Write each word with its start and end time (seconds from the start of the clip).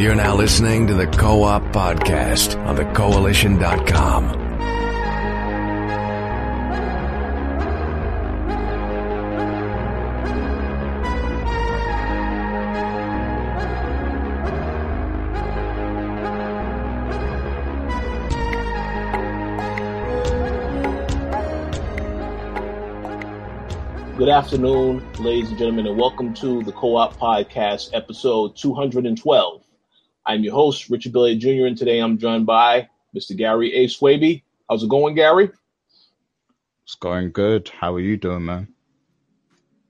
You're 0.00 0.14
now 0.14 0.34
listening 0.34 0.86
to 0.86 0.94
the 0.94 1.06
Co 1.06 1.42
op 1.42 1.62
Podcast 1.74 2.56
on 2.64 2.74
the 2.74 2.84
Koalition.com. 2.84 4.38
Good 24.16 24.30
afternoon, 24.30 25.02
ladies 25.18 25.50
and 25.50 25.58
gentlemen, 25.58 25.86
and 25.86 25.98
welcome 25.98 26.32
to 26.34 26.62
the 26.62 26.72
Co-op 26.72 27.16
Podcast, 27.16 27.90
episode 27.92 28.56
212. 28.56 29.69
I'm 30.30 30.44
your 30.44 30.54
host, 30.54 30.88
Richard 30.90 31.12
Bailey 31.12 31.34
Jr., 31.34 31.66
and 31.66 31.76
today 31.76 31.98
I'm 31.98 32.16
joined 32.16 32.46
by 32.46 32.88
Mr. 33.16 33.36
Gary 33.36 33.74
A. 33.74 33.88
Swaby. 33.88 34.44
How's 34.68 34.84
it 34.84 34.88
going, 34.88 35.16
Gary? 35.16 35.50
It's 36.84 36.94
going 36.94 37.32
good. 37.32 37.68
How 37.68 37.92
are 37.94 38.00
you 38.00 38.16
doing, 38.16 38.44
man? 38.44 38.68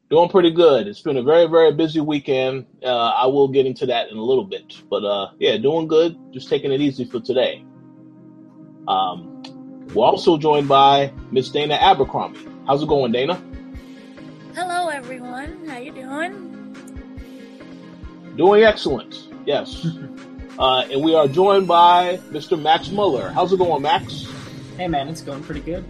Doing 0.08 0.30
pretty 0.30 0.50
good. 0.50 0.86
It's 0.86 1.02
been 1.02 1.18
a 1.18 1.22
very, 1.22 1.46
very 1.46 1.74
busy 1.74 2.00
weekend. 2.00 2.64
Uh, 2.82 3.10
I 3.10 3.26
will 3.26 3.48
get 3.48 3.66
into 3.66 3.84
that 3.84 4.08
in 4.08 4.16
a 4.16 4.22
little 4.22 4.46
bit, 4.46 4.82
but 4.88 5.04
uh, 5.04 5.32
yeah, 5.38 5.58
doing 5.58 5.86
good. 5.86 6.16
Just 6.32 6.48
taking 6.48 6.72
it 6.72 6.80
easy 6.80 7.04
for 7.04 7.20
today. 7.20 7.62
Um, 8.88 9.42
we're 9.92 10.06
also 10.06 10.38
joined 10.38 10.68
by 10.68 11.12
Miss 11.30 11.50
Dana 11.50 11.74
Abercrombie. 11.74 12.48
How's 12.66 12.82
it 12.82 12.88
going, 12.88 13.12
Dana? 13.12 13.42
Hello, 14.54 14.88
everyone. 14.88 15.68
How 15.68 15.76
you 15.76 15.92
doing? 15.92 16.46
Doing 18.36 18.62
excellent. 18.62 19.28
Yes. 19.44 19.86
uh, 20.60 20.86
and 20.90 21.02
we 21.02 21.14
are 21.14 21.26
joined 21.26 21.66
by 21.66 22.18
Mr. 22.28 22.60
Max 22.60 22.90
Muller. 22.90 23.30
How's 23.30 23.50
it 23.52 23.58
going, 23.58 23.80
Max? 23.80 24.26
Hey 24.76 24.88
man, 24.88 25.08
it's 25.08 25.22
going 25.22 25.42
pretty 25.42 25.62
good. 25.62 25.84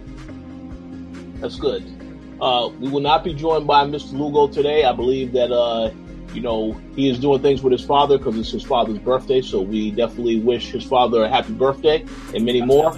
That's 1.41 1.57
good. 1.57 1.83
Uh, 2.39 2.71
we 2.79 2.89
will 2.89 3.01
not 3.01 3.25
be 3.25 3.33
joined 3.33 3.67
by 3.67 3.83
Mr. 3.83 4.13
Lugo 4.13 4.47
today. 4.47 4.85
I 4.85 4.93
believe 4.93 5.33
that 5.33 5.51
uh, 5.51 5.91
you 6.33 6.39
know 6.39 6.79
he 6.95 7.09
is 7.09 7.19
doing 7.19 7.41
things 7.41 7.61
with 7.61 7.73
his 7.73 7.83
father 7.83 8.17
because 8.17 8.39
it's 8.39 8.51
his 8.51 8.63
father's 8.63 8.97
birthday. 8.99 9.41
So 9.41 9.61
we 9.61 9.91
definitely 9.91 10.39
wish 10.39 10.71
his 10.71 10.85
father 10.85 11.23
a 11.25 11.29
happy 11.29 11.53
birthday 11.53 12.05
and 12.33 12.45
many 12.45 12.61
more. 12.61 12.97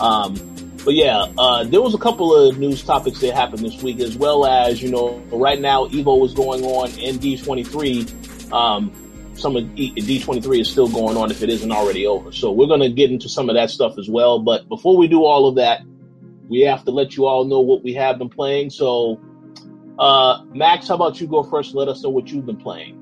Um, 0.00 0.34
but 0.82 0.94
yeah, 0.94 1.26
uh, 1.36 1.64
there 1.64 1.82
was 1.82 1.94
a 1.94 1.98
couple 1.98 2.34
of 2.34 2.58
news 2.58 2.82
topics 2.82 3.20
that 3.20 3.34
happened 3.34 3.60
this 3.60 3.82
week, 3.82 4.00
as 4.00 4.16
well 4.16 4.46
as 4.46 4.82
you 4.82 4.90
know, 4.90 5.18
right 5.30 5.60
now 5.60 5.88
Evo 5.88 6.24
is 6.24 6.32
going 6.32 6.64
on 6.64 6.88
in 6.98 7.16
D23. 7.16 8.50
Um, 8.50 9.03
some 9.36 9.56
of 9.56 9.64
D23 9.64 10.60
is 10.60 10.70
still 10.70 10.88
going 10.88 11.16
on 11.16 11.30
if 11.30 11.42
it 11.42 11.50
isn't 11.50 11.70
already 11.70 12.06
over. 12.06 12.32
So 12.32 12.52
we're 12.52 12.66
going 12.66 12.80
to 12.80 12.90
get 12.90 13.10
into 13.10 13.28
some 13.28 13.48
of 13.48 13.56
that 13.56 13.70
stuff 13.70 13.98
as 13.98 14.08
well. 14.08 14.38
But 14.38 14.68
before 14.68 14.96
we 14.96 15.08
do 15.08 15.24
all 15.24 15.48
of 15.48 15.56
that, 15.56 15.82
we 16.48 16.60
have 16.60 16.84
to 16.84 16.90
let 16.90 17.16
you 17.16 17.26
all 17.26 17.44
know 17.44 17.60
what 17.60 17.82
we 17.82 17.94
have 17.94 18.18
been 18.18 18.28
playing. 18.28 18.70
So, 18.70 19.20
uh, 19.98 20.44
Max, 20.52 20.88
how 20.88 20.94
about 20.94 21.20
you 21.20 21.26
go 21.26 21.42
first? 21.42 21.70
And 21.70 21.78
let 21.78 21.88
us 21.88 22.02
know 22.02 22.10
what 22.10 22.28
you've 22.28 22.46
been 22.46 22.56
playing. 22.56 23.00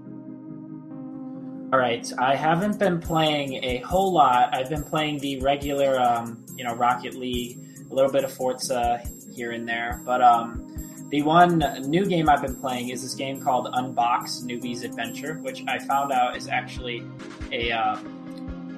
All 1.72 1.78
right, 1.78 2.06
I 2.18 2.36
haven't 2.36 2.78
been 2.78 3.00
playing 3.00 3.64
a 3.64 3.78
whole 3.78 4.12
lot. 4.12 4.54
I've 4.54 4.68
been 4.68 4.84
playing 4.84 5.18
the 5.20 5.40
regular, 5.40 5.98
um, 5.98 6.44
you 6.56 6.64
know, 6.64 6.74
Rocket 6.74 7.14
League, 7.14 7.58
a 7.90 7.94
little 7.94 8.12
bit 8.12 8.24
of 8.24 8.32
Forza 8.32 9.02
here 9.34 9.52
and 9.52 9.66
there. 9.66 10.02
But 10.04 10.20
um, 10.20 10.91
the 11.12 11.20
one 11.20 11.58
new 11.82 12.06
game 12.06 12.30
I've 12.30 12.40
been 12.40 12.56
playing 12.56 12.88
is 12.88 13.02
this 13.02 13.14
game 13.14 13.38
called 13.38 13.66
Unbox 13.66 14.42
Newbie's 14.44 14.82
Adventure, 14.82 15.34
which 15.42 15.62
I 15.68 15.78
found 15.78 16.10
out 16.10 16.38
is 16.38 16.48
actually 16.48 17.04
a 17.52 17.70
uh, 17.70 17.98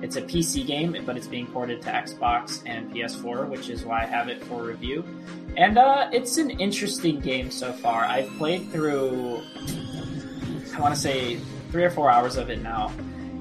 it's 0.03 0.16
a 0.16 0.22
PC 0.22 0.66
game, 0.66 0.97
but 1.06 1.16
it's 1.16 1.28
being 1.28 1.47
ported 1.47 1.81
to 1.82 1.91
Xbox 1.91 2.60
and 2.66 2.92
PS4, 2.92 3.48
which 3.48 3.70
is 3.70 3.84
why 3.84 4.03
I 4.03 4.06
have 4.06 4.28
it 4.28 4.42
for 4.44 4.64
review. 4.64 5.04
And 5.56 5.78
uh, 5.78 6.10
it's 6.12 6.36
an 6.36 6.50
interesting 6.50 7.20
game 7.20 7.53
so 7.53 7.72
far. 7.72 8.04
I've 8.04 8.28
played 8.37 8.69
through, 8.72 9.41
I 10.76 10.81
want 10.81 10.92
to 10.92 11.00
say, 11.00 11.37
three 11.70 11.84
or 11.84 11.91
four 11.91 12.10
hours 12.10 12.37
of 12.37 12.50
it 12.50 12.60
now. 12.60 12.92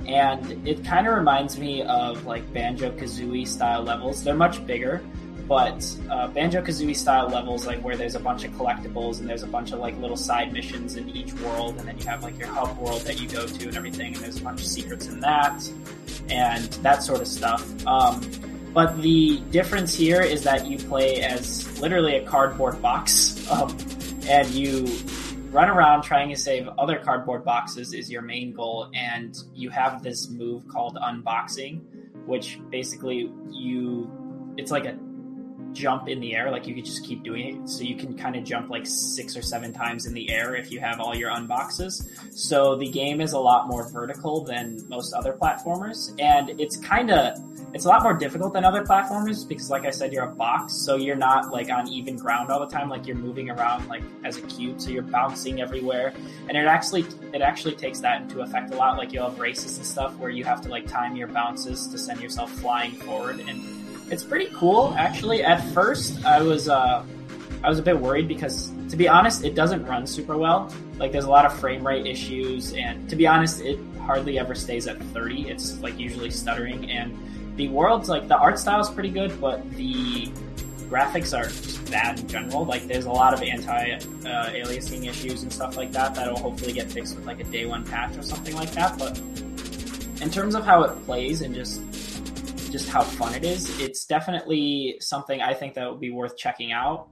And 0.07 0.67
it 0.67 0.85
kind 0.85 1.07
of 1.07 1.15
reminds 1.15 1.57
me 1.57 1.81
of 1.81 2.25
like 2.27 2.53
Banjo 2.53 2.91
Kazooie 2.91 3.47
style 3.47 3.81
levels. 3.81 4.23
They're 4.23 4.35
much 4.35 4.65
bigger, 4.67 5.03
but 5.47 5.85
uh, 6.09 6.27
Banjo 6.27 6.61
Kazooie 6.61 6.95
style 6.95 7.27
levels, 7.27 7.67
like 7.67 7.79
where 7.83 7.97
there's 7.97 8.15
a 8.15 8.19
bunch 8.19 8.43
of 8.43 8.51
collectibles 8.51 9.19
and 9.19 9.29
there's 9.29 9.43
a 9.43 9.47
bunch 9.47 9.71
of 9.71 9.79
like 9.79 9.97
little 9.99 10.17
side 10.17 10.53
missions 10.53 10.95
in 10.95 11.09
each 11.09 11.33
world, 11.33 11.77
and 11.77 11.87
then 11.87 11.97
you 11.97 12.05
have 12.05 12.23
like 12.23 12.37
your 12.37 12.47
hub 12.47 12.77
world 12.77 13.01
that 13.01 13.19
you 13.21 13.27
go 13.27 13.45
to 13.45 13.67
and 13.67 13.75
everything, 13.75 14.13
and 14.15 14.23
there's 14.23 14.39
a 14.39 14.43
bunch 14.43 14.61
of 14.61 14.67
secrets 14.67 15.07
in 15.07 15.19
that, 15.19 15.69
and 16.29 16.63
that 16.83 17.03
sort 17.03 17.21
of 17.21 17.27
stuff. 17.27 17.85
Um, 17.85 18.21
but 18.73 19.01
the 19.01 19.39
difference 19.51 19.93
here 19.93 20.21
is 20.21 20.43
that 20.43 20.65
you 20.65 20.77
play 20.77 21.21
as 21.21 21.79
literally 21.79 22.15
a 22.15 22.25
cardboard 22.25 22.81
box, 22.81 23.47
um, 23.51 23.77
and 24.27 24.47
you 24.49 24.87
run 25.51 25.69
around 25.69 26.01
trying 26.01 26.29
to 26.29 26.35
save 26.35 26.67
other 26.79 26.97
cardboard 26.97 27.45
boxes 27.45 27.93
is 27.93 28.09
your 28.09 28.21
main 28.21 28.53
goal, 28.53 28.89
and 28.95 29.37
you 29.53 29.69
have 29.69 30.01
this 30.01 30.29
move 30.29 30.67
called 30.67 30.95
unboxing, 30.95 31.81
which 32.25 32.59
basically 32.69 33.31
you 33.51 34.09
it's 34.57 34.71
like 34.71 34.85
a 34.85 34.97
jump 35.73 36.07
in 36.07 36.19
the 36.19 36.35
air. 36.35 36.51
Like 36.51 36.67
you 36.67 36.75
could 36.75 36.85
just 36.85 37.05
keep 37.05 37.23
doing 37.23 37.55
it. 37.55 37.69
So 37.69 37.83
you 37.83 37.95
can 37.95 38.17
kind 38.17 38.35
of 38.35 38.43
jump 38.43 38.69
like 38.69 38.85
six 38.85 39.35
or 39.35 39.41
seven 39.41 39.73
times 39.73 40.05
in 40.05 40.13
the 40.13 40.29
air 40.31 40.55
if 40.55 40.71
you 40.71 40.79
have 40.79 40.99
all 40.99 41.15
your 41.15 41.31
unboxes. 41.31 42.07
So 42.31 42.75
the 42.75 42.89
game 42.89 43.21
is 43.21 43.33
a 43.33 43.39
lot 43.39 43.67
more 43.67 43.89
vertical 43.89 44.43
than 44.43 44.87
most 44.87 45.13
other 45.13 45.33
platformers. 45.33 46.13
And 46.19 46.49
it's 46.61 46.77
kind 46.77 47.11
of, 47.11 47.37
it's 47.73 47.85
a 47.85 47.87
lot 47.87 48.03
more 48.03 48.13
difficult 48.13 48.53
than 48.53 48.63
other 48.63 48.83
platformers 48.83 49.47
because 49.47 49.69
like 49.69 49.85
I 49.85 49.89
said, 49.89 50.13
you're 50.13 50.25
a 50.25 50.35
box. 50.35 50.75
So 50.85 50.95
you're 50.95 51.15
not 51.15 51.51
like 51.51 51.69
on 51.69 51.87
even 51.87 52.17
ground 52.17 52.51
all 52.51 52.59
the 52.59 52.73
time. 52.73 52.89
Like 52.89 53.07
you're 53.07 53.15
moving 53.15 53.49
around 53.49 53.87
like 53.87 54.03
as 54.23 54.37
a 54.37 54.41
cube. 54.41 54.79
So 54.79 54.91
you're 54.91 55.01
bouncing 55.01 55.61
everywhere. 55.61 56.13
And 56.47 56.57
it 56.57 56.67
actually, 56.67 57.05
it 57.33 57.41
actually 57.41 57.75
takes 57.75 57.99
that 58.01 58.21
into 58.21 58.41
effect 58.41 58.71
a 58.73 58.77
lot. 58.77 58.97
Like 58.97 59.11
you'll 59.11 59.29
have 59.29 59.39
races 59.39 59.77
and 59.77 59.85
stuff 59.85 60.15
where 60.17 60.29
you 60.29 60.43
have 60.43 60.61
to 60.61 60.69
like 60.69 60.87
time 60.87 61.15
your 61.15 61.27
bounces 61.27 61.87
to 61.87 61.97
send 61.97 62.21
yourself 62.21 62.51
flying 62.51 62.91
forward 62.91 63.39
and 63.39 63.72
it's 64.13 64.23
pretty 64.23 64.49
cool 64.53 64.93
actually. 64.95 65.43
At 65.43 65.57
first, 65.73 66.23
I 66.23 66.41
was 66.41 66.69
uh, 66.69 67.03
I 67.63 67.69
was 67.69 67.79
a 67.79 67.81
bit 67.81 67.99
worried 67.99 68.27
because, 68.27 68.71
to 68.89 68.95
be 68.95 69.07
honest, 69.07 69.43
it 69.43 69.55
doesn't 69.55 69.85
run 69.85 70.05
super 70.05 70.37
well. 70.37 70.71
Like 70.99 71.11
there's 71.11 71.25
a 71.25 71.29
lot 71.29 71.45
of 71.45 71.59
frame 71.59 71.85
rate 71.85 72.05
issues, 72.05 72.73
and 72.73 73.09
to 73.09 73.15
be 73.15 73.25
honest, 73.25 73.61
it 73.61 73.79
hardly 74.01 74.37
ever 74.37 74.53
stays 74.53 74.87
at 74.87 75.01
30. 75.01 75.49
It's 75.49 75.79
like 75.79 75.97
usually 75.97 76.29
stuttering, 76.29 76.91
and 76.91 77.17
the 77.55 77.69
world's 77.69 78.07
like 78.07 78.27
the 78.27 78.37
art 78.37 78.59
style 78.59 78.79
is 78.79 78.89
pretty 78.89 79.09
good, 79.09 79.41
but 79.41 79.69
the 79.71 80.27
graphics 80.89 81.35
are 81.35 81.45
just 81.45 81.89
bad 81.89 82.19
in 82.19 82.27
general. 82.27 82.65
Like 82.65 82.85
there's 82.87 83.05
a 83.05 83.11
lot 83.11 83.33
of 83.33 83.41
anti-aliasing 83.41 85.01
uh, 85.01 85.09
issues 85.09 85.41
and 85.41 85.51
stuff 85.51 85.75
like 85.75 85.91
that 85.93 86.13
that'll 86.13 86.37
hopefully 86.37 86.73
get 86.73 86.91
fixed 86.91 87.15
with 87.15 87.25
like 87.25 87.39
a 87.39 87.45
day 87.45 87.65
one 87.65 87.83
patch 87.83 88.15
or 88.15 88.21
something 88.21 88.55
like 88.55 88.71
that. 88.73 88.99
But 88.99 89.17
in 90.21 90.29
terms 90.29 90.53
of 90.53 90.63
how 90.63 90.83
it 90.83 91.03
plays 91.05 91.41
and 91.41 91.55
just 91.55 91.81
just 92.73 92.89
how 92.89 93.03
fun 93.03 93.35
it 93.35 93.45
is, 93.45 93.79
it's 93.79 94.05
definitely 94.05 94.97
something 94.99 95.41
I 95.41 95.53
think 95.53 95.75
that 95.75 95.89
would 95.89 96.01
be 96.01 96.09
worth 96.09 96.35
checking 96.35 96.71
out. 96.71 97.07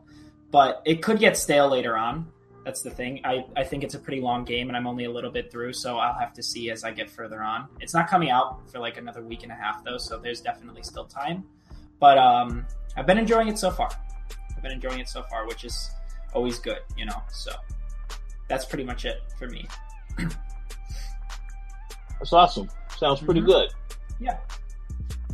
But 0.49 0.81
it 0.85 1.03
could 1.03 1.19
get 1.19 1.37
stale 1.37 1.69
later 1.69 1.95
on. 1.95 2.25
That's 2.65 2.81
the 2.81 2.89
thing. 2.89 3.21
I, 3.23 3.45
I 3.55 3.63
think 3.63 3.83
it's 3.83 3.93
a 3.93 3.99
pretty 3.99 4.21
long 4.21 4.43
game, 4.43 4.69
and 4.69 4.75
I'm 4.75 4.87
only 4.87 5.05
a 5.05 5.11
little 5.11 5.29
bit 5.29 5.51
through, 5.51 5.73
so 5.73 5.99
I'll 5.99 6.19
have 6.19 6.33
to 6.33 6.43
see 6.43 6.71
as 6.71 6.83
I 6.83 6.91
get 6.91 7.11
further 7.11 7.43
on. 7.43 7.67
It's 7.79 7.93
not 7.93 8.09
coming 8.09 8.31
out 8.31 8.71
for 8.71 8.79
like 8.79 8.97
another 8.97 9.21
week 9.21 9.43
and 9.43 9.51
a 9.51 9.55
half, 9.55 9.83
though, 9.83 9.99
so 9.99 10.17
there's 10.17 10.41
definitely 10.41 10.81
still 10.81 11.05
time. 11.05 11.43
But 11.99 12.17
um, 12.17 12.65
I've 12.97 13.05
been 13.05 13.19
enjoying 13.19 13.47
it 13.47 13.59
so 13.59 13.69
far. 13.69 13.89
I've 14.57 14.63
been 14.63 14.71
enjoying 14.71 14.99
it 14.99 15.07
so 15.07 15.21
far, 15.29 15.47
which 15.47 15.63
is 15.63 15.91
always 16.33 16.57
good, 16.57 16.79
you 16.97 17.05
know. 17.05 17.21
So 17.31 17.51
that's 18.49 18.65
pretty 18.65 18.83
much 18.83 19.05
it 19.05 19.17
for 19.37 19.47
me. 19.47 19.67
That's 20.17 22.33
awesome. 22.33 22.67
Sounds 22.97 23.21
pretty 23.21 23.41
mm-hmm. 23.41 23.51
good. 23.51 23.69
Yeah. 24.19 24.37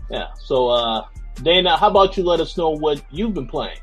Yeah. 0.09 0.27
So, 0.39 0.69
uh, 0.69 1.06
Dana, 1.44 1.77
how 1.77 1.89
about 1.89 2.18
you 2.18 2.24
let 2.24 2.39
us 2.39 2.57
know 2.57 2.69
what 2.69 3.01
you've 3.12 3.33
been 3.33 3.48
playing? 3.48 3.77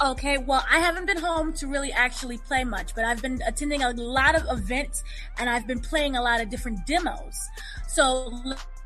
Okay, 0.00 0.38
well, 0.38 0.64
I 0.70 0.78
haven't 0.78 1.06
been 1.06 1.18
home 1.18 1.52
to 1.54 1.66
really 1.66 1.90
actually 1.90 2.38
play 2.38 2.62
much, 2.62 2.94
but 2.94 3.04
I've 3.04 3.20
been 3.20 3.40
attending 3.44 3.82
a 3.82 3.90
lot 3.90 4.36
of 4.36 4.44
events 4.48 5.02
and 5.38 5.50
I've 5.50 5.66
been 5.66 5.80
playing 5.80 6.14
a 6.14 6.22
lot 6.22 6.40
of 6.40 6.50
different 6.50 6.86
demos. 6.86 7.36
So 7.88 8.32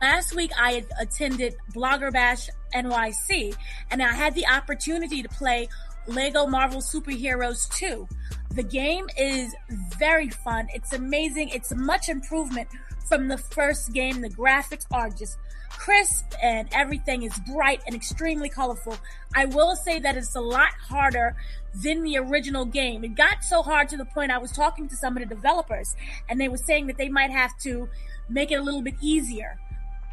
last 0.00 0.34
week 0.34 0.52
I 0.58 0.86
attended 0.98 1.54
Blogger 1.74 2.10
Bash 2.10 2.48
NYC 2.74 3.54
and 3.90 4.02
I 4.02 4.12
had 4.12 4.34
the 4.34 4.46
opportunity 4.46 5.22
to 5.22 5.28
play 5.28 5.68
Lego 6.06 6.46
Marvel 6.46 6.80
Superheroes 6.80 7.68
2. 7.74 8.08
The 8.54 8.62
game 8.62 9.06
is 9.18 9.54
very 9.98 10.30
fun. 10.30 10.68
It's 10.72 10.94
amazing. 10.94 11.50
It's 11.50 11.74
much 11.74 12.08
improvement 12.08 12.68
from 13.08 13.28
the 13.28 13.38
first 13.38 13.92
game. 13.92 14.20
The 14.20 14.30
graphics 14.30 14.86
are 14.92 15.10
just 15.10 15.38
crisp 15.70 16.32
and 16.42 16.68
everything 16.72 17.22
is 17.22 17.38
bright 17.52 17.82
and 17.86 17.94
extremely 17.94 18.48
colorful. 18.48 18.96
I 19.34 19.46
will 19.46 19.74
say 19.74 19.98
that 20.00 20.16
it's 20.16 20.36
a 20.36 20.40
lot 20.40 20.72
harder 20.80 21.34
than 21.82 22.02
the 22.02 22.18
original 22.18 22.64
game. 22.64 23.04
It 23.04 23.14
got 23.14 23.42
so 23.42 23.62
hard 23.62 23.88
to 23.88 23.96
the 23.96 24.04
point 24.04 24.30
I 24.30 24.38
was 24.38 24.52
talking 24.52 24.88
to 24.88 24.96
some 24.96 25.16
of 25.16 25.22
the 25.22 25.34
developers 25.34 25.96
and 26.28 26.40
they 26.40 26.48
were 26.48 26.58
saying 26.58 26.86
that 26.86 26.98
they 26.98 27.08
might 27.08 27.30
have 27.30 27.56
to 27.60 27.88
make 28.28 28.52
it 28.52 28.56
a 28.56 28.62
little 28.62 28.82
bit 28.82 28.94
easier 29.00 29.58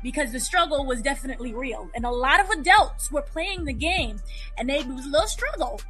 because 0.01 0.31
the 0.31 0.39
struggle 0.39 0.85
was 0.85 1.01
definitely 1.01 1.53
real. 1.53 1.89
And 1.93 2.05
a 2.05 2.11
lot 2.11 2.39
of 2.39 2.49
adults 2.49 3.11
were 3.11 3.21
playing 3.21 3.65
the 3.65 3.73
game 3.73 4.17
and 4.57 4.69
they, 4.69 4.79
it 4.79 4.87
was 4.87 5.05
a 5.05 5.09
little 5.09 5.27
struggle. 5.27 5.81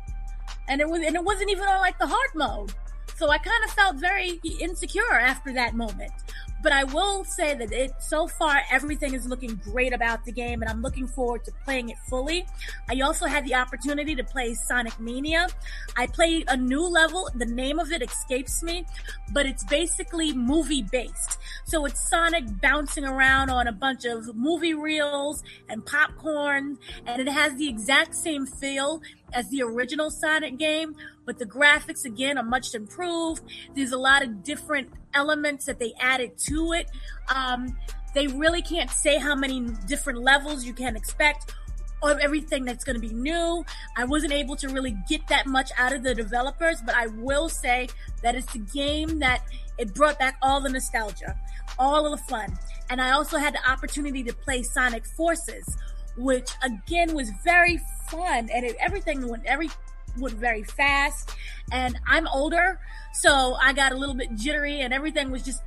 And 0.68 0.81
it 0.81 0.90
was, 0.90 1.02
and 1.06 1.16
it 1.16 1.24
wasn't 1.24 1.52
even 1.52 1.63
on 1.63 1.80
like 1.80 1.98
the 2.00 2.07
hard 2.07 2.30
mode. 2.36 2.74
So 3.16 3.30
I 3.30 3.38
kind 3.38 3.63
of 3.63 3.72
felt 3.72 3.98
very 3.98 4.40
insecure 4.60 5.19
after 5.19 5.54
that 5.54 5.75
moment. 5.75 6.12
But 6.61 6.73
I 6.73 6.83
will 6.83 7.23
say 7.23 7.56
that 7.56 7.71
it 7.71 7.91
so 8.00 8.27
far 8.27 8.61
everything 8.71 9.13
is 9.13 9.27
looking 9.27 9.56
great 9.63 9.94
about 9.94 10.25
the 10.25 10.31
game, 10.31 10.61
and 10.61 10.69
I'm 10.69 10.81
looking 10.81 11.07
forward 11.07 11.45
to 11.45 11.51
playing 11.63 11.89
it 11.89 11.97
fully. 12.09 12.45
I 12.89 13.00
also 13.01 13.27
had 13.27 13.45
the 13.45 13.56
opportunity 13.56 14.15
to 14.15 14.23
play 14.23 14.53
Sonic 14.53 15.00
Mania. 15.00 15.47
I 15.95 16.07
played 16.07 16.45
a 16.47 16.57
new 16.57 16.81
level. 16.81 17.29
The 17.35 17.45
name 17.45 17.79
of 17.79 17.91
it 17.91 18.01
escapes 18.01 18.61
me, 18.63 18.85
but 19.31 19.45
it's 19.45 19.63
basically 19.65 20.33
movie 20.33 20.83
based. 20.83 21.38
So 21.65 21.85
it's 21.85 22.09
Sonic 22.09 22.44
bouncing 22.61 23.06
around 23.06 23.50
on 23.50 23.67
a 23.67 23.71
bunch 23.71 24.06
of 24.06 24.35
movie 24.35 24.73
reels 24.73 25.44
and 25.69 25.85
popcorn, 25.85 26.77
and 27.06 27.21
it 27.21 27.31
has 27.31 27.56
the 27.56 27.67
exact 27.67 28.15
same 28.15 28.45
feel 28.45 29.01
as 29.33 29.50
the 29.50 29.61
original 29.61 30.09
Sonic 30.09 30.57
game, 30.57 30.95
but 31.30 31.38
the 31.38 31.46
graphics 31.46 32.06
again 32.06 32.40
are 32.40 32.44
much 32.44 32.74
improved. 32.74 33.44
There's 33.76 33.92
a 33.92 34.00
lot 34.00 34.24
of 34.24 34.44
different 34.44 34.90
elements 35.14 35.66
that 35.66 35.78
they 35.78 35.94
added 36.02 36.40
to 36.48 36.72
it. 36.74 36.90
Um, 37.31 37.78
they 38.16 38.26
really 38.26 38.64
can't 38.64 38.90
say 38.90 39.20
how 39.20 39.36
many 39.36 39.70
different 39.86 40.24
levels 40.24 40.66
you 40.66 40.74
can 40.74 40.96
expect 40.96 41.54
of 42.02 42.18
everything 42.18 42.66
that's 42.66 42.84
going 42.84 43.00
to 43.00 43.08
be 43.08 43.14
new. 43.14 43.64
I 43.96 44.06
wasn't 44.06 44.34
able 44.34 44.56
to 44.56 44.70
really 44.70 44.98
get 45.08 45.28
that 45.28 45.46
much 45.46 45.70
out 45.78 45.94
of 45.94 46.02
the 46.02 46.16
developers, 46.16 46.81
but 46.84 46.96
I 46.96 47.06
will 47.06 47.48
say 47.48 47.90
that 48.24 48.34
it's 48.34 48.56
a 48.56 48.58
game 48.58 49.20
that 49.20 49.44
it 49.78 49.94
brought 49.94 50.18
back 50.18 50.36
all 50.42 50.60
the 50.60 50.70
nostalgia, 50.70 51.40
all 51.78 52.12
of 52.12 52.20
the 52.20 52.26
fun. 52.26 52.58
And 52.90 53.00
I 53.00 53.12
also 53.12 53.38
had 53.38 53.54
the 53.54 53.70
opportunity 53.70 54.24
to 54.24 54.34
play 54.34 54.64
Sonic 54.64 55.06
Forces, 55.06 55.78
which 56.18 56.50
again 56.64 57.14
was 57.14 57.30
very 57.44 57.80
fun 58.10 58.50
and 58.52 58.66
it, 58.66 58.76
everything 58.80 59.28
went 59.28 59.46
every 59.46 59.70
went 60.17 60.35
very 60.35 60.63
fast. 60.63 61.35
And 61.71 61.97
I'm 62.07 62.27
older 62.27 62.79
so 63.13 63.56
I 63.61 63.73
got 63.73 63.91
a 63.91 63.95
little 63.95 64.15
bit 64.15 64.35
jittery 64.35 64.81
and 64.81 64.94
everything 64.94 65.31
was 65.31 65.44
just 65.44 65.61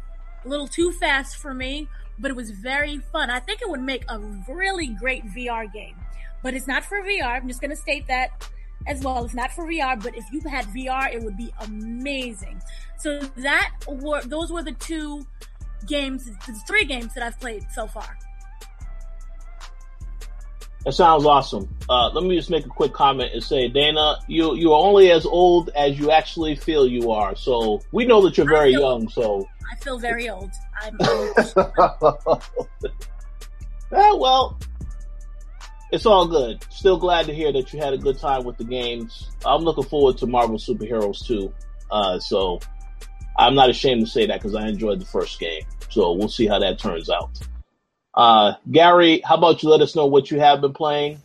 a 0.44 0.48
little 0.48 0.68
too 0.68 0.92
fast 0.92 1.36
for 1.36 1.54
me 1.54 1.88
but 2.18 2.30
it 2.30 2.36
was 2.36 2.50
very 2.50 2.98
fun. 2.98 3.30
I 3.30 3.40
think 3.40 3.62
it 3.62 3.68
would 3.68 3.80
make 3.80 4.04
a 4.08 4.18
really 4.48 4.88
great 4.88 5.24
VR 5.26 5.72
game 5.72 5.96
but 6.42 6.54
it's 6.54 6.66
not 6.66 6.84
for 6.84 7.02
VR 7.02 7.40
I'm 7.40 7.48
just 7.48 7.60
going 7.60 7.70
to 7.70 7.76
state 7.76 8.06
that 8.08 8.48
as 8.86 9.02
well. 9.02 9.24
It's 9.24 9.34
not 9.34 9.52
for 9.52 9.66
VR 9.66 10.02
but 10.02 10.16
if 10.16 10.24
you 10.32 10.40
had 10.48 10.66
VR 10.66 11.12
it 11.12 11.22
would 11.22 11.36
be 11.36 11.52
amazing. 11.60 12.60
So 12.98 13.20
that 13.36 13.72
were 13.88 14.22
those 14.22 14.52
were 14.52 14.62
the 14.62 14.72
two 14.72 15.26
games 15.86 16.24
the 16.24 16.62
three 16.66 16.84
games 16.84 17.12
that 17.14 17.24
I've 17.24 17.38
played 17.40 17.66
so 17.74 17.86
far 17.86 18.16
that 20.84 20.92
sounds 20.92 21.24
awesome. 21.24 21.74
Uh, 21.88 22.10
let 22.10 22.24
me 22.24 22.36
just 22.36 22.50
make 22.50 22.66
a 22.66 22.68
quick 22.68 22.92
comment 22.92 23.30
and 23.32 23.42
say, 23.42 23.68
Dana, 23.68 24.16
you 24.26 24.56
you 24.56 24.72
are 24.72 24.84
only 24.84 25.10
as 25.10 25.24
old 25.24 25.70
as 25.76 25.98
you 25.98 26.10
actually 26.10 26.56
feel 26.56 26.86
you 26.86 27.12
are. 27.12 27.36
So 27.36 27.80
we 27.92 28.04
know 28.04 28.22
that 28.22 28.36
you're 28.36 28.48
very 28.48 28.72
feel, 28.72 28.80
young. 28.80 29.08
So 29.08 29.48
I 29.70 29.76
feel 29.76 29.98
very 29.98 30.28
old. 30.28 30.50
I'm. 30.82 30.96
yeah, 33.92 34.14
well, 34.14 34.58
it's 35.92 36.06
all 36.06 36.26
good. 36.26 36.64
Still 36.70 36.96
glad 36.96 37.26
to 37.26 37.34
hear 37.34 37.52
that 37.52 37.72
you 37.72 37.78
had 37.78 37.92
a 37.92 37.98
good 37.98 38.18
time 38.18 38.44
with 38.44 38.56
the 38.56 38.64
games. 38.64 39.30
I'm 39.44 39.62
looking 39.62 39.84
forward 39.84 40.18
to 40.18 40.26
Marvel 40.26 40.56
Superheroes 40.56 41.24
too. 41.24 41.52
Uh, 41.90 42.18
so 42.18 42.58
I'm 43.38 43.54
not 43.54 43.70
ashamed 43.70 44.06
to 44.06 44.10
say 44.10 44.26
that 44.26 44.40
because 44.40 44.54
I 44.54 44.66
enjoyed 44.66 45.00
the 45.00 45.06
first 45.06 45.38
game. 45.38 45.62
So 45.90 46.12
we'll 46.12 46.28
see 46.28 46.46
how 46.46 46.58
that 46.58 46.78
turns 46.78 47.10
out. 47.10 47.38
Uh, 48.14 48.54
Gary, 48.70 49.22
how 49.24 49.36
about 49.36 49.62
you 49.62 49.70
let 49.70 49.80
us 49.80 49.96
know 49.96 50.06
what 50.06 50.30
you 50.30 50.38
have 50.40 50.60
been 50.60 50.74
playing? 50.74 51.22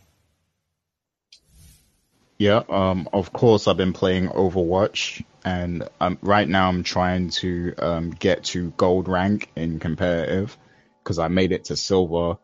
Yeah, 2.38 2.64
um, 2.70 3.10
of 3.14 3.34
course, 3.34 3.68
I've 3.68 3.78
been 3.78 3.94
playing 3.94 4.28
Overwatch, 4.30 5.24
and 5.44 5.90
um, 6.00 6.20
right 6.22 6.48
now 6.48 6.70
I'm 6.70 6.84
trying 6.84 7.32
to 7.32 7.74
um, 7.80 8.12
get 8.12 8.44
to 8.46 8.70
gold 8.78 9.08
rank 9.08 9.50
in 9.56 9.80
competitive 9.80 10.56
because 11.04 11.18
I 11.18 11.30
made 11.30 11.52
it 11.52 11.66
to 11.66 11.76
silver. 11.76 12.38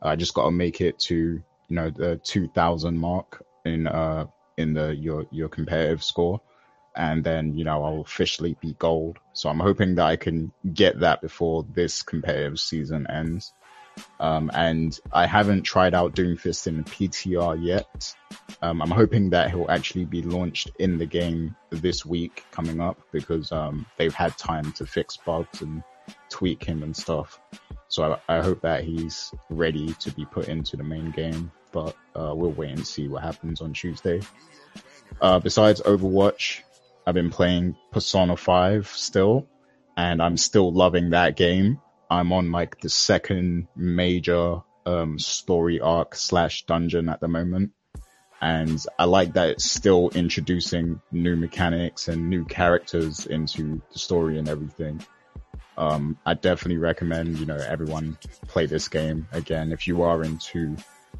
I 0.00 0.16
just 0.16 0.34
got 0.34 0.44
to 0.44 0.50
make 0.52 0.80
it 0.80 0.98
to 1.00 1.14
you 1.16 1.76
know 1.76 1.90
the 1.90 2.16
2,000 2.24 2.96
mark 2.98 3.44
in 3.64 3.86
uh 3.86 4.26
in 4.56 4.72
the 4.74 4.94
your 4.94 5.26
your 5.30 5.48
competitive 5.48 6.02
score, 6.04 6.40
and 6.94 7.24
then 7.24 7.54
you 7.54 7.64
know 7.64 7.82
I'll 7.82 8.00
officially 8.02 8.56
be 8.60 8.74
gold. 8.74 9.18
So 9.32 9.48
I'm 9.48 9.60
hoping 9.60 9.96
that 9.96 10.06
I 10.06 10.16
can 10.16 10.52
get 10.74 11.00
that 11.00 11.22
before 11.22 11.66
this 11.74 12.02
competitive 12.02 12.58
season 12.60 13.06
ends. 13.10 13.52
Um, 14.18 14.50
and 14.54 14.98
I 15.12 15.26
haven't 15.26 15.62
tried 15.62 15.94
out 15.94 16.14
Doomfist 16.14 16.66
in 16.66 16.84
PTR 16.84 17.62
yet. 17.64 18.14
Um, 18.62 18.82
I'm 18.82 18.90
hoping 18.90 19.30
that 19.30 19.50
he'll 19.50 19.70
actually 19.70 20.04
be 20.04 20.22
launched 20.22 20.70
in 20.78 20.98
the 20.98 21.06
game 21.06 21.56
this 21.70 22.04
week 22.04 22.44
coming 22.50 22.80
up 22.80 22.98
because 23.12 23.50
um, 23.52 23.86
they've 23.96 24.14
had 24.14 24.36
time 24.36 24.72
to 24.72 24.86
fix 24.86 25.16
bugs 25.16 25.62
and 25.62 25.82
tweak 26.28 26.64
him 26.64 26.82
and 26.82 26.96
stuff. 26.96 27.40
So 27.88 28.18
I, 28.28 28.38
I, 28.38 28.42
hope 28.42 28.62
that 28.62 28.84
he's 28.84 29.32
ready 29.48 29.94
to 29.94 30.12
be 30.12 30.24
put 30.24 30.48
into 30.48 30.76
the 30.76 30.84
main 30.84 31.10
game, 31.10 31.50
but 31.72 31.96
uh, 32.14 32.32
we'll 32.34 32.52
wait 32.52 32.70
and 32.70 32.86
see 32.86 33.08
what 33.08 33.22
happens 33.22 33.60
on 33.60 33.72
Tuesday. 33.72 34.20
Uh, 35.20 35.40
besides 35.40 35.80
Overwatch, 35.80 36.60
I've 37.06 37.14
been 37.14 37.30
playing 37.30 37.76
Persona 37.90 38.36
5 38.36 38.88
still, 38.88 39.48
and 39.96 40.22
I'm 40.22 40.36
still 40.36 40.72
loving 40.72 41.10
that 41.10 41.36
game. 41.36 41.80
I'm 42.10 42.32
on 42.32 42.50
like 42.50 42.80
the 42.80 42.88
second 42.88 43.68
major 43.76 44.62
um, 44.84 45.18
story 45.18 45.80
arc 45.80 46.16
slash 46.16 46.66
dungeon 46.66 47.08
at 47.08 47.20
the 47.20 47.28
moment. 47.28 47.72
And 48.42 48.82
I 48.98 49.04
like 49.04 49.34
that 49.34 49.50
it's 49.50 49.70
still 49.70 50.10
introducing 50.14 51.00
new 51.12 51.36
mechanics 51.36 52.08
and 52.08 52.30
new 52.30 52.46
characters 52.46 53.26
into 53.26 53.82
the 53.92 53.98
story 53.98 54.38
and 54.38 54.48
everything. 54.48 55.04
Um, 55.76 56.18
I 56.26 56.34
definitely 56.34 56.78
recommend, 56.78 57.38
you 57.38 57.46
know, 57.46 57.56
everyone 57.56 58.18
play 58.48 58.66
this 58.66 58.88
game 58.88 59.28
again 59.30 59.72
if 59.72 59.86
you 59.86 60.02
are 60.02 60.22
into 60.22 60.76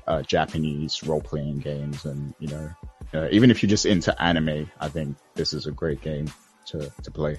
uh, 0.06 0.22
Japanese 0.22 1.02
role 1.02 1.20
playing 1.20 1.58
games 1.58 2.04
and, 2.04 2.34
you 2.38 2.48
know, 2.48 2.70
uh, 3.12 3.28
even 3.30 3.50
if 3.50 3.62
you're 3.62 3.70
just 3.70 3.86
into 3.86 4.20
anime, 4.20 4.70
I 4.80 4.88
think 4.88 5.16
this 5.34 5.52
is 5.52 5.66
a 5.66 5.72
great 5.72 6.00
game 6.00 6.30
to, 6.66 6.90
to 7.02 7.10
play. 7.10 7.38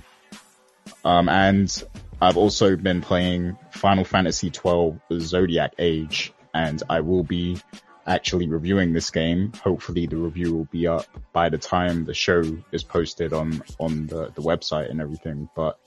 Um, 1.04 1.28
and 1.28 1.84
I've 2.22 2.38
also 2.38 2.76
been 2.76 3.02
playing 3.02 3.58
Final 3.72 4.04
Fantasy 4.04 4.52
XII 4.52 5.00
Zodiac 5.20 5.74
Age, 5.80 6.32
and 6.54 6.82
I 6.88 7.00
will 7.00 7.24
be 7.24 7.58
actually 8.06 8.48
reviewing 8.48 8.94
this 8.94 9.10
game. 9.10 9.52
Hopefully 9.64 10.06
the 10.06 10.18
review 10.18 10.56
will 10.56 10.66
be 10.72 10.86
up 10.86 11.06
by 11.34 11.50
the 11.50 11.58
time 11.58 12.06
the 12.06 12.14
show 12.14 12.44
is 12.72 12.84
posted 12.84 13.34
on, 13.34 13.64
on 13.80 14.06
the, 14.06 14.32
the 14.36 14.42
website 14.44 14.92
and 14.92 15.02
everything. 15.02 15.50
But 15.56 15.80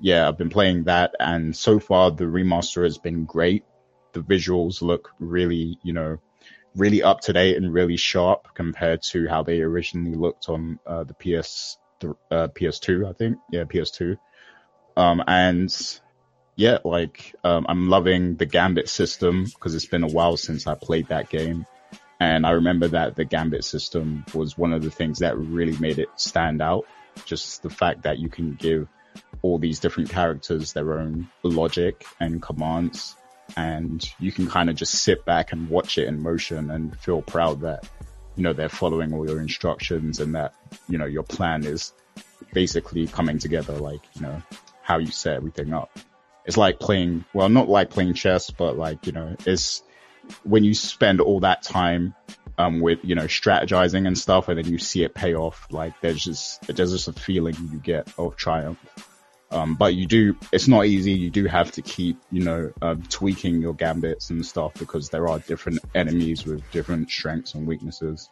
yeah, 0.00 0.26
I've 0.26 0.38
been 0.38 0.48
playing 0.48 0.84
that 0.84 1.14
and 1.20 1.54
so 1.54 1.78
far 1.78 2.10
the 2.10 2.24
remaster 2.24 2.84
has 2.84 2.96
been 2.96 3.26
great. 3.26 3.64
The 4.12 4.20
visuals 4.20 4.80
look 4.80 5.10
really, 5.18 5.78
you 5.82 5.92
know, 5.92 6.18
really 6.76 7.02
up 7.02 7.20
to 7.22 7.34
date 7.34 7.58
and 7.58 7.74
really 7.74 7.98
sharp 7.98 8.48
compared 8.54 9.02
to 9.10 9.28
how 9.28 9.42
they 9.42 9.60
originally 9.60 10.14
looked 10.16 10.48
on 10.48 10.78
uh, 10.86 11.04
the 11.04 11.14
PS, 11.14 11.76
uh, 12.30 12.48
PS2, 12.48 13.06
I 13.06 13.12
think. 13.12 13.36
Yeah, 13.50 13.64
PS2. 13.64 14.16
Um, 14.98 15.22
and 15.28 15.72
yeah, 16.56 16.78
like, 16.84 17.36
um, 17.44 17.66
I'm 17.68 17.88
loving 17.88 18.34
the 18.34 18.46
Gambit 18.46 18.88
system 18.88 19.44
because 19.44 19.76
it's 19.76 19.86
been 19.86 20.02
a 20.02 20.08
while 20.08 20.36
since 20.36 20.66
I 20.66 20.74
played 20.74 21.06
that 21.08 21.30
game. 21.30 21.66
And 22.18 22.44
I 22.44 22.50
remember 22.50 22.88
that 22.88 23.14
the 23.14 23.24
Gambit 23.24 23.64
system 23.64 24.24
was 24.34 24.58
one 24.58 24.72
of 24.72 24.82
the 24.82 24.90
things 24.90 25.20
that 25.20 25.38
really 25.38 25.78
made 25.78 26.00
it 26.00 26.08
stand 26.16 26.60
out. 26.60 26.84
Just 27.24 27.62
the 27.62 27.70
fact 27.70 28.02
that 28.02 28.18
you 28.18 28.28
can 28.28 28.54
give 28.54 28.88
all 29.42 29.58
these 29.58 29.78
different 29.78 30.10
characters 30.10 30.72
their 30.72 30.98
own 30.98 31.28
logic 31.44 32.04
and 32.18 32.42
commands 32.42 33.14
and 33.56 34.12
you 34.18 34.32
can 34.32 34.48
kind 34.48 34.68
of 34.68 34.74
just 34.74 34.94
sit 34.94 35.24
back 35.24 35.52
and 35.52 35.68
watch 35.68 35.96
it 35.96 36.08
in 36.08 36.20
motion 36.20 36.72
and 36.72 36.98
feel 36.98 37.22
proud 37.22 37.60
that, 37.60 37.88
you 38.34 38.42
know, 38.42 38.52
they're 38.52 38.68
following 38.68 39.14
all 39.14 39.26
your 39.28 39.40
instructions 39.40 40.18
and 40.18 40.34
that, 40.34 40.54
you 40.88 40.98
know, 40.98 41.06
your 41.06 41.22
plan 41.22 41.64
is 41.64 41.92
basically 42.52 43.06
coming 43.06 43.38
together 43.38 43.74
like, 43.74 44.00
you 44.14 44.22
know, 44.22 44.42
how 44.88 44.96
you 44.96 45.10
set 45.10 45.34
everything 45.34 45.74
up. 45.74 45.90
It's 46.46 46.56
like 46.56 46.80
playing, 46.80 47.26
well, 47.34 47.50
not 47.50 47.68
like 47.68 47.90
playing 47.90 48.14
chess, 48.14 48.50
but 48.50 48.78
like, 48.78 49.06
you 49.06 49.12
know, 49.12 49.36
it's 49.44 49.82
when 50.44 50.64
you 50.64 50.72
spend 50.72 51.20
all 51.20 51.40
that 51.40 51.62
time, 51.62 52.14
um, 52.56 52.80
with, 52.80 53.00
you 53.02 53.14
know, 53.14 53.26
strategizing 53.26 54.06
and 54.06 54.16
stuff 54.16 54.48
and 54.48 54.56
then 54.58 54.72
you 54.72 54.78
see 54.78 55.04
it 55.04 55.14
pay 55.14 55.34
off, 55.34 55.66
like 55.70 56.00
there's 56.00 56.24
just, 56.24 56.66
there's 56.66 56.90
just 56.90 57.06
a 57.06 57.12
feeling 57.12 57.54
you 57.70 57.78
get 57.78 58.10
of 58.16 58.36
triumph. 58.36 58.78
Um, 59.50 59.74
but 59.74 59.94
you 59.94 60.06
do, 60.06 60.36
it's 60.50 60.68
not 60.68 60.86
easy. 60.86 61.12
You 61.12 61.30
do 61.30 61.44
have 61.44 61.70
to 61.72 61.82
keep, 61.82 62.16
you 62.30 62.44
know, 62.44 62.72
uh, 62.80 62.96
tweaking 63.10 63.60
your 63.60 63.74
gambits 63.74 64.30
and 64.30 64.44
stuff 64.44 64.72
because 64.78 65.10
there 65.10 65.28
are 65.28 65.38
different 65.38 65.80
enemies 65.94 66.46
with 66.46 66.62
different 66.70 67.10
strengths 67.10 67.52
and 67.52 67.66
weaknesses 67.66 68.30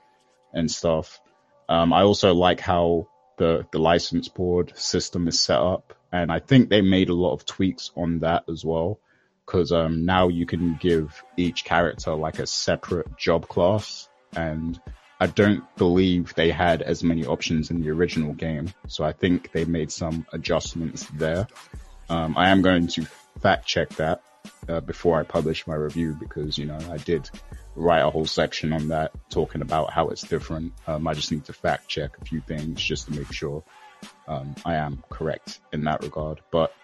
and 0.54 0.70
stuff. 0.70 1.20
Um, 1.68 1.92
I 1.92 2.02
also 2.02 2.32
like 2.32 2.60
how 2.60 3.08
the, 3.36 3.66
the 3.72 3.78
license 3.78 4.28
board 4.28 4.72
system 4.78 5.28
is 5.28 5.38
set 5.38 5.60
up. 5.60 5.92
And 6.22 6.32
I 6.32 6.38
think 6.38 6.68
they 6.68 6.80
made 6.80 7.10
a 7.10 7.14
lot 7.14 7.34
of 7.34 7.44
tweaks 7.44 7.90
on 7.94 8.20
that 8.20 8.44
as 8.48 8.64
well. 8.64 8.98
Cause, 9.44 9.70
um, 9.70 10.04
now 10.04 10.28
you 10.28 10.46
can 10.46 10.76
give 10.80 11.22
each 11.36 11.64
character 11.64 12.14
like 12.14 12.38
a 12.38 12.46
separate 12.46 13.16
job 13.16 13.46
class 13.46 14.08
and 14.34 14.80
I 15.20 15.26
don't 15.26 15.64
believe 15.76 16.34
they 16.34 16.50
had 16.50 16.82
as 16.82 17.04
many 17.04 17.24
options 17.24 17.70
in 17.70 17.80
the 17.80 17.90
original 17.90 18.34
game. 18.34 18.72
So 18.88 19.04
I 19.04 19.12
think 19.12 19.52
they 19.52 19.64
made 19.64 19.90
some 19.90 20.26
adjustments 20.32 21.06
there. 21.14 21.46
Um, 22.08 22.36
I 22.36 22.50
am 22.50 22.62
going 22.62 22.88
to 22.88 23.06
fact 23.40 23.66
check 23.66 23.88
that 23.90 24.22
uh, 24.68 24.80
before 24.80 25.18
I 25.18 25.22
publish 25.22 25.66
my 25.66 25.74
review 25.74 26.16
because, 26.18 26.58
you 26.58 26.66
know, 26.66 26.78
I 26.90 26.98
did 26.98 27.30
write 27.74 28.02
a 28.02 28.10
whole 28.10 28.26
section 28.26 28.72
on 28.72 28.88
that 28.88 29.12
talking 29.30 29.62
about 29.62 29.90
how 29.90 30.08
it's 30.08 30.22
different. 30.22 30.72
Um, 30.86 31.06
I 31.06 31.14
just 31.14 31.30
need 31.30 31.44
to 31.46 31.52
fact 31.52 31.88
check 31.88 32.18
a 32.20 32.24
few 32.24 32.40
things 32.40 32.82
just 32.82 33.06
to 33.06 33.12
make 33.18 33.32
sure 33.32 33.62
um, 34.28 34.54
I 34.64 34.76
am 34.76 35.02
correct 35.10 35.60
in 35.72 35.84
that 35.84 36.02
regard. 36.02 36.40
But 36.50 36.74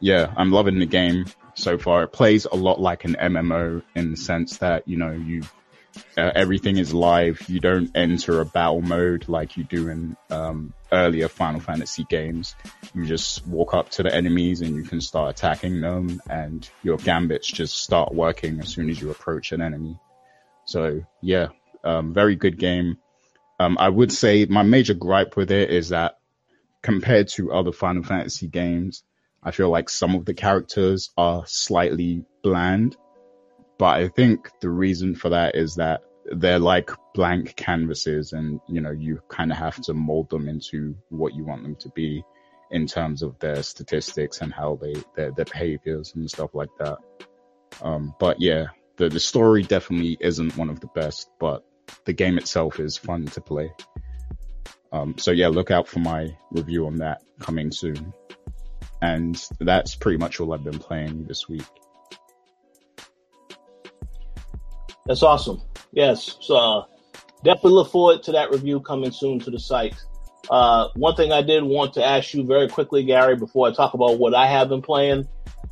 yeah, 0.00 0.32
I'm 0.36 0.50
loving 0.50 0.78
the 0.78 0.86
game 0.86 1.26
so 1.54 1.78
far. 1.78 2.04
It 2.04 2.12
plays 2.12 2.44
a 2.44 2.56
lot 2.56 2.80
like 2.80 3.04
an 3.04 3.16
MMO 3.20 3.82
in 3.94 4.10
the 4.12 4.16
sense 4.16 4.58
that, 4.58 4.86
you 4.86 4.96
know, 4.96 5.12
you 5.12 5.42
uh, 6.16 6.32
everything 6.34 6.76
is 6.76 6.92
live. 6.92 7.40
You 7.48 7.60
don't 7.60 7.90
enter 7.96 8.40
a 8.40 8.44
battle 8.44 8.82
mode 8.82 9.28
like 9.28 9.56
you 9.56 9.64
do 9.64 9.88
in 9.88 10.16
um, 10.30 10.72
earlier 10.92 11.28
Final 11.28 11.60
Fantasy 11.60 12.04
games. 12.08 12.54
You 12.94 13.06
just 13.06 13.46
walk 13.46 13.74
up 13.74 13.90
to 13.90 14.02
the 14.02 14.14
enemies 14.14 14.60
and 14.60 14.76
you 14.76 14.82
can 14.82 15.00
start 15.00 15.30
attacking 15.30 15.80
them, 15.80 16.20
and 16.28 16.68
your 16.82 16.98
gambits 16.98 17.46
just 17.46 17.78
start 17.78 18.14
working 18.14 18.60
as 18.60 18.68
soon 18.68 18.90
as 18.90 19.00
you 19.00 19.10
approach 19.10 19.52
an 19.52 19.62
enemy. 19.62 19.98
So 20.66 21.04
yeah, 21.20 21.48
um, 21.84 22.14
very 22.14 22.36
good 22.36 22.58
game. 22.58 22.98
Um, 23.60 23.76
I 23.78 23.88
would 23.88 24.12
say 24.12 24.44
my 24.44 24.62
major 24.62 24.94
gripe 24.94 25.36
with 25.36 25.50
it 25.50 25.70
is 25.70 25.88
that 25.88 26.17
compared 26.82 27.28
to 27.28 27.52
other 27.52 27.72
Final 27.72 28.02
Fantasy 28.02 28.48
games, 28.48 29.02
I 29.42 29.50
feel 29.50 29.70
like 29.70 29.88
some 29.88 30.14
of 30.14 30.24
the 30.24 30.34
characters 30.34 31.10
are 31.16 31.44
slightly 31.46 32.24
bland 32.42 32.96
but 33.78 34.00
I 34.00 34.08
think 34.08 34.50
the 34.60 34.68
reason 34.68 35.14
for 35.14 35.30
that 35.30 35.54
is 35.54 35.76
that 35.76 36.02
they're 36.32 36.58
like 36.58 36.90
blank 37.14 37.54
canvases 37.56 38.32
and, 38.32 38.60
you 38.68 38.80
know, 38.80 38.90
you 38.90 39.20
kind 39.28 39.52
of 39.52 39.56
have 39.56 39.80
to 39.82 39.94
mold 39.94 40.28
them 40.30 40.48
into 40.48 40.96
what 41.08 41.34
you 41.34 41.44
want 41.44 41.62
them 41.62 41.76
to 41.76 41.88
be 41.90 42.24
in 42.70 42.86
terms 42.86 43.22
of 43.22 43.38
their 43.38 43.62
statistics 43.62 44.40
and 44.40 44.52
how 44.52 44.78
they, 44.82 44.94
their, 45.14 45.30
their 45.30 45.44
behaviors 45.44 46.12
and 46.14 46.28
stuff 46.28 46.50
like 46.54 46.68
that. 46.80 46.98
Um, 47.80 48.14
but 48.18 48.40
yeah, 48.40 48.66
the, 48.96 49.08
the 49.08 49.20
story 49.20 49.62
definitely 49.62 50.18
isn't 50.20 50.56
one 50.56 50.68
of 50.68 50.80
the 50.80 50.88
best, 50.88 51.30
but 51.38 51.64
the 52.04 52.12
game 52.12 52.36
itself 52.36 52.80
is 52.80 52.98
fun 52.98 53.26
to 53.26 53.40
play. 53.40 53.72
Um, 54.92 55.16
so 55.18 55.30
yeah, 55.30 55.48
look 55.48 55.70
out 55.70 55.86
for 55.88 55.98
my 56.00 56.36
review 56.50 56.86
on 56.86 56.96
that 56.96 57.22
coming 57.40 57.70
soon. 57.70 58.12
And 59.00 59.40
that's 59.60 59.94
pretty 59.94 60.18
much 60.18 60.40
all 60.40 60.52
I've 60.52 60.64
been 60.64 60.78
playing 60.78 61.26
this 61.26 61.48
week. 61.48 61.64
That's 65.06 65.22
awesome. 65.22 65.62
Yes. 65.92 66.36
So 66.40 66.56
uh, 66.56 66.84
definitely 67.44 67.72
look 67.72 67.90
forward 67.90 68.22
to 68.24 68.32
that 68.32 68.50
review 68.50 68.80
coming 68.80 69.12
soon 69.12 69.38
to 69.40 69.50
the 69.50 69.58
site. 69.58 69.94
Uh, 70.50 70.88
one 70.96 71.14
thing 71.14 71.32
I 71.32 71.42
did 71.42 71.62
want 71.62 71.94
to 71.94 72.04
ask 72.04 72.34
you 72.34 72.44
very 72.44 72.68
quickly, 72.68 73.04
Gary, 73.04 73.36
before 73.36 73.68
I 73.68 73.72
talk 73.72 73.94
about 73.94 74.18
what 74.18 74.34
I 74.34 74.46
have 74.46 74.68
been 74.68 74.82
playing, 74.82 75.28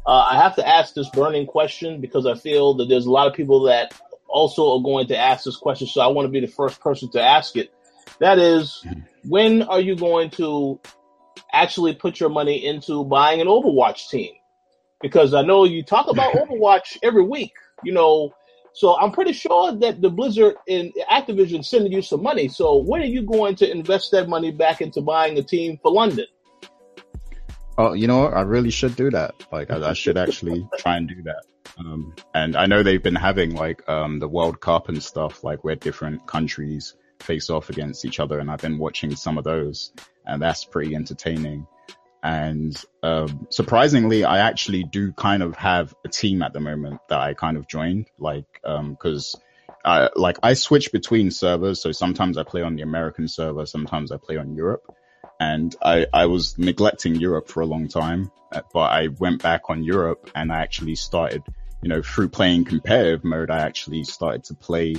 uh, 0.06 0.28
I 0.30 0.40
have 0.40 0.56
to 0.56 0.66
ask 0.66 0.94
this 0.94 1.08
burning 1.10 1.46
question 1.46 2.00
because 2.00 2.26
I 2.26 2.34
feel 2.34 2.74
that 2.74 2.88
there's 2.88 3.06
a 3.06 3.10
lot 3.10 3.26
of 3.26 3.34
people 3.34 3.64
that 3.64 3.94
also 4.28 4.76
are 4.76 4.82
going 4.82 5.08
to 5.08 5.16
ask 5.16 5.44
this 5.44 5.56
question. 5.56 5.86
So 5.86 6.00
I 6.00 6.08
want 6.08 6.26
to 6.26 6.30
be 6.30 6.40
the 6.40 6.52
first 6.52 6.80
person 6.80 7.10
to 7.12 7.22
ask 7.22 7.56
it. 7.56 7.72
That 8.20 8.38
is, 8.38 8.84
when 9.24 9.62
are 9.62 9.80
you 9.80 9.96
going 9.96 10.30
to 10.30 10.80
actually 11.52 11.94
put 11.94 12.20
your 12.20 12.30
money 12.30 12.64
into 12.64 13.04
buying 13.04 13.40
an 13.40 13.46
Overwatch 13.46 14.08
team? 14.08 14.32
Because 15.00 15.34
I 15.34 15.42
know 15.42 15.64
you 15.64 15.82
talk 15.82 16.08
about 16.08 16.34
Overwatch 16.34 16.98
every 17.02 17.24
week. 17.24 17.52
You 17.84 17.92
know, 17.92 18.32
so 18.72 18.94
I'm 18.98 19.10
pretty 19.12 19.32
sure 19.32 19.72
that 19.72 20.02
the 20.02 20.10
Blizzard 20.10 20.56
and 20.68 20.92
Activision 21.10 21.64
sending 21.64 21.92
you 21.92 22.02
some 22.02 22.22
money. 22.22 22.48
So 22.48 22.76
when 22.76 23.00
are 23.02 23.06
you 23.06 23.22
going 23.22 23.56
to 23.56 23.70
invest 23.70 24.10
that 24.12 24.28
money 24.28 24.50
back 24.50 24.80
into 24.80 25.00
buying 25.00 25.38
a 25.38 25.42
team 25.42 25.78
for 25.82 25.90
London? 25.90 26.26
Oh, 27.78 27.94
you 27.94 28.06
know 28.06 28.24
what? 28.24 28.34
I 28.34 28.42
really 28.42 28.70
should 28.70 28.96
do 28.96 29.10
that. 29.10 29.34
Like, 29.52 29.70
I, 29.70 29.90
I 29.90 29.92
should 29.92 30.16
actually 30.16 30.66
try 30.78 30.96
and 30.96 31.08
do 31.08 31.22
that. 31.22 31.42
Um, 31.78 32.14
and 32.34 32.56
I 32.56 32.66
know 32.66 32.82
they've 32.82 33.02
been 33.02 33.14
having 33.14 33.54
like 33.54 33.86
um, 33.88 34.18
the 34.18 34.28
World 34.28 34.60
Cup 34.60 34.88
and 34.88 35.02
stuff, 35.02 35.44
like 35.44 35.64
where 35.64 35.76
different 35.76 36.26
countries 36.26 36.94
face 37.20 37.50
off 37.50 37.70
against 37.70 38.04
each 38.04 38.20
other, 38.20 38.38
and 38.38 38.50
I've 38.50 38.60
been 38.60 38.78
watching 38.78 39.14
some 39.16 39.38
of 39.38 39.44
those, 39.44 39.92
and 40.24 40.40
that's 40.40 40.64
pretty 40.64 40.94
entertaining. 40.94 41.66
And 42.22 42.76
um, 43.02 43.46
surprisingly, 43.50 44.24
I 44.24 44.38
actually 44.38 44.82
do 44.82 45.12
kind 45.12 45.42
of 45.42 45.54
have 45.56 45.94
a 46.04 46.08
team 46.08 46.42
at 46.42 46.52
the 46.52 46.60
moment 46.60 47.00
that 47.08 47.20
I 47.20 47.34
kind 47.34 47.56
of 47.56 47.68
joined, 47.68 48.06
like 48.18 48.46
because 48.62 49.36
um, 49.84 50.08
like 50.16 50.38
I 50.42 50.54
switch 50.54 50.90
between 50.90 51.30
servers. 51.30 51.80
So 51.80 51.92
sometimes 51.92 52.36
I 52.36 52.42
play 52.42 52.62
on 52.62 52.74
the 52.74 52.82
American 52.82 53.28
server, 53.28 53.64
sometimes 53.66 54.10
I 54.10 54.16
play 54.16 54.36
on 54.36 54.54
Europe. 54.54 54.94
And 55.38 55.74
I, 55.82 56.06
I 56.12 56.26
was 56.26 56.58
neglecting 56.58 57.14
Europe 57.14 57.48
for 57.48 57.60
a 57.60 57.66
long 57.66 57.88
time, 57.88 58.32
uh, 58.52 58.62
but 58.72 58.90
I 58.90 59.08
went 59.08 59.42
back 59.42 59.68
on 59.68 59.84
Europe 59.84 60.30
and 60.34 60.50
I 60.50 60.62
actually 60.62 60.94
started, 60.94 61.42
you 61.82 61.90
know, 61.90 62.00
through 62.02 62.30
playing 62.30 62.64
competitive 62.64 63.22
mode, 63.22 63.50
I 63.50 63.58
actually 63.60 64.04
started 64.04 64.44
to 64.44 64.54
play 64.54 64.96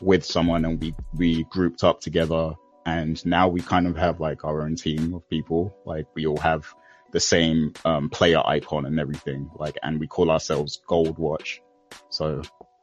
with 0.00 0.24
someone 0.24 0.64
and 0.64 0.80
we, 0.80 0.94
we 1.14 1.44
grouped 1.44 1.84
up 1.84 2.00
together 2.00 2.54
and 2.86 3.24
now 3.24 3.48
we 3.48 3.60
kind 3.60 3.86
of 3.86 3.96
have 3.96 4.20
like 4.20 4.44
our 4.44 4.62
own 4.62 4.76
team 4.76 5.14
of 5.14 5.28
people. 5.28 5.74
Like 5.84 6.06
we 6.14 6.26
all 6.26 6.38
have 6.38 6.66
the 7.12 7.20
same 7.20 7.72
um, 7.84 8.10
player 8.10 8.42
icon 8.44 8.86
and 8.86 9.00
everything. 9.00 9.50
Like, 9.54 9.78
and 9.82 9.98
we 9.98 10.06
call 10.06 10.30
ourselves 10.30 10.82
Gold 10.86 11.18
Watch. 11.18 11.62
So 12.10 12.42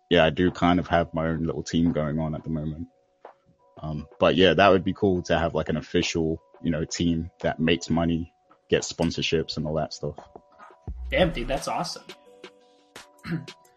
yeah, 0.10 0.26
I 0.26 0.30
do 0.30 0.52
kind 0.52 0.80
of 0.80 0.88
have 0.88 1.14
my 1.14 1.28
own 1.28 1.44
little 1.44 1.64
team 1.64 1.92
going 1.92 2.20
on 2.20 2.36
at 2.36 2.44
the 2.44 2.50
moment. 2.50 2.88
Um, 3.82 4.08
but 4.20 4.36
yeah, 4.36 4.54
that 4.54 4.70
would 4.70 4.84
be 4.84 4.94
cool 4.94 5.22
to 5.24 5.38
have 5.38 5.54
like 5.54 5.70
an 5.70 5.78
official, 5.78 6.42
you 6.62 6.72
know, 6.72 6.86
team 6.86 7.30
that 7.42 7.60
makes 7.60 7.90
money, 7.90 8.34
gets 8.70 8.92
sponsorships 8.92 9.58
and 9.58 9.66
all 9.66 9.76
that 9.76 9.94
stuff. 9.94 10.16
Damn, 11.10 11.32
dude, 11.32 11.48
that's 11.48 11.68
awesome. 11.68 12.04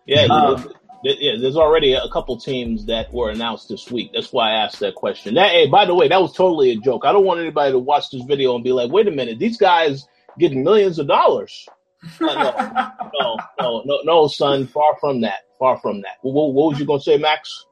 yeah, 0.07 0.25
um, 0.25 0.73
yeah, 1.05 1.37
there's 1.41 1.57
already 1.57 1.93
a 1.93 2.09
couple 2.09 2.37
teams 2.39 2.87
that 2.87 3.13
were 3.13 3.31
announced 3.31 3.69
this 3.69 3.91
week. 3.91 4.11
That's 4.15 4.33
why 4.33 4.51
I 4.53 4.65
asked 4.65 4.81
that 4.81 4.95
question. 4.95 5.35
That, 5.35 5.51
hey, 5.51 5.67
by 5.69 5.85
the 5.85 5.95
way, 5.95 6.09
that 6.09 6.21
was 6.21 6.33
totally 6.35 6.73
a 6.73 6.77
joke. 6.77 7.05
I 7.05 7.13
don't 7.13 7.25
want 7.25 7.41
anybody 7.41 7.73
to 7.73 7.79
watch 7.79 8.11
this 8.11 8.23
video 8.23 8.55
and 8.55 8.65
be 8.65 8.73
like, 8.73 8.91
"Wait 8.91 9.07
a 9.07 9.11
minute, 9.11 9.39
these 9.39 9.59
guys 9.59 10.07
getting 10.39 10.65
millions 10.65 10.99
of 10.99 11.07
dollars." 11.07 11.69
no, 12.21 12.35
no, 12.35 13.37
no, 13.61 13.83
no, 13.85 14.01
no, 14.05 14.29
son. 14.29 14.67
Far 14.67 14.97
from 15.01 15.21
that. 15.23 15.41
Far 15.59 15.79
from 15.79 16.03
that. 16.03 16.19
What, 16.23 16.53
what 16.53 16.71
was 16.71 16.81
you 16.81 16.87
gonna 16.87 17.01
say, 17.01 17.17
Max? 17.19 17.65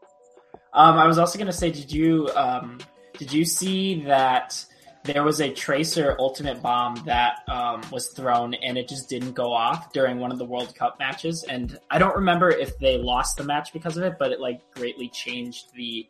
Um, 0.73 0.97
I 0.97 1.07
was 1.07 1.19
also 1.19 1.39
gonna 1.39 1.53
say, 1.53 1.71
did 1.71 1.93
you 1.93 2.29
um, 2.35 2.79
did 3.19 3.33
you 3.33 3.45
see 3.45 4.05
that 4.05 4.65
there 5.04 5.25
was 5.25 5.40
a 5.40 5.52
tracer 5.52 6.14
ultimate 6.18 6.62
bomb 6.62 6.94
that 7.06 7.40
um, 7.49 7.82
was 7.90 8.09
thrown 8.09 8.54
and 8.54 8.78
it 8.78 8.88
just 8.88 9.09
didn't 9.09 9.32
go 9.32 9.52
off 9.52 9.92
during 9.92 10.18
one 10.18 10.30
of 10.30 10.38
the 10.38 10.44
World 10.44 10.75
Cup 10.76 10.99
matches. 10.99 11.44
And 11.44 11.78
I 11.90 11.99
don't 11.99 12.14
remember 12.14 12.50
if 12.50 12.78
they 12.78 12.99
lost 12.99 13.37
the 13.37 13.44
match 13.44 13.73
because 13.73 13.97
of 13.97 14.04
it, 14.04 14.14
but 14.18 14.30
it 14.30 14.40
like 14.40 14.61
greatly 14.75 15.09
changed 15.09 15.75
the 15.75 16.09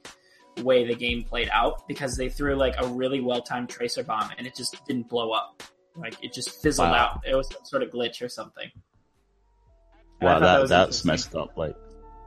way 0.63 0.87
the 0.87 0.95
game 0.95 1.25
played 1.25 1.49
out 1.53 1.89
because 1.89 2.17
they 2.17 2.29
threw 2.29 2.55
like 2.55 2.75
a 2.79 2.87
really 2.87 3.21
well 3.21 3.41
timed 3.41 3.71
tracer 3.71 4.05
bomb 4.05 4.31
and 4.37 4.47
it 4.47 4.55
just 4.55 4.85
didn't 4.87 5.09
blow 5.09 5.33
up. 5.33 5.63
Like 5.97 6.23
it 6.23 6.35
just 6.35 6.63
fizzled 6.63 6.91
wow. 6.91 7.13
out. 7.15 7.21
It 7.27 7.35
was 7.35 7.49
some 7.49 7.65
sort 7.65 7.83
of 7.83 7.91
glitch 7.91 8.23
or 8.23 8.29
something. 8.29 8.71
wow, 10.21 10.39
that, 10.39 10.59
that 10.59 10.69
that's 10.69 11.05
messed 11.05 11.35
up. 11.35 11.57
Like 11.57 11.77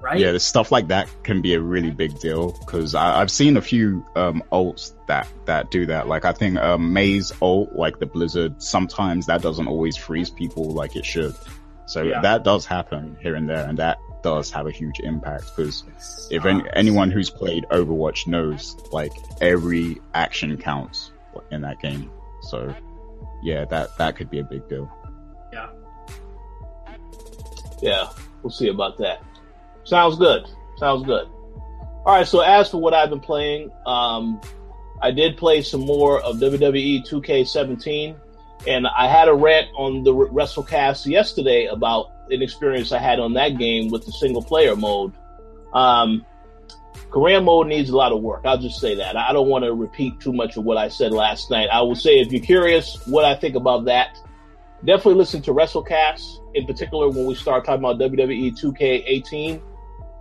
right? 0.01 0.19
Yeah, 0.19 0.31
the 0.31 0.39
stuff 0.39 0.71
like 0.71 0.87
that 0.89 1.09
can 1.23 1.41
be 1.41 1.53
a 1.53 1.61
really 1.61 1.91
big 1.91 2.19
deal 2.19 2.51
because 2.51 2.95
I've 2.95 3.31
seen 3.31 3.57
a 3.57 3.61
few 3.61 4.05
um, 4.15 4.43
ults 4.51 4.93
that 5.07 5.27
that 5.45 5.71
do 5.71 5.87
that. 5.87 6.07
Like 6.07 6.25
I 6.25 6.31
think 6.31 6.57
um, 6.57 6.93
Mei's 6.93 7.31
ult, 7.41 7.73
like 7.73 7.99
the 7.99 8.05
Blizzard, 8.05 8.61
sometimes 8.61 9.27
that 9.27 9.41
doesn't 9.41 9.67
always 9.67 9.97
freeze 9.97 10.29
people 10.29 10.71
like 10.71 10.95
it 10.95 11.05
should. 11.05 11.35
So 11.87 12.01
yeah. 12.01 12.21
that 12.21 12.43
does 12.43 12.65
happen 12.65 13.17
here 13.21 13.35
and 13.35 13.47
there, 13.47 13.65
and 13.67 13.77
that 13.77 13.99
does 14.23 14.49
have 14.51 14.65
a 14.65 14.71
huge 14.71 14.99
impact 15.01 15.55
because 15.55 15.83
if 16.31 16.45
any, 16.45 16.63
anyone 16.73 17.11
who's 17.11 17.29
played 17.29 17.63
Overwatch 17.71 18.25
knows, 18.25 18.75
like 18.91 19.11
every 19.39 20.01
action 20.15 20.57
counts 20.57 21.11
in 21.51 21.61
that 21.61 21.79
game. 21.79 22.09
So 22.41 22.73
yeah, 23.43 23.65
that 23.65 23.95
that 23.97 24.15
could 24.15 24.31
be 24.31 24.39
a 24.39 24.43
big 24.43 24.67
deal. 24.67 24.91
Yeah. 25.53 25.69
Yeah, 27.81 28.09
we'll 28.41 28.51
see 28.51 28.69
about 28.69 28.97
that. 28.97 29.21
Sounds 29.85 30.17
good. 30.17 30.47
Sounds 30.77 31.05
good. 31.05 31.27
All 32.05 32.15
right. 32.15 32.27
So 32.27 32.41
as 32.41 32.69
for 32.69 32.81
what 32.81 32.93
I've 32.93 33.09
been 33.09 33.19
playing, 33.19 33.71
um, 33.85 34.41
I 35.01 35.11
did 35.11 35.37
play 35.37 35.61
some 35.61 35.81
more 35.81 36.21
of 36.21 36.37
WWE 36.37 37.07
2K17. 37.07 38.15
And 38.67 38.87
I 38.87 39.07
had 39.07 39.27
a 39.27 39.33
rant 39.33 39.67
on 39.75 40.03
the 40.03 40.11
WrestleCast 40.11 41.05
yesterday 41.05 41.65
about 41.65 42.11
an 42.31 42.41
experience 42.41 42.91
I 42.91 42.97
had 42.97 43.19
on 43.19 43.33
that 43.33 43.57
game 43.57 43.89
with 43.89 44.05
the 44.05 44.11
single 44.11 44.41
player 44.41 44.75
mode. 44.75 45.13
Um, 45.73 46.25
career 47.11 47.41
mode 47.41 47.67
needs 47.67 47.91
a 47.91 47.95
lot 47.95 48.11
of 48.11 48.21
work. 48.21 48.41
I'll 48.45 48.57
just 48.57 48.79
say 48.79 48.95
that. 48.95 49.15
I 49.15 49.33
don't 49.33 49.49
want 49.49 49.65
to 49.65 49.73
repeat 49.73 50.19
too 50.19 50.33
much 50.33 50.57
of 50.57 50.63
what 50.63 50.77
I 50.77 50.87
said 50.87 51.11
last 51.11 51.51
night. 51.51 51.69
I 51.71 51.81
will 51.81 51.95
say 51.95 52.19
if 52.19 52.31
you're 52.31 52.41
curious 52.41 53.05
what 53.05 53.25
I 53.25 53.35
think 53.35 53.55
about 53.55 53.85
that, 53.85 54.17
definitely 54.83 55.15
listen 55.15 55.43
to 55.43 55.51
WrestleCast, 55.51 56.55
in 56.55 56.65
particular 56.65 57.09
when 57.09 57.25
we 57.25 57.35
start 57.35 57.65
talking 57.65 57.85
about 57.85 57.99
WWE 57.99 58.59
2K18 58.59 59.61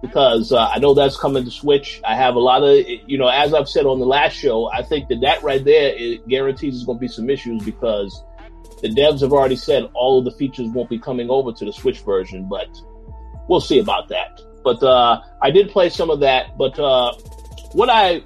because 0.05 0.53
uh, 0.53 0.69
I 0.69 0.81
know 0.81 0.93
that's 0.93 1.17
coming 1.17 1.47
to 1.47 1.51
Switch. 1.51 2.03
I 2.05 2.15
have 2.15 2.35
a 2.35 2.39
lot 2.39 2.63
of, 2.63 2.77
you 3.07 3.17
know, 3.17 3.29
as 3.29 3.55
I've 3.55 3.71
said 3.71 3.87
on 3.87 4.01
the 4.01 4.05
last 4.05 4.35
show, 4.35 4.71
I 4.71 4.83
think 4.83 5.09
that 5.09 5.23
that 5.23 5.43
right 5.43 5.65
there 5.65 5.95
it 5.97 6.29
guarantees 6.29 6.75
there's 6.75 6.85
going 6.85 6.99
to 6.99 7.01
be 7.01 7.09
some 7.09 7.31
issues 7.31 7.63
because 7.65 8.23
the 8.83 8.89
devs 8.89 9.23
have 9.23 9.33
already 9.33 9.57
said 9.57 9.89
all 9.95 10.19
of 10.19 10.27
the 10.27 10.33
features 10.33 10.69
won't 10.69 10.91
be 10.91 10.99
coming 10.99 11.31
over 11.31 11.53
to 11.53 11.65
the 11.65 11.73
Switch 11.73 12.01
version, 12.01 12.47
but 12.51 12.69
we'll 13.49 13.63
see 13.63 13.79
about 13.79 14.11
that. 14.11 14.43
But 14.63 14.83
uh, 14.83 15.23
I 15.41 15.51
did 15.51 15.71
play 15.71 15.89
some 15.89 16.11
of 16.11 16.21
that. 16.21 16.59
But 16.59 16.79
uh, 16.79 17.15
what 17.73 17.89
I 17.89 18.23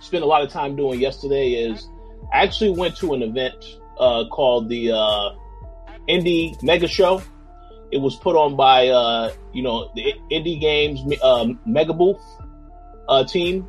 spent 0.00 0.22
a 0.22 0.26
lot 0.26 0.42
of 0.42 0.50
time 0.50 0.76
doing 0.76 1.00
yesterday 1.00 1.52
is 1.52 1.88
I 2.30 2.42
actually 2.42 2.72
went 2.72 2.94
to 2.98 3.14
an 3.14 3.22
event 3.22 3.56
uh, 3.98 4.26
called 4.30 4.68
the 4.68 4.92
uh, 4.92 5.30
Indie 6.10 6.62
Mega 6.62 6.88
Show 6.88 7.22
it 7.94 8.00
was 8.00 8.16
put 8.16 8.34
on 8.34 8.56
by 8.56 8.88
uh, 8.88 9.32
you 9.52 9.62
know 9.62 9.90
the 9.94 10.12
Indie 10.30 10.60
Games 10.60 11.00
um, 11.22 11.60
Mega 11.64 11.92
Booth 11.92 12.20
uh, 13.08 13.24
team 13.24 13.68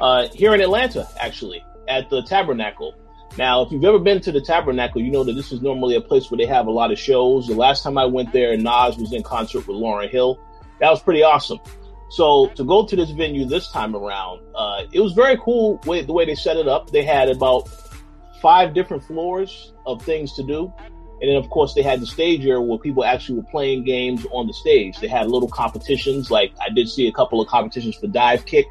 uh, 0.00 0.28
here 0.34 0.54
in 0.54 0.60
Atlanta, 0.60 1.08
actually 1.18 1.64
at 1.88 2.10
the 2.10 2.22
Tabernacle. 2.22 2.94
Now, 3.38 3.62
if 3.62 3.72
you've 3.72 3.84
ever 3.84 3.98
been 3.98 4.20
to 4.20 4.32
the 4.32 4.40
Tabernacle, 4.40 5.00
you 5.00 5.10
know 5.10 5.24
that 5.24 5.32
this 5.32 5.50
is 5.50 5.62
normally 5.62 5.96
a 5.96 6.00
place 6.00 6.30
where 6.30 6.36
they 6.36 6.46
have 6.46 6.66
a 6.66 6.70
lot 6.70 6.92
of 6.92 6.98
shows. 6.98 7.46
The 7.46 7.54
last 7.54 7.82
time 7.82 7.96
I 7.96 8.04
went 8.04 8.32
there, 8.32 8.54
Nas 8.56 8.98
was 8.98 9.12
in 9.14 9.22
concert 9.22 9.66
with 9.66 9.76
Lauryn 9.78 10.10
Hill. 10.10 10.38
That 10.80 10.90
was 10.90 11.02
pretty 11.02 11.22
awesome. 11.22 11.58
So 12.10 12.48
to 12.54 12.64
go 12.64 12.86
to 12.86 12.94
this 12.94 13.10
venue 13.10 13.46
this 13.46 13.68
time 13.72 13.96
around, 13.96 14.42
uh, 14.54 14.82
it 14.92 15.00
was 15.00 15.14
very 15.14 15.38
cool 15.38 15.78
the 15.78 16.12
way 16.12 16.26
they 16.26 16.34
set 16.34 16.58
it 16.58 16.68
up. 16.68 16.90
They 16.90 17.02
had 17.02 17.30
about 17.30 17.68
five 18.42 18.74
different 18.74 19.02
floors 19.02 19.72
of 19.86 20.02
things 20.02 20.34
to 20.34 20.42
do. 20.42 20.72
And 21.24 21.30
then, 21.30 21.42
of 21.42 21.48
course, 21.48 21.72
they 21.72 21.80
had 21.80 22.00
the 22.00 22.06
stage 22.06 22.44
area 22.44 22.60
where 22.60 22.78
people 22.78 23.02
actually 23.02 23.38
were 23.38 23.46
playing 23.50 23.84
games 23.84 24.26
on 24.30 24.46
the 24.46 24.52
stage. 24.52 25.00
They 25.00 25.08
had 25.08 25.30
little 25.30 25.48
competitions. 25.48 26.30
Like 26.30 26.52
I 26.60 26.68
did 26.68 26.86
see 26.86 27.08
a 27.08 27.12
couple 27.12 27.40
of 27.40 27.48
competitions 27.48 27.96
for 27.96 28.08
Divekick, 28.08 28.66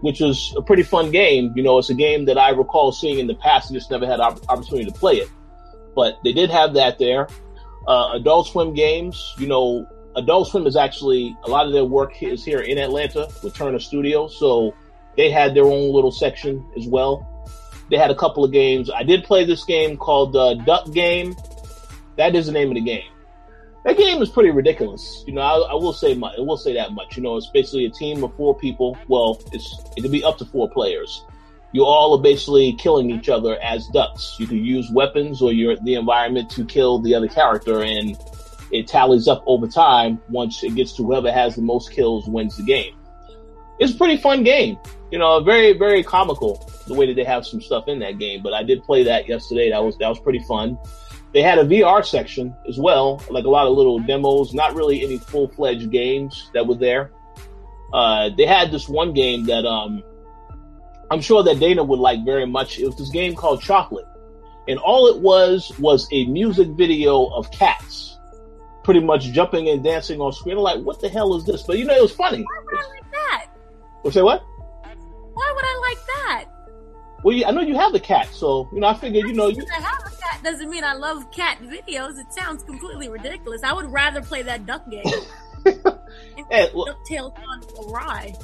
which 0.00 0.18
was 0.18 0.54
a 0.56 0.62
pretty 0.62 0.82
fun 0.82 1.10
game. 1.10 1.52
You 1.54 1.62
know, 1.62 1.76
it's 1.76 1.90
a 1.90 1.94
game 1.94 2.24
that 2.24 2.38
I 2.38 2.52
recall 2.52 2.90
seeing 2.90 3.18
in 3.18 3.26
the 3.26 3.34
past. 3.34 3.70
I 3.70 3.74
just 3.74 3.90
never 3.90 4.06
had 4.06 4.18
opportunity 4.18 4.90
to 4.90 4.98
play 4.98 5.16
it. 5.16 5.28
But 5.94 6.16
they 6.24 6.32
did 6.32 6.48
have 6.48 6.72
that 6.72 6.98
there. 6.98 7.28
Uh, 7.86 8.12
Adult 8.14 8.46
Swim 8.46 8.72
games, 8.72 9.34
you 9.36 9.46
know, 9.46 9.86
Adult 10.16 10.48
Swim 10.48 10.66
is 10.66 10.76
actually 10.76 11.36
a 11.44 11.50
lot 11.50 11.66
of 11.66 11.74
their 11.74 11.84
work 11.84 12.22
is 12.22 12.42
here 12.42 12.60
in 12.60 12.78
Atlanta 12.78 13.28
with 13.42 13.54
Turner 13.54 13.78
Studios. 13.78 14.38
So 14.38 14.74
they 15.18 15.30
had 15.30 15.54
their 15.54 15.66
own 15.66 15.92
little 15.92 16.12
section 16.12 16.64
as 16.78 16.86
well. 16.86 17.28
They 17.90 17.98
had 17.98 18.10
a 18.10 18.14
couple 18.14 18.42
of 18.42 18.52
games. 18.52 18.90
I 18.90 19.02
did 19.02 19.24
play 19.24 19.44
this 19.44 19.64
game 19.64 19.98
called 19.98 20.34
uh, 20.34 20.54
Duck 20.54 20.90
Game 20.92 21.36
that 22.16 22.34
is 22.34 22.46
the 22.46 22.52
name 22.52 22.68
of 22.68 22.74
the 22.74 22.80
game. 22.80 23.10
That 23.84 23.98
game 23.98 24.22
is 24.22 24.30
pretty 24.30 24.50
ridiculous. 24.50 25.24
You 25.26 25.34
know, 25.34 25.42
I, 25.42 25.72
I 25.72 25.74
will 25.74 25.92
say 25.92 26.14
much. 26.14 26.38
I 26.38 26.40
will 26.40 26.56
say 26.56 26.72
that 26.74 26.92
much. 26.92 27.16
You 27.16 27.22
know, 27.22 27.36
it's 27.36 27.50
basically 27.52 27.84
a 27.84 27.90
team 27.90 28.24
of 28.24 28.34
four 28.34 28.56
people. 28.56 28.96
Well, 29.08 29.40
it's 29.52 29.78
it 29.96 30.02
can 30.02 30.10
be 30.10 30.24
up 30.24 30.38
to 30.38 30.44
four 30.46 30.70
players. 30.70 31.24
You 31.72 31.84
all 31.84 32.16
are 32.16 32.22
basically 32.22 32.72
killing 32.74 33.10
each 33.10 33.28
other 33.28 33.60
as 33.60 33.88
ducks. 33.88 34.36
You 34.38 34.46
can 34.46 34.64
use 34.64 34.90
weapons 34.90 35.42
or 35.42 35.52
your 35.52 35.76
the 35.76 35.94
environment 35.94 36.48
to 36.50 36.64
kill 36.64 37.00
the 37.00 37.14
other 37.14 37.28
character, 37.28 37.82
and 37.82 38.16
it 38.70 38.86
tallies 38.86 39.28
up 39.28 39.44
over 39.46 39.66
time. 39.66 40.18
Once 40.30 40.64
it 40.64 40.74
gets 40.76 40.92
to 40.96 41.04
whoever 41.04 41.30
has 41.30 41.56
the 41.56 41.62
most 41.62 41.92
kills 41.92 42.26
wins 42.26 42.56
the 42.56 42.62
game. 42.62 42.94
It's 43.80 43.92
a 43.92 43.96
pretty 43.96 44.16
fun 44.16 44.44
game. 44.44 44.78
You 45.10 45.18
know, 45.18 45.40
very 45.40 45.76
very 45.76 46.02
comical 46.02 46.70
the 46.86 46.94
way 46.94 47.06
that 47.06 47.16
they 47.16 47.24
have 47.24 47.44
some 47.44 47.60
stuff 47.60 47.88
in 47.88 47.98
that 47.98 48.18
game. 48.18 48.42
But 48.42 48.54
I 48.54 48.62
did 48.62 48.82
play 48.82 49.04
that 49.04 49.28
yesterday. 49.28 49.70
That 49.70 49.84
was 49.84 49.98
that 49.98 50.08
was 50.08 50.20
pretty 50.20 50.40
fun. 50.40 50.78
They 51.34 51.42
had 51.42 51.58
a 51.58 51.64
VR 51.64 52.06
section 52.06 52.54
as 52.68 52.78
well, 52.78 53.20
like 53.28 53.44
a 53.44 53.50
lot 53.50 53.66
of 53.66 53.76
little 53.76 53.98
demos, 53.98 54.54
not 54.54 54.74
really 54.74 55.02
any 55.02 55.18
full 55.18 55.48
fledged 55.48 55.90
games 55.90 56.48
that 56.54 56.64
were 56.64 56.76
there. 56.76 57.10
Uh, 57.92 58.30
they 58.36 58.46
had 58.46 58.70
this 58.70 58.88
one 58.88 59.12
game 59.12 59.44
that 59.46 59.66
um, 59.66 60.02
I'm 61.10 61.20
sure 61.20 61.42
that 61.42 61.58
Dana 61.58 61.82
would 61.82 61.98
like 61.98 62.24
very 62.24 62.46
much. 62.46 62.78
It 62.78 62.86
was 62.86 62.96
this 62.96 63.10
game 63.10 63.34
called 63.34 63.60
Chocolate. 63.60 64.06
And 64.68 64.78
all 64.78 65.08
it 65.08 65.20
was 65.20 65.72
was 65.78 66.08
a 66.12 66.24
music 66.26 66.68
video 66.68 67.26
of 67.26 67.50
cats 67.50 68.16
pretty 68.84 69.00
much 69.00 69.24
jumping 69.32 69.68
and 69.68 69.82
dancing 69.82 70.20
on 70.20 70.32
screen. 70.32 70.56
I'm 70.56 70.62
like, 70.62 70.80
what 70.82 71.00
the 71.00 71.08
hell 71.08 71.34
is 71.36 71.44
this? 71.44 71.62
But 71.62 71.78
you 71.78 71.84
know, 71.84 71.94
it 71.94 72.02
was 72.02 72.12
funny. 72.12 72.42
Why 72.42 72.62
would 72.64 72.74
I 72.74 72.88
like 72.88 73.10
that? 73.12 73.46
Or 74.04 74.12
say 74.12 74.22
what? 74.22 74.42
Why 74.42 75.52
would 75.54 75.64
I 75.64 75.88
like 75.88 76.06
that? 76.06 76.44
Well, 77.24 77.42
I 77.46 77.50
know 77.50 77.62
you 77.62 77.74
have 77.74 77.92
the 77.92 78.00
cat, 78.00 78.28
so 78.32 78.68
you 78.72 78.80
know. 78.80 78.86
I 78.86 78.94
figured, 78.94 79.26
you 79.26 79.34
know, 79.34 79.48
you. 79.48 79.64
Have 79.72 80.13
doesn't 80.44 80.70
mean 80.70 80.84
I 80.84 80.94
love 80.94 81.30
cat 81.30 81.58
videos. 81.60 82.18
It 82.18 82.32
sounds 82.32 82.62
completely 82.62 83.08
ridiculous. 83.08 83.62
I 83.62 83.72
would 83.72 83.90
rather 83.90 84.22
play 84.22 84.42
that 84.42 84.66
duck 84.66 84.88
game. 84.88 85.04
yeah, 85.66 86.66
well, 86.74 86.86
Ducktail 86.86 87.34
gone 87.34 87.62
awry. 87.88 88.34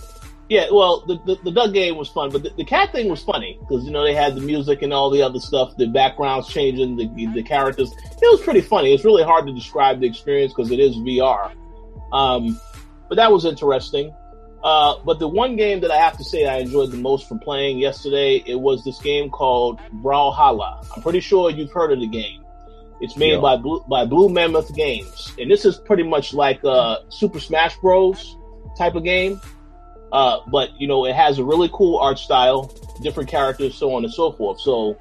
Yeah, 0.48 0.66
well, 0.72 1.04
the, 1.06 1.18
the, 1.26 1.40
the 1.44 1.52
duck 1.52 1.72
game 1.72 1.96
was 1.96 2.08
fun, 2.08 2.30
but 2.30 2.42
the, 2.42 2.50
the 2.56 2.64
cat 2.64 2.90
thing 2.90 3.08
was 3.08 3.22
funny 3.22 3.56
because 3.60 3.84
you 3.84 3.92
know 3.92 4.02
they 4.02 4.14
had 4.14 4.34
the 4.34 4.40
music 4.40 4.82
and 4.82 4.92
all 4.92 5.08
the 5.08 5.22
other 5.22 5.38
stuff, 5.38 5.76
the 5.76 5.86
backgrounds 5.86 6.48
changing, 6.48 6.96
the 6.96 7.06
the 7.34 7.42
characters. 7.42 7.92
It 7.92 8.22
was 8.22 8.40
pretty 8.40 8.60
funny. 8.60 8.92
It's 8.92 9.04
really 9.04 9.22
hard 9.22 9.46
to 9.46 9.52
describe 9.52 10.00
the 10.00 10.08
experience 10.08 10.52
because 10.52 10.72
it 10.72 10.80
is 10.80 10.96
VR. 10.96 11.52
Um, 12.12 12.60
but 13.08 13.14
that 13.14 13.30
was 13.30 13.44
interesting. 13.44 14.12
Uh, 14.62 14.96
but 15.04 15.18
the 15.18 15.28
one 15.28 15.56
game 15.56 15.80
that 15.80 15.90
I 15.90 15.96
have 15.96 16.18
to 16.18 16.24
say 16.24 16.46
I 16.46 16.58
enjoyed 16.58 16.90
the 16.90 16.98
most 16.98 17.26
from 17.26 17.38
playing 17.38 17.78
yesterday, 17.78 18.42
it 18.46 18.60
was 18.60 18.84
this 18.84 18.98
game 19.00 19.30
called 19.30 19.80
Brawlhalla. 20.02 20.86
I'm 20.94 21.02
pretty 21.02 21.20
sure 21.20 21.50
you've 21.50 21.72
heard 21.72 21.92
of 21.92 22.00
the 22.00 22.06
game. 22.06 22.44
It's 23.00 23.16
made 23.16 23.32
yeah. 23.32 23.40
by 23.40 23.56
Blue, 23.56 23.82
by 23.88 24.04
Blue 24.04 24.28
Mammoth 24.28 24.74
Games, 24.74 25.32
and 25.38 25.50
this 25.50 25.64
is 25.64 25.78
pretty 25.78 26.02
much 26.02 26.34
like 26.34 26.62
a 26.64 26.98
Super 27.08 27.40
Smash 27.40 27.76
Bros. 27.78 28.36
type 28.76 28.94
of 28.94 29.04
game. 29.04 29.40
Uh, 30.12 30.40
but 30.48 30.78
you 30.78 30.86
know, 30.86 31.06
it 31.06 31.14
has 31.14 31.38
a 31.38 31.44
really 31.44 31.70
cool 31.72 31.98
art 31.98 32.18
style, 32.18 32.70
different 33.00 33.30
characters, 33.30 33.74
so 33.74 33.94
on 33.94 34.04
and 34.04 34.12
so 34.12 34.32
forth. 34.32 34.60
So 34.60 34.98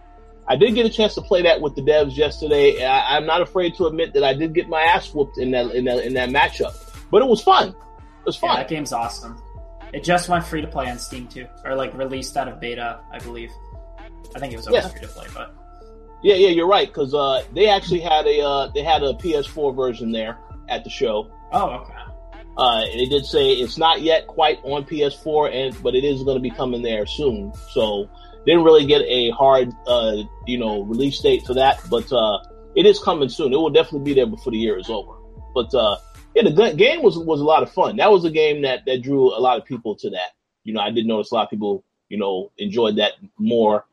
I 0.47 0.55
did 0.55 0.75
get 0.75 0.85
a 0.85 0.89
chance 0.89 1.13
to 1.15 1.21
play 1.21 1.41
that 1.41 1.59
with 1.59 1.75
the 1.75 1.81
devs 1.81 2.15
yesterday. 2.15 2.83
I, 2.85 3.17
am 3.17 3.25
not 3.25 3.41
afraid 3.41 3.75
to 3.75 3.85
admit 3.85 4.13
that 4.13 4.23
I 4.23 4.33
did 4.33 4.53
get 4.53 4.69
my 4.69 4.81
ass 4.81 5.13
whooped 5.13 5.37
in 5.37 5.51
that 5.51 5.71
in 5.71 5.85
that 5.85 6.05
in 6.05 6.13
that 6.13 6.29
matchup, 6.29 6.73
but 7.11 7.21
it 7.21 7.27
was 7.27 7.41
fun. 7.41 7.69
It 7.69 8.25
was 8.25 8.37
fun. 8.37 8.51
Yeah, 8.51 8.57
that 8.57 8.69
game's 8.69 8.93
awesome. 8.93 9.41
It 9.93 10.03
just 10.03 10.29
went 10.29 10.45
free 10.45 10.61
to 10.61 10.67
play 10.67 10.89
on 10.89 10.99
Steam 10.99 11.27
too, 11.27 11.47
or 11.65 11.75
like 11.75 11.93
released 11.97 12.37
out 12.37 12.47
of 12.47 12.59
beta, 12.59 12.99
I 13.11 13.19
believe. 13.19 13.51
I 14.35 14.39
think 14.39 14.53
it 14.53 14.57
was 14.57 14.67
always 14.67 14.83
yeah. 14.83 14.89
free 14.89 15.01
to 15.01 15.07
play, 15.07 15.27
but 15.33 15.55
yeah, 16.21 16.35
yeah, 16.35 16.49
you're 16.49 16.67
right 16.67 16.87
because 16.87 17.13
uh, 17.13 17.43
they 17.53 17.69
actually 17.69 18.01
had 18.01 18.25
a 18.27 18.41
uh, 18.41 18.67
they 18.67 18.83
had 18.83 19.03
a 19.03 19.13
PS4 19.13 19.75
version 19.75 20.11
there 20.11 20.37
at 20.67 20.83
the 20.83 20.89
show. 20.89 21.31
Oh, 21.51 21.69
okay. 21.69 21.93
Uh, 22.57 22.81
they 22.81 23.05
did 23.05 23.25
say 23.25 23.51
it's 23.53 23.77
not 23.77 24.01
yet 24.01 24.27
quite 24.27 24.59
on 24.63 24.83
PS4, 24.83 25.53
and 25.53 25.83
but 25.83 25.95
it 25.95 26.03
is 26.03 26.23
going 26.23 26.35
to 26.35 26.41
be 26.41 26.51
coming 26.51 26.81
there 26.81 27.05
soon. 27.05 27.53
So 27.71 28.09
didn't 28.45 28.63
really 28.63 28.85
get 28.85 29.01
a 29.03 29.29
hard, 29.31 29.71
uh, 29.87 30.17
you 30.45 30.57
know, 30.57 30.81
release 30.81 31.19
date 31.19 31.45
for 31.45 31.53
that, 31.53 31.79
but 31.89 32.11
uh, 32.11 32.39
it 32.75 32.85
is 32.85 32.99
coming 32.99 33.29
soon. 33.29 33.53
It 33.53 33.57
will 33.57 33.69
definitely 33.69 34.11
be 34.11 34.13
there 34.13 34.27
before 34.27 34.51
the 34.51 34.57
year 34.57 34.77
is 34.77 34.89
over. 34.89 35.13
But 35.53 35.73
uh, 35.73 35.97
yeah, 36.43 36.49
the 36.49 36.73
game 36.73 37.01
was 37.01 37.17
was 37.17 37.41
a 37.41 37.45
lot 37.45 37.63
of 37.63 37.71
fun. 37.71 37.97
That 37.97 38.11
was 38.11 38.25
a 38.25 38.31
game 38.31 38.61
that 38.61 38.85
that 38.85 39.01
drew 39.01 39.27
a 39.27 39.39
lot 39.39 39.57
of 39.57 39.65
people 39.65 39.95
to 39.95 40.09
that. 40.11 40.31
You 40.63 40.73
know, 40.73 40.81
I 40.81 40.91
did 40.91 41.05
notice 41.05 41.31
a 41.31 41.35
lot 41.35 41.43
of 41.43 41.49
people, 41.49 41.83
you 42.09 42.17
know, 42.17 42.51
enjoyed 42.57 42.97
that 42.97 43.13
more. 43.37 43.85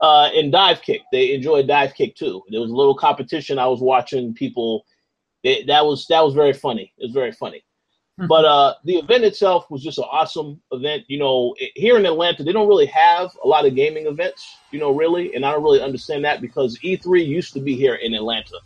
Uh, 0.00 0.30
and 0.34 0.52
Divekick, 0.52 1.00
they 1.12 1.34
enjoyed 1.34 1.66
Divekick 1.66 2.14
too. 2.14 2.42
There 2.48 2.60
was 2.60 2.70
a 2.70 2.74
little 2.74 2.94
competition. 2.94 3.58
I 3.58 3.66
was 3.66 3.80
watching 3.80 4.34
people. 4.34 4.86
It, 5.42 5.66
that 5.66 5.84
was 5.84 6.06
that 6.08 6.24
was 6.24 6.34
very 6.34 6.52
funny. 6.52 6.92
It 6.98 7.04
was 7.04 7.12
very 7.12 7.32
funny. 7.32 7.64
Mm-hmm. 8.18 8.28
But 8.28 8.44
uh, 8.44 8.74
the 8.84 8.96
event 8.96 9.24
itself 9.24 9.70
was 9.70 9.82
just 9.82 9.98
an 9.98 10.04
awesome 10.10 10.60
event. 10.72 11.04
You 11.08 11.18
know, 11.18 11.54
here 11.74 11.98
in 11.98 12.06
Atlanta, 12.06 12.44
they 12.44 12.52
don't 12.52 12.68
really 12.68 12.86
have 12.86 13.30
a 13.42 13.48
lot 13.48 13.66
of 13.66 13.74
gaming 13.74 14.06
events. 14.06 14.56
You 14.70 14.78
know, 14.78 14.90
really, 14.90 15.34
and 15.34 15.44
I 15.44 15.52
don't 15.52 15.62
really 15.62 15.82
understand 15.82 16.24
that 16.24 16.40
because 16.40 16.78
E3 16.78 17.26
used 17.26 17.52
to 17.54 17.60
be 17.60 17.74
here 17.76 17.94
in 17.94 18.14
Atlanta. 18.14 18.56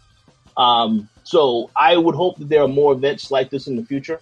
Um, 0.57 1.09
so 1.25 1.71
I 1.75 1.97
would 1.97 2.15
hope 2.15 2.39
that 2.39 2.49
there 2.49 2.63
are 2.63 2.69
more 2.69 2.93
events 2.93 3.31
like 3.31 3.51
this 3.51 3.67
in 3.67 3.77
the 3.77 3.85
future. 3.85 4.21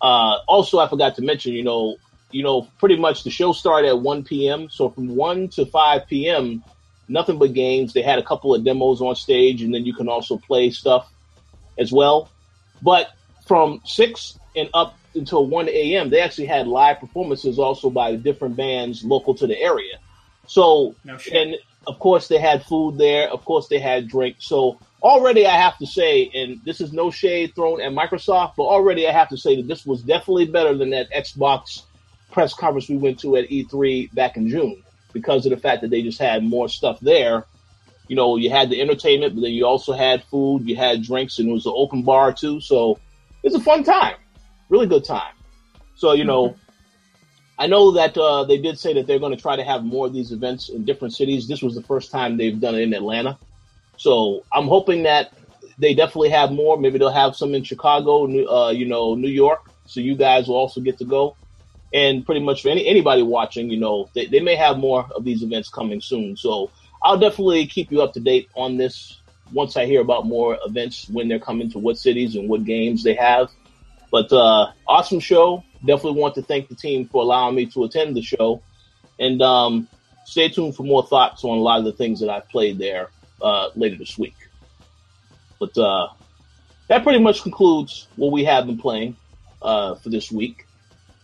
Uh, 0.00 0.36
also, 0.46 0.78
I 0.78 0.88
forgot 0.88 1.16
to 1.16 1.22
mention, 1.22 1.54
you 1.54 1.64
know, 1.64 1.96
you 2.30 2.42
know, 2.42 2.68
pretty 2.78 2.96
much 2.96 3.24
the 3.24 3.30
show 3.30 3.52
started 3.52 3.88
at 3.88 4.00
1 4.00 4.24
p.m. 4.24 4.68
So 4.70 4.90
from 4.90 5.16
1 5.16 5.48
to 5.48 5.66
5 5.66 6.06
p.m., 6.06 6.62
nothing 7.08 7.38
but 7.38 7.54
games. 7.54 7.94
They 7.94 8.02
had 8.02 8.18
a 8.18 8.22
couple 8.22 8.54
of 8.54 8.62
demos 8.62 9.00
on 9.00 9.16
stage, 9.16 9.62
and 9.62 9.74
then 9.74 9.86
you 9.86 9.94
can 9.94 10.08
also 10.08 10.36
play 10.36 10.70
stuff 10.70 11.10
as 11.78 11.90
well. 11.90 12.30
But 12.82 13.08
from 13.46 13.80
6 13.86 14.38
and 14.54 14.68
up 14.74 14.98
until 15.14 15.46
1 15.46 15.70
a.m., 15.70 16.10
they 16.10 16.20
actually 16.20 16.46
had 16.46 16.68
live 16.68 17.00
performances 17.00 17.58
also 17.58 17.88
by 17.88 18.14
different 18.16 18.56
bands 18.56 19.02
local 19.02 19.34
to 19.36 19.46
the 19.46 19.58
area. 19.58 19.98
So, 20.46 20.94
no 21.04 21.18
and 21.32 21.56
of 21.86 21.98
course, 21.98 22.28
they 22.28 22.38
had 22.38 22.62
food 22.62 22.98
there. 22.98 23.30
Of 23.30 23.46
course, 23.46 23.68
they 23.68 23.78
had 23.78 24.08
drink. 24.08 24.36
So 24.40 24.78
already, 25.02 25.46
I 25.46 25.56
have 25.56 25.78
to 25.78 25.86
say, 25.86 26.30
and 26.34 26.60
this 26.64 26.80
is 26.80 26.92
no 26.92 27.10
shade 27.10 27.54
thrown 27.54 27.80
at 27.80 27.92
Microsoft, 27.92 28.54
but 28.56 28.64
already 28.64 29.08
I 29.08 29.12
have 29.12 29.28
to 29.30 29.36
say 29.36 29.56
that 29.56 29.68
this 29.68 29.86
was 29.86 30.02
definitely 30.02 30.46
better 30.46 30.76
than 30.76 30.90
that 30.90 31.10
Xbox 31.12 31.82
press 32.30 32.54
conference 32.54 32.88
we 32.88 32.96
went 32.96 33.18
to 33.20 33.36
at 33.36 33.48
E3 33.48 34.12
back 34.14 34.36
in 34.36 34.48
June 34.48 34.82
because 35.12 35.46
of 35.46 35.50
the 35.50 35.56
fact 35.56 35.82
that 35.82 35.90
they 35.90 36.02
just 36.02 36.18
had 36.18 36.44
more 36.44 36.68
stuff 36.68 37.00
there. 37.00 37.44
You 38.08 38.16
know, 38.16 38.36
you 38.36 38.50
had 38.50 38.70
the 38.70 38.80
entertainment, 38.80 39.34
but 39.34 39.42
then 39.42 39.52
you 39.52 39.66
also 39.66 39.92
had 39.92 40.24
food, 40.24 40.68
you 40.68 40.76
had 40.76 41.02
drinks, 41.02 41.38
and 41.38 41.48
it 41.48 41.52
was 41.52 41.66
an 41.66 41.74
open 41.74 42.02
bar 42.02 42.32
too. 42.32 42.60
So 42.60 42.98
it's 43.42 43.54
a 43.54 43.60
fun 43.60 43.84
time, 43.84 44.16
really 44.68 44.86
good 44.86 45.04
time. 45.04 45.34
So 45.94 46.12
you 46.12 46.24
know, 46.24 46.56
I 47.58 47.66
know 47.66 47.92
that 47.92 48.16
uh, 48.16 48.44
they 48.44 48.58
did 48.58 48.78
say 48.78 48.94
that 48.94 49.06
they're 49.06 49.18
going 49.18 49.34
to 49.34 49.40
try 49.40 49.56
to 49.56 49.64
have 49.64 49.84
more 49.84 50.06
of 50.06 50.12
these 50.12 50.32
events 50.32 50.68
in 50.68 50.84
different 50.84 51.14
cities. 51.14 51.48
This 51.48 51.60
was 51.60 51.74
the 51.74 51.82
first 51.82 52.10
time 52.10 52.36
they've 52.36 52.58
done 52.58 52.76
it 52.76 52.82
in 52.82 52.94
Atlanta, 52.94 53.38
so 53.98 54.44
I'm 54.52 54.68
hoping 54.68 55.02
that 55.02 55.32
they 55.76 55.92
definitely 55.92 56.30
have 56.30 56.52
more. 56.52 56.78
Maybe 56.78 56.98
they'll 56.98 57.10
have 57.10 57.36
some 57.36 57.54
in 57.54 57.64
Chicago, 57.64 58.24
uh, 58.48 58.70
you 58.70 58.86
know, 58.86 59.14
New 59.14 59.28
York. 59.28 59.70
So 59.86 60.00
you 60.00 60.16
guys 60.16 60.48
will 60.48 60.56
also 60.56 60.80
get 60.80 60.98
to 60.98 61.04
go. 61.04 61.36
And 61.92 62.24
pretty 62.24 62.40
much 62.40 62.62
for 62.62 62.68
any 62.68 62.86
anybody 62.86 63.22
watching, 63.22 63.70
you 63.70 63.78
know, 63.78 64.08
they, 64.14 64.26
they 64.26 64.40
may 64.40 64.54
have 64.54 64.78
more 64.78 65.06
of 65.14 65.24
these 65.24 65.42
events 65.42 65.68
coming 65.68 66.00
soon. 66.00 66.36
So 66.36 66.70
I'll 67.02 67.18
definitely 67.18 67.66
keep 67.66 67.90
you 67.90 68.02
up 68.02 68.12
to 68.14 68.20
date 68.20 68.48
on 68.54 68.76
this 68.76 69.20
once 69.52 69.76
I 69.76 69.86
hear 69.86 70.00
about 70.00 70.26
more 70.26 70.58
events 70.64 71.08
when 71.08 71.28
they're 71.28 71.38
coming 71.38 71.70
to 71.70 71.78
what 71.78 71.98
cities 71.98 72.36
and 72.36 72.48
what 72.48 72.64
games 72.64 73.02
they 73.02 73.14
have. 73.14 73.50
But 74.10 74.32
uh, 74.32 74.72
awesome 74.86 75.20
show. 75.20 75.64
Definitely 75.84 76.20
want 76.20 76.34
to 76.36 76.42
thank 76.42 76.68
the 76.68 76.74
team 76.74 77.08
for 77.08 77.22
allowing 77.22 77.54
me 77.54 77.66
to 77.66 77.84
attend 77.84 78.16
the 78.16 78.22
show. 78.22 78.62
And 79.18 79.40
um, 79.42 79.88
stay 80.24 80.48
tuned 80.50 80.76
for 80.76 80.82
more 80.82 81.06
thoughts 81.06 81.42
on 81.44 81.56
a 81.56 81.60
lot 81.60 81.78
of 81.78 81.84
the 81.84 81.92
things 81.92 82.20
that 82.20 82.28
I've 82.28 82.48
played 82.48 82.78
there 82.78 83.10
uh, 83.42 83.70
later 83.74 83.96
this 83.96 84.18
week. 84.18 84.36
But 85.58 85.76
uh, 85.76 86.08
that 86.88 87.02
pretty 87.02 87.20
much 87.20 87.42
concludes 87.42 88.08
what 88.16 88.32
we 88.32 88.44
have 88.44 88.66
been 88.66 88.78
playing 88.78 89.16
uh, 89.62 89.96
for 89.96 90.08
this 90.08 90.30
week. 90.30 90.66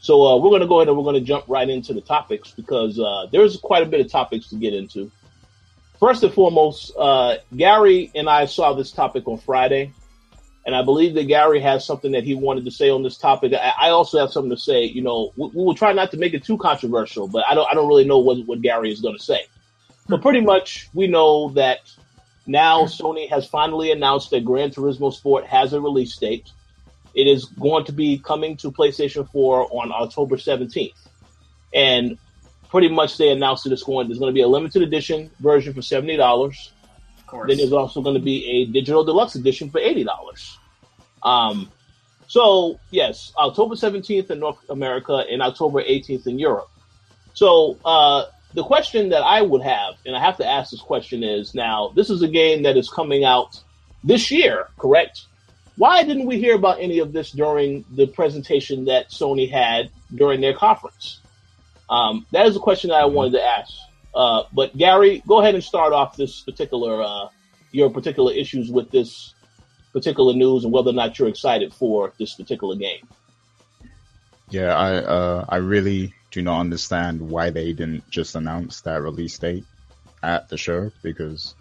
So 0.00 0.26
uh, 0.26 0.36
we're 0.36 0.50
going 0.50 0.60
to 0.60 0.66
go 0.66 0.80
ahead 0.80 0.88
and 0.88 0.96
we're 0.98 1.04
going 1.04 1.14
to 1.14 1.26
jump 1.26 1.46
right 1.48 1.68
into 1.68 1.94
the 1.94 2.02
topics 2.02 2.50
because 2.50 2.98
uh, 2.98 3.26
there's 3.32 3.56
quite 3.56 3.82
a 3.82 3.86
bit 3.86 4.00
of 4.00 4.10
topics 4.10 4.48
to 4.50 4.56
get 4.56 4.74
into. 4.74 5.10
First 5.98 6.22
and 6.22 6.32
foremost, 6.34 6.92
uh, 6.98 7.36
Gary 7.56 8.10
and 8.14 8.28
I 8.28 8.44
saw 8.44 8.74
this 8.74 8.92
topic 8.92 9.26
on 9.26 9.38
Friday, 9.38 9.92
and 10.66 10.74
I 10.74 10.82
believe 10.82 11.14
that 11.14 11.24
Gary 11.24 11.60
has 11.60 11.86
something 11.86 12.12
that 12.12 12.24
he 12.24 12.34
wanted 12.34 12.66
to 12.66 12.70
say 12.70 12.90
on 12.90 13.02
this 13.02 13.16
topic. 13.16 13.54
I, 13.54 13.72
I 13.80 13.90
also 13.90 14.18
have 14.18 14.30
something 14.30 14.50
to 14.50 14.60
say. 14.60 14.84
You 14.84 15.02
know, 15.02 15.32
we, 15.36 15.46
we, 15.54 15.64
will 15.64 15.74
try 15.74 15.94
not 15.94 16.10
to 16.10 16.18
make 16.18 16.34
it 16.34 16.44
too 16.44 16.58
controversial, 16.58 17.28
but 17.28 17.44
I 17.48 17.54
don't 17.54 17.66
I 17.70 17.72
don't 17.72 17.88
really 17.88 18.04
know 18.04 18.18
what 18.18 18.44
what 18.46 18.60
Gary 18.60 18.92
is 18.92 19.00
going 19.00 19.16
to 19.16 19.22
say. 19.22 19.46
But 20.08 20.20
pretty 20.20 20.42
much, 20.42 20.90
we 20.92 21.06
know 21.06 21.50
that 21.50 21.90
now 22.46 22.84
Sony 22.84 23.28
has 23.30 23.46
finally 23.46 23.90
announced 23.90 24.30
that 24.30 24.44
Gran 24.44 24.70
Turismo 24.70 25.12
Sport 25.12 25.46
has 25.46 25.72
a 25.72 25.80
release 25.80 26.16
date. 26.16 26.50
It 27.14 27.26
is 27.26 27.44
going 27.44 27.84
to 27.86 27.92
be 27.92 28.18
coming 28.18 28.56
to 28.58 28.70
PlayStation 28.70 29.30
4 29.30 29.68
on 29.70 29.92
October 29.92 30.36
17th. 30.36 30.94
And 31.72 32.18
pretty 32.68 32.88
much 32.88 33.18
they 33.18 33.30
announced 33.30 33.64
that 33.64 33.72
it's 33.72 33.82
going, 33.82 34.08
there's 34.08 34.18
going 34.18 34.32
to 34.32 34.34
be 34.34 34.42
a 34.42 34.48
limited 34.48 34.82
edition 34.82 35.30
version 35.40 35.72
for 35.72 35.80
$70. 35.80 36.18
Of 37.18 37.26
course. 37.26 37.48
Then 37.48 37.58
there's 37.58 37.72
also 37.72 38.02
going 38.02 38.16
to 38.16 38.22
be 38.22 38.44
a 38.46 38.64
digital 38.66 39.04
deluxe 39.04 39.36
edition 39.36 39.70
for 39.70 39.80
$80. 39.80 40.56
Um, 41.22 41.70
so, 42.26 42.78
yes, 42.90 43.32
October 43.38 43.74
17th 43.76 44.30
in 44.30 44.40
North 44.40 44.58
America 44.68 45.24
and 45.30 45.40
October 45.40 45.82
18th 45.82 46.26
in 46.26 46.38
Europe. 46.38 46.68
So, 47.32 47.78
uh, 47.84 48.24
the 48.54 48.62
question 48.62 49.08
that 49.10 49.22
I 49.22 49.42
would 49.42 49.62
have, 49.62 49.94
and 50.06 50.16
I 50.16 50.20
have 50.20 50.36
to 50.38 50.46
ask 50.46 50.70
this 50.70 50.80
question 50.80 51.22
is 51.22 51.54
now, 51.54 51.92
this 51.94 52.08
is 52.08 52.22
a 52.22 52.28
game 52.28 52.62
that 52.62 52.76
is 52.76 52.88
coming 52.88 53.24
out 53.24 53.60
this 54.04 54.30
year, 54.30 54.68
correct? 54.78 55.26
Why 55.76 56.04
didn't 56.04 56.26
we 56.26 56.38
hear 56.38 56.54
about 56.54 56.80
any 56.80 57.00
of 57.00 57.12
this 57.12 57.32
during 57.32 57.84
the 57.90 58.06
presentation 58.06 58.84
that 58.84 59.10
Sony 59.10 59.50
had 59.50 59.90
during 60.14 60.40
their 60.40 60.54
conference? 60.54 61.18
Um, 61.90 62.26
that 62.30 62.46
is 62.46 62.56
a 62.56 62.60
question 62.60 62.90
that 62.90 63.00
I 63.00 63.06
wanted 63.06 63.32
to 63.32 63.42
ask. 63.42 63.74
Uh, 64.14 64.44
but 64.52 64.76
Gary, 64.76 65.22
go 65.26 65.40
ahead 65.40 65.54
and 65.54 65.64
start 65.64 65.92
off 65.92 66.16
this 66.16 66.40
particular 66.42 67.02
uh, 67.02 67.28
your 67.72 67.90
particular 67.90 68.32
issues 68.32 68.70
with 68.70 68.90
this 68.92 69.34
particular 69.92 70.32
news 70.32 70.62
and 70.62 70.72
whether 70.72 70.90
or 70.90 70.94
not 70.94 71.18
you're 71.18 71.28
excited 71.28 71.74
for 71.74 72.12
this 72.18 72.34
particular 72.34 72.76
game. 72.76 73.08
Yeah, 74.50 74.76
I 74.76 74.94
uh, 74.94 75.44
I 75.48 75.56
really 75.56 76.14
do 76.34 76.42
not 76.42 76.58
understand 76.58 77.20
why 77.20 77.48
they 77.50 77.72
didn't 77.72 78.10
just 78.10 78.34
announce 78.34 78.80
that 78.80 79.00
release 79.00 79.38
date 79.38 79.64
at 80.20 80.48
the 80.48 80.56
show 80.56 80.90
because 81.00 81.54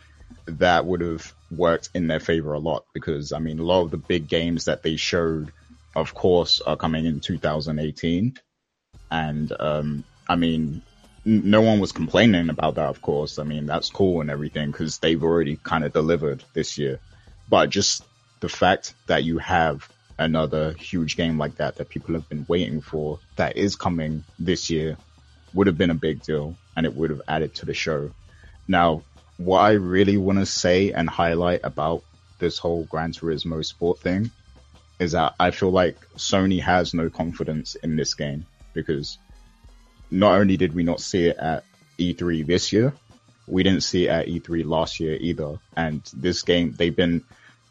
that 0.47 0.83
would 0.83 1.01
have 1.01 1.31
worked 1.51 1.89
in 1.93 2.07
their 2.07 2.19
favor 2.19 2.53
a 2.53 2.59
lot 2.59 2.83
because 2.91 3.31
I 3.31 3.37
mean 3.37 3.59
a 3.59 3.63
lot 3.63 3.83
of 3.83 3.91
the 3.91 3.97
big 3.97 4.27
games 4.27 4.65
that 4.65 4.81
they 4.81 4.95
showed, 4.95 5.53
of 5.95 6.15
course, 6.15 6.59
are 6.59 6.75
coming 6.75 7.05
in 7.05 7.19
2018, 7.19 8.39
and 9.11 9.53
um, 9.59 10.03
I 10.27 10.37
mean 10.37 10.81
no 11.23 11.61
one 11.61 11.79
was 11.79 11.91
complaining 11.91 12.49
about 12.49 12.73
that. 12.75 12.89
Of 12.89 13.03
course, 13.03 13.37
I 13.37 13.43
mean 13.43 13.67
that's 13.67 13.91
cool 13.91 14.21
and 14.21 14.31
everything 14.31 14.71
because 14.71 14.97
they've 14.97 15.23
already 15.23 15.57
kind 15.57 15.83
of 15.83 15.93
delivered 15.93 16.43
this 16.55 16.79
year, 16.79 16.99
but 17.47 17.69
just 17.69 18.03
the 18.39 18.49
fact 18.49 18.95
that 19.05 19.23
you 19.23 19.37
have 19.37 19.87
another 20.17 20.73
huge 20.73 21.17
game 21.17 21.37
like 21.37 21.55
that 21.55 21.77
that 21.77 21.89
people 21.89 22.13
have 22.13 22.27
been 22.29 22.45
waiting 22.47 22.81
for 22.81 23.19
that 23.35 23.57
is 23.57 23.75
coming 23.75 24.23
this 24.39 24.69
year 24.69 24.97
would 25.53 25.67
have 25.67 25.77
been 25.77 25.89
a 25.89 25.95
big 25.95 26.21
deal 26.23 26.55
and 26.75 26.85
it 26.85 26.95
would 26.95 27.09
have 27.09 27.21
added 27.27 27.53
to 27.55 27.65
the 27.65 27.73
show. 27.73 28.11
Now, 28.67 29.03
what 29.37 29.59
I 29.59 29.71
really 29.71 30.17
want 30.17 30.39
to 30.39 30.45
say 30.45 30.91
and 30.91 31.09
highlight 31.09 31.61
about 31.63 32.03
this 32.39 32.57
whole 32.57 32.83
Gran 32.85 33.13
Turismo 33.13 33.65
sport 33.65 33.99
thing 33.99 34.31
is 34.99 35.13
that 35.13 35.33
I 35.39 35.51
feel 35.51 35.71
like 35.71 35.99
Sony 36.15 36.61
has 36.61 36.93
no 36.93 37.09
confidence 37.09 37.75
in 37.75 37.95
this 37.95 38.13
game 38.13 38.45
because 38.73 39.17
not 40.11 40.39
only 40.39 40.57
did 40.57 40.73
we 40.73 40.83
not 40.83 41.01
see 41.01 41.27
it 41.27 41.37
at 41.37 41.65
E3 41.97 42.45
this 42.45 42.71
year, 42.71 42.93
we 43.47 43.63
didn't 43.63 43.81
see 43.81 44.05
it 44.05 44.09
at 44.09 44.27
E3 44.27 44.65
last 44.65 44.99
year 44.99 45.17
either. 45.19 45.59
And 45.75 46.01
this 46.15 46.43
game, 46.43 46.73
they've 46.73 46.95
been 46.95 47.23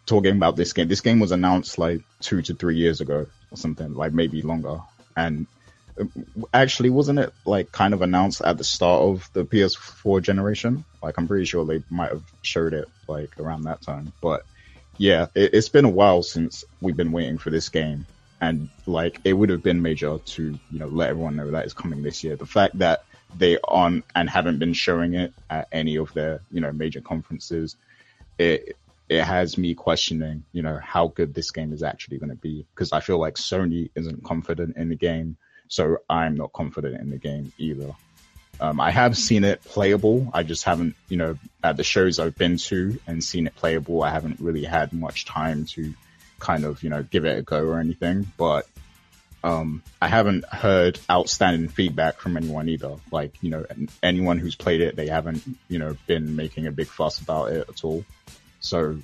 talking 0.06 0.36
about 0.36 0.56
this 0.56 0.72
game. 0.72 0.88
This 0.88 1.00
game 1.00 1.20
was 1.20 1.32
announced 1.32 1.78
like 1.78 2.02
two 2.20 2.42
to 2.42 2.54
three 2.54 2.76
years 2.76 3.00
ago 3.00 3.26
or 3.50 3.56
something, 3.56 3.94
like 3.94 4.12
maybe 4.12 4.42
longer. 4.42 4.80
And 5.16 5.46
uh, 5.98 6.04
actually 6.52 6.90
wasn't 6.90 7.18
it 7.18 7.32
like 7.44 7.70
kind 7.72 7.94
of 7.94 8.02
announced 8.02 8.42
at 8.42 8.58
the 8.58 8.64
start 8.64 9.02
of 9.02 9.30
the 9.32 9.44
PS4 9.44 10.22
generation? 10.22 10.84
Like 11.02 11.18
I'm 11.18 11.28
pretty 11.28 11.44
sure 11.44 11.64
they 11.64 11.82
might 11.90 12.10
have 12.10 12.24
showed 12.42 12.74
it 12.74 12.88
like 13.08 13.38
around 13.38 13.62
that 13.64 13.82
time. 13.82 14.12
But 14.20 14.44
yeah, 14.98 15.26
it, 15.34 15.54
has 15.54 15.68
been 15.68 15.84
a 15.84 15.90
while 15.90 16.22
since 16.22 16.64
we've 16.80 16.96
been 16.96 17.12
waiting 17.12 17.38
for 17.38 17.50
this 17.50 17.68
game, 17.68 18.06
and 18.40 18.68
like 18.86 19.20
it 19.24 19.32
would 19.32 19.48
have 19.50 19.62
been 19.62 19.82
major 19.82 20.18
to 20.18 20.58
you 20.70 20.78
know 20.78 20.86
let 20.86 21.10
everyone 21.10 21.36
know 21.36 21.50
that 21.50 21.64
it's 21.64 21.74
coming 21.74 22.02
this 22.02 22.22
year. 22.22 22.36
The 22.36 22.46
fact 22.46 22.78
that 22.78 23.04
they 23.36 23.58
aren't 23.64 24.04
and 24.14 24.28
haven't 24.28 24.58
been 24.58 24.74
showing 24.74 25.14
it 25.14 25.32
at 25.48 25.68
any 25.72 25.96
of 25.96 26.12
their 26.12 26.40
you 26.50 26.60
know 26.60 26.72
major 26.72 27.00
conferences, 27.00 27.76
it 28.38 28.76
it 29.12 29.24
has 29.24 29.58
me 29.58 29.74
questioning 29.74 30.44
you 30.52 30.62
know 30.62 30.78
how 30.82 31.08
good 31.08 31.34
this 31.34 31.50
game 31.50 31.72
is 31.72 31.82
actually 31.82 32.18
going 32.18 32.30
to 32.30 32.36
be 32.36 32.66
because 32.74 32.92
I 32.92 33.00
feel 33.00 33.18
like 33.18 33.34
Sony 33.34 33.90
isn't 33.94 34.24
confident 34.24 34.76
in 34.76 34.88
the 34.88 34.96
game 34.96 35.36
so 35.72 35.98
I'm 36.08 36.36
not 36.36 36.52
confident 36.52 37.00
in 37.00 37.08
the 37.08 37.16
game 37.16 37.50
either. 37.56 37.94
Um, 38.60 38.78
I 38.78 38.90
have 38.90 39.16
seen 39.16 39.42
it 39.42 39.64
playable. 39.64 40.30
I 40.34 40.42
just 40.42 40.64
haven't, 40.64 40.96
you 41.08 41.16
know, 41.16 41.38
at 41.64 41.78
the 41.78 41.82
shows 41.82 42.18
I've 42.18 42.36
been 42.36 42.58
to 42.58 43.00
and 43.06 43.24
seen 43.24 43.46
it 43.46 43.56
playable. 43.56 44.02
I 44.02 44.10
haven't 44.10 44.38
really 44.38 44.64
had 44.64 44.92
much 44.92 45.24
time 45.24 45.64
to 45.66 45.94
kind 46.38 46.64
of, 46.64 46.82
you 46.82 46.90
know, 46.90 47.02
give 47.02 47.24
it 47.24 47.38
a 47.38 47.42
go 47.42 47.64
or 47.64 47.80
anything. 47.80 48.30
But 48.36 48.68
um, 49.42 49.82
I 50.00 50.08
haven't 50.08 50.44
heard 50.44 51.00
outstanding 51.10 51.68
feedback 51.68 52.20
from 52.20 52.36
anyone 52.36 52.68
either. 52.68 52.96
Like, 53.10 53.34
you 53.40 53.48
know, 53.48 53.64
anyone 54.02 54.38
who's 54.38 54.54
played 54.54 54.82
it, 54.82 54.94
they 54.94 55.08
haven't, 55.08 55.42
you 55.68 55.78
know, 55.78 55.96
been 56.06 56.36
making 56.36 56.66
a 56.66 56.70
big 56.70 56.88
fuss 56.88 57.18
about 57.18 57.52
it 57.52 57.66
at 57.66 57.82
all. 57.82 58.04
So 58.62 58.98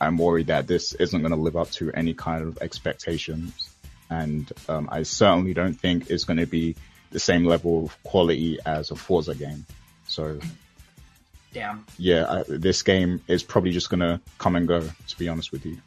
I'm 0.00 0.18
worried 0.18 0.48
that 0.48 0.66
this 0.66 0.92
isn't 0.92 1.20
going 1.20 1.32
to 1.32 1.40
live 1.40 1.56
up 1.56 1.70
to 1.72 1.90
any 1.92 2.12
kind 2.12 2.42
of 2.42 2.58
expectations 2.60 3.70
and 4.10 4.52
um, 4.68 4.88
I 4.90 5.02
certainly 5.02 5.54
don't 5.54 5.74
think 5.74 6.10
it's 6.10 6.24
going 6.24 6.38
to 6.38 6.46
be 6.46 6.76
the 7.10 7.18
same 7.18 7.44
level 7.44 7.84
of 7.84 8.02
quality 8.02 8.58
as 8.64 8.90
a 8.90 8.96
Forza 8.96 9.34
game. 9.34 9.66
So, 10.06 10.38
damn. 11.52 11.84
Yeah, 11.98 12.26
I, 12.30 12.44
this 12.48 12.82
game 12.82 13.20
is 13.26 13.42
probably 13.42 13.72
just 13.72 13.90
going 13.90 14.00
to 14.00 14.20
come 14.38 14.56
and 14.56 14.68
go. 14.68 14.80
To 14.80 15.18
be 15.18 15.28
honest 15.28 15.52
with 15.52 15.66
you. 15.66 15.78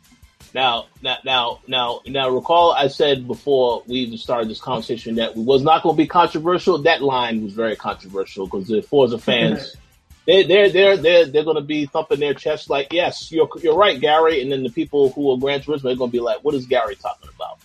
Now, 0.54 0.88
now, 1.02 1.18
now, 1.24 1.60
now, 1.68 2.02
now, 2.08 2.30
recall 2.30 2.72
I 2.72 2.88
said 2.88 3.28
before 3.28 3.84
we 3.86 3.98
even 3.98 4.18
started 4.18 4.50
this 4.50 4.60
conversation 4.60 5.16
that 5.16 5.36
we 5.36 5.44
was 5.44 5.62
not 5.62 5.84
going 5.84 5.96
to 5.96 5.98
be 5.98 6.08
controversial. 6.08 6.80
That 6.80 7.02
line 7.02 7.44
was 7.44 7.54
very 7.54 7.76
controversial 7.76 8.48
because 8.48 8.68
the 8.68 8.82
Forza 8.82 9.18
fans. 9.18 9.76
They, 10.30 10.44
they're 10.44 10.70
they're 10.70 10.96
they're 10.96 11.26
they're 11.26 11.44
going 11.44 11.56
to 11.56 11.64
be 11.64 11.88
thumping 11.88 12.20
their 12.20 12.36
chest 12.36 12.70
like, 12.70 12.94
yes, 12.94 13.32
you're 13.32 13.50
you're 13.64 13.76
right, 13.76 14.00
Gary. 14.00 14.44
And 14.44 14.52
then 14.52 14.62
the 14.62 14.70
people 14.70 15.12
who 15.14 15.32
are 15.32 15.38
Gran 15.40 15.62
Turismo 15.62 15.92
are 15.92 15.96
going 15.96 16.12
to 16.12 16.18
be 16.18 16.20
like, 16.20 16.44
what 16.44 16.54
is 16.54 16.68
Gary 16.68 16.96
talking 16.96 17.32
about? 17.36 17.60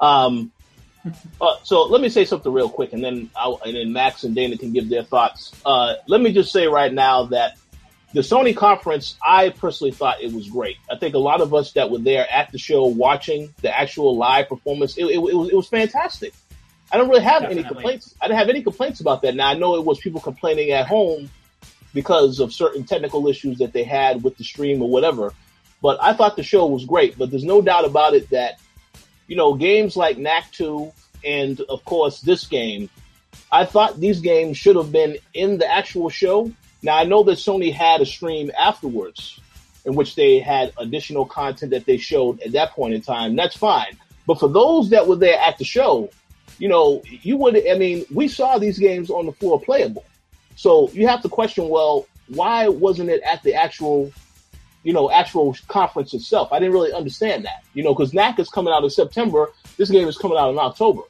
Um, 0.00 0.50
Uh, 1.40 1.54
so 1.62 1.84
let 1.84 2.02
me 2.02 2.10
say 2.10 2.26
something 2.26 2.52
real 2.52 2.68
quick, 2.68 2.92
and 2.92 3.02
then 3.02 3.30
I'll, 3.34 3.58
and 3.64 3.74
then 3.74 3.90
Max 3.90 4.22
and 4.24 4.34
Dana 4.34 4.58
can 4.58 4.74
give 4.74 4.90
their 4.90 5.02
thoughts. 5.02 5.50
Uh, 5.64 5.94
let 6.06 6.20
me 6.20 6.30
just 6.34 6.52
say 6.52 6.66
right 6.66 6.92
now 6.92 7.24
that 7.24 7.56
the 8.12 8.20
Sony 8.20 8.54
conference, 8.54 9.16
I 9.26 9.48
personally 9.48 9.92
thought 9.92 10.20
it 10.20 10.30
was 10.30 10.50
great. 10.50 10.76
I 10.90 10.98
think 10.98 11.14
a 11.14 11.18
lot 11.18 11.40
of 11.40 11.54
us 11.54 11.72
that 11.72 11.90
were 11.90 12.00
there 12.00 12.30
at 12.30 12.52
the 12.52 12.58
show 12.58 12.84
watching 12.84 13.54
the 13.62 13.74
actual 13.74 14.14
live 14.14 14.50
performance, 14.50 14.98
it, 14.98 15.04
it, 15.06 15.14
it 15.14 15.34
was 15.34 15.48
it 15.48 15.56
was 15.56 15.68
fantastic. 15.68 16.34
I 16.92 16.98
don't 16.98 17.08
really 17.08 17.22
have 17.22 17.40
Definitely. 17.40 17.64
any 17.64 17.68
complaints. 17.74 18.14
I 18.20 18.26
didn't 18.26 18.38
have 18.38 18.50
any 18.50 18.62
complaints 18.62 19.00
about 19.00 19.22
that. 19.22 19.34
Now 19.34 19.48
I 19.48 19.54
know 19.54 19.76
it 19.76 19.84
was 19.86 19.98
people 20.00 20.20
complaining 20.20 20.72
at 20.72 20.86
home 20.86 21.30
because 21.92 22.40
of 22.40 22.52
certain 22.52 22.84
technical 22.84 23.26
issues 23.28 23.58
that 23.58 23.72
they 23.72 23.84
had 23.84 24.22
with 24.22 24.36
the 24.36 24.44
stream 24.44 24.82
or 24.82 24.88
whatever. 24.88 25.32
But 25.82 25.98
I 26.02 26.12
thought 26.12 26.36
the 26.36 26.42
show 26.42 26.66
was 26.66 26.84
great. 26.84 27.18
But 27.18 27.30
there's 27.30 27.44
no 27.44 27.62
doubt 27.62 27.84
about 27.84 28.14
it 28.14 28.30
that 28.30 28.60
you 29.26 29.36
know 29.36 29.54
games 29.54 29.96
like 29.96 30.18
Knack 30.18 30.52
Two 30.52 30.92
and 31.24 31.60
of 31.68 31.84
course 31.84 32.20
this 32.20 32.46
game, 32.46 32.88
I 33.50 33.64
thought 33.64 34.00
these 34.00 34.20
games 34.20 34.56
should 34.56 34.76
have 34.76 34.92
been 34.92 35.18
in 35.34 35.58
the 35.58 35.70
actual 35.70 36.10
show. 36.10 36.52
Now 36.82 36.96
I 36.96 37.04
know 37.04 37.22
that 37.24 37.38
Sony 37.38 37.72
had 37.72 38.00
a 38.00 38.06
stream 38.06 38.50
afterwards 38.58 39.40
in 39.84 39.94
which 39.94 40.14
they 40.14 40.38
had 40.38 40.72
additional 40.76 41.24
content 41.24 41.70
that 41.72 41.86
they 41.86 41.96
showed 41.96 42.40
at 42.40 42.52
that 42.52 42.72
point 42.72 42.94
in 42.94 43.00
time. 43.00 43.36
That's 43.36 43.56
fine. 43.56 43.98
But 44.26 44.38
for 44.38 44.48
those 44.48 44.90
that 44.90 45.08
were 45.08 45.16
there 45.16 45.38
at 45.38 45.58
the 45.58 45.64
show, 45.64 46.10
you 46.58 46.68
know, 46.68 47.02
you 47.06 47.36
would, 47.38 47.56
I 47.66 47.78
mean, 47.78 48.04
we 48.12 48.28
saw 48.28 48.58
these 48.58 48.78
games 48.78 49.10
on 49.10 49.26
the 49.26 49.32
floor 49.32 49.60
playable. 49.60 50.04
So 50.60 50.90
you 50.90 51.06
have 51.06 51.22
to 51.22 51.30
question, 51.30 51.70
well, 51.70 52.06
why 52.28 52.68
wasn't 52.68 53.08
it 53.08 53.22
at 53.22 53.42
the 53.42 53.54
actual, 53.54 54.12
you 54.82 54.92
know, 54.92 55.10
actual 55.10 55.56
conference 55.68 56.12
itself? 56.12 56.52
I 56.52 56.58
didn't 56.58 56.74
really 56.74 56.92
understand 56.92 57.46
that, 57.46 57.64
you 57.72 57.82
know, 57.82 57.94
because 57.94 58.12
Knack 58.12 58.38
is 58.38 58.50
coming 58.50 58.70
out 58.70 58.84
in 58.84 58.90
September. 58.90 59.52
This 59.78 59.90
game 59.90 60.06
is 60.06 60.18
coming 60.18 60.36
out 60.36 60.50
in 60.50 60.58
October. 60.58 61.00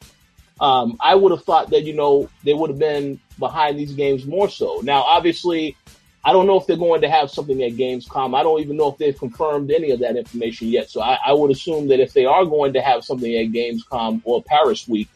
Um, 0.60 0.98
I 1.00 1.16
would 1.16 1.32
have 1.32 1.42
thought 1.42 1.70
that, 1.70 1.82
you 1.82 1.94
know, 1.94 2.30
they 2.44 2.54
would 2.54 2.70
have 2.70 2.78
been 2.78 3.18
behind 3.40 3.76
these 3.76 3.92
games 3.92 4.24
more 4.24 4.48
so. 4.48 4.82
Now, 4.84 5.02
obviously, 5.02 5.76
I 6.24 6.32
don't 6.32 6.46
know 6.46 6.60
if 6.60 6.68
they're 6.68 6.76
going 6.76 7.00
to 7.00 7.10
have 7.10 7.28
something 7.28 7.60
at 7.64 7.72
Gamescom. 7.72 8.38
I 8.38 8.44
don't 8.44 8.60
even 8.60 8.76
know 8.76 8.92
if 8.92 8.98
they've 8.98 9.18
confirmed 9.18 9.72
any 9.72 9.90
of 9.90 9.98
that 9.98 10.16
information 10.16 10.68
yet. 10.68 10.90
So 10.90 11.00
I, 11.00 11.18
I 11.26 11.32
would 11.32 11.50
assume 11.50 11.88
that 11.88 11.98
if 11.98 12.12
they 12.12 12.24
are 12.24 12.44
going 12.44 12.74
to 12.74 12.80
have 12.80 13.02
something 13.02 13.34
at 13.34 13.46
Gamescom 13.46 14.20
or 14.22 14.44
Paris 14.44 14.86
Week, 14.86 15.08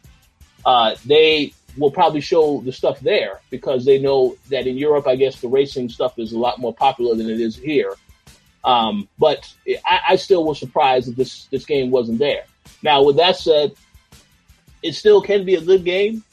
uh, 0.67 0.97
they 1.07 1.53
will 1.77 1.91
probably 1.91 2.21
show 2.21 2.61
the 2.61 2.73
stuff 2.73 3.01
there 3.01 3.41
because 3.51 3.85
they 3.85 3.99
know 3.99 4.37
that 4.51 4.67
in 4.67 4.77
Europe, 4.77 5.07
I 5.07 5.17
guess 5.17 5.41
the 5.41 5.49
racing 5.49 5.89
stuff 5.89 6.19
is 6.19 6.33
a 6.33 6.39
lot 6.39 6.59
more 6.59 6.75
popular 6.75 7.15
than 7.15 7.29
it 7.29 7.41
is 7.41 7.57
here. 7.57 7.95
Um, 8.65 9.09
but 9.19 9.53
I, 9.87 10.01
I 10.11 10.17
still 10.17 10.45
was 10.45 10.59
surprised 10.59 11.09
that 11.09 11.17
this 11.17 11.47
this 11.47 11.67
game 11.67 11.91
wasn't 11.91 12.19
there. 12.19 12.45
Now, 12.83 13.03
with 13.03 13.17
that 13.17 13.37
said, 13.37 13.73
it 14.83 14.95
still 14.95 15.21
can 15.21 15.45
be 15.45 15.55
a 15.55 15.61
good 15.61 15.85
game. 15.85 16.25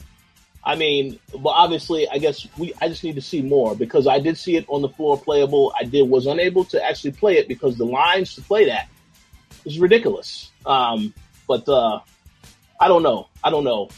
I 0.64 0.76
mean, 0.76 1.18
but 1.32 1.50
obviously, 1.50 2.08
I 2.08 2.18
guess 2.18 2.46
we 2.56 2.72
I 2.80 2.88
just 2.88 3.04
need 3.04 3.16
to 3.16 3.20
see 3.20 3.42
more 3.42 3.74
because 3.74 4.06
I 4.06 4.20
did 4.20 4.38
see 4.38 4.56
it 4.56 4.64
on 4.68 4.80
the 4.80 4.88
floor 4.88 5.18
playable. 5.18 5.74
I 5.78 5.84
did 5.84 6.08
was 6.08 6.26
unable 6.26 6.64
to 6.66 6.82
actually 6.82 7.12
play 7.12 7.36
it 7.36 7.48
because 7.48 7.76
the 7.76 7.84
lines 7.84 8.34
to 8.36 8.42
play 8.42 8.66
that 8.66 8.88
is 9.64 9.78
ridiculous. 9.78 10.50
Um, 10.64 11.12
but 11.48 11.68
uh, 11.68 12.00
I 12.80 12.88
don't 12.88 13.02
know. 13.02 13.28
I 13.42 13.50
don't 13.50 13.64
know. 13.64 13.90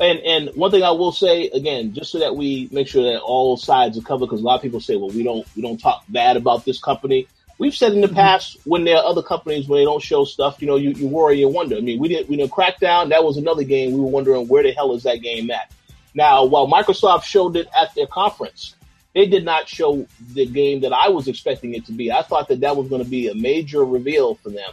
And 0.00 0.18
and 0.20 0.50
one 0.56 0.70
thing 0.70 0.82
I 0.82 0.90
will 0.90 1.12
say 1.12 1.48
again, 1.48 1.94
just 1.94 2.12
so 2.12 2.18
that 2.18 2.36
we 2.36 2.68
make 2.70 2.88
sure 2.88 3.12
that 3.12 3.20
all 3.20 3.56
sides 3.56 3.96
are 3.96 4.02
covered, 4.02 4.26
because 4.26 4.40
a 4.40 4.44
lot 4.44 4.56
of 4.56 4.62
people 4.62 4.80
say, 4.80 4.96
well, 4.96 5.10
we 5.10 5.22
don't 5.22 5.46
we 5.56 5.62
don't 5.62 5.78
talk 5.78 6.04
bad 6.08 6.36
about 6.36 6.64
this 6.64 6.78
company. 6.78 7.26
We've 7.58 7.74
said 7.74 7.92
in 7.92 8.02
the 8.02 8.06
mm-hmm. 8.06 8.16
past 8.16 8.58
when 8.64 8.84
there 8.84 8.96
are 8.96 9.04
other 9.04 9.22
companies 9.22 9.66
when 9.66 9.80
they 9.80 9.84
don't 9.84 10.02
show 10.02 10.24
stuff, 10.24 10.60
you 10.60 10.66
know, 10.66 10.76
you, 10.76 10.90
you 10.90 11.08
worry 11.08 11.42
and 11.42 11.54
wonder. 11.54 11.76
I 11.76 11.80
mean, 11.80 11.98
we 11.98 12.08
didn't 12.08 12.28
we 12.28 12.36
didn't 12.36 12.52
Crackdown. 12.52 13.08
That 13.08 13.24
was 13.24 13.38
another 13.38 13.64
game. 13.64 13.92
We 13.92 14.00
were 14.00 14.06
wondering 14.06 14.48
where 14.48 14.62
the 14.62 14.72
hell 14.72 14.94
is 14.94 15.04
that 15.04 15.22
game 15.22 15.50
at. 15.50 15.72
Now, 16.14 16.44
while 16.44 16.66
Microsoft 16.66 17.24
showed 17.24 17.56
it 17.56 17.68
at 17.78 17.94
their 17.94 18.06
conference, 18.06 18.74
they 19.14 19.26
did 19.26 19.44
not 19.46 19.66
show 19.66 20.06
the 20.34 20.44
game 20.44 20.80
that 20.80 20.92
I 20.92 21.08
was 21.08 21.28
expecting 21.28 21.72
it 21.72 21.86
to 21.86 21.92
be. 21.92 22.12
I 22.12 22.20
thought 22.22 22.48
that 22.48 22.60
that 22.60 22.76
was 22.76 22.88
going 22.88 23.02
to 23.02 23.08
be 23.08 23.28
a 23.28 23.34
major 23.34 23.82
reveal 23.82 24.34
for 24.34 24.50
them, 24.50 24.70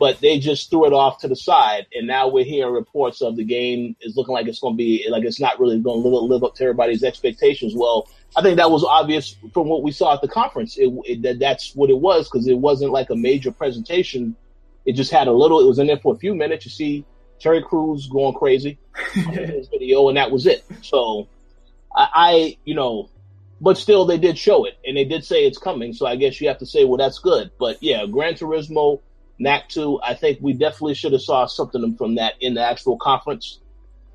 but 0.00 0.18
they 0.20 0.38
just 0.38 0.70
threw 0.70 0.86
it 0.86 0.94
off 0.94 1.18
to 1.18 1.28
the 1.28 1.36
side. 1.36 1.86
And 1.92 2.06
now 2.06 2.26
we're 2.26 2.42
hearing 2.42 2.72
reports 2.72 3.20
of 3.20 3.36
the 3.36 3.44
game 3.44 3.94
is 4.00 4.16
looking 4.16 4.32
like 4.32 4.48
it's 4.48 4.58
going 4.58 4.72
to 4.72 4.78
be 4.78 5.06
like 5.10 5.24
it's 5.24 5.38
not 5.38 5.60
really 5.60 5.78
going 5.78 6.02
to 6.02 6.08
live, 6.08 6.42
up 6.42 6.54
to 6.54 6.64
everybody's 6.64 7.04
expectations. 7.04 7.74
Well, 7.76 8.08
I 8.34 8.40
think 8.40 8.56
that 8.56 8.70
was 8.70 8.82
obvious 8.82 9.36
from 9.52 9.68
what 9.68 9.82
we 9.82 9.92
saw 9.92 10.14
at 10.14 10.22
the 10.22 10.28
conference. 10.28 10.78
It, 10.78 10.90
it, 11.04 11.22
that 11.22 11.38
that's 11.38 11.76
what 11.76 11.90
it 11.90 11.98
was 11.98 12.30
because 12.30 12.48
it 12.48 12.56
wasn't 12.56 12.92
like 12.92 13.10
a 13.10 13.14
major 13.14 13.52
presentation. 13.52 14.34
It 14.86 14.94
just 14.94 15.12
had 15.12 15.28
a 15.28 15.32
little. 15.32 15.60
It 15.60 15.66
was 15.66 15.78
in 15.78 15.86
there 15.86 15.98
for 15.98 16.14
a 16.14 16.18
few 16.18 16.34
minutes. 16.34 16.64
You 16.64 16.70
see 16.70 17.04
Terry 17.38 17.62
Crews 17.62 18.08
going 18.08 18.34
crazy 18.34 18.78
his 19.12 19.68
video, 19.68 20.08
and 20.08 20.16
that 20.16 20.30
was 20.30 20.46
it. 20.46 20.64
So 20.80 21.28
I, 21.94 22.08
I, 22.14 22.58
you 22.64 22.74
know, 22.74 23.10
but 23.60 23.76
still 23.76 24.06
they 24.06 24.16
did 24.16 24.38
show 24.38 24.64
it, 24.64 24.78
and 24.86 24.96
they 24.96 25.04
did 25.04 25.26
say 25.26 25.44
it's 25.44 25.58
coming. 25.58 25.92
So 25.92 26.06
I 26.06 26.16
guess 26.16 26.40
you 26.40 26.48
have 26.48 26.58
to 26.60 26.66
say, 26.66 26.86
well, 26.86 26.96
that's 26.96 27.18
good. 27.18 27.50
But 27.58 27.82
yeah, 27.82 28.06
Gran 28.06 28.32
Turismo, 28.32 29.00
Knack 29.40 29.68
Two, 29.68 29.98
I 30.02 30.14
think 30.14 30.38
we 30.40 30.52
definitely 30.52 30.94
should 30.94 31.12
have 31.12 31.22
saw 31.22 31.46
something 31.46 31.96
from 31.96 32.16
that 32.16 32.34
in 32.40 32.54
the 32.54 32.62
actual 32.62 32.96
conference 32.96 33.58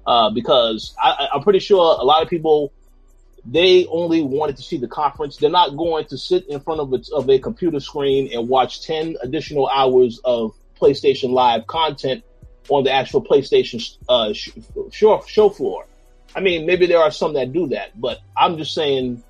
uh, 0.05 0.29
because 0.29 0.95
I, 1.01 1.27
I'm 1.33 1.41
pretty 1.41 1.59
sure 1.59 1.97
a 1.99 2.03
lot 2.03 2.23
of 2.23 2.29
people 2.29 2.71
they 3.45 3.85
only 3.87 4.21
wanted 4.21 4.57
to 4.57 4.63
see 4.63 4.77
the 4.77 4.87
conference. 4.87 5.37
They're 5.37 5.49
not 5.49 5.77
going 5.77 6.05
to 6.05 6.17
sit 6.17 6.47
in 6.47 6.59
front 6.61 6.79
of 6.79 6.93
a, 6.93 7.01
of 7.13 7.29
a 7.29 7.39
computer 7.39 7.79
screen 7.79 8.31
and 8.33 8.47
watch 8.47 8.85
10 8.85 9.17
additional 9.21 9.67
hours 9.67 10.19
of 10.23 10.55
PlayStation 10.79 11.31
Live 11.31 11.67
content 11.67 12.23
on 12.69 12.83
the 12.83 12.91
actual 12.91 13.23
PlayStation 13.23 13.97
uh, 14.09 14.33
show, 14.91 15.21
show 15.27 15.49
floor. 15.49 15.85
I 16.35 16.39
mean, 16.39 16.65
maybe 16.65 16.85
there 16.87 16.99
are 16.99 17.11
some 17.11 17.33
that 17.33 17.53
do 17.53 17.67
that, 17.67 17.99
but 17.99 18.19
I'm 18.35 18.57
just 18.57 18.73
saying 18.73 19.23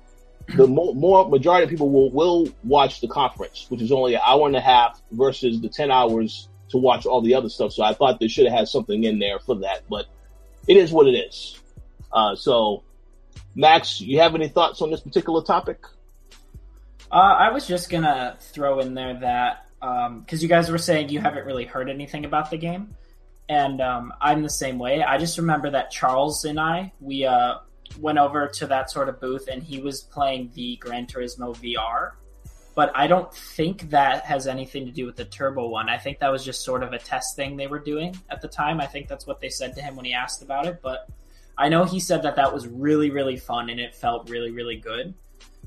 the 0.54 0.66
more, 0.66 0.94
more 0.94 1.28
majority 1.28 1.64
of 1.64 1.70
people 1.70 1.90
will, 1.90 2.10
will 2.10 2.48
watch 2.62 3.00
the 3.00 3.08
conference, 3.08 3.66
which 3.68 3.82
is 3.82 3.90
only 3.90 4.14
an 4.14 4.20
hour 4.24 4.46
and 4.46 4.56
a 4.56 4.60
half 4.60 5.00
versus 5.12 5.60
the 5.60 5.68
10 5.68 5.90
hours 5.90 6.48
to 6.68 6.78
watch 6.78 7.06
all 7.06 7.20
the 7.20 7.34
other 7.34 7.48
stuff. 7.48 7.72
So 7.72 7.82
I 7.82 7.94
thought 7.94 8.20
they 8.20 8.28
should 8.28 8.46
have 8.46 8.56
had 8.56 8.68
something 8.68 9.04
in 9.04 9.18
there 9.18 9.38
for 9.38 9.56
that, 9.56 9.82
but 9.88 10.06
it 10.68 10.76
is 10.76 10.92
what 10.92 11.06
it 11.06 11.12
is. 11.12 11.60
Uh, 12.12 12.34
so 12.36 12.82
Max, 13.54 14.00
you 14.00 14.20
have 14.20 14.34
any 14.34 14.48
thoughts 14.48 14.82
on 14.82 14.90
this 14.90 15.00
particular 15.00 15.42
topic? 15.42 15.84
Uh, 17.10 17.14
I 17.14 17.50
was 17.50 17.66
just 17.66 17.88
gonna 17.88 18.36
throw 18.40 18.80
in 18.80 18.94
there 18.94 19.18
that 19.20 19.66
because 19.80 20.42
you 20.42 20.48
guys 20.48 20.70
were 20.70 20.78
saying 20.78 21.08
you 21.08 21.20
haven't 21.20 21.46
really 21.46 21.64
heard 21.64 21.88
anything 21.88 22.24
about 22.24 22.50
the 22.50 22.56
game, 22.56 22.94
and 23.48 23.80
um, 23.80 24.12
I'm 24.20 24.42
the 24.42 24.50
same 24.50 24.78
way. 24.78 25.02
I 25.02 25.18
just 25.18 25.38
remember 25.38 25.70
that 25.70 25.90
Charles 25.90 26.44
and 26.44 26.58
I 26.58 26.92
we 27.00 27.24
uh, 27.24 27.58
went 27.98 28.18
over 28.18 28.48
to 28.48 28.66
that 28.66 28.90
sort 28.90 29.08
of 29.08 29.20
booth, 29.20 29.48
and 29.48 29.62
he 29.62 29.80
was 29.80 30.02
playing 30.02 30.50
the 30.54 30.76
Gran 30.76 31.06
Turismo 31.06 31.56
VR. 31.56 32.12
But 32.74 32.92
I 32.94 33.06
don't 33.06 33.32
think 33.32 33.90
that 33.90 34.24
has 34.26 34.46
anything 34.46 34.84
to 34.84 34.92
do 34.92 35.06
with 35.06 35.16
the 35.16 35.24
Turbo 35.24 35.68
one. 35.68 35.88
I 35.88 35.96
think 35.96 36.18
that 36.18 36.30
was 36.30 36.44
just 36.44 36.62
sort 36.62 36.82
of 36.82 36.92
a 36.92 36.98
test 36.98 37.34
thing 37.34 37.56
they 37.56 37.66
were 37.66 37.78
doing 37.78 38.14
at 38.28 38.42
the 38.42 38.48
time. 38.48 38.80
I 38.80 38.86
think 38.86 39.08
that's 39.08 39.26
what 39.26 39.40
they 39.40 39.48
said 39.48 39.74
to 39.76 39.80
him 39.80 39.96
when 39.96 40.04
he 40.04 40.12
asked 40.12 40.42
about 40.42 40.66
it. 40.66 40.80
But 40.82 41.08
I 41.56 41.70
know 41.70 41.84
he 41.84 42.00
said 42.00 42.22
that 42.24 42.36
that 42.36 42.52
was 42.52 42.68
really, 42.68 43.10
really 43.10 43.38
fun 43.38 43.70
and 43.70 43.80
it 43.80 43.94
felt 43.94 44.28
really, 44.28 44.50
really 44.50 44.76
good. 44.76 45.14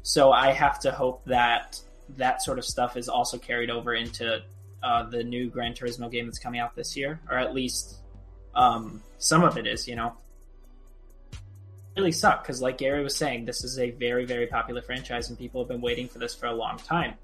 So 0.04 0.32
I 0.32 0.52
have 0.52 0.80
to 0.82 0.92
hope 0.92 1.26
that 1.26 1.82
that 2.18 2.44
sort 2.44 2.60
of 2.60 2.66
stuff 2.66 2.96
is 2.96 3.10
also 3.10 3.40
carried 3.40 3.72
over 3.72 3.96
into 3.96 4.44
uh, 4.84 5.04
the 5.10 5.24
new 5.24 5.50
Gran 5.50 5.74
Turismo 5.74 6.12
game 6.12 6.26
that's 6.26 6.40
coming 6.40 6.60
out 6.60 6.76
this 6.76 6.96
year, 6.96 7.20
or 7.30 7.38
at 7.38 7.54
least 7.54 7.98
um, 8.56 9.02
some 9.18 9.44
of 9.44 9.58
it 9.58 9.68
is. 9.68 9.88
You 9.88 9.96
know, 9.96 10.14
really 11.96 12.12
suck 12.12 12.44
because, 12.44 12.62
like 12.62 12.78
Gary 12.78 13.04
was 13.04 13.16
saying, 13.16 13.46
this 13.46 13.64
is 13.64 13.80
a 13.80 13.92
very, 13.92 14.26
very 14.26 14.48
popular 14.48 14.82
franchise, 14.82 15.30
and 15.30 15.38
people 15.38 15.62
have 15.62 15.68
been 15.68 15.82
waiting 15.82 16.08
for 16.08 16.20
this 16.20 16.36
for 16.36 16.48
a 16.48 16.54
long 16.54 16.78
time. 16.78 17.16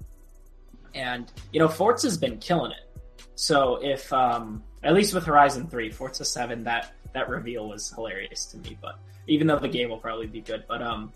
And 0.94 1.30
you 1.52 1.60
know, 1.60 1.68
Forza's 1.68 2.16
been 2.16 2.38
killing 2.38 2.72
it. 2.72 2.98
So 3.34 3.76
if 3.82 4.12
um, 4.12 4.62
at 4.82 4.94
least 4.94 5.14
with 5.14 5.24
Horizon 5.24 5.68
Three, 5.68 5.90
Forza 5.90 6.24
Seven, 6.24 6.64
that 6.64 6.94
that 7.12 7.28
reveal 7.28 7.68
was 7.68 7.90
hilarious 7.90 8.46
to 8.46 8.58
me. 8.58 8.78
But 8.80 8.98
even 9.26 9.46
though 9.46 9.58
the 9.58 9.68
game 9.68 9.90
will 9.90 9.98
probably 9.98 10.26
be 10.26 10.40
good, 10.40 10.64
but 10.68 10.82
um, 10.82 11.12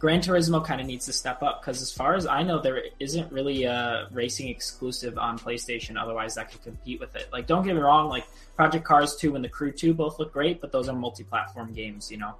Gran 0.00 0.20
Turismo 0.20 0.64
kind 0.64 0.80
of 0.80 0.86
needs 0.86 1.04
to 1.06 1.12
step 1.12 1.42
up 1.42 1.60
because, 1.60 1.82
as 1.82 1.92
far 1.92 2.14
as 2.16 2.26
I 2.26 2.42
know, 2.42 2.58
there 2.58 2.82
isn't 2.98 3.30
really 3.30 3.64
a 3.64 4.08
racing 4.12 4.48
exclusive 4.48 5.18
on 5.18 5.38
PlayStation. 5.38 6.00
Otherwise, 6.02 6.34
that 6.36 6.50
could 6.50 6.62
compete 6.62 6.98
with 6.98 7.14
it. 7.14 7.28
Like, 7.30 7.46
don't 7.46 7.64
get 7.66 7.74
me 7.76 7.82
wrong, 7.82 8.08
like 8.08 8.24
Project 8.56 8.82
Cars 8.84 9.14
Two 9.16 9.36
and 9.36 9.44
The 9.44 9.50
Crew 9.50 9.70
Two 9.72 9.92
both 9.92 10.18
look 10.18 10.32
great, 10.32 10.62
but 10.62 10.72
those 10.72 10.88
are 10.88 10.96
multi-platform 10.96 11.74
games, 11.74 12.10
you 12.10 12.16
know. 12.16 12.34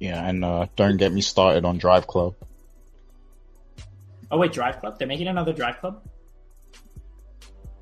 Yeah, 0.00 0.26
and 0.26 0.42
uh, 0.42 0.66
don't 0.74 0.96
get 0.96 1.12
me 1.12 1.20
started 1.20 1.66
on 1.66 1.76
Drive 1.76 2.06
Club. 2.06 2.34
Oh 4.30 4.38
wait, 4.38 4.52
Drive 4.52 4.80
Club? 4.80 4.98
They're 4.98 5.08
making 5.08 5.28
another 5.28 5.52
Drive 5.52 5.80
Club? 5.80 6.02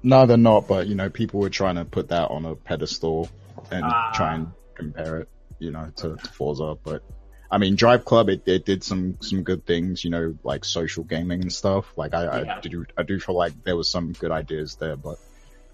No, 0.02 0.26
they're 0.26 0.36
not. 0.36 0.66
But 0.66 0.88
you 0.88 0.96
know, 0.96 1.08
people 1.08 1.38
were 1.40 1.50
trying 1.50 1.76
to 1.76 1.84
put 1.84 2.08
that 2.08 2.30
on 2.32 2.46
a 2.46 2.56
pedestal 2.56 3.28
and 3.70 3.84
Ah. 3.84 4.12
try 4.14 4.34
and 4.34 4.48
compare 4.74 5.18
it, 5.18 5.28
you 5.60 5.70
know, 5.70 5.92
to, 5.96 6.16
to 6.16 6.28
Forza. 6.30 6.76
But 6.82 7.02
I 7.50 7.58
mean, 7.58 7.76
Drive 7.76 8.04
Club, 8.04 8.28
it, 8.28 8.42
it 8.46 8.64
did 8.64 8.82
some 8.82 9.18
some 9.20 9.42
good 9.42 9.64
things, 9.66 10.04
you 10.04 10.10
know, 10.10 10.36
like 10.42 10.64
social 10.64 11.04
gaming 11.04 11.42
and 11.42 11.52
stuff. 11.52 11.92
Like 11.96 12.14
I, 12.14 12.42
Yeah. 12.42 12.56
I 12.56 12.60
do 12.60 12.84
I 12.96 13.02
do 13.02 13.20
feel 13.20 13.36
like 13.36 13.52
there 13.64 13.76
was 13.76 13.88
some 13.90 14.12
good 14.12 14.30
ideas 14.30 14.76
there, 14.76 14.96
but 14.96 15.18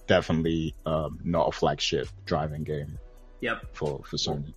definitely 0.07 0.75
um, 0.85 1.21
not 1.25 1.49
a 1.49 1.53
flagship 1.53 2.09
driving 2.27 2.65
game 2.65 2.99
Yep. 3.41 3.75
for 3.75 4.03
for 4.05 4.17
Sony. 4.17 4.53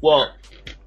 Well, 0.00 0.32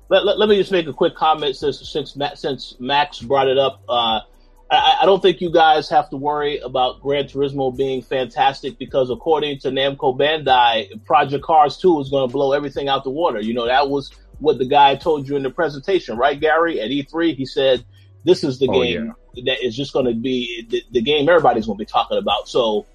let, 0.09 0.25
let, 0.25 0.39
let 0.39 0.49
me 0.49 0.55
just 0.57 0.71
make 0.71 0.87
a 0.87 0.93
quick 0.93 1.15
comment 1.15 1.55
since 1.55 1.87
since 1.89 2.15
Ma- 2.15 2.33
since 2.33 2.75
Max 2.79 3.19
brought 3.19 3.47
it 3.47 3.57
up. 3.57 3.81
Uh, 3.87 4.21
I, 4.69 4.99
I 5.01 5.05
don't 5.05 5.21
think 5.21 5.41
you 5.41 5.51
guys 5.51 5.89
have 5.89 6.09
to 6.11 6.17
worry 6.17 6.59
about 6.59 7.01
Gran 7.01 7.25
Turismo 7.25 7.75
being 7.75 8.01
fantastic 8.01 8.77
because 8.77 9.09
according 9.09 9.59
to 9.59 9.69
Namco 9.69 10.17
Bandai, 10.17 11.03
Project 11.05 11.43
Cars 11.43 11.77
2 11.77 11.99
is 11.99 12.09
going 12.09 12.27
to 12.27 12.31
blow 12.31 12.53
everything 12.53 12.87
out 12.87 13.03
the 13.03 13.09
water. 13.09 13.41
You 13.41 13.53
know, 13.53 13.65
that 13.65 13.89
was 13.89 14.11
what 14.41 14.57
the 14.57 14.65
guy 14.65 14.95
told 14.95 15.29
you 15.29 15.35
in 15.37 15.43
the 15.43 15.49
presentation, 15.49 16.17
right, 16.17 16.39
Gary? 16.39 16.81
At 16.81 16.89
E3, 16.89 17.35
he 17.35 17.45
said, 17.45 17.85
this 18.25 18.43
is 18.43 18.59
the 18.59 18.67
Oh, 18.67 18.73
game 18.73 19.13
that 19.45 19.65
is 19.65 19.75
just 19.75 19.93
going 19.93 20.07
to 20.07 20.13
be 20.13 20.65
the, 20.69 20.83
the 20.91 21.01
game 21.01 21.29
everybody's 21.29 21.65
going 21.67 21.77
to 21.77 21.81
be 21.81 21.85
talking 21.85 22.17
about. 22.17 22.47
So, 22.47 22.85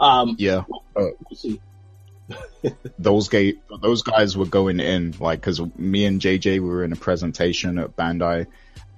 um, 0.00 0.36
Yeah, 0.38 0.64
we'll 0.96 1.14
see. 1.34 1.60
those 2.98 3.28
ga- 3.28 3.58
those 3.80 4.02
guys 4.02 4.36
were 4.36 4.46
going 4.46 4.80
in 4.80 5.14
like 5.18 5.40
because 5.40 5.60
me 5.76 6.04
and 6.04 6.20
JJ 6.20 6.60
were 6.60 6.84
in 6.84 6.92
a 6.92 6.96
presentation 6.96 7.78
at 7.78 7.96
Bandai, 7.96 8.46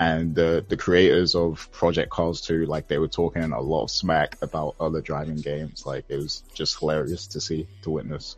and 0.00 0.34
the 0.34 0.64
the 0.68 0.76
creators 0.76 1.34
of 1.36 1.70
Project 1.70 2.10
Cars 2.10 2.40
2 2.40 2.66
like 2.66 2.88
they 2.88 2.98
were 2.98 3.08
talking 3.08 3.52
a 3.52 3.60
lot 3.60 3.84
of 3.84 3.90
smack 3.90 4.36
about 4.42 4.74
other 4.80 5.00
driving 5.00 5.36
games. 5.36 5.86
Like 5.86 6.06
it 6.08 6.16
was 6.16 6.42
just 6.54 6.78
hilarious 6.78 7.28
to 7.28 7.40
see 7.40 7.68
to 7.82 7.90
witness. 7.90 8.36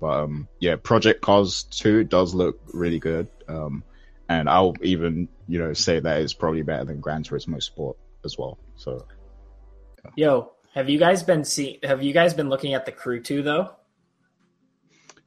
But 0.00 0.24
um, 0.24 0.48
yeah, 0.60 0.76
Project 0.76 1.20
Cars 1.22 1.64
2 1.70 2.04
does 2.04 2.34
look 2.34 2.60
really 2.72 2.98
good. 2.98 3.28
Um, 3.48 3.82
and 4.28 4.48
I'll 4.48 4.74
even 4.82 5.28
you 5.48 5.58
know 5.58 5.72
say 5.72 6.00
that 6.00 6.20
it's 6.20 6.34
probably 6.34 6.62
better 6.62 6.84
than 6.84 7.00
Gran 7.00 7.22
Turismo 7.24 7.62
Sport 7.62 7.96
as 8.24 8.36
well. 8.38 8.58
So 8.76 9.06
Yo, 10.16 10.52
have 10.74 10.88
you 10.88 10.98
guys 10.98 11.22
been 11.22 11.44
see? 11.44 11.80
Have 11.82 12.02
you 12.02 12.12
guys 12.12 12.34
been 12.34 12.48
looking 12.48 12.74
at 12.74 12.86
the 12.86 12.92
crew 12.92 13.20
Two 13.22 13.42
though? 13.42 13.70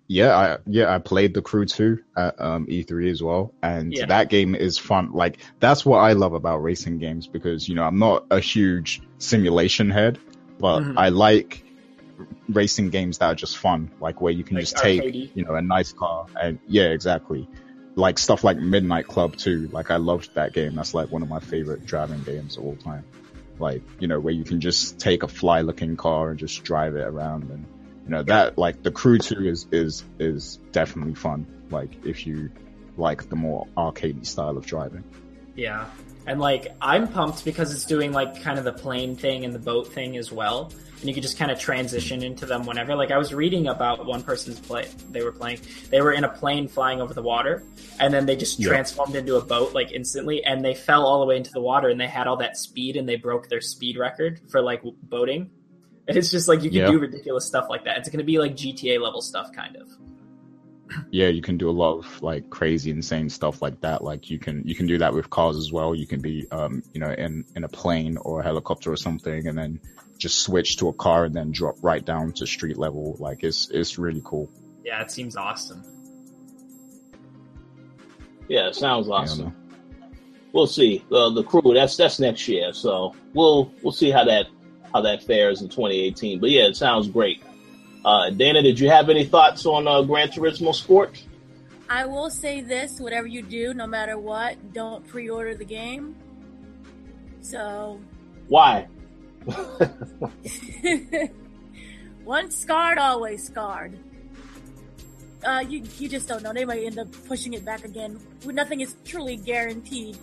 Yeah, 0.08 0.36
I 0.36 0.58
yeah 0.66 0.94
I 0.94 1.00
played 1.00 1.34
the 1.34 1.42
Crew 1.42 1.66
2 1.66 1.98
at 2.18 2.42
um, 2.42 2.66
E3 2.68 3.10
as 3.10 3.24
well, 3.24 3.54
and 3.64 3.94
Yeah. 3.94 4.08
that 4.08 4.30
game 4.30 4.56
is 4.56 4.78
fun. 4.78 5.14
Like 5.14 5.40
that's 5.62 5.86
what 5.86 6.00
I 6.00 6.12
love 6.14 6.34
about 6.34 6.58
racing 6.58 6.98
games 6.98 7.28
because 7.28 7.70
you 7.70 7.76
know 7.76 7.84
I'm 7.84 7.98
not 7.98 8.26
a 8.30 8.40
huge 8.42 9.02
simulation 9.20 9.90
head, 9.90 10.20
but 10.60 10.82
Mhm. 10.82 10.96
I 10.98 11.10
like 11.10 11.64
racing 12.54 12.90
games 12.90 13.18
that 13.20 13.26
are 13.26 13.36
just 13.36 13.58
fun, 13.58 13.92
like 14.00 14.22
where 14.22 14.34
you 14.34 14.44
can 14.44 14.56
Like 14.56 14.64
just 14.64 14.78
take 14.78 15.36
you 15.36 15.44
know 15.46 15.56
a 15.56 15.62
nice 15.62 15.92
car 15.94 16.28
and 16.40 16.60
yeah, 16.68 16.86
exactly. 16.86 17.48
Like 17.96 18.18
stuff 18.20 18.44
like 18.44 18.58
Midnight 18.58 19.08
Club 19.08 19.36
2, 19.36 19.70
like 19.74 19.92
I 19.92 19.98
loved 19.98 20.34
that 20.36 20.54
game. 20.54 20.76
That's 20.76 20.94
like 20.94 21.12
one 21.12 21.24
of 21.24 21.30
my 21.30 21.40
favorite 21.40 21.86
driving 21.86 22.24
games 22.24 22.56
of 22.58 22.64
all 22.64 22.78
time. 22.78 23.04
Like 23.60 23.82
you 24.00 24.08
know 24.08 24.20
where 24.20 24.34
you 24.34 24.44
can 24.44 24.62
just 24.62 25.00
take 25.00 25.24
a 25.24 25.28
fly 25.28 25.62
looking 25.62 25.98
car 25.98 26.30
and 26.30 26.40
just 26.40 26.64
drive 26.64 26.96
it 26.96 27.06
around 27.06 27.50
and 27.50 27.66
you 28.06 28.10
know 28.10 28.24
that 28.24 28.58
like 28.58 28.82
the 28.84 28.92
crew 28.92 29.20
2 29.20 29.48
is 29.48 29.68
is 29.72 30.04
is 30.20 30.58
definitely 30.72 31.14
fun 31.14 31.46
like 31.70 32.06
if 32.06 32.26
you 32.26 32.50
like 32.98 33.30
the 33.30 33.36
more 33.36 33.68
arcadey 33.78 34.26
style 34.26 34.58
of 34.58 34.66
driving 34.66 35.04
Yeah. 35.56 35.90
And 36.28 36.40
like 36.40 36.68
I'm 36.82 37.08
pumped 37.08 37.44
because 37.46 37.74
it's 37.74 37.86
doing 37.86 38.12
like 38.14 38.42
kind 38.44 38.58
of 38.60 38.66
the 38.66 38.74
plane 38.74 39.16
thing 39.16 39.44
and 39.44 39.54
the 39.54 39.60
boat 39.60 39.92
thing 39.92 40.18
as 40.18 40.32
well. 40.32 40.72
And 41.00 41.08
you 41.08 41.16
can 41.16 41.24
just 41.24 41.38
kind 41.38 41.50
of 41.50 41.58
transition 41.60 42.22
into 42.22 42.46
them 42.46 42.64
whenever. 42.66 42.96
Like 42.96 43.10
I 43.10 43.18
was 43.18 43.34
reading 43.34 43.68
about 43.68 44.06
one 44.06 44.22
person's 44.22 44.60
play 44.60 44.88
they 45.10 45.24
were 45.24 45.32
playing. 45.32 45.60
They 45.90 46.00
were 46.00 46.12
in 46.14 46.24
a 46.24 46.30
plane 46.30 46.68
flying 46.68 47.02
over 47.02 47.14
the 47.14 47.24
water 47.24 47.64
and 48.00 48.14
then 48.14 48.28
they 48.28 48.36
just 48.36 48.60
Yeah. 48.60 48.68
transformed 48.70 49.16
into 49.16 49.36
a 49.36 49.42
boat 49.42 49.74
like 49.74 49.92
instantly 49.92 50.44
and 50.46 50.64
they 50.64 50.76
fell 50.76 51.06
all 51.06 51.20
the 51.22 51.26
way 51.26 51.38
into 51.38 51.52
the 51.52 51.62
water 51.62 51.90
and 51.90 52.00
they 52.00 52.08
had 52.08 52.28
all 52.28 52.38
that 52.38 52.56
speed 52.56 52.96
and 52.98 53.10
they 53.10 53.16
broke 53.16 53.50
their 53.50 53.62
speed 53.62 53.98
record 53.98 54.40
for 54.50 54.62
like 54.62 54.84
boating. 55.04 55.50
And 56.08 56.18
it's 56.18 56.30
just 56.32 56.48
like 56.48 56.62
you 56.64 56.70
can 56.70 56.80
Yeah. 56.82 56.92
do 56.92 57.00
ridiculous 57.00 57.46
stuff 57.46 57.66
like 57.70 57.84
that. 57.86 57.98
It's 57.98 58.10
going 58.10 58.20
to 58.20 58.24
be 58.26 58.38
like 58.38 58.56
GTA 58.56 59.00
level 59.00 59.22
stuff 59.22 59.52
kind 59.56 59.76
of. 59.76 59.88
Yeah 61.10 61.28
you 61.28 61.42
can 61.42 61.58
do 61.58 61.70
a 61.70 61.72
lot 61.72 61.98
of 61.98 62.22
like 62.22 62.50
crazy 62.50 62.92
insane 62.92 63.30
stuff 63.30 63.62
like 63.62 63.80
that 63.82 64.04
like 64.04 64.30
you 64.30 64.40
can 64.40 64.62
you 64.66 64.76
can 64.76 64.86
do 64.86 64.98
that 64.98 65.14
with 65.14 65.30
cars 65.30 65.58
as 65.58 65.72
well 65.72 65.96
you 65.96 66.08
can 66.08 66.22
be 66.22 66.48
um 66.52 66.84
you 66.94 67.00
know 67.00 67.12
in 67.12 67.46
in 67.56 67.64
a 67.64 67.68
plane 67.70 68.18
or 68.18 68.42
a 68.42 68.44
helicopter 68.44 68.92
or 68.92 68.98
something 68.98 69.48
and 69.48 69.58
then 69.58 69.80
just 70.18 70.42
switch 70.42 70.78
to 70.78 70.88
a 70.88 70.94
car 70.94 71.26
and 71.26 71.36
then 71.36 71.52
drop 71.52 71.76
right 71.82 72.06
down 72.06 72.32
to 72.32 72.46
street 72.46 72.78
level 72.78 73.16
like 73.20 73.44
it's 73.44 73.70
it's 73.72 73.98
really 73.98 74.22
cool 74.24 74.50
Yeah, 74.84 75.02
it 75.02 75.12
seems 75.12 75.36
awesome. 75.36 75.84
Yeah, 78.48 78.68
it 78.68 78.76
sounds 78.76 79.08
awesome. 79.10 79.56
We'll 80.52 80.68
see. 80.68 81.04
Uh, 81.12 81.30
the 81.30 81.44
crew 81.44 81.74
that's 81.74 81.96
that's 81.96 82.20
next 82.20 82.48
year, 82.48 82.74
so 82.74 83.16
we'll 83.34 83.72
we'll 83.82 83.94
see 83.94 84.12
how 84.12 84.26
that 84.26 84.48
how 84.94 85.02
that 85.02 85.24
fares 85.24 85.62
in 85.62 85.70
2018. 85.70 86.40
But 86.40 86.50
yeah, 86.50 86.64
it 86.64 86.76
sounds 86.76 87.08
great. 87.08 87.42
Uh, 88.04 88.30
Dana, 88.32 88.62
did 88.62 88.80
you 88.80 88.90
have 88.90 89.10
any 89.10 89.26
thoughts 89.26 89.66
on 89.66 89.88
uh, 89.88 90.02
Gran 90.02 90.30
Turismo 90.30 90.74
Sport? 90.74 91.24
I 91.90 92.06
will 92.06 92.30
say 92.30 92.62
this: 92.62 93.00
whatever 93.00 93.28
you 93.28 93.42
do, 93.42 93.74
no 93.74 93.86
matter 93.86 94.18
what, 94.18 94.74
don't 94.74 95.08
pre-order 95.08 95.56
the 95.56 95.66
game. 95.66 96.16
So, 97.42 98.00
Why? 98.48 98.88
once 102.24 102.56
scarred, 102.56 102.98
always 102.98 103.46
scarred. 103.46 103.98
Uh, 105.44 105.64
you 105.68 105.84
you 105.98 106.08
just 106.08 106.28
don't 106.28 106.44
know. 106.44 106.54
They 106.54 106.66
might 106.66 106.84
end 106.84 107.00
up 107.00 107.08
pushing 107.28 107.54
it 107.54 107.66
back 107.66 107.84
again. 107.84 108.20
Nothing 108.46 108.82
is 108.82 108.96
truly 109.04 109.36
guaranteed. 109.38 110.18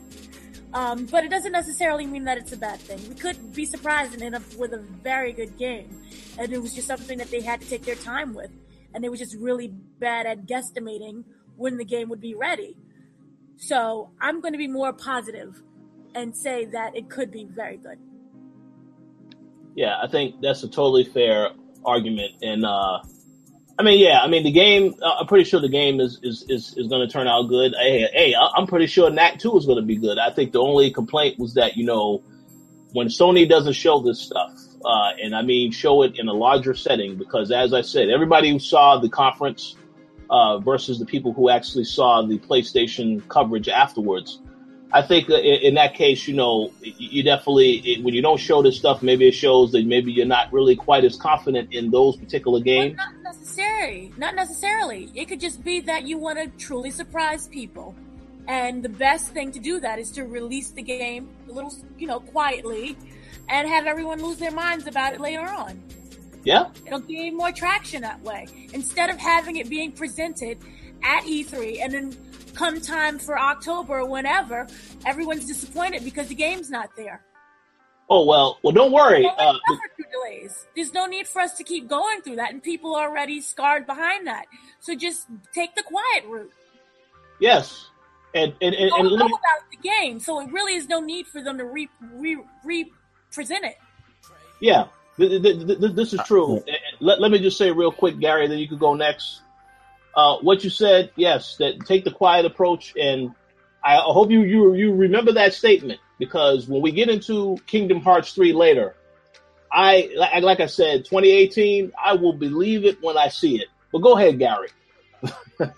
Um, 0.74 1.06
but 1.06 1.24
it 1.24 1.30
doesn't 1.30 1.52
necessarily 1.52 2.06
mean 2.06 2.24
that 2.24 2.36
it's 2.36 2.52
a 2.52 2.56
bad 2.56 2.78
thing. 2.78 3.00
We 3.08 3.14
could 3.14 3.54
be 3.54 3.64
surprised 3.64 4.12
and 4.12 4.22
end 4.22 4.34
up 4.34 4.42
with 4.56 4.72
a 4.72 4.78
very 4.78 5.32
good 5.32 5.56
game, 5.56 6.02
and 6.38 6.52
it 6.52 6.60
was 6.60 6.74
just 6.74 6.86
something 6.86 7.18
that 7.18 7.30
they 7.30 7.40
had 7.40 7.60
to 7.62 7.68
take 7.68 7.84
their 7.84 7.94
time 7.94 8.34
with, 8.34 8.50
and 8.94 9.02
they 9.02 9.08
were 9.08 9.16
just 9.16 9.34
really 9.36 9.68
bad 9.68 10.26
at 10.26 10.46
guesstimating 10.46 11.24
when 11.56 11.78
the 11.78 11.84
game 11.84 12.08
would 12.10 12.20
be 12.20 12.34
ready. 12.34 12.76
So 13.56 14.10
I'm 14.20 14.40
going 14.40 14.52
to 14.52 14.58
be 14.58 14.68
more 14.68 14.92
positive 14.92 15.62
and 16.14 16.36
say 16.36 16.66
that 16.66 16.96
it 16.96 17.08
could 17.08 17.30
be 17.30 17.44
very 17.44 17.76
good. 17.76 17.98
Yeah, 19.74 19.98
I 20.02 20.06
think 20.06 20.40
that's 20.40 20.62
a 20.62 20.68
totally 20.68 21.04
fair 21.04 21.50
argument. 21.84 22.32
And 22.42 22.64
uh, 22.64 23.00
I 23.78 23.84
mean, 23.84 24.00
yeah, 24.00 24.20
I 24.20 24.26
mean 24.28 24.42
the 24.42 24.50
game. 24.50 24.94
Uh, 25.00 25.16
I'm 25.20 25.26
pretty 25.26 25.44
sure 25.44 25.60
the 25.60 25.68
game 25.68 26.00
is 26.00 26.18
is 26.22 26.44
is, 26.48 26.74
is 26.76 26.88
going 26.88 27.06
to 27.06 27.12
turn 27.12 27.28
out 27.28 27.44
good. 27.44 27.74
Hey, 27.78 28.08
hey, 28.12 28.34
I'm 28.36 28.66
pretty 28.66 28.86
sure 28.86 29.08
Knack 29.08 29.38
Two 29.38 29.56
is 29.56 29.66
going 29.66 29.78
to 29.78 29.86
be 29.86 29.96
good. 29.96 30.18
I 30.18 30.30
think 30.30 30.52
the 30.52 30.60
only 30.60 30.90
complaint 30.90 31.38
was 31.38 31.54
that 31.54 31.76
you 31.76 31.84
know 31.84 32.22
when 32.92 33.06
Sony 33.06 33.48
doesn't 33.48 33.74
show 33.74 34.00
this 34.00 34.20
stuff, 34.20 34.52
uh, 34.84 35.10
and 35.22 35.34
I 35.34 35.42
mean 35.42 35.70
show 35.70 36.02
it 36.02 36.18
in 36.18 36.26
a 36.28 36.32
larger 36.32 36.74
setting, 36.74 37.16
because 37.16 37.52
as 37.52 37.72
I 37.72 37.82
said, 37.82 38.08
everybody 38.08 38.50
who 38.50 38.58
saw 38.58 38.98
the 38.98 39.08
conference 39.08 39.76
uh, 40.28 40.58
versus 40.58 40.98
the 40.98 41.06
people 41.06 41.32
who 41.32 41.48
actually 41.48 41.84
saw 41.84 42.22
the 42.22 42.38
PlayStation 42.38 43.26
coverage 43.28 43.68
afterwards. 43.68 44.40
I 44.90 45.02
think 45.02 45.28
uh, 45.28 45.34
in, 45.34 45.60
in 45.62 45.74
that 45.74 45.94
case, 45.94 46.26
you 46.26 46.34
know, 46.34 46.72
you- 46.80 47.22
definitely 47.22 47.74
it, 47.84 48.02
when 48.04 48.14
you 48.14 48.22
don't 48.22 48.40
show 48.40 48.62
this 48.62 48.76
stuff, 48.76 49.02
maybe 49.02 49.28
it 49.28 49.32
shows 49.32 49.70
that 49.72 49.84
maybe 49.86 50.10
you're 50.12 50.24
not 50.26 50.50
really 50.52 50.76
quite 50.76 51.04
as 51.04 51.14
confident 51.16 51.74
in 51.74 51.90
those 51.90 52.16
particular 52.16 52.56
Well, 52.56 52.64
games. 52.64 52.96
not 52.96 53.12
necessarily. 53.28 54.12
Not 54.16 54.34
necessarily. 54.34 55.10
It 55.14 55.28
could 55.28 55.40
just 55.40 55.62
be 55.62 55.80
that 55.80 56.06
you 56.06 56.18
want 56.18 56.38
to 56.38 56.48
truly 56.64 56.90
surprise 56.90 57.48
people. 57.48 57.94
And 58.46 58.82
the 58.82 58.88
best 58.88 59.32
thing 59.32 59.52
to 59.52 59.60
do 59.60 59.78
that 59.80 59.98
is 59.98 60.10
to 60.12 60.24
release 60.24 60.70
the 60.70 60.82
game 60.82 61.28
a 61.48 61.52
little, 61.52 61.72
you 61.98 62.06
know, 62.06 62.20
quietly 62.20 62.96
and 63.48 63.68
have 63.68 63.86
everyone 63.86 64.22
lose 64.22 64.38
their 64.38 64.50
minds 64.50 64.86
about 64.86 65.12
it 65.12 65.20
later 65.20 65.46
on. 65.46 65.82
Yeah, 66.44 66.70
It'll 66.86 67.00
gain 67.00 67.36
more 67.36 67.52
traction 67.52 68.02
that 68.02 68.22
way. 68.22 68.46
Instead 68.72 69.10
of 69.10 69.18
having 69.18 69.56
it 69.56 69.68
being 69.68 69.92
presented 69.92 70.58
at 71.02 71.24
E3 71.24 71.82
and 71.82 71.92
then 71.92 72.16
come 72.54 72.80
time 72.80 73.18
for 73.18 73.38
October 73.38 74.00
or 74.00 74.08
whenever, 74.08 74.66
everyone's 75.04 75.44
disappointed 75.44 76.04
because 76.04 76.28
the 76.28 76.34
game's 76.34 76.70
not 76.70 76.96
there. 76.96 77.22
Oh 78.10 78.24
well, 78.24 78.58
well 78.62 78.72
don't 78.72 78.92
worry. 78.92 79.22
Don't 79.22 79.38
Uh, 79.38 79.52
suffer 79.68 79.80
through 79.96 80.06
delays. 80.10 80.66
There's 80.74 80.94
no 80.94 81.06
need 81.06 81.28
for 81.28 81.40
us 81.42 81.56
to 81.58 81.64
keep 81.64 81.88
going 81.88 82.22
through 82.22 82.36
that, 82.36 82.52
and 82.52 82.62
people 82.62 82.94
are 82.94 83.08
already 83.10 83.40
scarred 83.40 83.86
behind 83.86 84.26
that. 84.26 84.46
So 84.80 84.94
just 84.94 85.26
take 85.54 85.74
the 85.74 85.82
quiet 85.82 86.24
route. 86.26 86.52
yes, 87.40 87.86
and 88.34 88.54
and 88.62 88.74
and, 88.74 88.90
Don't 88.90 89.00
and 89.06 89.16
know 89.18 89.26
me, 89.26 89.32
about 89.32 89.70
the 89.70 89.76
game, 89.76 90.20
so 90.20 90.40
it 90.40 90.50
really 90.50 90.74
is 90.74 90.88
no 90.88 91.00
need 91.00 91.26
for 91.26 91.42
them 91.42 91.58
to 91.58 91.64
re 91.64 91.88
re 92.14 92.38
re 92.64 92.90
present 93.30 93.64
it. 93.64 93.76
yeah, 94.60 94.86
th- 95.18 95.42
th- 95.42 95.66
th- 95.66 95.78
th- 95.80 95.92
this 95.92 96.12
is 96.14 96.20
true. 96.24 96.56
And- 96.56 96.68
and 96.68 96.76
Let 97.00 97.20
let 97.20 97.30
me 97.30 97.38
just 97.40 97.58
say 97.58 97.70
real 97.70 97.92
quick, 97.92 98.18
Gary, 98.18 98.48
then 98.48 98.58
you 98.58 98.68
could 98.68 98.80
go 98.80 98.94
next. 98.94 99.42
Uh, 100.16 100.38
what 100.38 100.64
you 100.64 100.70
said, 100.70 101.10
yes, 101.14 101.56
that 101.58 101.84
take 101.86 102.04
the 102.04 102.10
quiet 102.10 102.46
approach, 102.46 102.94
and 102.98 103.34
I 103.84 103.98
I 103.98 104.12
hope 104.12 104.30
you 104.30 104.40
you 104.42 104.72
you 104.74 104.94
remember 104.94 105.32
that 105.32 105.52
statement 105.52 106.00
because 106.18 106.66
when 106.68 106.82
we 106.82 106.92
get 106.92 107.08
into 107.08 107.58
Kingdom 107.66 108.00
Hearts 108.00 108.32
three 108.32 108.52
later, 108.52 108.94
I 109.70 110.10
like, 110.16 110.42
like 110.42 110.60
I 110.60 110.66
said, 110.66 111.04
2018, 111.04 111.92
I 112.02 112.14
will 112.14 112.32
believe 112.32 112.84
it 112.84 113.02
when 113.02 113.18
I 113.18 113.28
see 113.28 113.56
it. 113.60 113.68
But 113.92 113.98
go 113.98 114.16
ahead, 114.16 114.38
Gary. 114.38 114.68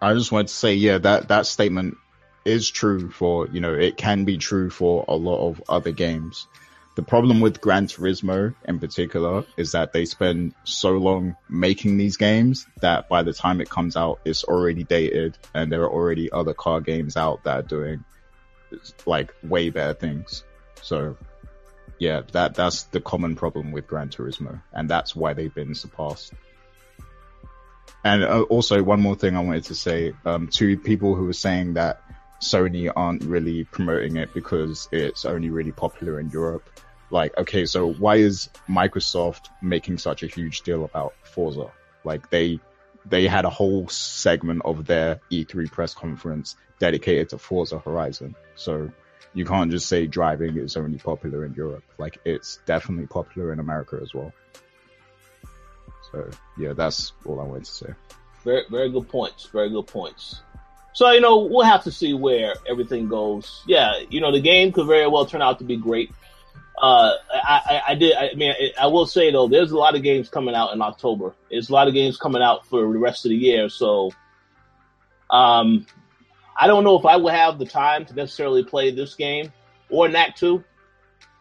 I 0.00 0.14
just 0.14 0.32
wanted 0.32 0.48
to 0.48 0.54
say, 0.54 0.74
yeah, 0.74 0.98
that 0.98 1.28
that 1.28 1.46
statement 1.46 1.96
is 2.44 2.70
true 2.70 3.10
for 3.10 3.48
you 3.48 3.60
know 3.60 3.74
it 3.74 3.96
can 3.96 4.24
be 4.24 4.38
true 4.38 4.70
for 4.70 5.04
a 5.08 5.16
lot 5.16 5.48
of 5.48 5.62
other 5.68 5.90
games, 5.90 6.46
the 6.96 7.02
problem 7.02 7.40
with 7.40 7.60
Gran 7.60 7.88
Turismo 7.88 8.54
in 8.64 8.80
particular 8.80 9.44
is 9.58 9.72
that 9.72 9.92
they 9.92 10.06
spend 10.06 10.54
so 10.64 10.92
long 10.92 11.36
making 11.46 11.98
these 11.98 12.16
games 12.16 12.66
that 12.80 13.06
by 13.10 13.22
the 13.22 13.34
time 13.34 13.60
it 13.60 13.68
comes 13.68 13.96
out, 13.96 14.20
it's 14.24 14.44
already 14.44 14.82
dated 14.82 15.36
and 15.52 15.70
there 15.70 15.82
are 15.82 15.92
already 15.92 16.32
other 16.32 16.54
car 16.54 16.80
games 16.80 17.14
out 17.18 17.44
that 17.44 17.58
are 17.58 17.62
doing 17.62 18.02
like 19.04 19.34
way 19.42 19.70
better 19.70 19.94
things. 19.94 20.44
So 20.82 21.16
yeah, 21.98 22.22
that, 22.32 22.54
that's 22.54 22.84
the 22.84 23.00
common 23.00 23.36
problem 23.36 23.72
with 23.72 23.86
Gran 23.86 24.10
Turismo 24.10 24.60
and 24.72 24.88
that's 24.88 25.16
why 25.16 25.32
they've 25.32 25.54
been 25.54 25.74
surpassed. 25.74 26.32
And 28.04 28.22
uh, 28.22 28.42
also 28.42 28.82
one 28.82 29.00
more 29.00 29.16
thing 29.16 29.36
I 29.36 29.40
wanted 29.40 29.64
to 29.64 29.74
say, 29.74 30.12
um, 30.24 30.48
to 30.48 30.78
people 30.78 31.14
who 31.14 31.24
were 31.24 31.32
saying 31.32 31.74
that 31.74 32.02
Sony 32.40 32.92
aren't 32.94 33.24
really 33.24 33.64
promoting 33.64 34.16
it 34.16 34.32
because 34.34 34.88
it's 34.92 35.24
only 35.24 35.50
really 35.50 35.72
popular 35.72 36.20
in 36.20 36.30
Europe 36.30 36.68
like, 37.10 37.36
okay, 37.38 37.66
so 37.66 37.92
why 37.92 38.16
is 38.16 38.50
Microsoft 38.68 39.48
making 39.62 39.98
such 39.98 40.22
a 40.22 40.26
huge 40.26 40.62
deal 40.62 40.84
about 40.84 41.14
Forza? 41.22 41.70
Like 42.04 42.30
they, 42.30 42.58
they 43.04 43.26
had 43.26 43.44
a 43.44 43.50
whole 43.50 43.88
segment 43.88 44.62
of 44.64 44.86
their 44.86 45.20
E3 45.30 45.70
press 45.70 45.94
conference 45.94 46.56
dedicated 46.78 47.30
to 47.30 47.38
Forza 47.38 47.78
Horizon. 47.78 48.34
So 48.54 48.90
you 49.34 49.44
can't 49.44 49.70
just 49.70 49.88
say 49.88 50.06
driving 50.06 50.56
is 50.56 50.76
only 50.76 50.98
popular 50.98 51.44
in 51.44 51.54
Europe. 51.54 51.84
Like 51.98 52.18
it's 52.24 52.58
definitely 52.66 53.06
popular 53.06 53.52
in 53.52 53.60
America 53.60 53.98
as 54.02 54.14
well. 54.14 54.32
So 56.12 56.30
yeah, 56.58 56.72
that's 56.72 57.12
all 57.24 57.40
I 57.40 57.44
wanted 57.44 57.64
to 57.64 57.72
say. 57.72 57.94
Very, 58.44 58.62
very 58.70 58.90
good 58.90 59.08
points. 59.08 59.46
Very 59.46 59.70
good 59.70 59.86
points. 59.86 60.40
So, 60.92 61.10
you 61.10 61.20
know, 61.20 61.44
we'll 61.44 61.66
have 61.66 61.84
to 61.84 61.92
see 61.92 62.14
where 62.14 62.54
everything 62.66 63.08
goes. 63.08 63.62
Yeah, 63.66 63.92
you 64.08 64.22
know, 64.22 64.32
the 64.32 64.40
game 64.40 64.72
could 64.72 64.86
very 64.86 65.06
well 65.06 65.26
turn 65.26 65.42
out 65.42 65.58
to 65.58 65.64
be 65.64 65.76
great. 65.76 66.10
Uh, 66.80 67.12
I, 67.30 67.60
I, 67.66 67.82
I, 67.88 67.94
did. 67.96 68.14
I 68.16 68.34
mean, 68.34 68.54
I 68.80 68.86
will 68.86 69.04
say 69.04 69.30
though, 69.30 69.48
there's 69.48 69.72
a 69.72 69.76
lot 69.76 69.94
of 69.94 70.02
games 70.02 70.30
coming 70.30 70.54
out 70.54 70.72
in 70.72 70.80
October. 70.80 71.34
There's 71.50 71.68
a 71.68 71.72
lot 71.74 71.88
of 71.88 71.92
games 71.92 72.16
coming 72.16 72.40
out 72.40 72.66
for 72.66 72.80
the 72.80 72.98
rest 72.98 73.26
of 73.26 73.30
the 73.30 73.36
year. 73.36 73.68
So, 73.68 74.10
um, 75.28 75.86
I 76.58 76.66
don't 76.66 76.84
know 76.84 76.98
if 76.98 77.04
I 77.04 77.16
will 77.16 77.32
have 77.32 77.58
the 77.58 77.66
time 77.66 78.06
to 78.06 78.14
necessarily 78.14 78.64
play 78.64 78.90
this 78.90 79.14
game 79.14 79.52
or 79.90 80.08
Knack 80.08 80.36
2. 80.36 80.62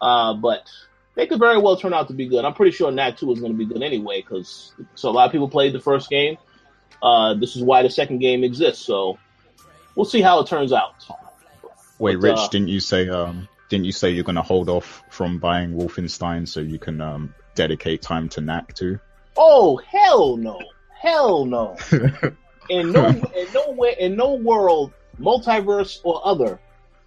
Uh, 0.01 0.33
but 0.35 0.69
they 1.15 1.27
could 1.27 1.39
very 1.39 1.57
well 1.57 1.77
turn 1.77 1.93
out 1.93 2.09
to 2.09 2.13
be 2.13 2.27
good. 2.27 2.43
I'm 2.45 2.53
pretty 2.53 2.71
sure 2.71 2.91
Knack 2.91 3.17
2 3.17 3.31
is 3.31 3.39
going 3.39 3.53
to 3.53 3.57
be 3.57 3.65
good 3.65 3.81
anyway, 3.81 4.21
because 4.21 4.73
so 4.95 5.09
a 5.09 5.11
lot 5.11 5.25
of 5.25 5.31
people 5.31 5.49
played 5.49 5.73
the 5.73 5.79
first 5.79 6.09
game. 6.09 6.37
Uh, 7.01 7.35
this 7.35 7.55
is 7.55 7.63
why 7.63 7.83
the 7.83 7.89
second 7.89 8.19
game 8.19 8.43
exists. 8.43 8.83
So 8.83 9.17
we'll 9.95 10.05
see 10.05 10.21
how 10.21 10.39
it 10.41 10.47
turns 10.47 10.73
out. 10.73 11.05
Wait, 11.97 12.15
but, 12.15 12.21
Rich, 12.21 12.37
uh, 12.37 12.47
didn't 12.49 12.67
you 12.67 12.79
say 12.79 13.07
um, 13.09 13.47
didn't 13.69 13.85
you 13.85 13.91
say 13.91 14.09
you're 14.09 14.23
going 14.23 14.35
to 14.35 14.41
hold 14.41 14.69
off 14.69 15.03
from 15.09 15.39
buying 15.39 15.73
Wolfenstein 15.73 16.47
so 16.47 16.59
you 16.59 16.77
can 16.77 16.99
um, 17.01 17.33
dedicate 17.55 18.01
time 18.01 18.29
to 18.29 18.41
Knack 18.41 18.73
2? 18.73 18.99
Oh 19.37 19.77
hell 19.77 20.37
no, 20.37 20.59
hell 20.93 21.45
no! 21.45 21.77
in 22.69 22.91
no, 22.91 23.07
in 23.07 23.47
no 23.53 23.71
way, 23.71 23.95
in 23.99 24.15
no 24.15 24.33
world, 24.33 24.91
multiverse 25.19 25.99
or 26.03 26.25
other, 26.25 26.59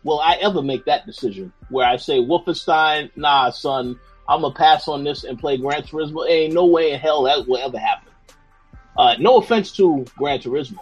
will 0.04 0.20
I 0.20 0.34
ever 0.40 0.62
make 0.62 0.84
that 0.86 1.06
decision 1.06 1.52
where 1.68 1.86
I 1.86 1.96
say 1.96 2.18
Wolfenstein, 2.18 3.10
nah, 3.16 3.50
son, 3.50 3.98
I'm 4.28 4.42
gonna 4.42 4.54
pass 4.54 4.88
on 4.88 5.04
this 5.04 5.24
and 5.24 5.38
play 5.38 5.56
Gran 5.56 5.82
Turismo. 5.82 6.28
Ain't 6.28 6.54
no 6.54 6.66
way 6.66 6.92
in 6.92 7.00
hell 7.00 7.22
that 7.24 7.48
will 7.48 7.58
ever 7.58 7.78
happen. 7.78 8.12
Uh, 8.96 9.14
no 9.18 9.38
offense 9.38 9.72
to 9.72 10.04
Gran 10.16 10.40
Turismo, 10.40 10.80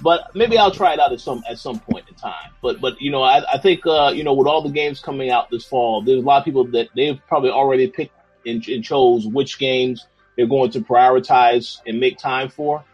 but 0.00 0.34
maybe 0.34 0.56
I'll 0.56 0.70
try 0.70 0.94
it 0.94 1.00
out 1.00 1.12
at 1.12 1.20
some 1.20 1.42
at 1.48 1.58
some 1.58 1.80
point 1.80 2.08
in 2.08 2.14
time. 2.14 2.52
But 2.62 2.80
but 2.80 3.00
you 3.00 3.10
know, 3.10 3.22
I, 3.22 3.42
I 3.54 3.58
think 3.58 3.86
uh, 3.86 4.12
you 4.14 4.24
know 4.24 4.32
with 4.32 4.46
all 4.46 4.62
the 4.62 4.70
games 4.70 5.00
coming 5.00 5.30
out 5.30 5.50
this 5.50 5.64
fall, 5.64 6.02
there's 6.02 6.22
a 6.22 6.26
lot 6.26 6.38
of 6.38 6.44
people 6.44 6.64
that 6.68 6.88
they've 6.94 7.20
probably 7.28 7.50
already 7.50 7.88
picked 7.88 8.14
and, 8.46 8.66
and 8.68 8.82
chose 8.82 9.26
which 9.26 9.58
games 9.58 10.06
they're 10.36 10.46
going 10.46 10.70
to 10.70 10.80
prioritize 10.80 11.80
and 11.86 12.00
make 12.00 12.16
time 12.16 12.48
for 12.48 12.84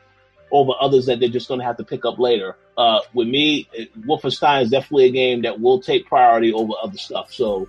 over 0.50 0.72
others 0.80 1.06
that 1.06 1.20
they're 1.20 1.28
just 1.28 1.48
going 1.48 1.60
to 1.60 1.66
have 1.66 1.76
to 1.76 1.84
pick 1.84 2.04
up 2.04 2.18
later. 2.18 2.56
Uh, 2.76 3.00
with 3.14 3.28
me, 3.28 3.68
Wolfenstein 4.00 4.62
is 4.62 4.70
definitely 4.70 5.06
a 5.06 5.10
game 5.10 5.42
that 5.42 5.60
will 5.60 5.80
take 5.80 6.06
priority 6.06 6.52
over 6.52 6.72
other 6.82 6.98
stuff. 6.98 7.32
So 7.32 7.68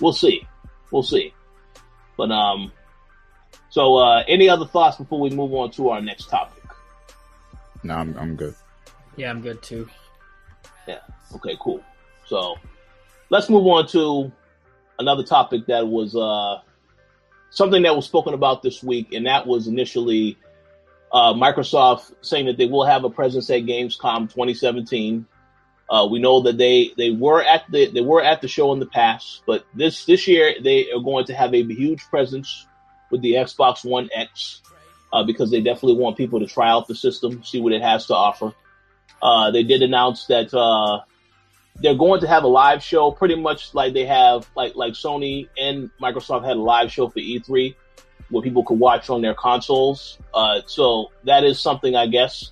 we'll 0.00 0.12
see, 0.12 0.46
we'll 0.90 1.02
see. 1.02 1.34
But 2.16 2.30
um, 2.30 2.72
so 3.70 3.96
uh, 3.96 4.24
any 4.26 4.48
other 4.48 4.66
thoughts 4.66 4.96
before 4.96 5.20
we 5.20 5.30
move 5.30 5.52
on 5.52 5.70
to 5.72 5.90
our 5.90 6.00
next 6.00 6.26
topic? 6.26 6.62
No, 7.82 7.94
I'm 7.94 8.16
I'm 8.18 8.36
good. 8.36 8.54
Yeah, 9.16 9.30
I'm 9.30 9.40
good 9.40 9.62
too. 9.62 9.88
Yeah. 10.86 11.00
Okay. 11.34 11.56
Cool. 11.60 11.82
So 12.26 12.56
let's 13.30 13.48
move 13.48 13.66
on 13.66 13.86
to 13.88 14.32
another 14.98 15.22
topic 15.22 15.66
that 15.66 15.86
was 15.86 16.16
uh, 16.16 16.60
something 17.50 17.82
that 17.82 17.94
was 17.94 18.04
spoken 18.04 18.34
about 18.34 18.62
this 18.62 18.82
week, 18.82 19.12
and 19.12 19.26
that 19.26 19.46
was 19.46 19.68
initially 19.68 20.36
uh, 21.12 21.34
Microsoft 21.34 22.12
saying 22.20 22.46
that 22.46 22.56
they 22.56 22.66
will 22.66 22.84
have 22.84 23.04
a 23.04 23.10
presence 23.10 23.48
at 23.50 23.62
Gamescom 23.62 24.28
2017. 24.28 25.26
Uh, 25.90 26.06
we 26.10 26.18
know 26.18 26.42
that 26.42 26.58
they 26.58 26.92
they 26.98 27.10
were 27.10 27.42
at 27.42 27.62
the 27.70 27.90
they 27.90 28.02
were 28.02 28.22
at 28.22 28.42
the 28.42 28.48
show 28.48 28.72
in 28.72 28.78
the 28.78 28.86
past, 28.86 29.42
but 29.46 29.64
this 29.74 30.04
this 30.04 30.28
year 30.28 30.54
they 30.62 30.90
are 30.90 31.00
going 31.00 31.24
to 31.24 31.34
have 31.34 31.54
a 31.54 31.62
huge 31.62 32.02
presence 32.04 32.66
with 33.10 33.22
the 33.22 33.32
Xbox 33.32 33.84
One 33.84 34.10
X 34.14 34.60
uh, 35.12 35.24
because 35.24 35.50
they 35.50 35.62
definitely 35.62 35.96
want 35.96 36.16
people 36.16 36.40
to 36.40 36.46
try 36.46 36.68
out 36.68 36.88
the 36.88 36.94
system, 36.94 37.42
see 37.42 37.60
what 37.60 37.72
it 37.72 37.80
has 37.80 38.06
to 38.06 38.14
offer. 38.14 38.52
Uh, 39.22 39.50
they 39.50 39.62
did 39.62 39.82
announce 39.82 40.26
that 40.26 40.52
uh, 40.52 41.00
they're 41.76 41.94
going 41.94 42.20
to 42.20 42.28
have 42.28 42.44
a 42.44 42.48
live 42.48 42.82
show, 42.82 43.10
pretty 43.10 43.36
much 43.36 43.74
like 43.74 43.94
they 43.94 44.04
have, 44.04 44.48
like 44.54 44.76
like 44.76 44.92
Sony 44.92 45.48
and 45.58 45.90
Microsoft 46.00 46.44
had 46.44 46.56
a 46.56 46.60
live 46.60 46.92
show 46.92 47.08
for 47.08 47.20
E3, 47.20 47.74
where 48.30 48.42
people 48.42 48.64
could 48.64 48.78
watch 48.78 49.10
on 49.10 49.22
their 49.22 49.34
consoles. 49.34 50.18
Uh, 50.34 50.60
so 50.66 51.10
that 51.24 51.44
is 51.44 51.58
something, 51.58 51.96
I 51.96 52.06
guess. 52.06 52.50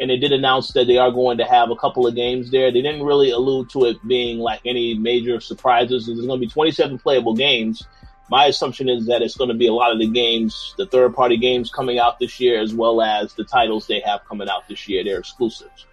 And 0.00 0.10
they 0.10 0.16
did 0.16 0.32
announce 0.32 0.72
that 0.72 0.86
they 0.86 0.98
are 0.98 1.10
going 1.10 1.38
to 1.38 1.44
have 1.44 1.70
a 1.70 1.76
couple 1.76 2.06
of 2.06 2.14
games 2.14 2.50
there. 2.50 2.72
They 2.72 2.82
didn't 2.82 3.04
really 3.04 3.30
allude 3.30 3.70
to 3.70 3.84
it 3.84 3.96
being 4.06 4.38
like 4.38 4.60
any 4.64 4.94
major 4.94 5.38
surprises. 5.40 6.06
There's 6.06 6.18
going 6.18 6.40
to 6.40 6.44
be 6.44 6.50
27 6.50 6.98
playable 6.98 7.34
games 7.34 7.86
my 8.32 8.46
assumption 8.46 8.88
is 8.88 9.06
that 9.08 9.20
it's 9.20 9.36
going 9.36 9.50
to 9.50 9.54
be 9.54 9.66
a 9.66 9.74
lot 9.74 9.92
of 9.92 9.98
the 9.98 10.06
games, 10.06 10.74
the 10.78 10.86
third 10.86 11.14
party 11.14 11.36
games 11.36 11.70
coming 11.70 11.98
out 11.98 12.18
this 12.18 12.40
year, 12.40 12.62
as 12.62 12.72
well 12.72 13.02
as 13.02 13.34
the 13.34 13.44
titles 13.44 13.86
they 13.86 14.00
have 14.00 14.24
coming 14.26 14.48
out 14.48 14.66
this 14.68 14.88
year. 14.88 15.04
They're 15.04 15.18
exclusives. 15.18 15.84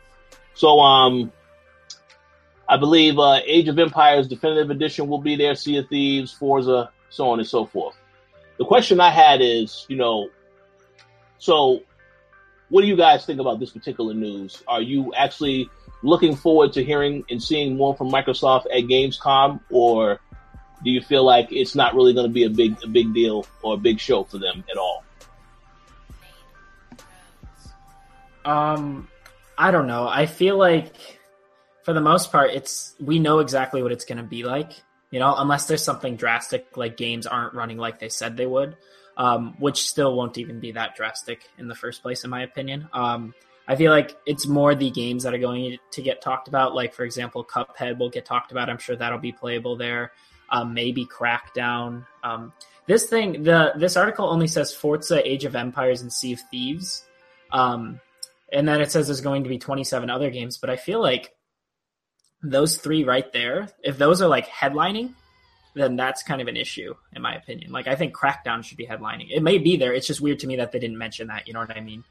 So, 0.53 0.79
um, 0.79 1.33
I 2.69 2.77
believe 2.77 3.19
uh, 3.19 3.41
Age 3.45 3.67
of 3.67 3.77
Empires 3.77 4.29
Definitive 4.29 4.69
Edition 4.69 5.09
will 5.09 5.19
be 5.19 5.35
there, 5.35 5.53
Sea 5.53 5.79
of 5.79 5.89
Thieves, 5.89 6.31
Forza, 6.31 6.91
so 7.09 7.29
on 7.29 7.39
and 7.39 7.47
so 7.47 7.65
forth. 7.65 7.97
The 8.59 8.65
question 8.65 8.99
I 8.99 9.09
had 9.09 9.41
is, 9.41 9.85
you 9.89 9.95
know, 9.95 10.29
so 11.37 11.81
what 12.67 12.81
do 12.81 12.87
you 12.87 12.95
guys 12.95 13.25
think 13.25 13.39
about 13.39 13.59
this 13.59 13.71
particular 13.71 14.13
news? 14.13 14.61
Are 14.67 14.81
you 14.81 15.13
actually 15.15 15.69
looking 16.03 16.35
forward 16.35 16.73
to 16.73 16.83
hearing 16.83 17.23
and 17.29 17.41
seeing 17.41 17.75
more 17.75 17.95
from 17.95 18.11
Microsoft 18.11 18.65
at 18.65 18.83
Gamescom, 18.83 19.61
or 19.71 20.19
do 20.83 20.91
you 20.91 21.01
feel 21.01 21.23
like 21.25 21.51
it's 21.51 21.75
not 21.75 21.95
really 21.95 22.13
going 22.13 22.27
to 22.27 22.33
be 22.33 22.43
a 22.43 22.49
big 22.49 22.77
a 22.83 22.87
big 22.87 23.13
deal 23.13 23.45
or 23.61 23.73
a 23.75 23.77
big 23.77 23.99
show 23.99 24.23
for 24.23 24.37
them 24.37 24.63
at 24.69 24.77
all? 24.77 25.03
Um, 28.45 29.07
I 29.57 29.71
don't 29.71 29.87
know. 29.87 30.07
I 30.07 30.25
feel 30.25 30.57
like 30.57 31.19
for 31.83 31.93
the 31.93 32.01
most 32.01 32.31
part, 32.31 32.51
it's 32.51 32.93
we 32.99 33.19
know 33.19 33.39
exactly 33.39 33.83
what 33.83 33.91
it's 33.91 34.05
going 34.05 34.17
to 34.17 34.23
be 34.23 34.43
like. 34.43 34.71
You 35.11 35.19
know, 35.19 35.33
unless 35.37 35.65
there's 35.65 35.83
something 35.83 36.15
drastic 36.15 36.77
like 36.77 36.97
games 36.97 37.25
aren't 37.25 37.53
running 37.53 37.77
like 37.77 37.99
they 37.99 38.09
said 38.09 38.37
they 38.37 38.45
would, 38.45 38.77
um, 39.17 39.55
which 39.59 39.87
still 39.87 40.15
won't 40.15 40.37
even 40.37 40.59
be 40.59 40.73
that 40.73 40.95
drastic 40.95 41.49
in 41.57 41.67
the 41.67 41.75
first 41.75 42.01
place, 42.01 42.23
in 42.23 42.29
my 42.29 42.43
opinion. 42.43 42.87
Um, 42.93 43.33
I 43.67 43.75
feel 43.75 43.91
like 43.91 44.17
it's 44.25 44.47
more 44.47 44.75
the 44.75 44.91
games 44.91 45.23
that 45.23 45.33
are 45.33 45.39
going 45.39 45.77
to 45.91 46.01
get 46.01 46.21
talked 46.21 46.47
about. 46.47 46.75
Like, 46.75 46.93
for 46.93 47.03
example, 47.03 47.43
Cuphead 47.43 47.97
will 47.97 48.09
get 48.09 48.25
talked 48.25 48.51
about. 48.51 48.69
I'm 48.69 48.77
sure 48.77 48.95
that'll 48.95 49.19
be 49.19 49.31
playable 49.31 49.75
there 49.75 50.11
um, 50.51 50.73
maybe 50.73 51.05
Crackdown. 51.05 52.05
Um, 52.23 52.53
this 52.87 53.07
thing, 53.07 53.43
the 53.43 53.73
this 53.75 53.95
article 53.95 54.27
only 54.27 54.47
says 54.47 54.73
Forza, 54.73 55.27
Age 55.27 55.45
of 55.45 55.55
Empires, 55.55 56.01
and 56.01 56.11
Sea 56.11 56.33
of 56.33 56.41
Thieves, 56.51 57.05
um, 57.51 57.99
and 58.51 58.67
then 58.67 58.81
it 58.81 58.91
says 58.91 59.07
there's 59.07 59.21
going 59.21 59.43
to 59.43 59.49
be 59.49 59.59
27 59.59 60.09
other 60.09 60.31
games. 60.31 60.57
But 60.57 60.69
I 60.69 60.75
feel 60.75 61.01
like 61.01 61.35
those 62.41 62.77
three 62.77 63.03
right 63.03 63.31
there, 63.33 63.69
if 63.83 63.97
those 63.97 64.21
are 64.21 64.27
like 64.27 64.47
headlining, 64.47 65.13
then 65.73 65.95
that's 65.95 66.23
kind 66.23 66.41
of 66.41 66.47
an 66.47 66.57
issue 66.57 66.93
in 67.13 67.21
my 67.21 67.35
opinion. 67.35 67.71
Like 67.71 67.87
I 67.87 67.95
think 67.95 68.15
Crackdown 68.15 68.63
should 68.63 68.77
be 68.77 68.87
headlining. 68.87 69.27
It 69.29 69.43
may 69.43 69.57
be 69.57 69.77
there. 69.77 69.93
It's 69.93 70.07
just 70.07 70.21
weird 70.21 70.39
to 70.39 70.47
me 70.47 70.57
that 70.57 70.71
they 70.71 70.79
didn't 70.79 70.97
mention 70.97 71.27
that. 71.27 71.47
You 71.47 71.53
know 71.53 71.59
what 71.59 71.75
I 71.75 71.81
mean? 71.81 72.03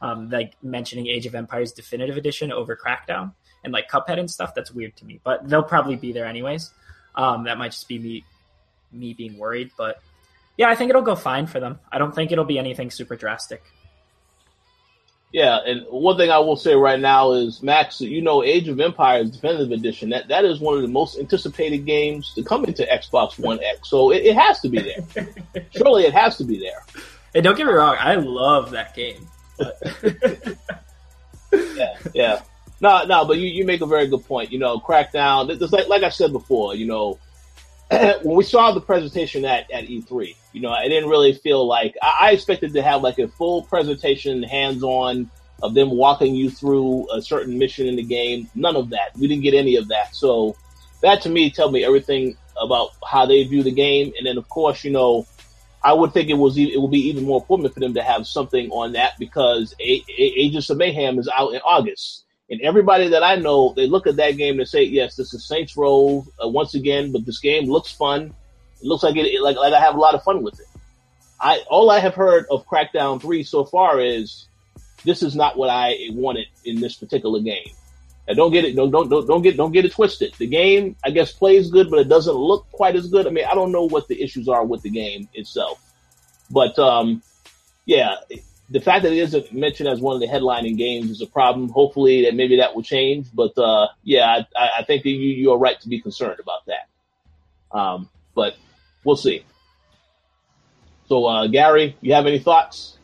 Um, 0.00 0.30
like 0.30 0.54
mentioning 0.62 1.08
Age 1.08 1.26
of 1.26 1.34
Empires 1.34 1.72
Definitive 1.72 2.16
Edition 2.16 2.52
over 2.52 2.76
Crackdown 2.76 3.32
and 3.64 3.72
like 3.72 3.90
Cuphead 3.90 4.18
and 4.18 4.30
stuff. 4.30 4.54
That's 4.54 4.70
weird 4.70 4.96
to 4.96 5.04
me. 5.04 5.20
But 5.24 5.48
they'll 5.48 5.62
probably 5.62 5.96
be 5.96 6.12
there 6.12 6.26
anyways. 6.26 6.72
Um, 7.14 7.44
that 7.44 7.58
might 7.58 7.72
just 7.72 7.88
be 7.88 7.98
me 7.98 8.24
me 8.92 9.12
being 9.12 9.36
worried, 9.36 9.70
but 9.76 10.00
yeah, 10.56 10.68
I 10.68 10.74
think 10.74 10.90
it'll 10.90 11.02
go 11.02 11.14
fine 11.14 11.46
for 11.46 11.60
them. 11.60 11.78
I 11.92 11.98
don't 11.98 12.14
think 12.14 12.32
it'll 12.32 12.44
be 12.44 12.58
anything 12.58 12.90
super 12.90 13.16
drastic. 13.16 13.62
Yeah, 15.30 15.58
and 15.64 15.84
one 15.90 16.16
thing 16.16 16.30
I 16.30 16.38
will 16.38 16.56
say 16.56 16.74
right 16.74 16.98
now 16.98 17.32
is 17.32 17.62
Max, 17.62 18.00
you 18.00 18.22
know, 18.22 18.42
Age 18.42 18.66
of 18.68 18.80
Empires 18.80 19.30
Definitive 19.30 19.72
Edition 19.72 20.08
that 20.10 20.28
that 20.28 20.46
is 20.46 20.58
one 20.58 20.76
of 20.76 20.82
the 20.82 20.88
most 20.88 21.18
anticipated 21.18 21.84
games 21.84 22.32
to 22.34 22.42
come 22.42 22.64
into 22.64 22.82
Xbox 22.84 23.38
One 23.38 23.62
X. 23.62 23.90
So 23.90 24.10
it, 24.10 24.24
it 24.24 24.34
has 24.36 24.60
to 24.60 24.70
be 24.70 24.80
there. 24.80 25.28
Surely 25.70 26.04
it 26.04 26.14
has 26.14 26.38
to 26.38 26.44
be 26.44 26.58
there. 26.58 26.82
Hey, 27.34 27.42
don't 27.42 27.56
get 27.58 27.66
me 27.66 27.72
wrong, 27.74 27.96
I 27.98 28.14
love 28.14 28.70
that 28.70 28.94
game. 28.94 29.28
yeah, 31.52 31.98
yeah. 32.14 32.40
No, 32.80 33.04
no, 33.04 33.24
but 33.24 33.38
you, 33.38 33.48
you 33.48 33.64
make 33.64 33.80
a 33.80 33.86
very 33.86 34.06
good 34.06 34.24
point. 34.24 34.52
You 34.52 34.58
know, 34.58 34.78
Crackdown. 34.78 35.50
It's 35.50 35.72
like 35.72 35.88
like 35.88 36.04
I 36.04 36.10
said 36.10 36.32
before. 36.32 36.74
You 36.74 36.86
know, 36.86 37.18
when 38.22 38.36
we 38.36 38.44
saw 38.44 38.72
the 38.72 38.80
presentation 38.80 39.44
at, 39.44 39.70
at 39.70 39.84
E3, 39.86 40.34
you 40.52 40.60
know, 40.60 40.70
I 40.70 40.88
didn't 40.88 41.08
really 41.08 41.32
feel 41.32 41.66
like 41.66 41.96
I, 42.02 42.16
I 42.20 42.30
expected 42.32 42.74
to 42.74 42.82
have 42.82 43.02
like 43.02 43.18
a 43.18 43.28
full 43.28 43.62
presentation, 43.62 44.42
hands 44.42 44.82
on, 44.82 45.30
of 45.62 45.74
them 45.74 45.90
walking 45.90 46.34
you 46.34 46.50
through 46.50 47.10
a 47.12 47.22
certain 47.22 47.58
mission 47.58 47.86
in 47.86 47.96
the 47.96 48.02
game. 48.02 48.48
None 48.54 48.76
of 48.76 48.90
that. 48.90 49.16
We 49.18 49.26
didn't 49.26 49.42
get 49.42 49.54
any 49.54 49.76
of 49.76 49.88
that. 49.88 50.14
So 50.14 50.56
that 51.02 51.22
to 51.22 51.30
me 51.30 51.50
tell 51.50 51.70
me 51.70 51.84
everything 51.84 52.36
about 52.60 52.90
how 53.08 53.26
they 53.26 53.42
view 53.44 53.62
the 53.62 53.72
game. 53.72 54.12
And 54.16 54.26
then 54.26 54.38
of 54.38 54.48
course, 54.48 54.84
you 54.84 54.90
know, 54.90 55.26
I 55.82 55.92
would 55.92 56.12
think 56.12 56.28
it 56.28 56.34
was 56.34 56.58
it 56.58 56.80
would 56.80 56.90
be 56.90 57.08
even 57.08 57.24
more 57.24 57.40
important 57.40 57.72
for 57.72 57.80
them 57.80 57.94
to 57.94 58.02
have 58.02 58.26
something 58.26 58.70
on 58.70 58.92
that 58.92 59.18
because 59.18 59.74
Agents 59.80 60.70
of 60.70 60.76
Mayhem 60.76 61.18
is 61.18 61.28
out 61.34 61.54
in 61.54 61.60
August. 61.60 62.24
And 62.50 62.60
everybody 62.62 63.08
that 63.08 63.22
I 63.22 63.36
know, 63.36 63.74
they 63.76 63.86
look 63.86 64.06
at 64.06 64.16
that 64.16 64.36
game 64.36 64.58
and 64.58 64.68
say, 64.68 64.82
"Yes, 64.84 65.16
this 65.16 65.34
is 65.34 65.46
Saints 65.46 65.76
Row 65.76 66.26
uh, 66.42 66.48
once 66.48 66.74
again." 66.74 67.12
But 67.12 67.26
this 67.26 67.40
game 67.40 67.68
looks 67.68 67.92
fun. 67.92 68.34
It 68.80 68.86
looks 68.86 69.02
like 69.02 69.16
it, 69.16 69.42
like 69.42 69.56
like 69.56 69.72
I 69.72 69.80
have 69.80 69.94
a 69.94 70.00
lot 70.00 70.14
of 70.14 70.22
fun 70.22 70.42
with 70.42 70.58
it. 70.58 70.66
I 71.40 71.62
all 71.68 71.90
I 71.90 72.00
have 72.00 72.14
heard 72.14 72.46
of 72.50 72.66
Crackdown 72.66 73.20
Three 73.20 73.42
so 73.42 73.64
far 73.64 74.00
is 74.00 74.46
this 75.04 75.22
is 75.22 75.36
not 75.36 75.56
what 75.58 75.70
I 75.70 75.96
wanted 76.10 76.46
in 76.64 76.80
this 76.80 76.96
particular 76.96 77.40
game. 77.40 77.70
Now, 78.26 78.34
don't 78.34 78.52
get 78.52 78.64
it 78.64 78.74
don't 78.74 78.90
don't 78.90 79.08
don't 79.08 79.26
don't 79.26 79.42
get 79.42 79.56
don't 79.56 79.72
get 79.72 79.84
it 79.84 79.92
twisted. 79.92 80.34
The 80.38 80.46
game 80.46 80.96
I 81.04 81.10
guess 81.10 81.32
plays 81.32 81.70
good, 81.70 81.90
but 81.90 81.98
it 81.98 82.08
doesn't 82.08 82.34
look 82.34 82.70
quite 82.72 82.96
as 82.96 83.08
good. 83.08 83.26
I 83.26 83.30
mean, 83.30 83.44
I 83.44 83.54
don't 83.54 83.72
know 83.72 83.84
what 83.84 84.08
the 84.08 84.22
issues 84.22 84.48
are 84.48 84.64
with 84.64 84.82
the 84.82 84.90
game 84.90 85.28
itself, 85.34 85.80
but 86.50 86.78
um, 86.78 87.22
yeah, 87.84 88.16
the 88.70 88.80
fact 88.80 89.02
that 89.02 89.12
it 89.12 89.18
isn't 89.18 89.52
mentioned 89.52 89.88
as 89.88 90.00
one 90.00 90.14
of 90.14 90.20
the 90.20 90.26
headlining 90.26 90.76
games 90.76 91.10
is 91.10 91.22
a 91.22 91.26
problem. 91.26 91.68
Hopefully 91.70 92.24
that 92.24 92.34
maybe 92.34 92.56
that 92.56 92.74
will 92.74 92.82
change. 92.82 93.28
But 93.32 93.56
uh, 93.56 93.88
yeah, 94.02 94.42
I, 94.54 94.70
I 94.78 94.84
think 94.84 95.02
that 95.04 95.10
you 95.10 95.18
you 95.18 95.52
are 95.52 95.58
right 95.58 95.80
to 95.80 95.88
be 95.88 96.00
concerned 96.00 96.40
about 96.40 96.66
that. 96.66 97.76
Um, 97.76 98.08
but 98.34 98.56
we'll 99.04 99.16
see. 99.16 99.44
So 101.08 101.26
uh, 101.26 101.46
Gary, 101.46 101.96
you 102.00 102.12
have 102.14 102.26
any 102.26 102.38
thoughts? 102.38 102.98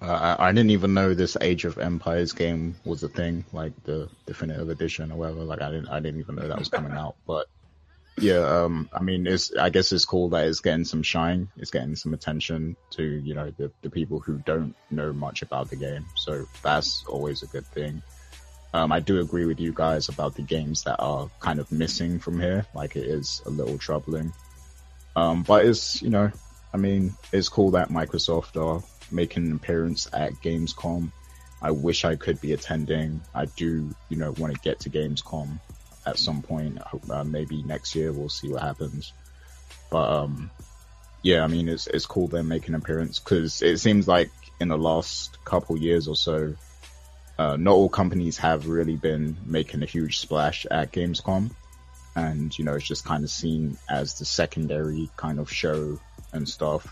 Uh, 0.00 0.36
I, 0.38 0.48
I 0.48 0.52
didn't 0.52 0.70
even 0.70 0.94
know 0.94 1.14
this 1.14 1.36
Age 1.40 1.64
of 1.64 1.78
Empires 1.78 2.32
game 2.32 2.74
was 2.84 3.02
a 3.04 3.08
thing, 3.08 3.44
like 3.52 3.72
the 3.84 4.08
definitive 4.26 4.68
edition 4.68 5.12
or 5.12 5.16
whatever. 5.16 5.44
Like 5.44 5.62
I 5.62 5.70
didn't, 5.70 5.88
I 5.90 6.00
didn't 6.00 6.20
even 6.20 6.34
know 6.34 6.48
that 6.48 6.58
was 6.58 6.68
coming 6.68 6.92
out. 6.92 7.14
But 7.26 7.46
yeah, 8.18 8.38
um, 8.38 8.88
I 8.92 9.02
mean, 9.02 9.26
it's, 9.26 9.54
I 9.56 9.70
guess 9.70 9.90
it's 9.92 10.04
cool 10.04 10.28
that 10.30 10.46
it's 10.46 10.60
getting 10.60 10.84
some 10.84 11.02
shine. 11.02 11.48
It's 11.56 11.70
getting 11.70 11.96
some 11.96 12.12
attention 12.12 12.76
to, 12.90 13.02
you 13.02 13.34
know, 13.34 13.50
the, 13.56 13.72
the 13.82 13.90
people 13.90 14.20
who 14.20 14.38
don't 14.38 14.74
know 14.90 15.12
much 15.12 15.42
about 15.42 15.70
the 15.70 15.76
game. 15.76 16.04
So 16.16 16.46
that's 16.62 17.04
always 17.08 17.42
a 17.42 17.46
good 17.46 17.66
thing. 17.66 18.02
Um, 18.74 18.92
I 18.92 19.00
do 19.00 19.20
agree 19.20 19.46
with 19.46 19.60
you 19.60 19.72
guys 19.72 20.08
about 20.08 20.34
the 20.34 20.42
games 20.42 20.84
that 20.84 20.96
are 20.98 21.30
kind 21.40 21.58
of 21.58 21.70
missing 21.72 22.18
from 22.18 22.40
here. 22.40 22.66
Like 22.74 22.96
it 22.96 23.04
is 23.04 23.42
a 23.46 23.50
little 23.50 23.78
troubling. 23.78 24.32
Um, 25.16 25.42
but 25.42 25.64
it's, 25.66 26.00
you 26.02 26.10
know, 26.10 26.30
I 26.72 26.76
mean, 26.76 27.14
it's 27.32 27.48
cool 27.48 27.72
that 27.72 27.90
Microsoft 27.90 28.60
are 28.62 28.82
making 29.10 29.46
an 29.46 29.52
appearance 29.52 30.08
at 30.12 30.32
Gamescom. 30.34 31.12
I 31.60 31.70
wish 31.70 32.04
I 32.04 32.16
could 32.16 32.40
be 32.40 32.52
attending. 32.52 33.20
I 33.34 33.44
do, 33.44 33.94
you 34.08 34.16
know, 34.16 34.32
want 34.32 34.54
to 34.54 34.60
get 34.60 34.80
to 34.80 34.90
Gamescom 34.90 35.60
at 36.06 36.18
some 36.18 36.42
point. 36.42 36.78
Uh, 37.10 37.24
maybe 37.24 37.62
next 37.62 37.94
year. 37.94 38.12
We'll 38.12 38.28
see 38.28 38.50
what 38.50 38.62
happens. 38.62 39.12
But 39.90 40.10
um, 40.10 40.50
yeah, 41.22 41.42
I 41.42 41.46
mean, 41.46 41.68
it's 41.68 41.86
it's 41.86 42.06
cool 42.06 42.28
they're 42.28 42.42
making 42.42 42.74
an 42.74 42.80
appearance 42.80 43.18
because 43.18 43.62
it 43.62 43.78
seems 43.78 44.08
like 44.08 44.30
in 44.60 44.68
the 44.68 44.78
last 44.78 45.44
couple 45.44 45.76
years 45.76 46.08
or 46.08 46.16
so, 46.16 46.54
uh, 47.38 47.56
not 47.56 47.74
all 47.74 47.88
companies 47.88 48.38
have 48.38 48.66
really 48.66 48.96
been 48.96 49.36
making 49.44 49.82
a 49.82 49.86
huge 49.86 50.18
splash 50.18 50.66
at 50.70 50.92
Gamescom, 50.92 51.50
and 52.16 52.56
you 52.58 52.64
know, 52.64 52.74
it's 52.74 52.86
just 52.86 53.04
kind 53.04 53.24
of 53.24 53.30
seen 53.30 53.76
as 53.88 54.18
the 54.18 54.24
secondary 54.24 55.10
kind 55.16 55.38
of 55.38 55.50
show 55.50 55.98
and 56.32 56.48
stuff. 56.48 56.86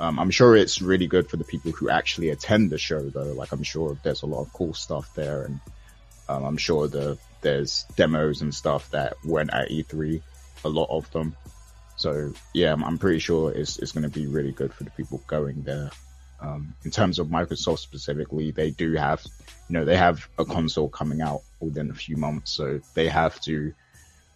Um, 0.00 0.18
I'm 0.18 0.30
sure 0.30 0.56
it's 0.56 0.80
really 0.80 1.08
good 1.08 1.28
for 1.28 1.36
the 1.36 1.44
people 1.44 1.72
who 1.72 1.90
actually 1.90 2.30
attend 2.30 2.70
the 2.70 2.78
show 2.78 3.00
though. 3.00 3.32
Like 3.32 3.52
I'm 3.52 3.64
sure 3.64 3.98
there's 4.02 4.22
a 4.22 4.26
lot 4.26 4.42
of 4.42 4.52
cool 4.52 4.74
stuff 4.74 5.12
there 5.14 5.42
and, 5.42 5.60
um, 6.28 6.44
I'm 6.44 6.56
sure 6.56 6.86
the, 6.86 7.18
there's 7.40 7.84
demos 7.96 8.42
and 8.42 8.54
stuff 8.54 8.90
that 8.90 9.14
went 9.24 9.52
at 9.52 9.70
E3, 9.70 10.22
a 10.64 10.68
lot 10.68 10.88
of 10.90 11.10
them. 11.12 11.36
So 11.96 12.32
yeah, 12.54 12.72
I'm, 12.72 12.84
I'm 12.84 12.98
pretty 12.98 13.18
sure 13.18 13.52
it's, 13.52 13.78
it's 13.78 13.92
going 13.92 14.04
to 14.04 14.08
be 14.08 14.26
really 14.26 14.52
good 14.52 14.72
for 14.72 14.84
the 14.84 14.90
people 14.90 15.22
going 15.26 15.62
there. 15.62 15.90
Um, 16.40 16.74
in 16.84 16.92
terms 16.92 17.18
of 17.18 17.26
Microsoft 17.28 17.80
specifically, 17.80 18.52
they 18.52 18.70
do 18.70 18.92
have, 18.94 19.24
you 19.68 19.74
know, 19.74 19.84
they 19.84 19.96
have 19.96 20.28
a 20.38 20.44
console 20.44 20.88
coming 20.88 21.20
out 21.20 21.40
within 21.58 21.90
a 21.90 21.94
few 21.94 22.16
months. 22.16 22.52
So 22.52 22.80
they 22.94 23.08
have 23.08 23.40
to, 23.42 23.72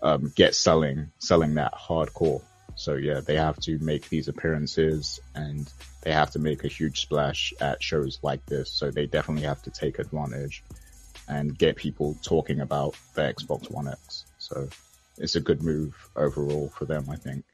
um, 0.03 0.32
get 0.34 0.57
selling, 0.57 1.12
selling 1.18 1.55
that 1.55 1.74
hardcore. 1.74 2.42
So 2.74 2.94
yeah, 2.94 3.20
they 3.20 3.36
have 3.36 3.61
to 3.61 3.78
make 3.78 4.09
these 4.09 4.28
appearances 4.28 5.20
and 5.34 5.70
they 6.03 6.12
have 6.12 6.32
to 6.32 6.38
make 6.38 6.64
a 6.64 6.68
huge 6.68 7.00
splash 7.00 7.53
at 7.61 7.82
shows 7.82 8.18
like 8.22 8.44
this. 8.46 8.72
So 8.72 8.90
they 8.90 9.07
definitely 9.07 9.44
have 9.44 9.62
to 9.62 9.70
take 9.70 9.98
advantage 9.98 10.64
and 11.33 11.57
get 11.57 11.76
people 11.76 12.16
talking 12.22 12.61
about 12.61 12.95
the 13.14 13.22
Xbox 13.22 13.70
One 13.70 13.89
X. 13.89 14.24
So 14.39 14.68
it's 15.16 15.35
a 15.35 15.41
good 15.41 15.62
move 15.62 15.95
overall 16.14 16.70
for 16.76 16.85
them, 16.85 17.09
I 17.11 17.16
think. 17.16 17.45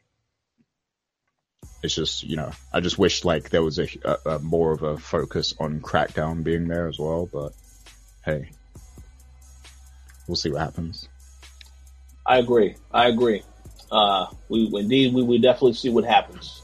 It's 1.83 1.95
just, 1.95 2.24
you 2.24 2.37
know, 2.37 2.51
I 2.72 2.81
just 2.81 2.99
wish 2.99 3.24
like 3.24 3.51
there 3.51 3.62
was 3.62 3.79
a, 3.79 3.87
a, 4.05 4.31
a 4.31 4.39
more 4.41 4.72
of 4.72 4.83
a 4.83 4.99
focus 4.99 5.55
on 5.61 5.81
Crackdown 5.81 6.43
being 6.43 6.66
there 6.66 6.89
as 6.89 6.99
well, 6.99 7.29
but 7.33 7.53
hey, 8.24 8.51
we'll 10.26 10.37
see 10.37 10.51
what 10.51 10.61
happens. 10.61 11.09
I 12.26 12.39
agree. 12.39 12.74
I 12.93 13.07
agree. 13.07 13.43
Uh, 13.93 14.26
we 14.49 14.70
indeed 14.74 15.14
we 15.14 15.22
will 15.22 15.39
definitely 15.39 15.74
see 15.74 15.89
what 15.89 16.05
happens. 16.05 16.62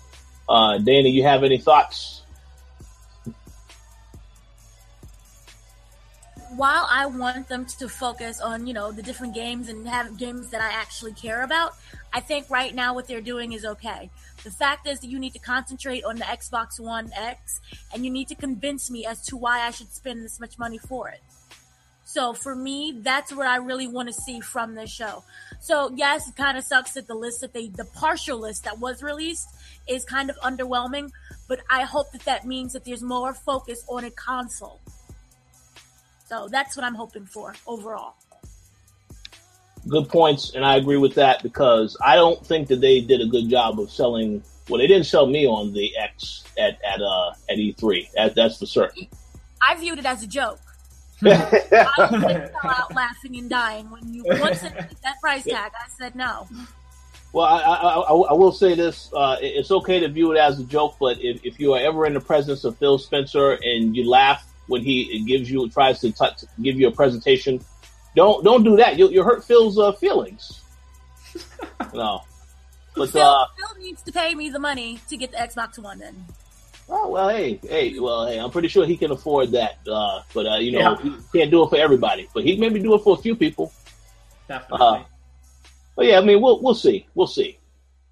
Uh, 0.49 0.79
Dana, 0.79 1.09
you 1.09 1.23
have 1.23 1.45
any 1.45 1.59
thoughts? 1.59 2.24
While 6.57 6.87
I 6.89 7.07
want 7.07 7.49
them 7.49 7.67
to 7.81 7.89
focus 7.89 8.41
on, 8.41 8.69
you 8.69 8.75
know, 8.75 8.93
the 8.93 9.03
different 9.03 9.35
games 9.35 9.69
and 9.69 9.89
have 9.89 10.17
games 10.17 10.51
that 10.51 10.61
I 10.61 10.71
actually 10.71 11.13
care 11.13 11.43
about, 11.43 11.75
I 12.13 12.21
think 12.21 12.49
right 12.49 12.73
now 12.73 12.95
what 12.95 13.09
they're 13.09 13.21
doing 13.21 13.55
is 13.55 13.65
okay. 13.65 14.09
The 14.45 14.53
fact 14.53 14.87
is 14.87 15.01
that 15.01 15.09
you 15.09 15.19
need 15.19 15.33
to 15.33 15.41
concentrate 15.41 16.05
on 16.05 16.15
the 16.15 16.25
Xbox 16.25 16.79
One 16.79 17.11
X 17.17 17.61
and 17.93 18.05
you 18.05 18.11
need 18.11 18.29
to 18.29 18.37
convince 18.37 18.89
me 18.89 19.05
as 19.05 19.21
to 19.27 19.37
why 19.37 19.63
I 19.67 19.73
should 19.73 19.93
spend 19.93 20.25
this 20.25 20.39
much 20.39 20.57
money 20.57 20.79
for 20.79 21.09
it. 21.09 21.21
So 22.05 22.33
for 22.35 22.55
me, 22.55 23.01
that's 23.03 23.33
what 23.35 23.49
I 23.49 23.57
really 23.57 23.89
want 23.89 24.07
to 24.07 24.15
see 24.15 24.39
from 24.39 24.77
this 24.77 24.91
show. 24.91 25.25
So 25.59 25.91
yes, 25.97 26.29
it 26.29 26.37
kind 26.37 26.57
of 26.57 26.63
sucks 26.63 26.93
that 26.93 27.09
the 27.09 27.17
list 27.17 27.41
that 27.41 27.53
they, 27.53 27.67
the 27.67 27.87
partial 27.87 28.39
list 28.39 28.63
that 28.63 28.79
was 28.79 29.03
released 29.03 29.49
is 29.89 30.05
kind 30.05 30.31
of 30.31 30.37
underwhelming, 30.37 31.11
but 31.49 31.61
I 31.69 31.83
hope 31.83 32.13
that 32.13 32.25
that 32.27 32.47
means 32.47 32.75
that 32.75 32.85
there's 32.85 33.03
more 33.03 33.35
focus 33.35 33.85
on 33.89 34.05
a 34.05 34.11
console. 34.11 34.81
So 36.35 36.49
that's 36.49 36.77
what 36.77 36.85
I'm 36.85 36.97
hoping 36.97 37.27
for 37.27 37.55
overall. 37.67 38.15
Good 39.87 40.09
points, 40.09 40.53
and 40.55 40.65
I 40.65 40.77
agree 40.77 40.97
with 40.97 41.15
that 41.15 41.43
because 41.43 41.97
I 42.05 42.17
don't 42.17 42.45
think 42.45 42.69
that 42.69 42.81
they 42.81 43.01
did 43.01 43.21
a 43.21 43.27
good 43.27 43.49
job 43.49 43.79
of 43.79 43.91
selling. 43.91 44.43
Well, 44.69 44.81
they 44.81 44.87
didn't 44.87 45.07
sell 45.07 45.27
me 45.27 45.47
on 45.47 45.73
the 45.73 45.97
X 45.97 46.43
at 46.59 46.79
at 46.83 47.01
uh 47.01 47.35
at 47.49 47.59
E3. 47.59 48.11
That, 48.15 48.35
that's 48.35 48.59
for 48.59 48.67
certain. 48.67 49.07
I 49.63 49.77
viewed 49.77 49.99
it 49.99 50.07
as 50.07 50.25
a 50.25 50.27
joke. 50.27 50.59
I 51.23 51.29
was 51.29 52.51
fell 52.51 52.51
out 52.65 52.95
laughing 52.95 53.37
and 53.37 53.49
dying 53.49 53.89
when 53.91 54.13
you 54.13 54.25
once 54.27 54.63
that 54.63 55.21
price 55.21 55.45
tag. 55.45 55.71
I 55.73 55.89
said 55.99 56.17
no. 56.17 56.49
Well, 57.33 57.47
I, 57.47 57.59
I, 57.59 57.75
I, 57.75 58.13
I 58.13 58.33
will 58.33 58.53
say 58.53 58.75
this: 58.75 59.11
uh, 59.13 59.37
it's 59.41 59.71
okay 59.71 60.01
to 60.01 60.09
view 60.09 60.33
it 60.33 60.39
as 60.39 60.59
a 60.59 60.65
joke, 60.65 60.97
but 60.99 61.19
if, 61.21 61.45
if 61.45 61.61
you 61.61 61.75
are 61.75 61.81
ever 61.81 62.07
in 62.07 62.15
the 62.15 62.21
presence 62.21 62.65
of 62.65 62.77
Phil 62.79 62.99
Spencer 62.99 63.53
and 63.63 63.95
you 63.95 64.09
laugh 64.09 64.45
when 64.67 64.83
he 64.83 65.23
gives 65.25 65.51
you 65.51 65.69
tries 65.69 66.01
to 66.01 66.13
touch, 66.13 66.45
give 66.63 66.77
you 66.79 66.89
a 66.89 66.91
presentation, 66.93 67.61
don't 68.17 68.45
don't 68.45 68.63
do 68.65 68.77
that. 68.77 68.99
You'll, 68.99 69.13
you'll 69.13 69.25
hurt 69.25 69.45
Phil's 69.45 69.79
uh, 69.79 69.93
feelings. 69.93 70.63
no, 71.95 72.21
but 72.97 73.11
Phil, 73.11 73.23
uh, 73.23 73.47
Phil 73.57 73.83
needs 73.83 74.03
to 74.03 74.13
pay 74.13 74.35
me 74.35 74.49
the 74.51 74.59
money 74.59 75.01
to 75.09 75.17
get 75.17 75.33
the 75.33 75.37
Xbox 75.39 75.79
One. 75.79 75.99
Then 75.99 76.25
oh, 76.89 77.09
well, 77.09 77.29
hey, 77.29 77.59
hey, 77.63 77.99
well, 77.99 78.27
hey, 78.27 78.39
I'm 78.39 78.51
pretty 78.51 78.69
sure 78.69 78.87
he 78.87 78.97
can 78.97 79.11
afford 79.11 79.53
that. 79.53 79.79
Uh, 79.87 80.23
but 80.33 80.47
uh, 80.47 80.57
you 80.57 80.73
know, 80.73 80.79
Yeah. 81.03 81.17
he 81.33 81.39
can't 81.39 81.51
do 81.51 81.65
it 81.65 81.71
for 81.71 81.77
everybody. 81.77 82.29
But 82.33 82.45
he 82.45 82.57
maybe 82.57 82.81
do 82.81 82.95
it 82.95 83.03
for 83.03 83.15
a 83.19 83.21
few 83.21 83.35
people. 83.37 83.73
Definitely. 84.49 84.87
Uh, 84.87 85.03
But 85.97 86.07
yeah, 86.07 86.19
I 86.19 86.25
mean, 86.25 86.41
we'll 86.41 86.61
we'll 86.63 86.75
see, 86.75 87.07
we'll 87.15 87.27
see. 87.27 87.59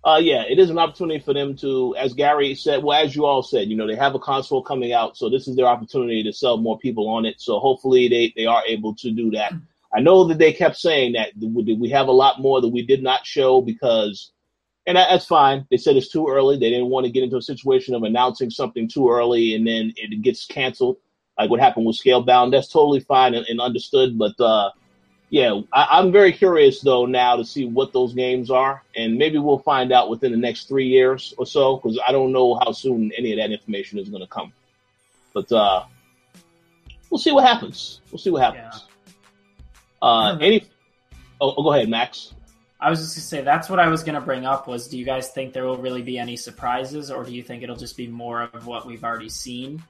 Uh, 0.04 0.20
yeah, 0.20 0.42
it 0.48 0.58
is 0.58 0.68
an 0.68 0.78
opportunity 0.78 1.20
for 1.20 1.32
them 1.32 1.56
to, 1.56 1.94
as 1.96 2.12
Gary 2.12 2.54
said, 2.56 2.82
well, 2.82 3.00
as 3.00 3.14
you 3.14 3.24
all 3.24 3.42
said, 3.42 3.68
you 3.68 3.76
know, 3.76 3.86
they 3.86 3.94
have 3.94 4.16
a 4.16 4.18
console 4.18 4.62
coming 4.62 4.92
out, 4.92 5.16
so 5.16 5.30
this 5.30 5.46
is 5.46 5.54
their 5.54 5.66
opportunity 5.66 6.24
to 6.24 6.32
sell 6.32 6.56
more 6.56 6.78
people 6.78 7.08
on 7.08 7.24
it. 7.24 7.40
So 7.40 7.60
hopefully 7.60 8.08
they, 8.08 8.32
they 8.34 8.46
are 8.46 8.64
able 8.66 8.94
to 8.96 9.12
do 9.12 9.30
that. 9.30 9.52
I 9.94 10.00
know 10.00 10.24
that 10.24 10.38
they 10.38 10.52
kept 10.52 10.76
saying 10.76 11.12
that 11.12 11.32
we 11.38 11.90
have 11.90 12.08
a 12.08 12.12
lot 12.12 12.40
more 12.40 12.60
that 12.60 12.68
we 12.68 12.84
did 12.84 13.02
not 13.02 13.26
show 13.26 13.60
because, 13.60 14.32
and 14.86 14.96
that's 14.96 15.26
fine. 15.26 15.66
They 15.70 15.76
said 15.76 15.96
it's 15.96 16.10
too 16.10 16.28
early. 16.28 16.58
They 16.58 16.70
didn't 16.70 16.88
want 16.88 17.06
to 17.06 17.12
get 17.12 17.22
into 17.22 17.36
a 17.36 17.42
situation 17.42 17.94
of 17.94 18.02
announcing 18.02 18.50
something 18.50 18.88
too 18.88 19.08
early 19.08 19.54
and 19.54 19.66
then 19.66 19.92
it 19.96 20.22
gets 20.22 20.46
canceled, 20.46 20.96
like 21.38 21.50
what 21.50 21.60
happened 21.60 21.86
with 21.86 21.98
Scalebound. 21.98 22.50
That's 22.50 22.68
totally 22.68 23.00
fine 23.00 23.34
and, 23.34 23.46
and 23.46 23.60
understood. 23.60 24.18
But 24.18 24.40
uh, 24.40 24.70
yeah, 25.32 25.62
I, 25.72 25.98
am 25.98 26.12
very 26.12 26.30
curious 26.30 26.82
though 26.82 27.06
now 27.06 27.36
to 27.36 27.44
see 27.46 27.64
what 27.64 27.94
those 27.94 28.12
games 28.12 28.50
are, 28.50 28.82
and 28.94 29.16
maybe 29.16 29.38
we'll 29.38 29.60
find 29.60 29.90
out 29.90 30.10
within 30.10 30.30
the 30.30 30.36
next 30.36 30.68
three 30.68 30.88
years 30.88 31.32
or 31.38 31.46
so 31.46 31.76
because 31.76 31.98
I 32.06 32.12
don't 32.12 32.32
know 32.32 32.56
how 32.56 32.72
soon 32.72 33.10
any 33.16 33.32
of 33.32 33.38
that 33.38 33.50
information 33.50 33.98
is 33.98 34.10
going 34.10 34.20
to 34.20 34.28
come. 34.28 34.52
But 35.32 35.50
uh, 35.50 35.84
we'll 37.08 37.16
see 37.16 37.32
what 37.32 37.46
happens. 37.46 38.02
We'll 38.10 38.18
see 38.18 38.28
what 38.28 38.42
happens. 38.42 38.84
Yeah. 40.02 40.06
Uh, 40.06 40.36
any? 40.36 40.66
Oh, 41.40 41.54
oh, 41.56 41.62
go 41.62 41.72
ahead, 41.72 41.88
Max. 41.88 42.34
I 42.78 42.90
was 42.90 43.00
just 43.00 43.16
gonna 43.16 43.22
say 43.22 43.40
that's 43.42 43.70
what 43.70 43.80
I 43.80 43.88
was 43.88 44.04
gonna 44.04 44.20
bring 44.20 44.44
up. 44.44 44.68
Was 44.68 44.86
do 44.86 44.98
you 44.98 45.06
guys 45.06 45.30
think 45.30 45.54
there 45.54 45.64
will 45.64 45.78
really 45.78 46.02
be 46.02 46.18
any 46.18 46.36
surprises, 46.36 47.10
or 47.10 47.24
do 47.24 47.34
you 47.34 47.42
think 47.42 47.62
it'll 47.62 47.76
just 47.76 47.96
be 47.96 48.06
more 48.06 48.42
of 48.42 48.66
what 48.66 48.84
we've 48.84 49.02
already 49.02 49.30
seen? 49.30 49.82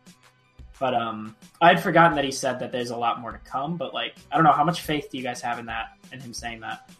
But 0.82 0.94
um, 0.94 1.36
I'd 1.60 1.80
forgotten 1.80 2.16
that 2.16 2.24
he 2.24 2.32
said 2.32 2.58
that 2.58 2.72
there's 2.72 2.90
a 2.90 2.96
lot 2.96 3.20
more 3.20 3.30
to 3.30 3.38
come. 3.38 3.76
But 3.76 3.94
like, 3.94 4.16
I 4.32 4.34
don't 4.34 4.42
know 4.42 4.50
how 4.50 4.64
much 4.64 4.80
faith 4.80 5.10
do 5.12 5.16
you 5.16 5.22
guys 5.22 5.40
have 5.40 5.60
in 5.60 5.66
that 5.66 5.96
in 6.10 6.18
him 6.18 6.34
saying 6.34 6.58
that? 6.58 6.90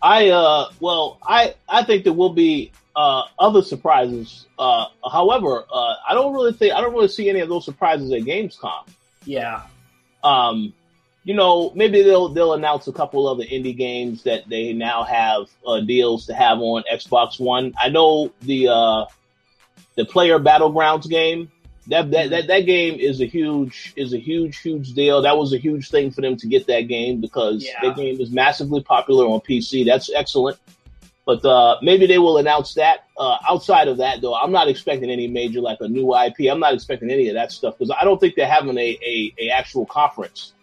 I 0.00 0.28
uh, 0.28 0.70
well, 0.78 1.18
I 1.20 1.56
I 1.68 1.82
think 1.82 2.04
there 2.04 2.12
will 2.12 2.32
be 2.32 2.70
uh, 2.94 3.22
other 3.40 3.60
surprises. 3.62 4.46
Uh, 4.56 4.84
however, 5.10 5.64
uh, 5.68 5.94
I 6.08 6.14
don't 6.14 6.32
really 6.32 6.52
think 6.52 6.74
I 6.74 6.80
don't 6.80 6.94
really 6.94 7.08
see 7.08 7.28
any 7.28 7.40
of 7.40 7.48
those 7.48 7.64
surprises 7.64 8.12
at 8.12 8.20
Gamescom. 8.20 8.86
Yeah. 9.24 9.62
Um, 10.22 10.72
you 11.24 11.34
know, 11.34 11.72
maybe 11.74 12.02
they'll 12.02 12.28
they'll 12.28 12.54
announce 12.54 12.86
a 12.86 12.92
couple 12.92 13.28
of 13.28 13.38
the 13.38 13.48
indie 13.48 13.76
games 13.76 14.22
that 14.22 14.48
they 14.48 14.72
now 14.74 15.02
have 15.02 15.48
uh, 15.66 15.80
deals 15.80 16.26
to 16.26 16.34
have 16.34 16.60
on 16.60 16.84
Xbox 16.88 17.40
One. 17.40 17.74
I 17.76 17.88
know 17.88 18.30
the 18.42 18.68
uh, 18.68 19.06
the 19.96 20.04
Player 20.04 20.38
Battlegrounds 20.38 21.08
game 21.08 21.50
that, 21.86 22.10
that 22.10 22.30
that 22.30 22.46
that 22.46 22.60
game 22.60 22.98
is 23.00 23.20
a 23.20 23.26
huge 23.26 23.92
is 23.96 24.12
a 24.12 24.18
huge 24.18 24.58
huge 24.58 24.92
deal. 24.92 25.22
That 25.22 25.36
was 25.36 25.52
a 25.52 25.58
huge 25.58 25.90
thing 25.90 26.10
for 26.10 26.20
them 26.20 26.36
to 26.36 26.46
get 26.46 26.66
that 26.66 26.82
game 26.82 27.20
because 27.20 27.64
yeah. 27.64 27.80
that 27.82 27.96
game 27.96 28.20
is 28.20 28.30
massively 28.30 28.82
popular 28.82 29.26
on 29.26 29.40
PC. 29.40 29.86
That's 29.86 30.10
excellent. 30.12 30.58
But 31.26 31.44
uh, 31.44 31.76
maybe 31.82 32.06
they 32.06 32.18
will 32.18 32.38
announce 32.38 32.74
that. 32.74 33.04
Uh, 33.16 33.36
outside 33.48 33.88
of 33.88 33.98
that, 33.98 34.20
though, 34.20 34.34
I'm 34.34 34.52
not 34.52 34.68
expecting 34.68 35.10
any 35.10 35.28
major 35.28 35.60
like 35.60 35.78
a 35.80 35.88
new 35.88 36.14
IP. 36.14 36.50
I'm 36.50 36.60
not 36.60 36.74
expecting 36.74 37.10
any 37.10 37.28
of 37.28 37.34
that 37.34 37.52
stuff 37.52 37.78
because 37.78 37.94
I 37.98 38.04
don't 38.04 38.18
think 38.18 38.34
they're 38.34 38.50
having 38.50 38.76
a, 38.76 38.98
a, 39.04 39.34
a 39.38 39.50
actual 39.50 39.86
conference, 39.86 40.54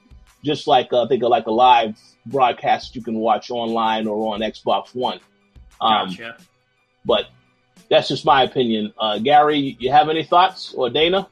just 0.44 0.68
like 0.68 0.92
uh, 0.92 1.08
think 1.08 1.24
of 1.24 1.30
like 1.30 1.46
a 1.46 1.52
live 1.52 1.98
broadcast 2.26 2.96
you 2.96 3.02
can 3.02 3.16
watch 3.16 3.50
online 3.50 4.08
or 4.08 4.34
on 4.34 4.42
Xbox 4.42 4.94
One. 4.94 5.20
Um, 5.80 6.10
gotcha. 6.10 6.38
But 7.06 7.28
that's 7.90 8.08
just 8.08 8.26
my 8.26 8.44
opinion. 8.44 8.94
Uh, 8.98 9.20
Gary, 9.20 9.78
you 9.80 9.92
have 9.92 10.10
any 10.10 10.24
thoughts 10.24 10.74
or 10.74 10.90
Dana? 10.90 11.28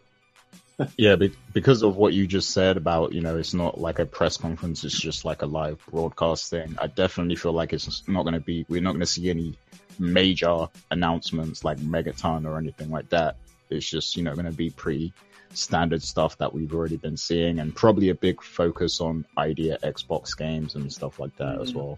yeah, 0.98 1.16
because 1.54 1.84
of 1.84 1.96
what 1.96 2.14
you 2.14 2.28
just 2.28 2.52
said 2.52 2.78
about, 2.78 3.14
you 3.14 3.22
know, 3.22 3.38
it's 3.38 3.54
not 3.54 3.80
like 3.80 4.00
a 4.00 4.06
press 4.06 4.38
conference, 4.38 4.84
it's 4.84 5.00
just 5.00 5.24
like 5.24 5.42
a 5.42 5.46
live 5.46 5.80
broadcast 5.90 6.50
thing. 6.50 6.76
I 6.80 6.88
definitely 6.88 7.36
feel 7.36 7.54
like 7.54 7.72
it's 7.72 8.08
not 8.08 8.24
going 8.24 8.34
to 8.34 8.42
be, 8.42 8.66
we're 8.68 8.82
not 8.82 8.92
going 8.92 9.00
to 9.00 9.06
see 9.06 9.30
any 9.30 9.58
major 10.00 10.68
announcements 10.92 11.64
like 11.64 11.78
Megaton 11.78 12.46
or 12.46 12.58
anything 12.58 12.92
like 12.92 13.10
that. 13.10 13.38
It's 13.70 13.90
just, 13.90 14.18
you 14.18 14.24
know, 14.24 14.34
going 14.34 14.46
to 14.46 14.52
be 14.52 14.70
pretty 14.70 15.14
standard 15.54 16.04
stuff 16.04 16.38
that 16.38 16.54
we've 16.54 16.74
already 16.74 16.98
been 16.98 17.16
seeing 17.16 17.60
and 17.60 17.74
probably 17.74 18.10
a 18.10 18.16
big 18.16 18.42
focus 18.42 19.00
on 19.00 19.26
idea 19.38 19.78
Xbox 19.82 20.38
games 20.38 20.76
and 20.76 20.92
stuff 20.92 21.20
like 21.20 21.36
that 21.38 21.58
mm. 21.58 21.62
as 21.62 21.74
well. 21.74 21.98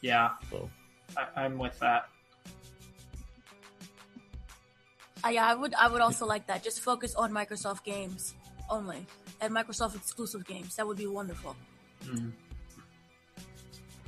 Yeah. 0.00 0.30
So. 0.50 0.70
I, 1.16 1.44
I'm 1.44 1.58
with 1.58 1.78
that. 1.80 2.08
Yeah, 5.30 5.46
I 5.46 5.54
would. 5.54 5.74
I 5.74 5.88
would 5.88 6.00
also 6.00 6.26
like 6.26 6.46
that. 6.46 6.62
Just 6.62 6.80
focus 6.80 7.14
on 7.14 7.32
Microsoft 7.32 7.84
games 7.84 8.34
only 8.70 9.06
and 9.40 9.52
Microsoft 9.52 9.96
exclusive 9.96 10.44
games. 10.46 10.76
That 10.76 10.86
would 10.86 10.96
be 10.96 11.06
wonderful. 11.06 11.56
Mm-hmm. 12.04 12.30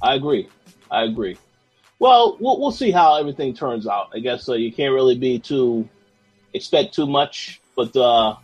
I 0.03 0.15
agree. 0.15 0.49
I 0.91 1.05
agree. 1.05 1.37
Well, 1.99 2.37
well, 2.41 2.61
we'll 2.61 2.73
see 2.73 2.91
how 2.91 3.17
everything 3.17 3.55
turns 3.55 3.87
out. 3.87 4.11
I 4.15 4.19
guess 4.19 4.49
uh, 4.49 4.55
you 4.55 4.73
can't 4.73 4.93
really 4.93 5.17
be 5.17 5.39
too 5.39 5.89
expect 6.53 6.95
too 6.95 7.07
much, 7.07 7.61
but 7.75 7.97
uh, 7.97 8.37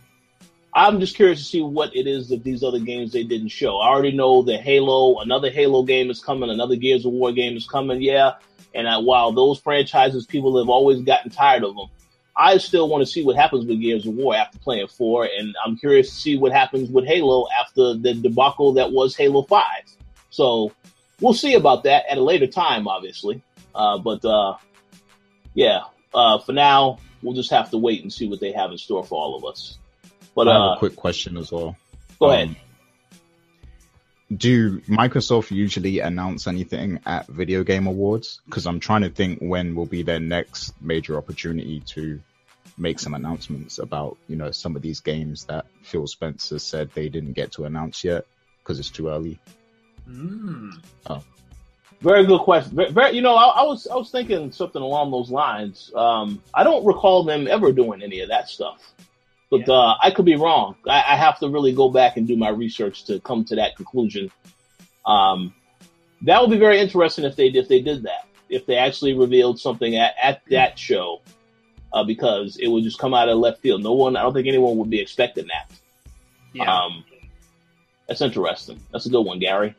I'm 0.73 0.99
just 0.99 1.15
curious 1.15 1.39
to 1.39 1.45
see 1.45 1.61
what 1.61 1.95
it 1.95 2.07
is 2.07 2.29
that 2.29 2.43
these 2.43 2.63
other 2.63 2.79
games 2.79 3.11
they 3.11 3.23
didn't 3.23 3.49
show. 3.49 3.77
I 3.77 3.89
already 3.89 4.11
know 4.11 4.41
that 4.43 4.61
Halo, 4.61 5.19
another 5.19 5.51
Halo 5.51 5.83
game 5.83 6.09
is 6.09 6.19
coming, 6.19 6.49
another 6.49 6.75
Gears 6.75 7.05
of 7.05 7.11
War 7.11 7.31
game 7.31 7.55
is 7.55 7.67
coming. 7.67 8.01
Yeah, 8.01 8.33
and 8.73 8.87
uh, 8.87 9.01
while 9.01 9.31
those 9.31 9.59
franchises, 9.59 10.25
people 10.25 10.57
have 10.57 10.69
always 10.69 11.01
gotten 11.01 11.29
tired 11.29 11.63
of 11.63 11.75
them. 11.75 11.87
I 12.35 12.57
still 12.57 12.89
want 12.89 13.01
to 13.01 13.05
see 13.05 13.23
what 13.23 13.35
happens 13.35 13.65
with 13.65 13.79
Gears 13.79 14.07
of 14.07 14.15
War 14.15 14.35
after 14.35 14.57
playing 14.59 14.87
four, 14.87 15.25
and 15.25 15.55
I'm 15.63 15.77
curious 15.77 16.09
to 16.09 16.15
see 16.15 16.37
what 16.37 16.51
happens 16.51 16.89
with 16.89 17.05
Halo 17.05 17.45
after 17.59 17.93
the 17.93 18.13
debacle 18.15 18.73
that 18.73 18.91
was 18.91 19.15
Halo 19.15 19.43
Five. 19.43 19.83
So 20.29 20.71
we'll 21.21 21.33
see 21.33 21.53
about 21.53 21.83
that 21.83 22.05
at 22.09 22.17
a 22.17 22.23
later 22.23 22.47
time, 22.47 22.87
obviously. 22.87 23.43
Uh, 23.75 23.99
but 23.99 24.25
uh, 24.25 24.55
yeah, 25.53 25.81
uh, 26.13 26.39
for 26.39 26.53
now, 26.53 26.99
we'll 27.21 27.35
just 27.35 27.51
have 27.51 27.69
to 27.71 27.77
wait 27.77 28.01
and 28.01 28.11
see 28.11 28.27
what 28.27 28.39
they 28.39 28.51
have 28.51 28.71
in 28.71 28.77
store 28.77 29.03
for 29.03 29.21
all 29.21 29.35
of 29.35 29.45
us. 29.45 29.77
But 30.35 30.47
I 30.47 30.53
have 30.53 30.61
a 30.61 30.65
uh, 30.65 30.79
quick 30.79 30.95
question 30.95 31.37
as 31.37 31.51
well. 31.51 31.77
Go 32.19 32.27
um, 32.27 32.31
ahead. 32.31 32.55
Do 34.31 34.79
Microsoft 34.81 35.51
usually 35.51 35.99
announce 35.99 36.47
anything 36.47 36.99
at 37.05 37.27
Video 37.27 37.63
Game 37.63 37.87
Awards? 37.87 38.41
Because 38.45 38.65
I'm 38.65 38.79
trying 38.79 39.01
to 39.01 39.09
think 39.09 39.39
when 39.39 39.75
will 39.75 39.85
be 39.85 40.03
their 40.03 40.19
next 40.19 40.73
major 40.81 41.17
opportunity 41.17 41.81
to 41.87 42.19
make 42.77 42.99
some 42.99 43.13
announcements 43.13 43.77
about, 43.77 44.17
you 44.27 44.35
know, 44.35 44.51
some 44.51 44.75
of 44.75 44.81
these 44.81 45.01
games 45.01 45.45
that 45.45 45.65
Phil 45.83 46.07
Spencer 46.07 46.57
said 46.59 46.89
they 46.91 47.09
didn't 47.09 47.33
get 47.33 47.51
to 47.53 47.65
announce 47.65 48.03
yet 48.03 48.25
because 48.59 48.79
it's 48.79 48.89
too 48.89 49.09
early. 49.09 49.39
Mm. 50.09 50.81
Oh. 51.07 51.23
Very 52.01 52.25
good 52.25 52.41
question. 52.41 52.75
Very, 52.75 52.91
very, 52.91 53.15
you 53.15 53.21
know, 53.21 53.35
I, 53.35 53.61
I, 53.61 53.63
was 53.63 53.87
I 53.87 53.95
was 53.95 54.11
thinking 54.11 54.51
something 54.51 54.81
along 54.81 55.11
those 55.11 55.31
lines. 55.31 55.91
Um, 55.95 56.41
I 56.53 56.63
don't 56.63 56.85
recall 56.85 57.23
them 57.23 57.47
ever 57.47 57.71
doing 57.71 58.01
any 58.01 58.19
of 58.19 58.29
that 58.29 58.49
stuff, 58.49 58.93
but 59.53 59.67
yeah. 59.67 59.75
uh, 59.75 59.97
I 60.01 60.09
could 60.09 60.25
be 60.25 60.35
wrong. 60.35 60.75
I, 60.89 61.03
I, 61.09 61.15
have 61.15 61.37
to 61.37 61.47
really 61.47 61.73
go 61.73 61.87
back 61.87 62.17
and 62.17 62.27
do 62.27 62.35
my 62.35 62.49
research 62.49 63.05
to 63.05 63.19
come 63.19 63.45
to 63.45 63.55
that 63.57 63.75
conclusion. 63.75 64.31
Um, 65.05 65.53
that 66.23 66.41
would 66.41 66.49
be 66.49 66.57
very 66.57 66.79
interesting 66.79 67.23
if 67.23 67.35
they 67.35 67.49
if 67.49 67.67
they 67.67 67.79
did 67.79 68.01
that. 68.01 68.27
If 68.49 68.65
they 68.65 68.77
actually 68.77 69.13
revealed 69.13 69.59
something 69.59 69.95
at, 69.95 70.15
at 70.19 70.41
that 70.49 70.79
show 70.79 71.21
uh, 71.93 72.03
because 72.03 72.57
it 72.57 72.67
would 72.67 72.83
just 72.83 72.97
come 72.97 73.13
out 73.13 73.29
of 73.29 73.37
left 73.37 73.61
field. 73.61 73.83
No 73.83 73.93
one, 73.93 74.15
I 74.15 74.23
don't 74.23 74.33
think 74.33 74.47
anyone 74.47 74.75
would 74.77 74.89
be 74.89 74.99
expecting 74.99 75.45
that. 75.45 75.71
Yeah. 76.53 76.73
Um, 76.73 77.05
that's 78.07 78.21
interesting. 78.21 78.79
That's 78.91 79.05
a 79.05 79.09
good 79.11 79.21
one, 79.21 79.37
Gary. 79.37 79.75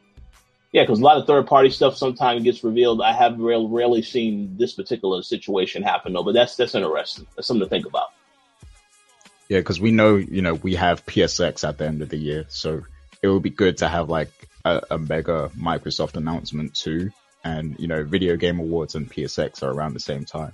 Yeah, 0.71 0.85
because 0.85 1.01
a 1.01 1.03
lot 1.03 1.17
of 1.17 1.27
third 1.27 1.49
party 1.49 1.71
stuff 1.71 1.97
sometimes 1.97 2.45
gets 2.45 2.63
revealed. 2.63 3.03
I 3.03 3.13
have 3.13 3.41
real, 3.41 3.69
rarely 3.69 4.03
seen 4.03 4.57
this 4.57 4.73
particular 4.75 5.21
situation 5.23 5.83
happen 5.83 6.13
though, 6.13 6.23
but 6.23 6.35
that's 6.35 6.55
that's 6.55 6.77
interesting. 6.77 7.27
That's 7.35 7.49
something 7.49 7.67
to 7.67 7.69
think 7.69 7.87
about. 7.87 8.11
Yeah, 9.49 9.59
because 9.59 9.81
we 9.81 9.91
know, 9.91 10.17
you 10.17 10.43
know, 10.43 10.55
we 10.55 10.75
have 10.77 11.05
PSX 11.05 11.69
at 11.69 11.79
the 11.79 11.87
end 11.87 12.03
of 12.03 12.09
the 12.09 12.17
year, 12.17 12.47
so 12.49 12.83
it 13.23 13.29
would 13.29 13.43
be 13.43 13.51
good 13.51 13.79
to 13.79 13.89
have 13.89 14.09
like 14.09 14.31
a, 14.65 14.81
a 14.93 14.99
mega 14.99 15.51
Microsoft 15.57 16.17
announcement 16.17 16.75
too. 16.75 17.11
And 17.45 17.79
you 17.79 17.87
know, 17.87 18.05
Video 18.05 18.37
Game 18.37 18.59
Awards 18.59 18.95
and 18.95 19.11
PSX 19.11 19.63
are 19.63 19.71
around 19.71 19.93
the 19.93 20.01
same 20.01 20.25
time. 20.25 20.53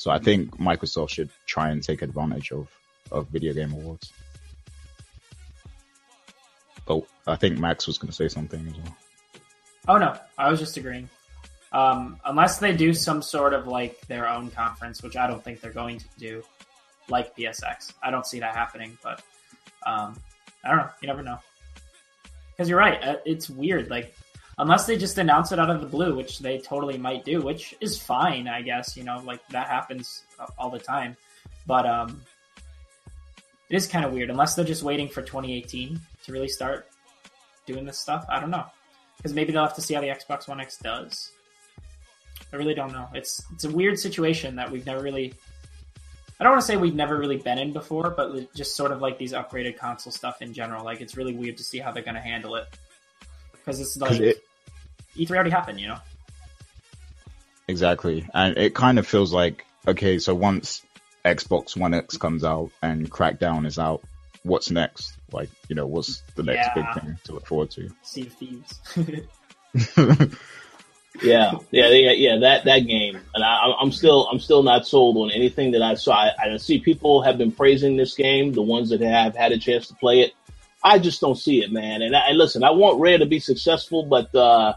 So 0.00 0.10
I 0.10 0.18
think 0.18 0.56
Microsoft 0.56 1.10
should 1.10 1.28
try 1.44 1.68
and 1.68 1.82
take 1.82 2.00
advantage 2.00 2.52
of, 2.52 2.68
of 3.12 3.28
video 3.28 3.52
game 3.52 3.72
awards. 3.72 4.10
Oh, 6.88 7.06
I 7.26 7.36
think 7.36 7.58
Max 7.58 7.86
was 7.86 7.98
going 7.98 8.08
to 8.08 8.16
say 8.16 8.28
something 8.28 8.66
as 8.66 8.76
well. 8.78 8.96
Oh 9.88 9.98
no, 9.98 10.18
I 10.38 10.50
was 10.50 10.58
just 10.58 10.78
agreeing. 10.78 11.10
Um, 11.72 12.18
unless 12.24 12.58
they 12.58 12.74
do 12.74 12.94
some 12.94 13.20
sort 13.20 13.52
of 13.52 13.66
like 13.66 14.00
their 14.06 14.26
own 14.26 14.50
conference, 14.50 15.02
which 15.02 15.16
I 15.16 15.26
don't 15.26 15.44
think 15.44 15.60
they're 15.60 15.70
going 15.70 15.98
to 15.98 16.06
do, 16.18 16.42
like 17.10 17.36
PSX. 17.36 17.92
I 18.02 18.10
don't 18.10 18.26
see 18.26 18.40
that 18.40 18.54
happening, 18.54 18.96
but 19.02 19.22
um, 19.86 20.18
I 20.64 20.68
don't 20.68 20.78
know. 20.78 20.90
You 21.02 21.08
never 21.08 21.22
know. 21.22 21.38
Because 22.52 22.68
you're 22.68 22.78
right, 22.78 23.02
uh, 23.02 23.16
it's 23.24 23.48
weird. 23.48 23.90
Like 23.90 24.14
unless 24.58 24.86
they 24.86 24.96
just 24.96 25.18
announce 25.18 25.52
it 25.52 25.58
out 25.58 25.70
of 25.70 25.80
the 25.80 25.86
blue, 25.86 26.14
which 26.14 26.38
they 26.38 26.58
totally 26.58 26.98
might 26.98 27.24
do, 27.24 27.40
which 27.40 27.74
is 27.80 28.00
fine, 28.00 28.46
I 28.48 28.62
guess. 28.62 28.96
You 28.96 29.04
know, 29.04 29.22
like 29.24 29.46
that 29.48 29.68
happens 29.68 30.24
all 30.58 30.70
the 30.70 30.78
time. 30.78 31.16
But 31.66 31.86
um, 31.86 32.22
it 33.68 33.76
is 33.76 33.86
kind 33.86 34.04
of 34.04 34.12
weird 34.12 34.30
unless 34.30 34.54
they're 34.54 34.64
just 34.64 34.82
waiting 34.82 35.08
for 35.08 35.22
2018 35.22 36.00
to 36.24 36.32
really 36.32 36.48
start 36.48 36.88
doing 37.66 37.84
this 37.84 37.98
stuff. 37.98 38.26
I 38.28 38.40
don't 38.40 38.50
know 38.50 38.66
because 39.20 39.34
maybe 39.34 39.52
they'll 39.52 39.62
have 39.62 39.74
to 39.74 39.82
see 39.82 39.94
how 39.94 40.00
the 40.00 40.08
Xbox 40.08 40.48
One 40.48 40.60
X 40.60 40.78
does. 40.78 41.32
I 42.52 42.56
really 42.56 42.74
don't 42.74 42.92
know. 42.92 43.08
It's 43.14 43.42
it's 43.52 43.64
a 43.64 43.70
weird 43.70 43.98
situation 43.98 44.56
that 44.56 44.70
we've 44.70 44.86
never 44.86 45.02
really. 45.02 45.34
I 46.40 46.44
don't 46.44 46.52
want 46.52 46.62
to 46.62 46.66
say 46.66 46.76
we've 46.78 46.94
never 46.94 47.18
really 47.18 47.36
been 47.36 47.58
in 47.58 47.72
before, 47.74 48.10
but 48.16 48.54
just 48.54 48.74
sort 48.74 48.92
of 48.92 49.02
like 49.02 49.18
these 49.18 49.34
upgraded 49.34 49.76
console 49.76 50.10
stuff 50.10 50.40
in 50.40 50.54
general. 50.54 50.84
Like 50.84 51.02
it's 51.02 51.14
really 51.16 51.34
weird 51.34 51.58
to 51.58 51.62
see 51.64 51.78
how 51.78 51.92
they're 51.92 52.02
going 52.02 52.14
to 52.14 52.20
handle 52.20 52.54
it 52.56 52.66
because 53.52 53.78
it's 53.80 53.96
like 53.98 54.18
it- 54.18 54.42
E3 55.16 55.30
already 55.32 55.50
happened, 55.50 55.78
you 55.80 55.88
know. 55.88 55.98
Exactly. 57.68 58.26
And 58.32 58.56
it 58.56 58.74
kind 58.74 58.98
of 58.98 59.06
feels 59.06 59.32
like, 59.32 59.66
okay, 59.86 60.18
so 60.18 60.34
once 60.34 60.82
Xbox 61.24 61.76
One 61.76 61.92
X 61.94 62.16
comes 62.16 62.42
out 62.42 62.70
and 62.82 63.10
Crackdown 63.10 63.66
is 63.66 63.78
out, 63.78 64.02
what's 64.42 64.70
next? 64.70 65.12
Like, 65.32 65.50
you 65.68 65.74
know, 65.76 65.86
what's 65.86 66.22
the 66.36 66.42
next 66.42 66.68
Yeah. 66.74 66.74
big 66.94 67.02
thing 67.02 67.18
to 67.24 67.32
look 67.32 67.46
forward 67.46 67.70
to? 67.72 67.90
Sea 68.02 68.22
of 68.26 68.32
Thieves. 68.32 68.80
Yeah, 71.22 71.52
yeah, 71.70 71.88
yeah, 71.88 72.12
yeah. 72.12 72.38
That 72.38 72.64
that 72.64 72.80
game, 72.80 73.18
and 73.34 73.44
I, 73.44 73.72
I'm 73.80 73.90
still 73.90 74.28
I'm 74.28 74.38
still 74.38 74.62
not 74.62 74.86
sold 74.86 75.16
on 75.16 75.30
anything 75.32 75.72
that 75.72 75.82
I 75.82 75.94
saw. 75.94 76.12
I, 76.14 76.30
I 76.52 76.56
see 76.56 76.78
people 76.78 77.22
have 77.22 77.36
been 77.36 77.50
praising 77.50 77.96
this 77.96 78.14
game, 78.14 78.52
the 78.52 78.62
ones 78.62 78.90
that 78.90 79.00
have 79.00 79.34
had 79.34 79.52
a 79.52 79.58
chance 79.58 79.88
to 79.88 79.94
play 79.94 80.20
it. 80.20 80.32
I 80.82 80.98
just 80.98 81.20
don't 81.20 81.36
see 81.36 81.62
it, 81.62 81.72
man. 81.72 82.00
And, 82.00 82.16
I, 82.16 82.28
and 82.28 82.38
listen, 82.38 82.64
I 82.64 82.70
want 82.70 83.00
Rare 83.00 83.18
to 83.18 83.26
be 83.26 83.38
successful, 83.38 84.04
but 84.04 84.34
uh, 84.34 84.72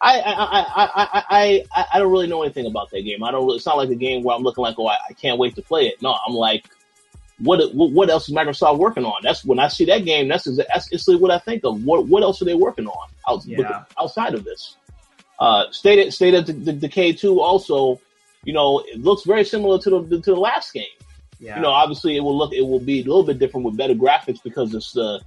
I, 0.00 0.20
I, 0.20 0.32
I, 0.32 0.60
I, 0.62 1.24
I, 1.30 1.64
I, 1.74 1.86
I 1.94 1.98
don't 1.98 2.10
really 2.10 2.26
know 2.26 2.42
anything 2.42 2.64
about 2.66 2.90
that 2.90 3.02
game. 3.02 3.22
I 3.22 3.30
don't. 3.30 3.44
Really, 3.44 3.56
it's 3.56 3.66
not 3.66 3.76
like 3.76 3.90
a 3.90 3.94
game 3.94 4.22
where 4.22 4.34
I'm 4.36 4.42
looking 4.42 4.62
like, 4.62 4.76
oh, 4.78 4.86
I, 4.86 4.96
I 5.10 5.12
can't 5.14 5.38
wait 5.38 5.56
to 5.56 5.62
play 5.62 5.88
it. 5.88 6.00
No, 6.00 6.16
I'm 6.26 6.34
like, 6.34 6.64
what 7.38 7.74
what 7.74 8.08
else 8.08 8.28
is 8.28 8.34
Microsoft 8.34 8.78
working 8.78 9.04
on? 9.04 9.20
That's 9.22 9.44
when 9.44 9.58
I 9.58 9.68
see 9.68 9.84
that 9.86 10.04
game. 10.04 10.28
That's 10.28 10.44
that's 10.44 10.90
instantly 10.92 11.20
what 11.20 11.30
I 11.32 11.38
think 11.38 11.64
of. 11.64 11.84
What 11.84 12.06
what 12.06 12.22
else 12.22 12.40
are 12.40 12.44
they 12.44 12.54
working 12.54 12.86
on 12.86 13.08
out, 13.28 13.44
Yeah. 13.44 13.84
outside 13.98 14.34
of 14.34 14.44
this? 14.44 14.76
Uh, 15.38 15.70
State 15.70 16.06
of, 16.06 16.14
State 16.14 16.34
of 16.34 16.46
the, 16.46 16.72
Decay 16.72 17.12
two 17.12 17.40
also, 17.40 18.00
you 18.44 18.52
know, 18.52 18.80
it 18.86 19.00
looks 19.00 19.24
very 19.24 19.44
similar 19.44 19.78
to 19.78 19.90
the 19.90 20.20
to 20.20 20.30
the 20.34 20.40
last 20.40 20.72
game. 20.72 20.84
yeah. 21.38 21.56
You 21.56 21.62
know, 21.62 21.70
obviously 21.70 22.16
it 22.16 22.20
will 22.20 22.36
look 22.36 22.52
it 22.52 22.62
will 22.62 22.80
be 22.80 23.00
a 23.00 23.04
little 23.04 23.24
bit 23.24 23.38
different 23.38 23.66
with 23.66 23.76
better 23.76 23.94
graphics 23.94 24.42
because 24.42 24.74
it's 24.74 24.92
the 24.92 25.20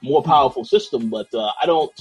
more 0.00 0.22
powerful 0.22 0.64
system. 0.64 1.08
But 1.08 1.32
uh, 1.34 1.52
I 1.60 1.66
don't, 1.66 1.92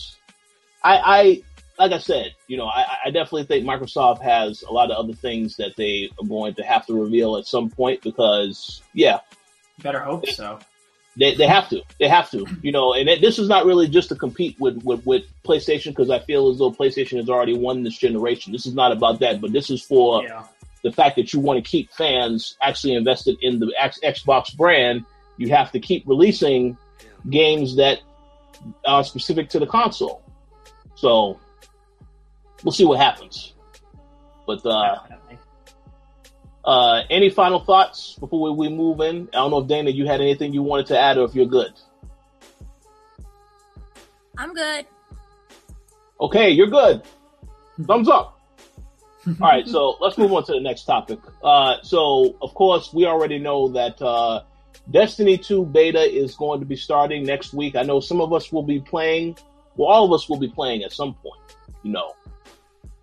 I, 0.84 0.98
I 0.98 1.44
like 1.78 1.92
I 1.92 2.00
said, 2.00 2.36
you 2.48 2.58
know, 2.58 2.68
I, 2.68 2.86
I 3.06 3.12
definitely 3.12 3.46
think 3.46 3.66
Microsoft 3.66 4.22
has 4.22 4.64
a 4.64 4.72
lot 4.72 4.92
of 4.92 4.98
other 4.98 5.14
things 5.14 5.56
that 5.58 5.76
they 5.76 6.10
are 6.20 6.28
going 6.28 6.54
to 6.56 6.64
have 6.64 6.86
to 6.88 6.94
reveal 6.94 7.38
at 7.38 7.46
some 7.46 7.70
point 7.70 8.02
because, 8.02 8.82
yeah, 8.94 9.20
Better 9.82 10.00
hope 10.00 10.28
so. 10.28 10.60
They, 11.18 11.36
they 11.36 11.48
have 11.48 11.68
to. 11.70 11.82
They 12.00 12.08
have 12.08 12.30
to. 12.32 12.46
You 12.62 12.72
know, 12.72 12.94
and 12.94 13.10
it, 13.10 13.22
this 13.22 13.38
is 13.40 13.48
not 13.50 13.66
really 13.66 13.88
just 13.88 14.10
to 14.10 14.16
compete 14.16 14.58
with, 14.60 14.82
with, 14.84 15.06
with 15.06 15.24
PlayStation 15.44 15.88
because 15.88 16.10
I 16.10 16.20
feel 16.20 16.50
as 16.50 16.60
though 16.60 16.72
PlayStation 16.72 17.18
has 17.18 17.30
already 17.30 17.58
won 17.58 17.84
this 17.84 17.98
generation. 17.98 18.54
This 18.54 18.66
is 18.66 18.74
not 18.74 18.92
about 18.92 19.20
that, 19.20 19.42
but 19.42 19.52
this 19.52 19.70
is 19.70 19.82
for 19.82 20.24
Yeah. 20.24 20.44
the 20.84 20.92
fact 20.92 21.18
that 21.18 21.34
you 21.34 21.40
want 21.40 21.64
to 21.64 21.70
keep 21.70 21.92
fans 21.92 22.56
actually 22.62 22.94
invested 22.96 23.38
in 23.42 23.60
the 23.60 23.74
X- 23.78 24.00
Xbox 24.04 24.56
brand. 24.56 25.04
You 25.38 25.50
have 25.50 25.72
to 25.74 25.80
keep 25.80 26.08
releasing 26.08 26.78
games 27.30 27.76
that 27.76 28.00
are 28.86 29.04
specific 29.04 29.50
to 29.50 29.60
the 29.60 29.68
console. 29.68 30.22
So 30.96 31.40
we'll 32.64 32.72
see 32.72 32.86
what 32.86 33.00
happens. 33.00 33.54
But 34.48 34.66
uh. 34.66 35.00
Uh, 36.64 37.02
any 37.10 37.30
final 37.30 37.60
thoughts 37.60 38.16
before 38.20 38.42
we, 38.42 38.70
we 38.70 38.76
move 38.76 39.02
in? 39.02 39.30
I 39.34 39.38
don't 39.38 39.52
know 39.52 39.60
if 39.60 39.68
Dana, 39.68 39.90
you 39.90 40.06
had 40.06 40.22
anything 40.22 40.54
you 40.54 40.64
wanted 40.64 40.88
to 40.88 41.00
add, 41.00 41.18
or 41.18 41.26
if 41.26 41.36
you're 41.36 41.46
good. 41.46 41.74
I'm 44.38 44.54
good. 44.54 44.86
Okay, 46.20 46.52
you're 46.52 46.68
good. 46.68 47.02
Thumbs 47.86 48.10
up. 48.10 48.40
All 49.28 49.34
right, 49.40 49.68
so 49.68 49.98
let's 50.02 50.18
move 50.18 50.32
on 50.34 50.44
to 50.46 50.54
the 50.54 50.60
next 50.60 50.84
topic. 50.84 51.20
Uh, 51.44 51.76
so, 51.82 52.36
of 52.42 52.54
course, 52.54 52.94
we 52.94 53.06
already 53.06 53.40
know 53.40 53.70
that 53.70 54.02
uh, 54.02 54.42
Destiny 54.90 55.38
2 55.38 55.66
beta 55.66 56.02
is 56.02 56.36
going 56.36 56.60
to 56.60 56.66
be 56.66 56.76
starting 56.76 57.24
next 57.24 57.54
week. 57.54 57.76
I 57.76 57.84
know 57.84 58.00
some 58.00 58.22
of 58.22 58.34
us 58.34 58.52
will 58.52 58.64
be 58.64 58.80
playing. 58.80 59.38
Well, 59.76 59.90
all 59.90 60.06
of 60.06 60.12
us 60.14 60.28
will 60.28 60.40
be 60.40 60.50
playing 60.50 60.84
at 60.84 60.92
some 60.92 61.14
point, 61.16 61.42
you 61.84 61.92
know. 61.92 62.16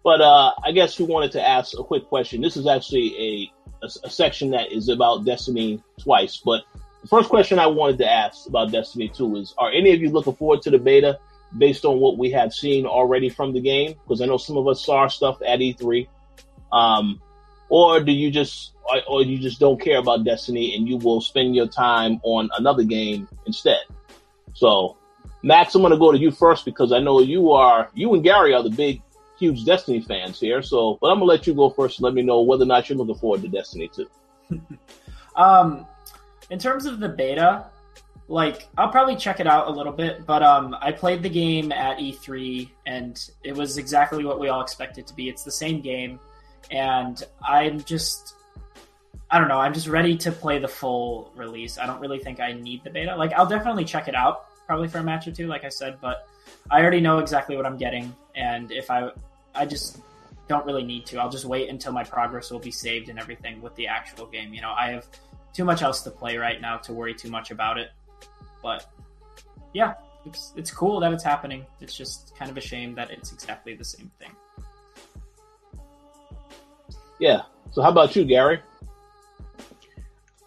But 0.09 0.23
uh, 0.23 0.53
I 0.65 0.73
guess 0.73 0.99
we 0.99 1.05
wanted 1.05 1.33
to 1.33 1.47
ask 1.47 1.79
a 1.79 1.85
quick 1.85 2.09
question. 2.09 2.41
This 2.41 2.57
is 2.57 2.67
actually 2.67 3.53
a, 3.83 3.85
a, 3.85 3.91
a 4.05 4.11
section 4.11 4.53
that 4.53 4.73
is 4.73 4.89
about 4.89 5.27
Destiny 5.27 5.83
twice. 6.01 6.41
But 6.43 6.63
the 7.03 7.09
first 7.09 7.29
question 7.29 7.59
I 7.59 7.67
wanted 7.67 7.99
to 7.99 8.11
ask 8.11 8.49
about 8.49 8.73
Destiny 8.73 9.11
2 9.11 9.37
is 9.37 9.55
Are 9.59 9.71
any 9.71 9.93
of 9.93 10.01
you 10.01 10.09
looking 10.09 10.35
forward 10.35 10.63
to 10.63 10.71
the 10.71 10.79
beta? 10.79 11.19
based 11.59 11.85
on 11.85 12.01
what 12.01 12.17
we 12.17 12.31
have 12.31 12.55
seen 12.55 12.87
already 12.87 13.29
from 13.29 13.53
the 13.53 13.61
game? 13.61 13.97
Because 14.03 14.23
I 14.23 14.25
know 14.25 14.39
some 14.39 14.57
of 14.57 14.67
us 14.67 14.83
saw 14.83 15.09
stuff 15.09 15.43
at 15.47 15.59
E3. 15.59 16.09
Um, 16.73 17.21
or 17.69 18.01
do 18.01 18.11
you 18.11 18.31
just, 18.31 18.73
or, 18.85 19.03
or 19.09 19.23
you 19.23 19.37
just 19.39 19.61
don't 19.61 19.79
care 19.79 19.99
about 19.99 20.25
Destiny 20.25 20.75
and 20.75 20.89
you 20.89 20.97
will 20.97 21.21
spend 21.21 21.55
your 21.55 21.69
time 21.69 22.19
on 22.23 22.49
another 22.57 22.83
game 22.83 23.29
instead? 23.45 23.81
So, 24.55 24.97
Max, 25.43 25.75
I'm 25.75 25.83
going 25.83 25.93
to 25.93 25.99
go 25.99 26.13
to 26.13 26.19
you 26.19 26.31
first 26.31 26.65
because 26.65 26.93
I 26.93 26.99
know 26.99 27.21
you 27.21 27.53
are, 27.53 27.91
you 27.93 28.15
and 28.15 28.25
Gary 28.25 28.55
are 28.55 28.63
the 28.63 28.71
big, 28.71 29.03
huge 29.39 29.65
Destiny 29.65 30.01
fans 30.01 30.41
here. 30.41 30.63
So, 30.63 30.99
but 31.01 31.09
I'm 31.09 31.19
to 31.19 31.25
let 31.25 31.47
you 31.47 31.55
go 31.55 31.71
first 31.71 31.99
and 31.99 32.05
let 32.05 32.15
me 32.15 32.23
know 32.23 32.41
whether 32.43 32.65
or 32.65 32.67
not 32.67 32.89
you're 32.89 32.99
looking 32.99 33.15
forward 33.15 33.43
to 33.43 33.49
Destiny 33.49 33.91
2. 33.95 34.11
Um, 35.39 35.87
in 36.51 36.59
terms 36.59 36.85
of 36.85 36.99
the 36.99 37.09
beta, 37.09 37.67
like 38.27 38.69
I'll 38.77 38.91
probably 38.91 39.17
check 39.17 39.41
it 39.41 39.47
out 39.47 39.69
a 39.69 39.71
little 39.71 39.93
bit, 39.93 40.27
but 40.27 40.43
um, 40.43 40.77
I 40.81 40.93
played 40.93 41.23
the 41.23 41.31
game 41.31 41.73
at 41.73 41.99
E3 41.99 42.69
and 42.87 43.31
it 43.43 43.55
was 43.55 43.79
exactly 43.79 44.25
what 44.25 44.41
we 44.41 44.49
all 44.49 44.61
expected 44.61 45.07
to 45.07 45.15
be. 45.15 45.29
It's 45.29 45.45
the 45.45 45.53
same 45.53 45.81
game, 45.81 46.19
and 46.71 47.23
I'm 47.47 47.83
just, 47.85 48.35
I 49.31 49.39
don't 49.39 49.49
know, 49.49 49.59
I'm 49.59 49.73
just 49.73 49.87
ready 49.87 50.17
to 50.19 50.33
play 50.33 50.59
the 50.59 50.69
full 50.69 51.33
release. 51.37 51.79
I 51.79 51.87
don't 51.87 52.01
really 52.01 52.19
think 52.19 52.41
I 52.41 52.53
need 52.53 52.83
the 52.85 52.91
beta. 52.91 53.17
Like 53.17 53.33
I'll 53.33 53.47
definitely 53.47 53.85
check 53.85 54.09
it 54.09 54.15
out, 54.15 54.47
probably 54.67 54.89
for 54.89 54.99
a 54.99 55.05
match 55.05 55.29
or 55.29 55.33
two, 55.33 55.47
like 55.47 55.65
I 55.65 55.71
said, 55.71 55.99
but 56.01 56.29
I 56.71 56.83
already 56.83 57.01
know 57.01 57.19
exactly 57.19 57.57
what 57.57 57.65
I'm 57.65 57.79
getting, 57.79 58.15
and 58.35 58.73
if 58.73 58.91
I, 58.91 59.11
I 59.59 59.67
just 59.67 60.01
don't 60.49 60.65
really 60.65 60.85
need 60.85 61.05
to. 61.07 61.19
I'll 61.19 61.31
just 61.31 61.45
wait 61.45 61.69
until 61.69 61.93
my 61.93 62.05
progress 62.05 62.51
will 62.51 62.59
be 62.59 62.71
saved 62.71 63.09
and 63.09 63.19
everything 63.19 63.61
with 63.61 63.75
the 63.77 63.89
actual 63.89 64.27
game. 64.27 64.55
You 64.55 64.63
know, 64.63 64.73
I 64.73 64.91
have 64.91 65.07
too 65.53 65.65
much 65.65 65.83
else 65.83 66.03
to 66.03 66.11
play 66.11 66.37
right 66.37 66.61
now 66.61 66.79
to 66.79 66.93
worry 66.93 67.15
too 67.15 67.31
much 67.31 67.51
about 67.51 67.79
it. 67.79 67.91
But 68.63 68.87
yeah, 69.75 69.95
it's 70.25 70.53
it's 70.57 70.71
cool 70.71 71.01
that 71.01 71.13
it's 71.13 71.25
happening. 71.25 71.67
It's 71.81 71.95
just 71.95 72.35
kind 72.37 72.51
of 72.51 72.57
a 72.57 72.61
shame 72.61 72.95
that 72.95 73.11
it's 73.11 73.33
exactly 73.33 73.75
the 73.75 73.85
same 73.85 74.11
thing. 74.19 74.31
Yeah. 77.19 77.43
So 77.73 77.83
how 77.83 77.91
about 77.91 78.17
you, 78.17 78.25
Gary? 78.25 78.61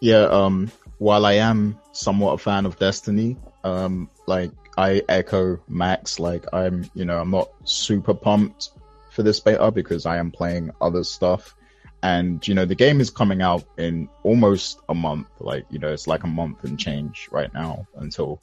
Yeah, 0.00 0.24
um, 0.24 0.70
while 0.98 1.24
I 1.24 1.34
am 1.34 1.78
somewhat 1.92 2.32
a 2.32 2.38
fan 2.38 2.66
of 2.66 2.76
Destiny, 2.78 3.36
um, 3.62 4.10
like 4.26 4.50
I 4.76 5.02
echo 5.08 5.60
Max, 5.68 6.18
like 6.18 6.44
I'm, 6.52 6.90
you 6.94 7.04
know, 7.04 7.20
I'm 7.20 7.30
not 7.30 7.50
super 7.64 8.12
pumped 8.12 8.71
for 9.12 9.22
this 9.22 9.40
beta 9.40 9.70
because 9.70 10.06
I 10.06 10.16
am 10.16 10.30
playing 10.30 10.72
other 10.80 11.04
stuff. 11.04 11.54
And, 12.02 12.46
you 12.46 12.54
know, 12.54 12.64
the 12.64 12.74
game 12.74 13.00
is 13.00 13.10
coming 13.10 13.42
out 13.42 13.64
in 13.78 14.08
almost 14.24 14.80
a 14.88 14.94
month. 14.94 15.28
Like, 15.38 15.66
you 15.70 15.78
know, 15.78 15.92
it's 15.92 16.08
like 16.08 16.24
a 16.24 16.28
month 16.28 16.64
and 16.64 16.78
change 16.78 17.28
right 17.30 17.52
now 17.54 17.86
until 17.94 18.40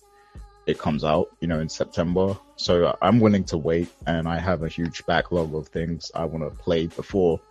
it 0.65 0.79
comes 0.79 1.03
out, 1.03 1.27
you 1.41 1.47
know, 1.47 1.59
in 1.59 1.67
September. 1.67 2.37
So 2.55 2.95
I'm 3.01 3.19
willing 3.19 3.43
to 3.45 3.57
wait 3.57 3.89
and 4.07 4.27
I 4.27 4.39
have 4.39 4.63
a 4.63 4.69
huge 4.69 5.05
backlog 5.05 5.53
of 5.55 5.67
things 5.67 6.11
I 6.15 6.25
want 6.25 6.43
to 6.43 6.63
play 6.63 6.87
before 6.87 7.41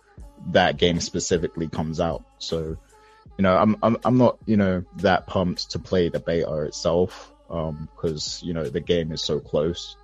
that 0.47 0.77
game 0.77 0.99
specifically 0.99 1.67
comes 1.67 1.99
out. 1.99 2.23
So, 2.39 2.77
you 3.37 3.43
know, 3.43 3.55
I'm 3.55 3.77
I'm 3.81 3.97
I'm 4.03 4.17
not 4.17 4.37
you 4.45 4.57
know 4.57 4.83
that 4.97 5.27
pumped 5.27 5.71
to 5.71 5.79
play 5.79 6.09
the 6.09 6.19
beta 6.19 6.63
itself, 6.63 7.31
um, 7.49 7.89
because 7.95 8.41
you 8.43 8.53
know 8.53 8.63
the 8.63 8.79
game 8.81 9.11
is 9.11 9.21
so 9.21 9.39
close, 9.39 9.95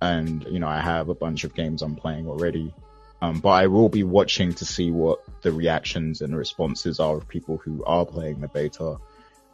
and 0.00 0.44
you 0.44 0.58
know 0.58 0.68
I 0.68 0.80
have 0.80 1.08
a 1.08 1.14
bunch 1.14 1.44
of 1.44 1.54
games 1.54 1.82
I'm 1.82 1.96
playing 1.96 2.28
already, 2.28 2.72
um, 3.20 3.40
but 3.40 3.50
I 3.50 3.66
will 3.66 3.88
be 3.88 4.02
watching 4.02 4.52
to 4.54 4.64
see 4.64 4.90
what 4.90 5.20
the 5.42 5.52
reactions 5.52 6.22
and 6.22 6.36
responses 6.36 7.00
are 7.00 7.16
of 7.16 7.28
people 7.28 7.58
who 7.58 7.84
are 7.84 8.06
playing 8.06 8.40
the 8.40 8.48
beta, 8.48 8.96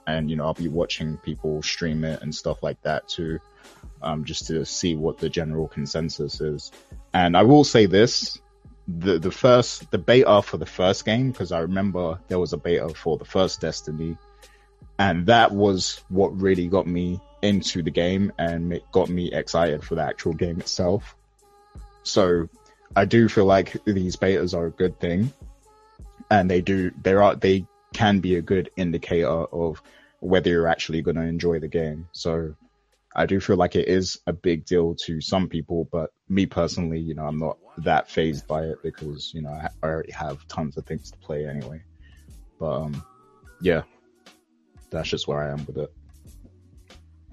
and 0.06 0.30
you 0.30 0.36
know 0.36 0.44
I'll 0.44 0.54
be 0.54 0.68
watching 0.68 1.16
people 1.18 1.62
stream 1.62 2.04
it 2.04 2.22
and 2.22 2.34
stuff 2.34 2.62
like 2.62 2.80
that 2.82 3.08
too, 3.08 3.38
um, 4.02 4.24
just 4.24 4.46
to 4.48 4.64
see 4.64 4.94
what 4.94 5.18
the 5.18 5.28
general 5.28 5.68
consensus 5.68 6.40
is. 6.40 6.70
And 7.12 7.36
I 7.36 7.42
will 7.42 7.64
say 7.64 7.86
this, 7.86 8.38
the 8.86 9.18
the 9.18 9.32
first 9.32 9.90
the 9.90 9.98
beta 9.98 10.42
for 10.42 10.58
the 10.58 10.66
first 10.66 11.04
game 11.04 11.32
because 11.32 11.50
I 11.50 11.60
remember 11.60 12.20
there 12.28 12.38
was 12.38 12.52
a 12.52 12.56
beta 12.58 12.88
for 12.90 13.16
the 13.18 13.24
first 13.24 13.60
Destiny, 13.60 14.16
and 14.98 15.26
that 15.26 15.50
was 15.50 16.04
what 16.08 16.40
really 16.40 16.68
got 16.68 16.86
me 16.86 17.20
into 17.46 17.82
the 17.82 17.90
game 17.90 18.32
and 18.38 18.72
it 18.72 18.84
got 18.92 19.08
me 19.08 19.32
excited 19.32 19.82
for 19.84 19.94
the 19.94 20.02
actual 20.02 20.34
game 20.34 20.60
itself. 20.60 21.16
So 22.02 22.48
I 22.94 23.04
do 23.04 23.28
feel 23.28 23.46
like 23.46 23.76
these 23.84 24.16
betas 24.16 24.54
are 24.54 24.66
a 24.66 24.70
good 24.70 25.00
thing, 25.00 25.32
and 26.30 26.50
they 26.50 26.60
do 26.60 26.90
they 27.02 27.14
are 27.14 27.34
they 27.34 27.66
can 27.92 28.20
be 28.20 28.36
a 28.36 28.42
good 28.42 28.70
indicator 28.76 29.26
of 29.28 29.82
whether 30.20 30.50
you're 30.50 30.68
actually 30.68 31.02
going 31.02 31.16
to 31.16 31.22
enjoy 31.22 31.58
the 31.58 31.68
game. 31.68 32.08
So 32.12 32.54
I 33.14 33.26
do 33.26 33.40
feel 33.40 33.56
like 33.56 33.76
it 33.76 33.88
is 33.88 34.20
a 34.26 34.32
big 34.32 34.66
deal 34.66 34.94
to 35.06 35.20
some 35.20 35.48
people, 35.48 35.88
but 35.90 36.10
me 36.28 36.46
personally, 36.46 37.00
you 37.00 37.14
know, 37.14 37.26
I'm 37.26 37.38
not 37.38 37.58
that 37.78 38.10
phased 38.10 38.46
by 38.46 38.64
it 38.64 38.78
because 38.82 39.32
you 39.34 39.42
know 39.42 39.50
I 39.50 39.68
already 39.82 40.12
have 40.12 40.46
tons 40.48 40.76
of 40.76 40.86
things 40.86 41.10
to 41.10 41.18
play 41.18 41.46
anyway. 41.46 41.82
But 42.58 42.82
um, 42.82 43.04
yeah, 43.60 43.82
that's 44.90 45.08
just 45.08 45.28
where 45.28 45.42
I 45.42 45.50
am 45.50 45.64
with 45.66 45.78
it. 45.78 45.92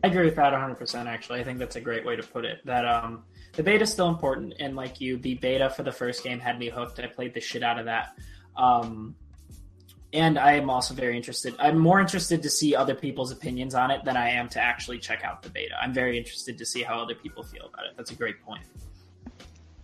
I 0.04 0.08
agree 0.08 0.26
with 0.26 0.36
that 0.36 0.52
100%. 0.52 1.06
Actually, 1.06 1.40
I 1.40 1.44
think 1.46 1.60
that's 1.60 1.78
a 1.78 1.82
great 1.82 2.06
way 2.06 2.18
to 2.18 2.24
put 2.24 2.44
it. 2.44 2.60
That 2.66 2.86
um, 2.86 3.24
the 3.54 3.64
beta 3.64 3.84
is 3.84 3.92
still 3.92 4.10
important, 4.10 4.56
and 4.60 4.76
like 4.76 5.00
you, 5.00 5.18
the 5.18 5.36
beta 5.36 5.70
for 5.70 5.84
the 5.84 5.94
first 5.94 6.24
game 6.24 6.40
had 6.40 6.60
me 6.60 6.70
hooked. 6.70 7.00
I 7.00 7.08
played 7.08 7.34
the 7.34 7.40
shit 7.40 7.64
out 7.64 7.80
of 7.80 7.86
that. 7.86 8.18
Um, 8.58 9.16
and 10.12 10.38
I 10.38 10.54
am 10.54 10.70
also 10.70 10.94
very 10.94 11.16
interested. 11.16 11.56
I'm 11.58 11.78
more 11.80 12.00
interested 12.00 12.44
to 12.44 12.50
see 12.50 12.76
other 12.76 12.94
people's 12.94 13.32
opinions 13.32 13.74
on 13.74 13.90
it 13.92 14.04
than 14.04 14.16
I 14.16 14.30
am 14.30 14.48
to 14.50 14.60
actually 14.60 15.00
check 15.00 15.24
out 15.24 15.42
the 15.42 15.50
beta. 15.50 15.74
I'm 15.82 15.94
very 15.94 16.18
interested 16.18 16.58
to 16.58 16.66
see 16.66 16.84
how 16.84 17.00
other 17.00 17.16
people 17.16 17.42
feel 17.42 17.66
about 17.74 17.86
it. 17.86 17.94
That's 17.98 18.12
a 18.12 18.16
great 18.16 18.42
point. 18.44 18.64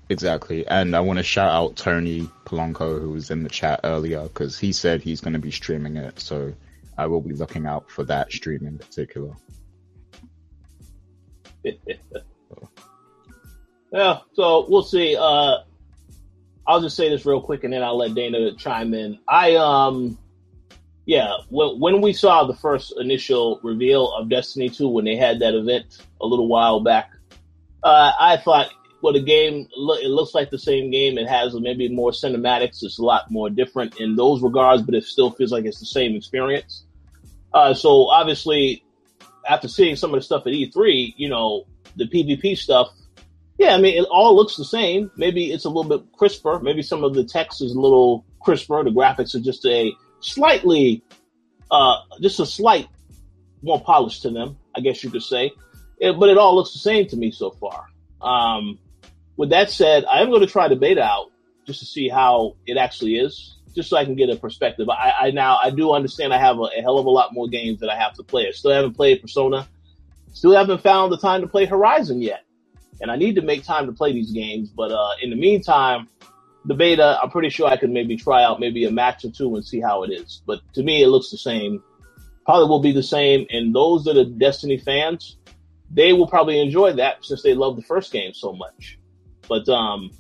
Exactly. 0.10 0.68
And 0.68 0.96
I 0.96 1.00
want 1.00 1.18
to 1.18 1.24
shout 1.24 1.50
out 1.50 1.78
Tony 1.78 2.30
Polanco, 2.46 3.00
who 3.00 3.12
was 3.12 3.32
in 3.32 3.44
the 3.44 3.50
chat 3.50 3.80
earlier, 3.84 4.24
because 4.24 4.60
he 4.60 4.72
said 4.72 5.02
he's 5.02 5.22
going 5.22 5.34
to 5.34 5.40
be 5.40 5.52
streaming 5.52 5.98
it. 5.98 6.20
So 6.20 6.54
I 6.98 7.08
will 7.08 7.22
be 7.22 7.34
looking 7.34 7.66
out 7.66 7.90
for 7.90 8.04
that 8.04 8.32
stream 8.32 8.68
in 8.68 8.78
particular. 8.78 9.34
yeah, 13.91 14.20
so 14.34 14.66
we'll 14.70 14.84
see. 14.84 15.16
Uh, 15.20 15.57
I'll 16.70 16.82
just 16.82 16.95
say 16.95 17.10
this 17.10 17.26
real 17.26 17.41
quick 17.41 17.64
and 17.64 17.74
then 17.74 17.82
I'll 17.82 17.97
let 17.97 18.14
Dana 18.14 18.53
chime 18.55 18.93
in. 18.93 19.18
I 19.28 19.55
um 19.55 20.20
yeah, 21.07 21.38
when 21.49 21.80
when 21.80 22.01
we 22.01 22.14
saw 22.14 22.43
the 22.43 22.53
first 22.53 22.93
initial 22.97 23.60
reveal 23.64 24.14
of 24.14 24.30
Destiny 24.30 24.70
2 24.70 24.88
when 24.88 25.05
they 25.05 25.16
had 25.16 25.39
that 25.39 25.55
event 25.55 25.97
a 26.22 26.28
little 26.28 26.47
while 26.47 26.82
back, 26.82 27.10
uh, 27.82 28.12
I 28.20 28.38
thought 28.38 28.70
well 29.01 29.14
the 29.14 29.24
game 29.24 29.68
it 29.72 30.10
looks 30.10 30.36
like 30.36 30.51
the 30.51 30.60
same 30.60 30.91
game. 30.91 31.18
It 31.18 31.28
has 31.28 31.55
maybe 31.55 31.89
more 31.89 32.12
cinematics. 32.12 32.84
It's 32.84 32.99
a 32.99 33.03
lot 33.03 33.32
more 33.32 33.49
different 33.49 33.99
in 33.99 34.16
those 34.16 34.43
regards, 34.43 34.84
but 34.84 34.93
it 34.93 35.05
still 35.05 35.32
feels 35.32 35.51
like 35.51 35.66
it's 35.66 35.80
the 35.80 35.88
same 35.88 36.16
experience. 36.16 36.86
Uh, 37.51 37.74
so 37.74 38.07
obviously, 38.10 38.84
after 39.48 39.68
seeing 39.68 39.96
some 39.96 40.14
of 40.14 40.20
the 40.20 40.24
stuff 40.24 40.44
at 40.48 40.54
E3, 40.54 41.14
you 41.18 41.30
know 41.30 41.66
the 41.96 42.06
PvP 42.06 42.58
stuff 42.58 42.90
yeah, 43.60 43.76
I 43.76 43.78
mean, 43.78 44.02
it 44.02 44.08
all 44.10 44.38
looks 44.38 44.56
the 44.56 44.64
same. 44.64 45.12
Maybe 45.18 45.52
it's 45.52 45.66
a 45.66 45.70
little 45.70 45.98
bit 45.98 46.14
crisper. 46.14 46.60
Maybe 46.60 46.82
some 46.82 47.04
of 47.04 47.14
the 47.14 47.26
text 47.26 47.62
is 47.62 47.74
a 47.74 47.80
little 47.80 48.26
crisper. 48.40 48.82
The 48.86 48.90
graphics 48.90 49.36
are 49.36 49.42
just 49.42 49.66
a 49.66 49.92
slightly, 50.22 51.04
uh, 51.70 51.98
just 52.22 52.40
a 52.40 52.46
slight 52.46 52.88
more 53.62 53.82
polished 53.82 54.22
to 54.22 54.30
them, 54.30 54.58
I 54.74 54.80
guess 54.80 55.04
you 55.04 55.10
could 55.10 55.24
say. 55.24 55.52
It, 56.00 56.18
but 56.18 56.30
it 56.30 56.38
all 56.38 56.56
looks 56.56 56.72
the 56.72 56.80
same 56.80 57.06
to 57.08 57.18
me 57.18 57.32
so 57.32 57.52
far. 57.52 57.88
Um, 58.22 58.80
with 59.36 59.50
that 59.50 59.70
said, 59.70 60.06
I 60.06 60.22
am 60.22 60.30
going 60.30 60.40
to 60.40 60.48
try 60.48 60.70
the 60.70 60.78
beta 60.78 61.04
out 61.04 61.30
just 61.68 61.82
to 61.82 61.86
see 61.86 62.08
how 62.08 62.56
it 62.66 62.78
actually 62.78 63.18
is, 63.18 63.58
just 63.76 63.90
so 63.90 63.98
I 63.98 64.06
can 64.06 64.16
get 64.16 64.30
a 64.30 64.36
perspective. 64.36 64.90
I, 64.90 65.14
I 65.20 65.32
now 65.32 65.60
I 65.62 65.70
do 65.70 65.92
understand 65.92 66.34
I 66.34 66.40
have 66.40 66.58
a, 66.58 66.70
a, 66.78 66.82
hell 66.82 66.98
of 66.98 67.06
a 67.06 67.10
lot 67.10 67.34
more 67.34 67.48
games 67.48 67.80
that 67.82 67.90
I 67.90 67.96
have 67.96 68.14
to 68.16 68.24
play. 68.24 68.48
I 68.48 68.52
still 68.52 68.72
haven't 68.72 68.94
played 68.94 69.22
Persona. 69.22 69.68
Still 70.34 70.54
haven't 70.54 70.82
found 70.82 71.12
the 71.12 71.18
time 71.18 71.42
to 71.42 71.48
play 71.48 71.66
Horizon 71.66 72.22
yet 72.22 72.46
and 73.02 73.12
I 73.12 73.16
need 73.16 73.36
to 73.36 73.42
make 73.42 73.64
time 73.64 73.86
to 73.86 73.92
play 73.92 74.14
these 74.14 74.32
games. 74.32 74.70
But 74.70 74.92
uh, 74.92 75.12
in 75.22 75.30
the 75.30 75.36
meantime, 75.36 76.08
the 76.66 76.74
beta, 76.74 77.20
I'm 77.22 77.30
pretty 77.30 77.50
sure 77.50 77.68
I 77.68 77.78
could 77.78 77.90
maybe 77.90 78.18
try 78.18 78.44
out 78.44 78.60
maybe 78.60 78.86
a 78.86 78.92
match 78.92 79.24
or 79.26 79.32
two 79.32 79.56
and 79.56 79.66
see 79.66 79.80
how 79.80 80.04
it 80.04 80.10
is. 80.10 80.42
But 80.46 80.60
to 80.74 80.84
me, 80.84 81.02
it 81.02 81.08
looks 81.08 81.32
the 81.32 81.38
same. 81.38 81.84
Probably 82.46 82.68
will 82.68 82.82
be 82.82 82.92
the 82.92 83.04
same. 83.04 83.46
And 83.50 83.74
those 83.74 84.04
that 84.06 84.18
are 84.18 84.26
Destiny 84.26 84.78
fans, 84.78 85.38
they 85.92 86.14
will 86.14 86.28
probably 86.28 86.60
enjoy 86.60 86.94
that 86.94 87.24
since 87.24 87.42
they 87.42 87.54
love 87.54 87.76
the 87.76 87.82
first 87.84 88.12
game 88.12 88.34
so 88.34 88.54
much. 88.54 89.00
But 89.48 89.68
um, 89.70 90.12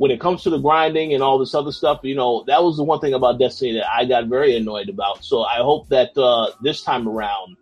when 0.00 0.10
it 0.10 0.18
comes 0.18 0.42
to 0.42 0.48
the 0.48 0.56
grinding 0.56 1.12
and 1.12 1.22
all 1.22 1.38
this 1.38 1.54
other 1.54 1.70
stuff, 1.70 2.00
you 2.04 2.14
know, 2.14 2.42
that 2.46 2.62
was 2.62 2.78
the 2.78 2.82
one 2.82 2.98
thing 3.00 3.12
about 3.12 3.38
Destiny 3.38 3.74
that 3.74 3.86
I 3.86 4.06
got 4.06 4.28
very 4.28 4.56
annoyed 4.56 4.88
about. 4.88 5.22
So 5.22 5.42
I 5.42 5.56
hope 5.56 5.90
that 5.90 6.16
uh, 6.16 6.52
this 6.62 6.80
time 6.80 7.06
around, 7.06 7.58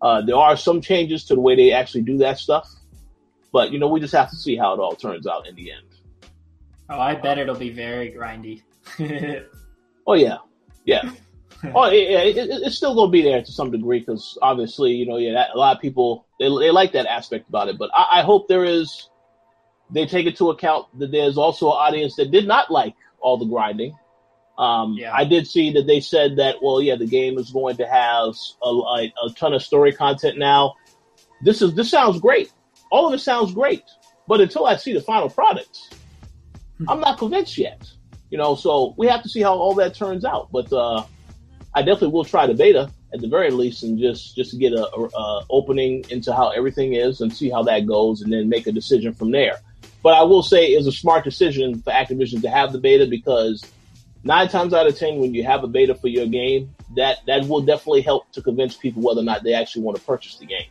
uh, 0.00 0.20
there 0.20 0.36
are 0.36 0.56
some 0.56 0.80
changes 0.80 1.24
to 1.24 1.34
the 1.34 1.40
way 1.40 1.56
they 1.56 1.72
actually 1.72 2.02
do 2.02 2.18
that 2.18 2.38
stuff. 2.38 2.72
But 3.52 3.72
you 3.72 3.80
know, 3.80 3.88
we 3.88 3.98
just 3.98 4.14
have 4.14 4.30
to 4.30 4.36
see 4.36 4.54
how 4.54 4.74
it 4.74 4.78
all 4.78 4.94
turns 4.94 5.26
out 5.26 5.48
in 5.48 5.56
the 5.56 5.72
end. 5.72 5.86
Oh, 6.88 7.00
I 7.00 7.16
bet 7.16 7.38
it'll 7.38 7.56
be 7.56 7.70
very 7.70 8.12
grindy. 8.12 8.62
oh 10.06 10.14
yeah, 10.14 10.36
yeah. 10.84 11.10
oh 11.74 11.90
yeah, 11.90 12.20
it, 12.20 12.36
it, 12.36 12.48
it's 12.62 12.76
still 12.76 12.94
going 12.94 13.08
to 13.08 13.12
be 13.12 13.22
there 13.22 13.42
to 13.42 13.50
some 13.50 13.72
degree 13.72 13.98
because 13.98 14.38
obviously, 14.40 14.92
you 14.92 15.04
know, 15.04 15.16
yeah, 15.16 15.32
that, 15.32 15.50
a 15.52 15.58
lot 15.58 15.74
of 15.74 15.82
people 15.82 16.28
they 16.38 16.48
they 16.48 16.70
like 16.70 16.92
that 16.92 17.06
aspect 17.06 17.48
about 17.48 17.66
it. 17.66 17.76
But 17.76 17.90
I, 17.92 18.20
I 18.20 18.22
hope 18.22 18.46
there 18.46 18.64
is 18.64 19.08
they 19.92 20.06
take 20.06 20.26
into 20.26 20.50
account 20.50 20.86
that 20.98 21.10
there's 21.12 21.38
also 21.38 21.66
an 21.66 21.76
audience 21.76 22.16
that 22.16 22.30
did 22.30 22.46
not 22.46 22.70
like 22.70 22.94
all 23.20 23.36
the 23.36 23.46
grinding. 23.46 23.96
Um, 24.58 24.94
yeah. 24.98 25.14
I 25.14 25.24
did 25.24 25.46
see 25.46 25.72
that 25.72 25.86
they 25.86 26.00
said 26.00 26.36
that, 26.36 26.56
well, 26.62 26.80
yeah, 26.80 26.96
the 26.96 27.06
game 27.06 27.38
is 27.38 27.50
going 27.50 27.76
to 27.76 27.86
have 27.86 28.34
a, 28.62 28.68
a, 28.68 29.12
a 29.26 29.30
ton 29.36 29.54
of 29.54 29.62
story 29.62 29.92
content 29.92 30.38
now. 30.38 30.74
This 31.42 31.62
is 31.62 31.74
this 31.74 31.90
sounds 31.90 32.20
great 32.20 32.52
all 32.92 33.08
of 33.08 33.14
it 33.14 33.20
sounds 33.20 33.52
great, 33.52 33.82
but 34.28 34.40
until 34.40 34.66
I 34.66 34.76
see 34.76 34.92
the 34.92 35.00
final 35.00 35.30
products, 35.30 35.88
hmm. 36.76 36.88
I'm 36.88 37.00
not 37.00 37.18
convinced 37.18 37.58
yet. 37.58 37.90
You 38.30 38.38
know, 38.38 38.54
so 38.54 38.94
we 38.96 39.08
have 39.08 39.22
to 39.22 39.28
see 39.28 39.42
how 39.42 39.54
all 39.54 39.74
that 39.74 39.94
turns 39.94 40.24
out. 40.24 40.50
But 40.52 40.72
uh, 40.72 41.04
I 41.74 41.80
definitely 41.80 42.08
will 42.08 42.24
try 42.24 42.46
the 42.46 42.54
beta 42.54 42.90
at 43.12 43.20
the 43.20 43.28
very 43.28 43.50
least, 43.50 43.82
and 43.82 43.98
just 43.98 44.36
just 44.36 44.52
to 44.52 44.58
get 44.58 44.72
a, 44.72 44.86
a, 44.86 45.04
a 45.04 45.46
opening 45.50 46.04
into 46.10 46.32
how 46.34 46.50
everything 46.50 46.92
is 46.94 47.20
and 47.20 47.34
see 47.34 47.50
how 47.50 47.62
that 47.64 47.86
goes, 47.86 48.22
and 48.22 48.32
then 48.32 48.48
make 48.48 48.66
a 48.66 48.72
decision 48.72 49.14
from 49.14 49.32
there. 49.32 49.58
But 50.02 50.14
I 50.14 50.22
will 50.22 50.42
say 50.42 50.66
it's 50.66 50.86
a 50.86 50.92
smart 50.92 51.24
decision 51.24 51.80
for 51.80 51.92
Activision 51.92 52.42
to 52.42 52.50
have 52.50 52.72
the 52.72 52.78
beta 52.78 53.06
because 53.06 53.64
nine 54.24 54.48
times 54.48 54.74
out 54.74 54.86
of 54.86 54.98
ten, 54.98 55.18
when 55.18 55.34
you 55.34 55.44
have 55.44 55.62
a 55.62 55.68
beta 55.68 55.94
for 55.94 56.08
your 56.08 56.26
game, 56.26 56.74
that 56.96 57.18
that 57.26 57.46
will 57.46 57.60
definitely 57.60 58.02
help 58.02 58.30
to 58.32 58.42
convince 58.42 58.76
people 58.76 59.02
whether 59.02 59.20
or 59.20 59.24
not 59.24 59.44
they 59.44 59.54
actually 59.54 59.82
want 59.82 59.96
to 59.96 60.02
purchase 60.02 60.36
the 60.36 60.46
game 60.46 60.66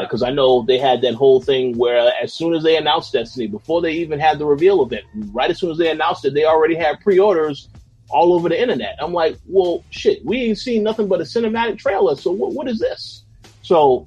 because 0.00 0.22
uh, 0.22 0.26
I 0.26 0.30
know 0.30 0.62
they 0.62 0.78
had 0.78 1.00
that 1.02 1.14
whole 1.14 1.40
thing 1.40 1.76
where 1.76 2.12
as 2.22 2.32
soon 2.32 2.54
as 2.54 2.62
they 2.62 2.76
announced 2.76 3.12
Destiny, 3.12 3.48
before 3.48 3.82
they 3.82 3.90
even 3.94 4.20
had 4.20 4.38
the 4.38 4.46
reveal 4.46 4.80
event, 4.80 5.04
right 5.32 5.50
as 5.50 5.58
soon 5.58 5.72
as 5.72 5.78
they 5.78 5.90
announced 5.90 6.24
it, 6.24 6.34
they 6.34 6.44
already 6.44 6.76
had 6.76 7.00
pre-orders 7.00 7.68
all 8.08 8.32
over 8.32 8.48
the 8.48 8.60
internet. 8.60 8.96
I'm 9.00 9.12
like, 9.12 9.38
well, 9.48 9.82
shit, 9.90 10.24
we 10.24 10.42
ain't 10.42 10.58
seen 10.58 10.84
nothing 10.84 11.08
but 11.08 11.20
a 11.20 11.24
cinematic 11.24 11.78
trailer. 11.78 12.14
So 12.14 12.30
what, 12.30 12.52
what 12.52 12.68
is 12.68 12.78
this? 12.78 13.24
So 13.62 14.06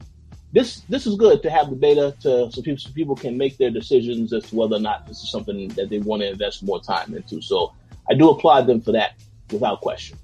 this 0.55 0.83
this 0.87 1.05
is 1.05 1.15
good 1.15 1.43
to 1.43 1.49
have 1.49 1.69
the 1.69 1.75
beta 1.75 2.15
to 2.21 2.49
so 2.49 2.61
people 2.61 2.77
so 2.79 2.89
people 2.93 3.15
can 3.15 3.37
make 3.37 3.57
their 3.57 3.69
decisions 3.69 4.31
as 4.31 4.45
to 4.45 4.55
whether 4.55 4.77
or 4.77 4.79
not 4.79 5.05
this 5.05 5.21
is 5.21 5.29
something 5.29 5.67
that 5.69 5.89
they 5.89 5.99
want 5.99 6.21
to 6.21 6.29
invest 6.29 6.63
more 6.63 6.81
time 6.81 7.13
into. 7.13 7.41
So 7.41 7.73
I 8.09 8.13
do 8.13 8.29
applaud 8.29 8.65
them 8.65 8.79
for 8.79 8.93
that 8.93 9.15
without 9.51 9.81
question. 9.81 10.17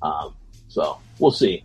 Um, 0.00 0.34
so 0.68 0.98
we'll 1.18 1.32
see. 1.32 1.64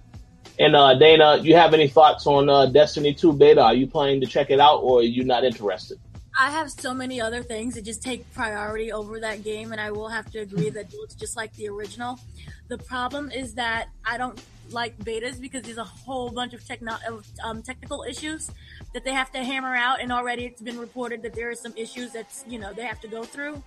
And 0.60 0.76
uh, 0.76 0.96
Dana, 0.96 1.38
you 1.38 1.56
have 1.56 1.74
any 1.74 1.88
thoughts 1.88 2.28
on 2.28 2.50
uh, 2.50 2.66
Destiny 2.66 3.14
2 3.14 3.32
beta? 3.34 3.62
Are 3.62 3.74
you 3.74 3.88
planning 3.88 4.20
to 4.20 4.28
check 4.28 4.50
it 4.50 4.60
out 4.60 4.80
or 4.80 5.00
are 5.00 5.04
you 5.04 5.24
not 5.24 5.46
interested? 5.46 5.98
I 6.38 6.52
have 6.52 6.70
so 6.70 6.94
many 6.94 7.22
other 7.22 7.42
things 7.42 7.76
that 7.76 7.86
just 7.86 8.04
take 8.04 8.30
priority 8.34 8.92
over 8.92 9.20
that 9.20 9.44
game, 9.44 9.72
and 9.74 9.82
I 9.82 9.92
will 9.92 10.08
have 10.08 10.32
to 10.32 10.40
agree 10.40 10.70
that 10.70 10.94
it 10.94 10.98
looks 10.98 11.14
just 11.14 11.36
like 11.36 11.54
the 11.56 11.68
original. 11.68 12.20
The 12.68 12.78
problem 12.78 13.32
is 13.32 13.54
that 13.56 13.90
I 14.06 14.18
don't 14.18 14.42
like 14.74 14.98
betas 15.00 15.40
because 15.40 15.64
there's 15.64 15.78
a 15.78 15.84
whole 15.84 16.30
bunch 16.30 16.54
of 16.54 16.66
techno- 16.66 16.98
um, 17.44 17.62
technical 17.62 18.04
issues 18.04 18.50
that 18.94 19.04
they 19.04 19.14
have 19.14 19.32
to 19.32 19.44
hammer 19.44 19.76
out, 19.76 20.02
and 20.02 20.12
already 20.12 20.46
it's 20.46 20.62
been 20.62 20.80
reported 20.80 21.22
that 21.24 21.34
there 21.34 21.50
are 21.50 21.56
some 21.56 21.74
issues 21.76 22.12
that 22.12 22.28
you 22.48 22.60
know 22.60 22.74
they 22.74 22.84
have 22.84 23.00
to 23.02 23.08
go 23.08 23.24
through. 23.24 23.62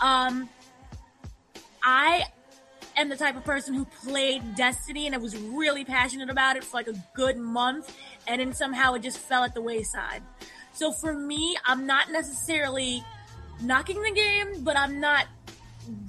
Um, 0.00 0.48
I 1.82 2.24
am 2.96 3.08
the 3.08 3.16
type 3.16 3.36
of 3.36 3.44
person 3.44 3.74
who 3.74 3.86
played 4.04 4.54
Destiny 4.54 5.06
and 5.06 5.14
I 5.14 5.18
was 5.18 5.36
really 5.36 5.84
passionate 5.84 6.28
about 6.28 6.56
it 6.56 6.64
for 6.64 6.76
like 6.76 6.88
a 6.88 7.04
good 7.14 7.36
month, 7.36 7.96
and 8.26 8.40
then 8.40 8.52
somehow 8.52 8.94
it 8.94 9.02
just 9.02 9.18
fell 9.18 9.44
at 9.44 9.54
the 9.54 9.62
wayside. 9.62 10.22
So 10.72 10.92
for 10.92 11.12
me, 11.12 11.56
I'm 11.64 11.86
not 11.86 12.10
necessarily 12.10 13.04
knocking 13.62 14.00
the 14.02 14.12
game, 14.12 14.64
but 14.64 14.76
I'm 14.76 15.00
not 15.00 15.26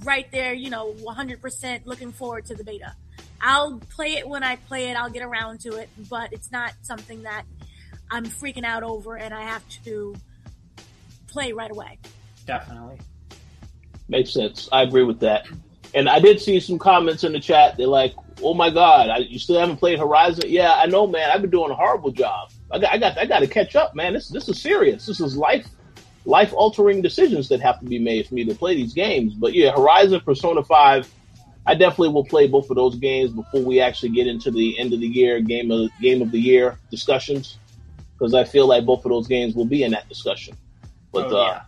right 0.04 0.32
there, 0.32 0.54
you 0.54 0.70
know, 0.70 0.94
100% 0.94 1.86
looking 1.86 2.12
forward 2.12 2.46
to 2.46 2.56
the 2.56 2.64
beta. 2.64 2.96
I'll 3.42 3.80
play 3.80 4.14
it 4.14 4.28
when 4.28 4.44
I 4.44 4.56
play 4.56 4.89
it, 4.89 4.98
I'll 4.98 5.10
get 5.10 5.24
around 5.24 5.62
to 5.62 5.76
it, 5.78 5.89
but 6.10 6.32
it's 6.32 6.52
not 6.52 6.74
something 6.82 7.24
that 7.24 7.44
I'm 8.10 8.26
freaking 8.26 8.66
out 8.66 8.84
over 8.84 9.18
and 9.18 9.34
I 9.34 9.42
have 9.42 9.68
to 9.86 10.16
play 11.28 11.54
right 11.54 11.72
away. 11.72 11.98
Definitely. 12.46 13.00
Makes 14.10 14.34
sense. 14.34 14.70
I 14.72 14.84
agree 14.84 15.04
with 15.04 15.22
that. 15.22 15.48
And 15.94 16.08
I 16.10 16.20
did 16.20 16.39
see 16.39 16.60
some 16.60 16.78
comments 16.78 17.24
in 17.24 17.34
the 17.34 17.39
chat. 17.39 17.78
They're 17.78 17.88
like, 17.88 18.14
"Oh 18.42 18.54
my 18.54 18.70
God, 18.70 19.10
I, 19.10 19.18
you 19.18 19.39
still 19.39 19.60
haven't 19.60 19.78
played 19.78 20.00
Horizon?" 20.00 20.46
Yeah, 20.48 20.74
I 20.74 20.86
know, 20.86 21.06
man. 21.06 21.30
I've 21.32 21.42
been 21.42 21.50
doing 21.50 21.72
a 21.72 21.76
horrible 21.76 22.12
job. 22.12 22.52
I 22.72 22.80
got, 22.80 22.94
I 22.94 22.98
got, 22.98 23.18
I 23.18 23.26
got 23.26 23.39
to 23.39 23.48
catch 23.48 23.76
up, 23.76 23.96
man. 23.96 24.14
This, 24.14 24.30
this 24.30 24.48
is 24.48 24.62
serious. 24.62 25.06
This 25.06 25.20
is 25.20 25.36
life, 25.36 25.68
life 26.26 26.54
altering 26.54 27.02
decisions 27.02 27.50
that 27.50 27.60
have 27.62 27.80
to 27.80 27.86
be 27.86 28.00
made 28.00 28.28
for 28.28 28.36
me 28.36 28.46
to 28.46 28.56
play 28.56 28.76
these 28.76 28.94
games. 28.94 29.34
But 29.34 29.54
yeah, 29.54 29.72
Horizon, 29.72 30.22
Persona 30.22 30.64
Five, 30.64 31.10
I 31.66 31.76
definitely 31.76 32.09
will 32.09 32.26
play 32.26 32.47
both 32.47 32.70
of 32.70 32.76
those 32.76 32.95
games 32.95 33.32
before 33.32 33.62
we 33.62 33.80
actually 33.80 34.09
get 34.09 34.28
into 34.28 34.49
the 34.51 34.80
end 34.80 34.93
of 34.93 34.99
the 34.99 35.07
year 35.07 35.39
game 35.41 35.70
of 35.72 35.89
game 36.01 36.22
of 36.22 36.32
the 36.32 36.39
year 36.39 36.78
discussions. 36.89 37.57
because 38.14 38.34
I 38.36 38.43
feel 38.43 38.68
like 38.68 38.86
both 38.86 39.03
of 39.03 39.09
those 39.09 39.28
games 39.28 39.55
will 39.55 39.66
be 39.66 39.84
in 39.84 39.91
that 39.91 40.07
discussion. 40.07 40.55
But 41.12 41.32
Oh, 41.32 41.38
uh, 41.38 41.45
yeah. 41.47 41.62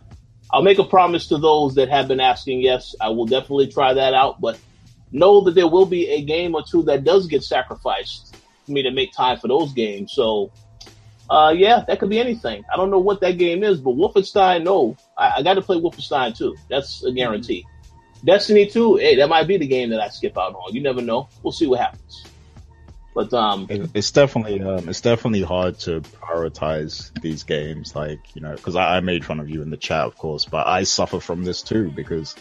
I'll 0.52 0.62
make 0.62 0.78
a 0.78 0.84
promise 0.84 1.26
to 1.28 1.38
those 1.38 1.74
that 1.74 1.88
have 1.88 2.06
been 2.06 2.20
asking. 2.20 2.60
Yes, 2.60 2.94
I 3.00 3.08
will 3.08 3.26
definitely 3.26 3.66
try 3.66 3.92
that 3.94 4.14
out, 4.14 4.40
but 4.40 4.58
know 5.10 5.40
that 5.42 5.54
there 5.56 5.66
will 5.66 5.86
be 5.86 6.08
a 6.10 6.22
game 6.22 6.54
or 6.54 6.62
two 6.62 6.82
that 6.84 7.02
does 7.02 7.26
get 7.26 7.42
sacrificed 7.42 8.36
for 8.64 8.70
me 8.72 8.82
to 8.82 8.90
make 8.92 9.12
time 9.12 9.38
for 9.38 9.48
those 9.48 9.72
games. 9.72 10.12
So, 10.12 10.52
uh, 11.28 11.52
yeah, 11.56 11.84
that 11.88 11.98
could 11.98 12.10
be 12.10 12.20
anything. 12.20 12.62
I 12.72 12.76
don't 12.76 12.90
know 12.90 12.98
what 13.00 13.20
that 13.22 13.38
game 13.38 13.64
is, 13.64 13.80
but 13.80 13.96
Wolfenstein, 13.96 14.62
no, 14.62 14.96
I, 15.18 15.34
I 15.38 15.42
got 15.42 15.54
to 15.54 15.62
play 15.62 15.76
Wolfenstein 15.80 16.36
too. 16.36 16.54
That's 16.68 17.02
a 17.04 17.10
guarantee. 17.10 17.64
Destiny 18.24 18.66
2, 18.66 18.96
hey, 18.96 19.16
that 19.16 19.28
might 19.28 19.46
be 19.46 19.58
the 19.58 19.66
game 19.66 19.90
that 19.90 20.00
I 20.00 20.08
skip 20.08 20.38
out 20.38 20.54
on. 20.54 20.74
You 20.74 20.82
never 20.82 21.02
know. 21.02 21.28
We'll 21.42 21.52
see 21.52 21.66
what 21.66 21.80
happens. 21.80 22.24
But 23.14 23.32
um, 23.32 23.66
It- 23.68 23.90
It's 23.94 24.10
definitely 24.10 24.60
um, 24.62 24.88
it's 24.88 25.00
definitely 25.00 25.42
hard 25.42 25.78
to 25.80 26.00
prioritize 26.00 27.12
these 27.20 27.44
games, 27.44 27.94
like 27.94 28.34
you 28.34 28.40
know, 28.42 28.54
because 28.56 28.74
I, 28.76 28.96
I 28.96 29.00
made 29.00 29.24
fun 29.24 29.40
of 29.40 29.48
you 29.48 29.62
in 29.62 29.70
the 29.70 29.76
chat, 29.76 30.04
of 30.06 30.16
course, 30.16 30.44
but 30.46 30.66
I 30.66 30.82
suffer 30.84 31.20
from 31.20 31.44
this 31.44 31.62
too 31.62 31.90
because 31.94 32.34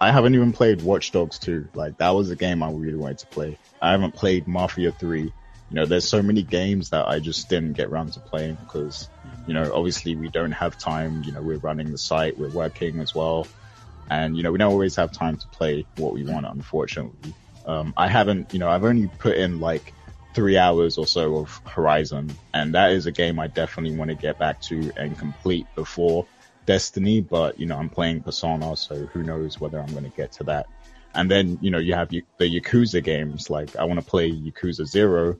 I 0.00 0.12
haven't 0.12 0.34
even 0.34 0.52
played 0.52 0.82
Watch 0.82 1.10
Dogs 1.12 1.38
2. 1.40 1.68
Like 1.74 1.98
that 1.98 2.10
was 2.10 2.30
a 2.30 2.36
game 2.36 2.62
I 2.62 2.70
really 2.70 2.96
wanted 2.96 3.18
to 3.18 3.26
play. 3.26 3.58
I 3.82 3.90
haven't 3.90 4.14
played 4.14 4.46
Mafia 4.46 4.92
3. 4.92 5.22
You 5.22 5.32
know, 5.76 5.86
there's 5.86 6.08
so 6.08 6.22
many 6.22 6.42
games 6.42 6.90
that 6.90 7.06
I 7.08 7.18
just 7.20 7.48
didn't 7.48 7.74
get 7.74 7.88
around 7.88 8.12
to 8.14 8.20
playing 8.20 8.56
because, 8.56 9.08
you 9.46 9.54
know, 9.54 9.72
obviously 9.74 10.16
we 10.16 10.28
don't 10.28 10.50
have 10.52 10.76
time. 10.78 11.22
You 11.24 11.32
know, 11.32 11.42
we're 11.42 11.58
running 11.58 11.90
the 11.92 11.98
site, 11.98 12.38
we're 12.38 12.50
working 12.50 12.98
as 13.00 13.14
well, 13.14 13.46
and 14.10 14.36
you 14.36 14.42
know, 14.42 14.52
we 14.52 14.58
don't 14.58 14.72
always 14.72 14.96
have 14.96 15.12
time 15.12 15.36
to 15.36 15.46
play 15.48 15.86
what 15.96 16.12
we 16.12 16.24
want, 16.24 16.44
unfortunately. 16.46 17.32
Um, 17.66 17.94
I 17.96 18.08
haven't, 18.08 18.52
you 18.52 18.58
know, 18.58 18.68
I've 18.68 18.84
only 18.84 19.08
put 19.18 19.36
in 19.36 19.60
like 19.60 19.94
three 20.34 20.58
hours 20.58 20.98
or 20.98 21.06
so 21.06 21.36
of 21.38 21.60
Horizon, 21.66 22.36
and 22.52 22.74
that 22.74 22.90
is 22.92 23.06
a 23.06 23.12
game 23.12 23.38
I 23.38 23.46
definitely 23.46 23.96
want 23.96 24.10
to 24.10 24.16
get 24.16 24.38
back 24.38 24.60
to 24.62 24.92
and 24.96 25.16
complete 25.18 25.66
before 25.76 26.26
Destiny. 26.66 27.20
But 27.20 27.58
you 27.58 27.66
know, 27.66 27.76
I'm 27.78 27.88
playing 27.88 28.22
Persona, 28.22 28.76
so 28.76 28.94
who 29.06 29.22
knows 29.22 29.60
whether 29.60 29.80
I'm 29.80 29.90
going 29.92 30.04
to 30.04 30.16
get 30.16 30.32
to 30.32 30.44
that. 30.44 30.66
And 31.14 31.30
then 31.30 31.58
you 31.60 31.70
know, 31.70 31.78
you 31.78 31.94
have 31.94 32.10
y- 32.12 32.22
the 32.38 32.60
Yakuza 32.60 33.02
games. 33.02 33.50
Like 33.50 33.76
I 33.76 33.84
want 33.84 34.00
to 34.00 34.06
play 34.06 34.30
Yakuza 34.30 34.86
Zero, 34.86 35.36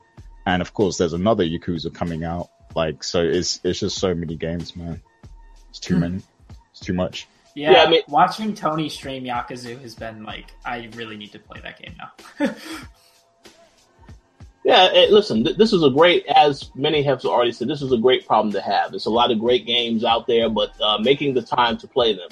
and 0.46 0.62
of 0.62 0.74
course, 0.74 0.96
there's 0.98 1.12
another 1.12 1.44
Yakuza 1.44 1.92
coming 1.94 2.24
out. 2.24 2.48
Like 2.76 3.02
so, 3.02 3.22
it's 3.22 3.60
it's 3.64 3.80
just 3.80 3.98
so 3.98 4.14
many 4.14 4.36
games, 4.36 4.76
man. 4.76 5.00
It's 5.70 5.80
too 5.80 5.94
Hmm. 5.94 6.00
many. 6.00 6.20
It's 6.72 6.80
too 6.80 6.92
much. 6.94 7.26
Yeah, 7.54 7.72
Yeah, 7.72 7.82
I 7.84 7.90
mean- 7.90 8.02
watching 8.08 8.54
Tony 8.54 8.88
stream 8.88 9.24
Yakuza 9.24 9.80
has 9.80 9.94
been 9.94 10.24
like, 10.24 10.46
I 10.64 10.88
really 10.94 11.16
need 11.16 11.32
to 11.32 11.38
play 11.38 11.60
that 11.60 11.80
game 11.80 11.94
now. 11.98 12.54
Yeah, 14.62 14.90
eh, 14.92 15.06
listen, 15.10 15.42
th- 15.44 15.56
this 15.56 15.72
is 15.72 15.82
a 15.82 15.88
great, 15.90 16.26
as 16.26 16.70
many 16.74 17.02
have 17.04 17.24
already 17.24 17.52
said, 17.52 17.66
this 17.68 17.80
is 17.80 17.92
a 17.92 17.96
great 17.96 18.26
problem 18.26 18.52
to 18.52 18.60
have. 18.60 18.90
There's 18.90 19.06
a 19.06 19.10
lot 19.10 19.30
of 19.30 19.38
great 19.38 19.64
games 19.64 20.04
out 20.04 20.26
there, 20.26 20.50
but 20.50 20.78
uh, 20.82 20.98
making 20.98 21.32
the 21.32 21.40
time 21.40 21.78
to 21.78 21.88
play 21.88 22.12
them. 22.14 22.28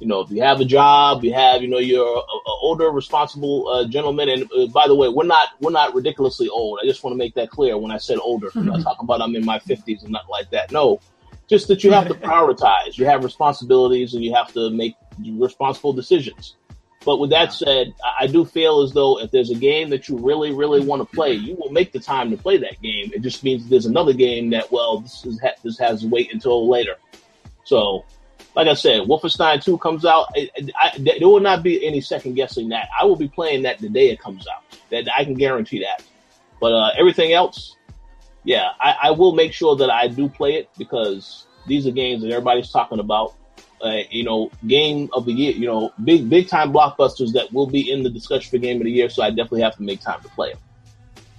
You 0.00 0.06
know, 0.06 0.20
if 0.20 0.30
you 0.30 0.42
have 0.42 0.60
a 0.60 0.64
job, 0.64 1.22
you 1.22 1.34
have, 1.34 1.60
you 1.60 1.68
know, 1.68 1.76
you're 1.76 2.02
a, 2.06 2.18
a 2.18 2.52
older, 2.62 2.88
responsible 2.90 3.68
uh, 3.68 3.86
gentleman. 3.86 4.30
And 4.30 4.50
uh, 4.50 4.68
by 4.68 4.88
the 4.88 4.94
way, 4.94 5.10
we're 5.10 5.26
not 5.26 5.48
we're 5.60 5.70
not 5.70 5.94
ridiculously 5.94 6.48
old. 6.48 6.78
I 6.82 6.86
just 6.86 7.04
want 7.04 7.12
to 7.12 7.18
make 7.18 7.34
that 7.34 7.50
clear 7.50 7.76
when 7.76 7.90
I 7.92 7.98
said 7.98 8.16
older. 8.22 8.50
I'm 8.54 8.64
not 8.64 8.80
talking 8.82 9.04
about 9.04 9.20
I'm 9.20 9.36
in 9.36 9.44
my 9.44 9.58
50s 9.58 10.02
and 10.02 10.12
nothing 10.12 10.30
like 10.30 10.48
that. 10.52 10.72
No, 10.72 11.00
just 11.50 11.68
that 11.68 11.84
you 11.84 11.90
have 11.90 12.08
to 12.08 12.14
prioritize. 12.28 12.96
You 12.96 13.04
have 13.06 13.24
responsibilities, 13.24 14.14
and 14.14 14.24
you 14.24 14.32
have 14.34 14.52
to 14.54 14.70
make 14.70 14.94
responsible 15.20 15.92
decisions. 15.92 16.56
But 17.04 17.18
with 17.18 17.30
that 17.30 17.52
said, 17.52 17.94
I 18.18 18.26
do 18.26 18.44
feel 18.44 18.82
as 18.82 18.92
though 18.92 19.20
if 19.20 19.30
there's 19.30 19.50
a 19.50 19.54
game 19.54 19.88
that 19.90 20.08
you 20.08 20.18
really, 20.18 20.52
really 20.52 20.80
want 20.80 21.00
to 21.00 21.16
play, 21.16 21.32
you 21.32 21.56
will 21.56 21.70
make 21.70 21.92
the 21.92 21.98
time 21.98 22.30
to 22.30 22.36
play 22.36 22.58
that 22.58 22.80
game. 22.82 23.10
It 23.14 23.22
just 23.22 23.42
means 23.42 23.68
there's 23.68 23.86
another 23.86 24.12
game 24.12 24.50
that, 24.50 24.70
well, 24.70 25.00
this 25.00 25.24
is 25.24 25.40
ha- 25.40 25.54
this 25.64 25.78
has 25.78 26.02
to 26.02 26.08
wait 26.08 26.32
until 26.32 26.68
later. 26.68 26.96
So, 27.64 28.04
like 28.54 28.68
I 28.68 28.74
said, 28.74 29.02
Wolfenstein 29.02 29.64
2 29.64 29.78
comes 29.78 30.04
out. 30.04 30.26
I, 30.36 30.50
I, 30.80 30.98
there 30.98 31.28
will 31.28 31.40
not 31.40 31.62
be 31.62 31.86
any 31.86 32.02
second 32.02 32.34
guessing 32.34 32.68
that. 32.68 32.88
I 33.00 33.06
will 33.06 33.16
be 33.16 33.28
playing 33.28 33.62
that 33.62 33.78
the 33.78 33.88
day 33.88 34.10
it 34.10 34.20
comes 34.20 34.46
out. 34.46 34.62
That 34.90 35.08
I 35.16 35.24
can 35.24 35.34
guarantee 35.34 35.80
that. 35.80 36.04
But 36.60 36.72
uh, 36.72 36.90
everything 36.98 37.32
else, 37.32 37.76
yeah, 38.44 38.70
I, 38.80 38.96
I 39.04 39.10
will 39.10 39.34
make 39.34 39.52
sure 39.52 39.76
that 39.76 39.90
I 39.90 40.08
do 40.08 40.28
play 40.28 40.54
it 40.54 40.70
because 40.78 41.46
these 41.66 41.86
are 41.86 41.90
games 41.90 42.22
that 42.22 42.30
everybody's 42.30 42.70
talking 42.70 42.98
about. 42.98 43.34
Uh, 43.82 44.02
you 44.10 44.24
know, 44.24 44.50
game 44.66 45.08
of 45.14 45.24
the 45.24 45.32
year, 45.32 45.52
you 45.52 45.66
know, 45.66 45.90
big 46.04 46.28
big 46.28 46.48
time 46.48 46.70
blockbusters 46.70 47.32
that 47.32 47.50
will 47.50 47.66
be 47.66 47.90
in 47.90 48.02
the 48.02 48.10
discussion 48.10 48.50
for 48.50 48.58
game 48.58 48.76
of 48.76 48.84
the 48.84 48.90
year. 48.90 49.08
So 49.08 49.22
I 49.22 49.30
definitely 49.30 49.62
have 49.62 49.76
to 49.76 49.82
make 49.82 50.02
time 50.02 50.20
to 50.20 50.28
play 50.28 50.52
them. 50.52 50.60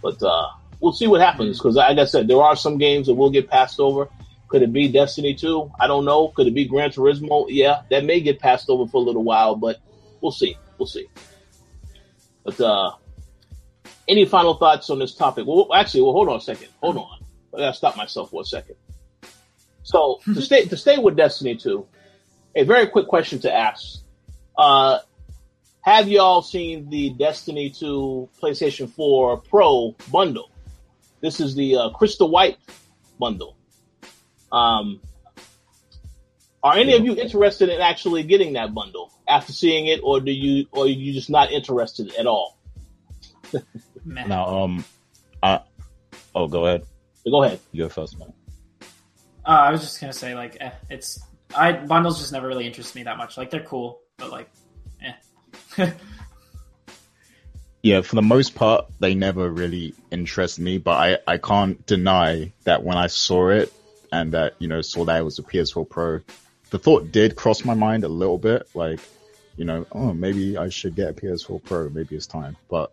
But 0.02 0.24
uh, 0.24 0.47
we'll 0.80 0.93
see 0.93 1.06
what 1.06 1.22
happens 1.22 1.60
because, 1.60 1.76
like 1.76 1.99
I 1.99 2.06
said, 2.06 2.28
there 2.28 2.41
are 2.41 2.56
some 2.56 2.80
games 2.80 3.08
that 3.08 3.14
will 3.14 3.30
get 3.30 3.47
passed 3.47 3.80
over. 3.80 4.10
Could 4.47 4.64
it 4.64 4.74
be 4.74 4.91
Destiny 4.91 5.36
2? 5.36 5.72
I 5.80 5.88
don't 5.88 6.04
know. 6.04 6.30
Could 6.30 6.47
it 6.47 6.56
be 6.56 6.66
Gran 6.66 6.89
Turismo? 6.89 7.45
Yeah, 7.47 7.84
that 7.89 8.04
may 8.04 8.20
get 8.20 8.39
passed 8.39 8.70
over 8.70 8.89
for 8.89 8.97
a 8.97 9.06
little 9.06 9.24
while, 9.24 9.56
but 9.56 9.78
we'll 10.20 10.32
see. 10.32 10.58
We'll 10.78 10.88
see. 10.88 11.08
But 12.43 12.60
uh, 12.60 12.91
any 14.12 14.26
final 14.26 14.55
thoughts 14.55 14.89
on 14.89 14.99
this 14.99 15.16
topic? 15.16 15.45
Well, 15.47 15.70
actually, 15.74 16.01
well, 16.01 16.12
hold 16.12 16.28
on 16.28 16.36
a 16.36 16.41
second. 16.41 16.68
Hold 16.82 16.97
on. 16.97 17.20
I 17.55 17.57
gotta 17.57 17.74
stop 17.74 17.95
myself 17.95 18.30
for 18.30 18.41
a 18.41 18.45
second. 18.45 18.76
So 19.84 20.20
to 20.26 20.41
stay 20.41 20.66
to 20.66 20.78
stay 20.78 20.97
with 20.97 21.16
Destiny 21.16 21.55
2, 21.55 21.88
a 22.55 22.64
very 22.64 22.88
quick 22.88 23.07
question 23.07 23.39
to 23.39 23.53
ask. 23.53 24.01
Uh, 24.57 24.99
have 25.82 26.07
y'all 26.09 26.41
seen 26.41 26.89
the 26.89 27.12
Destiny 27.12 27.72
2 27.72 28.30
PlayStation 28.41 28.89
4 28.91 29.38
Pro 29.38 29.95
bundle? 30.12 30.51
This 31.22 31.39
is 31.39 31.55
the 31.55 31.78
uh, 31.78 31.89
Crystal 31.91 32.30
White 32.30 32.57
bundle. 33.18 33.55
Um, 34.51 35.01
are 36.62 36.76
any 36.76 36.93
of 36.93 37.03
you 37.03 37.16
interested 37.16 37.70
in 37.70 37.82
actually 37.82 38.24
getting 38.24 38.53
that 38.53 38.74
bundle 38.74 39.12
after 39.28 39.53
seeing 39.53 39.88
it, 39.88 40.01
or 40.03 40.20
do 40.20 40.32
you, 40.32 40.68
or 40.72 40.84
are 40.84 40.88
you 40.88 41.14
just 41.14 41.30
not 41.30 41.51
interested 41.51 42.14
at 42.16 42.28
all? 42.28 42.59
Meh. 44.06 44.26
Now, 44.28 44.64
um, 44.64 44.86
I 45.41 45.62
oh, 46.36 46.47
go 46.47 46.66
ahead. 46.66 46.86
Go 47.26 47.43
ahead. 47.43 47.60
You 47.72 47.84
go 47.84 47.89
first, 47.89 48.20
man. 48.20 48.34
Uh, 49.45 49.49
I 49.49 49.72
was 49.72 49.82
just 49.82 49.99
gonna 49.99 50.14
say 50.14 50.36
like, 50.36 50.58
eh, 50.60 50.72
it's 50.89 51.20
I 51.56 51.74
bundles 51.74 52.20
just 52.20 52.32
never 52.32 52.47
really 52.47 52.66
interest 52.68 52.95
me 52.95 53.04
that 53.04 53.18
much. 53.18 53.38
Like 53.38 53.49
they're 53.49 53.64
cool, 53.64 53.99
but 54.18 54.32
like, 54.32 54.49
eh. 55.78 55.91
Yeah, 57.84 58.02
for 58.02 58.16
the 58.16 58.22
most 58.22 58.54
part, 58.54 58.86
they 58.99 59.16
never 59.16 59.49
really 59.49 59.95
interest 60.12 60.60
me, 60.60 60.78
but 60.78 60.91
I, 60.91 61.18
I 61.34 61.38
can't 61.38 61.84
deny 61.88 62.52
that 62.64 62.84
when 62.84 62.95
I 62.95 63.08
saw 63.08 63.49
it 63.49 63.74
and 64.12 64.34
that, 64.34 64.54
you 64.60 64.68
know, 64.68 64.82
saw 64.82 65.06
that 65.06 65.20
it 65.20 65.24
was 65.24 65.39
a 65.39 65.43
PS4 65.43 65.89
Pro, 65.89 66.20
the 66.70 66.78
thought 66.78 67.12
did 67.12 67.36
cross 67.36 67.66
my 67.66 67.74
mind 67.74 68.04
a 68.04 68.08
little 68.08 68.38
bit, 68.38 68.70
like, 68.76 68.99
you 69.58 69.66
know, 69.66 69.88
oh, 69.93 70.14
maybe 70.14 70.58
I 70.58 70.70
should 70.70 70.95
get 70.95 71.10
a 71.10 71.14
PS4 71.14 71.64
Pro, 71.64 71.89
maybe 71.89 72.16
it's 72.16 72.28
time. 72.28 72.56
But, 72.70 72.91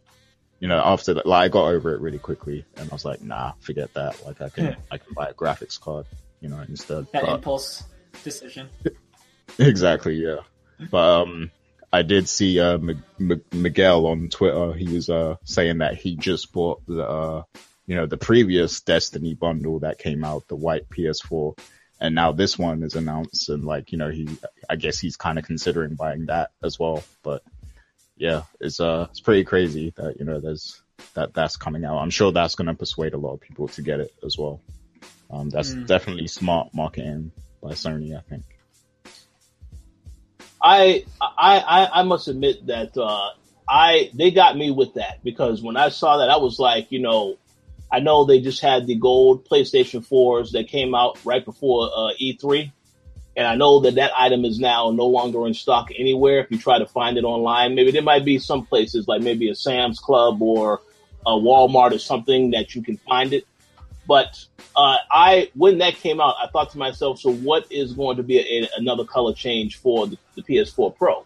you 0.60 0.68
know, 0.68 0.80
after 0.84 1.14
that, 1.14 1.26
like, 1.26 1.44
I 1.44 1.48
got 1.48 1.66
over 1.68 1.94
it 1.94 2.00
really 2.00 2.18
quickly 2.18 2.64
and 2.76 2.90
I 2.90 2.92
was 2.94 3.04
like, 3.04 3.22
nah, 3.22 3.52
forget 3.60 3.92
that. 3.94 4.24
Like, 4.26 4.40
I 4.40 4.48
can, 4.48 4.64
Yeah. 4.64 4.74
I 4.90 4.98
can 4.98 5.14
buy 5.14 5.28
a 5.28 5.34
graphics 5.34 5.80
card, 5.80 6.06
you 6.40 6.48
know, 6.48 6.60
instead. 6.68 7.06
that 7.12 7.22
But- 7.24 7.34
impulse 7.36 7.84
decision. 8.24 8.68
Exactly, 9.58 10.14
yeah. 10.16 10.40
But 10.90 11.22
um, 11.22 11.50
I 11.92 12.02
did 12.02 12.28
see 12.28 12.60
uh, 12.60 12.74
M- 12.74 13.02
M- 13.18 13.42
Miguel 13.52 14.06
on 14.06 14.28
Twitter. 14.28 14.72
He 14.74 14.86
was 14.94 15.08
uh 15.08 15.36
saying 15.44 15.78
that 15.78 15.94
he 15.96 16.16
just 16.16 16.52
bought 16.52 16.82
the 16.86 17.02
uh, 17.02 17.42
you 17.86 17.96
know, 17.96 18.06
the 18.06 18.18
previous 18.18 18.80
Destiny 18.82 19.34
bundle 19.34 19.80
that 19.80 19.98
came 19.98 20.22
out, 20.22 20.46
the 20.48 20.54
white 20.56 20.88
PS4, 20.90 21.58
and 22.00 22.14
now 22.14 22.32
this 22.32 22.58
one 22.58 22.82
is 22.82 22.94
announced, 22.94 23.48
and 23.48 23.64
like 23.64 23.90
you 23.90 23.98
know, 23.98 24.10
he 24.10 24.28
I 24.68 24.76
guess 24.76 24.98
he's 24.98 25.16
kind 25.16 25.38
of 25.38 25.44
considering 25.46 25.94
buying 25.94 26.26
that 26.26 26.50
as 26.62 26.78
well. 26.78 27.02
But 27.22 27.42
yeah, 28.18 28.42
it's 28.60 28.80
uh, 28.80 29.06
it's 29.10 29.20
pretty 29.20 29.44
crazy 29.44 29.92
that 29.96 30.16
you 30.18 30.24
know 30.24 30.40
there's 30.40 30.82
that 31.14 31.32
that's 31.34 31.56
coming 31.56 31.84
out. 31.84 31.98
I'm 31.98 32.10
sure 32.10 32.32
that's 32.32 32.54
going 32.54 32.66
to 32.66 32.74
persuade 32.74 33.14
a 33.14 33.18
lot 33.18 33.34
of 33.34 33.40
people 33.40 33.68
to 33.68 33.82
get 33.82 34.00
it 34.00 34.12
as 34.24 34.36
well. 34.36 34.60
Um, 35.30 35.50
that's 35.50 35.74
Mm. 35.74 35.86
definitely 35.86 36.26
smart 36.26 36.68
marketing 36.74 37.32
by 37.62 37.70
Sony, 37.72 38.16
I 38.16 38.20
think. 38.28 38.44
I 40.62 41.04
I 41.20 41.58
I, 41.58 42.00
I 42.00 42.02
must 42.02 42.28
admit 42.28 42.66
that 42.66 42.96
uh, 42.96 43.30
I 43.68 44.10
they 44.14 44.30
got 44.30 44.56
me 44.56 44.70
with 44.70 44.94
that 44.94 45.22
because 45.22 45.62
when 45.62 45.76
I 45.76 45.90
saw 45.90 46.18
that 46.18 46.30
I 46.30 46.36
was 46.38 46.58
like, 46.58 46.90
you 46.90 46.98
know, 47.00 47.36
I 47.92 48.00
know 48.00 48.24
they 48.24 48.40
just 48.40 48.60
had 48.60 48.86
the 48.86 48.96
gold 48.96 49.48
PlayStation 49.48 50.06
4s 50.06 50.52
that 50.52 50.68
came 50.68 50.94
out 50.94 51.18
right 51.24 51.44
before 51.44 51.88
uh, 51.94 52.10
E3, 52.20 52.72
and 53.38 53.46
I 53.46 53.54
know 53.54 53.78
that 53.80 53.94
that 53.94 54.10
item 54.18 54.44
is 54.44 54.58
now 54.58 54.90
no 54.90 55.06
longer 55.06 55.46
in 55.46 55.54
stock 55.54 55.90
anywhere. 55.96 56.40
If 56.40 56.50
you 56.50 56.58
try 56.58 56.80
to 56.80 56.86
find 56.86 57.16
it 57.16 57.22
online, 57.22 57.76
maybe 57.76 57.92
there 57.92 58.02
might 58.02 58.24
be 58.24 58.40
some 58.40 58.66
places 58.66 59.06
like 59.06 59.22
maybe 59.22 59.48
a 59.48 59.54
Sam's 59.54 60.00
Club 60.00 60.42
or 60.42 60.80
a 61.24 61.30
Walmart 61.30 61.92
or 61.92 62.00
something 62.00 62.50
that 62.50 62.74
you 62.74 62.82
can 62.82 62.96
find 62.96 63.32
it. 63.32 63.46
But 64.08 64.44
uh, 64.74 64.96
I, 65.08 65.52
when 65.54 65.78
that 65.78 65.94
came 65.94 66.20
out, 66.20 66.34
I 66.42 66.48
thought 66.48 66.70
to 66.70 66.78
myself, 66.78 67.20
so 67.20 67.32
what 67.32 67.70
is 67.70 67.92
going 67.92 68.16
to 68.16 68.24
be 68.24 68.40
a, 68.40 68.68
another 68.76 69.04
color 69.04 69.32
change 69.32 69.76
for 69.76 70.08
the, 70.08 70.18
the 70.34 70.42
PS4 70.42 70.96
Pro? 70.96 71.24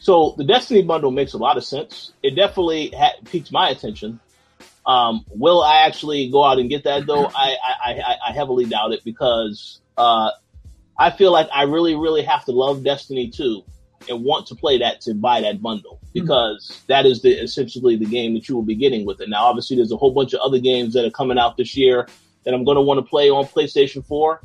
So 0.00 0.34
the 0.36 0.44
Destiny 0.44 0.82
bundle 0.82 1.12
makes 1.12 1.34
a 1.34 1.38
lot 1.38 1.56
of 1.56 1.62
sense. 1.62 2.12
It 2.24 2.34
definitely 2.34 2.88
ha- 2.88 3.14
piqued 3.26 3.52
my 3.52 3.68
attention. 3.68 4.18
Um, 4.84 5.24
will 5.28 5.62
I 5.62 5.82
actually 5.86 6.28
go 6.28 6.42
out 6.42 6.58
and 6.58 6.68
get 6.68 6.82
that 6.84 7.06
though? 7.06 7.26
I, 7.26 7.56
I, 7.62 7.92
I, 7.92 8.16
I 8.30 8.32
heavily 8.32 8.64
doubt 8.64 8.90
it 8.90 9.04
because 9.04 9.80
uh, 9.96 10.30
I 11.00 11.10
feel 11.10 11.32
like 11.32 11.48
I 11.50 11.62
really, 11.62 11.96
really 11.96 12.22
have 12.22 12.44
to 12.44 12.52
love 12.52 12.84
Destiny 12.84 13.30
2 13.30 13.64
and 14.10 14.22
want 14.22 14.46
to 14.48 14.54
play 14.54 14.78
that 14.78 15.00
to 15.02 15.14
buy 15.14 15.40
that 15.40 15.62
bundle 15.62 15.98
because 16.12 16.70
mm-hmm. 16.70 16.84
that 16.88 17.06
is 17.06 17.22
the 17.22 17.30
essentially 17.30 17.96
the 17.96 18.04
game 18.04 18.34
that 18.34 18.50
you 18.50 18.54
will 18.54 18.62
be 18.62 18.74
getting 18.74 19.06
with 19.06 19.22
it. 19.22 19.30
Now, 19.30 19.46
obviously, 19.46 19.76
there's 19.76 19.92
a 19.92 19.96
whole 19.96 20.12
bunch 20.12 20.34
of 20.34 20.40
other 20.40 20.58
games 20.58 20.92
that 20.92 21.06
are 21.06 21.10
coming 21.10 21.38
out 21.38 21.56
this 21.56 21.74
year 21.74 22.06
that 22.44 22.52
I'm 22.52 22.64
going 22.64 22.74
to 22.74 22.82
want 22.82 22.98
to 22.98 23.08
play 23.08 23.30
on 23.30 23.46
PlayStation 23.46 24.04
4. 24.04 24.42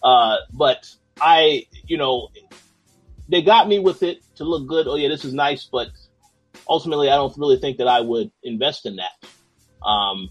Uh, 0.00 0.36
but 0.52 0.88
I, 1.20 1.66
you 1.86 1.98
know, 1.98 2.28
they 3.28 3.42
got 3.42 3.66
me 3.66 3.80
with 3.80 4.04
it 4.04 4.22
to 4.36 4.44
look 4.44 4.68
good. 4.68 4.86
Oh 4.86 4.94
yeah, 4.94 5.08
this 5.08 5.24
is 5.24 5.34
nice, 5.34 5.64
but 5.64 5.88
ultimately, 6.68 7.10
I 7.10 7.16
don't 7.16 7.36
really 7.36 7.58
think 7.58 7.78
that 7.78 7.88
I 7.88 8.00
would 8.00 8.30
invest 8.44 8.86
in 8.86 8.96
that. 8.96 9.84
Um, 9.84 10.30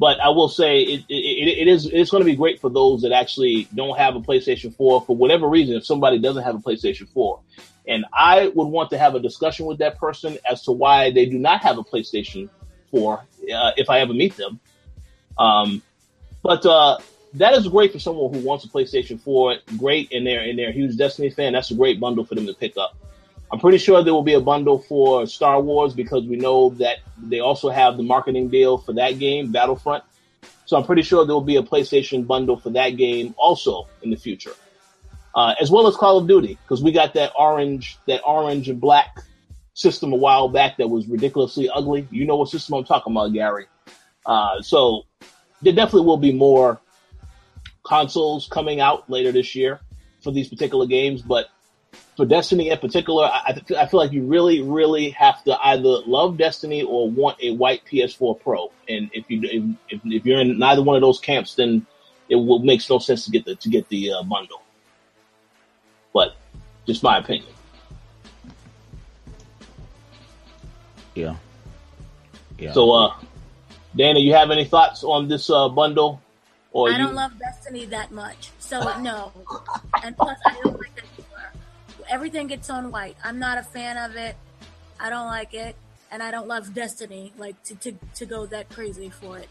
but 0.00 0.18
I 0.18 0.30
will 0.30 0.48
say 0.48 0.80
it, 0.80 1.04
it, 1.10 1.58
it 1.58 1.68
is 1.68 1.84
it's 1.84 2.10
going 2.10 2.22
to 2.22 2.24
be 2.24 2.34
great 2.34 2.58
for 2.58 2.70
those 2.70 3.02
that 3.02 3.12
actually 3.12 3.68
don't 3.74 3.98
have 3.98 4.16
a 4.16 4.20
PlayStation 4.20 4.74
4 4.74 5.02
for 5.02 5.14
whatever 5.14 5.46
reason. 5.46 5.76
If 5.76 5.84
somebody 5.84 6.18
doesn't 6.18 6.42
have 6.42 6.54
a 6.54 6.58
PlayStation 6.58 7.06
4, 7.12 7.38
and 7.86 8.06
I 8.10 8.48
would 8.48 8.68
want 8.68 8.88
to 8.90 8.98
have 8.98 9.14
a 9.14 9.20
discussion 9.20 9.66
with 9.66 9.76
that 9.80 9.98
person 9.98 10.38
as 10.50 10.62
to 10.62 10.72
why 10.72 11.10
they 11.10 11.26
do 11.26 11.38
not 11.38 11.60
have 11.60 11.76
a 11.76 11.84
PlayStation 11.84 12.48
4 12.90 13.18
uh, 13.54 13.72
if 13.76 13.90
I 13.90 14.00
ever 14.00 14.14
meet 14.14 14.38
them. 14.38 14.58
Um, 15.36 15.82
but 16.42 16.64
uh, 16.64 16.96
that 17.34 17.52
is 17.52 17.68
great 17.68 17.92
for 17.92 17.98
someone 17.98 18.32
who 18.32 18.40
wants 18.40 18.64
a 18.64 18.68
PlayStation 18.68 19.20
4. 19.20 19.56
Great, 19.76 20.12
and 20.12 20.26
they're 20.26 20.40
and 20.40 20.58
they're 20.58 20.70
a 20.70 20.72
huge 20.72 20.96
Destiny 20.96 21.28
fan. 21.28 21.52
That's 21.52 21.72
a 21.72 21.74
great 21.74 22.00
bundle 22.00 22.24
for 22.24 22.36
them 22.36 22.46
to 22.46 22.54
pick 22.54 22.78
up. 22.78 22.96
I'm 23.52 23.58
pretty 23.58 23.78
sure 23.78 24.02
there 24.04 24.14
will 24.14 24.22
be 24.22 24.34
a 24.34 24.40
bundle 24.40 24.78
for 24.78 25.26
Star 25.26 25.60
Wars 25.60 25.92
because 25.92 26.24
we 26.24 26.36
know 26.36 26.70
that 26.70 26.98
they 27.18 27.40
also 27.40 27.68
have 27.68 27.96
the 27.96 28.02
marketing 28.02 28.48
deal 28.48 28.78
for 28.78 28.92
that 28.92 29.18
game, 29.18 29.50
Battlefront. 29.50 30.04
So 30.66 30.76
I'm 30.76 30.84
pretty 30.84 31.02
sure 31.02 31.26
there 31.26 31.34
will 31.34 31.40
be 31.40 31.56
a 31.56 31.62
PlayStation 31.62 32.26
bundle 32.26 32.56
for 32.56 32.70
that 32.70 32.90
game 32.90 33.34
also 33.36 33.88
in 34.02 34.10
the 34.10 34.16
future, 34.16 34.52
uh, 35.34 35.54
as 35.60 35.68
well 35.68 35.88
as 35.88 35.96
Call 35.96 36.18
of 36.18 36.28
Duty 36.28 36.58
because 36.62 36.80
we 36.80 36.92
got 36.92 37.14
that 37.14 37.32
orange, 37.36 37.98
that 38.06 38.20
orange 38.24 38.68
and 38.68 38.80
black 38.80 39.18
system 39.74 40.12
a 40.12 40.16
while 40.16 40.48
back 40.48 40.76
that 40.76 40.88
was 40.88 41.08
ridiculously 41.08 41.68
ugly. 41.68 42.06
You 42.12 42.26
know 42.26 42.36
what 42.36 42.50
system 42.50 42.74
I'm 42.74 42.84
talking 42.84 43.12
about, 43.12 43.32
Gary. 43.32 43.66
Uh, 44.24 44.62
so 44.62 45.02
there 45.60 45.72
definitely 45.72 46.06
will 46.06 46.18
be 46.18 46.32
more 46.32 46.80
consoles 47.84 48.46
coming 48.46 48.80
out 48.80 49.10
later 49.10 49.32
this 49.32 49.56
year 49.56 49.80
for 50.22 50.30
these 50.30 50.48
particular 50.48 50.86
games, 50.86 51.20
but 51.20 51.46
for 52.20 52.26
Destiny 52.26 52.68
in 52.68 52.76
particular, 52.76 53.24
I, 53.24 53.58
I 53.78 53.86
feel 53.86 53.98
like 53.98 54.12
you 54.12 54.24
really, 54.24 54.60
really 54.60 55.08
have 55.10 55.42
to 55.44 55.58
either 55.68 56.00
love 56.06 56.36
Destiny 56.36 56.82
or 56.82 57.08
want 57.08 57.38
a 57.42 57.54
white 57.54 57.80
PS4 57.90 58.38
Pro. 58.42 58.70
And 58.90 59.08
if 59.14 59.24
you 59.30 59.40
if, 59.88 60.00
if 60.04 60.26
you're 60.26 60.38
in 60.38 60.58
neither 60.58 60.82
one 60.82 60.96
of 60.96 61.00
those 61.00 61.18
camps, 61.18 61.54
then 61.54 61.86
it 62.28 62.36
will 62.36 62.58
makes 62.58 62.90
no 62.90 62.98
sense 62.98 63.24
to 63.24 63.30
get 63.30 63.46
the 63.46 63.54
to 63.54 63.70
get 63.70 63.88
the 63.88 64.12
uh, 64.12 64.22
bundle. 64.22 64.60
But 66.12 66.36
just 66.86 67.02
my 67.02 67.16
opinion. 67.16 67.54
Yeah. 71.14 71.36
Yeah. 72.58 72.72
So, 72.72 72.90
uh, 72.92 73.14
Dana, 73.96 74.20
you 74.20 74.34
have 74.34 74.50
any 74.50 74.66
thoughts 74.66 75.04
on 75.04 75.26
this 75.28 75.48
uh, 75.48 75.70
bundle? 75.70 76.20
Or 76.72 76.90
I 76.90 76.98
don't 76.98 77.14
love 77.14 77.32
Destiny 77.38 77.86
that 77.86 78.12
much, 78.12 78.50
so 78.58 78.78
no. 79.00 79.32
and 80.04 80.14
plus, 80.16 80.38
I 80.44 80.52
don't 80.62 80.78
like 80.78 80.94
that 80.96 81.09
everything 82.10 82.48
gets 82.48 82.68
on 82.68 82.90
white. 82.90 83.16
I'm 83.24 83.38
not 83.38 83.56
a 83.56 83.62
fan 83.62 83.96
of 83.96 84.16
it. 84.16 84.36
I 84.98 85.08
don't 85.08 85.26
like 85.26 85.54
it, 85.54 85.76
and 86.10 86.22
I 86.22 86.30
don't 86.30 86.48
love 86.48 86.74
Destiny 86.74 87.32
like 87.38 87.62
to 87.64 87.74
to, 87.76 87.92
to 88.16 88.26
go 88.26 88.44
that 88.46 88.68
crazy 88.68 89.08
for 89.08 89.38
it. 89.38 89.48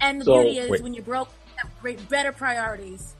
And 0.00 0.20
the 0.20 0.24
so, 0.24 0.42
beauty 0.42 0.58
is, 0.58 0.70
wait. 0.70 0.82
when 0.82 0.94
you're 0.94 1.04
broke, 1.04 1.28
you 1.28 1.54
have 1.62 1.80
great 1.80 2.08
better 2.08 2.32
priorities. 2.32 3.14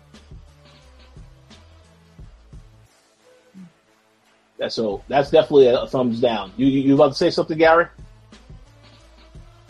That's 4.58 4.74
so. 4.74 5.04
That's 5.06 5.30
definitely 5.30 5.68
a 5.68 5.86
thumbs 5.86 6.20
down. 6.20 6.52
You 6.56 6.66
you, 6.66 6.80
you 6.80 6.94
about 6.94 7.12
to 7.12 7.14
say 7.14 7.30
something, 7.30 7.56
Gary? 7.56 7.86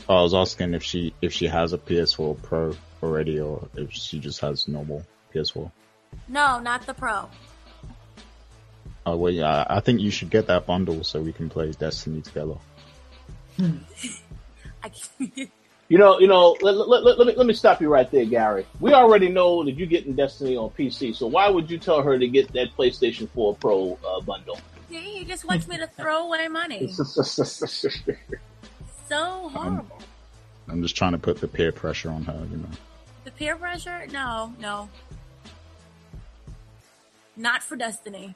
Oh, 0.09 0.16
I 0.16 0.22
was 0.22 0.32
asking 0.32 0.72
if 0.72 0.82
she 0.82 1.12
if 1.20 1.32
she 1.34 1.47
has 1.47 1.74
a 1.74 1.78
PS4 1.78 2.41
Pro 2.43 2.74
already, 3.03 3.39
or 3.39 3.68
if 3.76 3.93
she 3.93 4.18
just 4.18 4.41
has 4.41 4.66
normal 4.66 5.05
PS4. 5.34 5.70
No, 6.28 6.59
not 6.59 6.86
the 6.86 6.95
Pro. 6.95 7.28
Oh 9.09 9.16
well, 9.16 9.32
yeah. 9.32 9.64
I 9.68 9.80
think 9.80 10.00
you 10.02 10.11
should 10.11 10.28
get 10.28 10.48
that 10.48 10.66
bundle 10.66 11.02
so 11.02 11.22
we 11.22 11.32
can 11.32 11.48
play 11.48 11.72
Destiny 11.72 12.20
together. 12.20 12.56
you 13.59 13.78
know, 15.88 16.20
you 16.20 16.26
know. 16.26 16.54
Let, 16.61 16.76
let, 16.76 17.02
let, 17.02 17.18
let, 17.18 17.26
me 17.26 17.34
let 17.34 17.46
me 17.46 17.54
stop 17.54 17.80
you 17.80 17.88
right 17.88 18.11
there, 18.11 18.26
Gary. 18.26 18.66
We 18.80 18.92
already 18.92 19.30
know 19.30 19.64
that 19.64 19.72
you're 19.72 19.86
getting 19.86 20.14
Destiny 20.14 20.59
on 20.59 20.68
PC, 20.70 21.16
so 21.16 21.26
why 21.26 21.48
would 21.48 21.70
you 21.70 21.78
tell 21.78 22.02
her 22.02 22.18
to 22.18 22.28
get 22.28 22.52
that 22.52 22.76
PlayStation 22.76 23.30
4 23.30 23.54
Pro 23.56 23.98
uh, 24.06 24.20
bundle? 24.20 24.61
He 24.90 25.24
just 25.24 25.46
wants 25.46 25.66
me 25.66 25.78
to 25.78 25.86
throw 25.86 26.26
away 26.26 26.48
money. 26.48 26.92
so 26.92 27.09
horrible. 29.09 29.98
I'm, 30.66 30.72
I'm 30.72 30.82
just 30.82 30.96
trying 30.96 31.12
to 31.12 31.18
put 31.18 31.40
the 31.40 31.48
peer 31.48 31.72
pressure 31.72 32.11
on 32.11 32.24
her, 32.24 32.46
you 32.50 32.59
know. 32.59 32.68
The 33.24 33.30
peer 33.30 33.56
pressure? 33.56 34.06
No, 34.12 34.52
no. 34.61 34.90
Not 37.38 37.62
for 37.62 37.76
Destiny. 37.76 38.34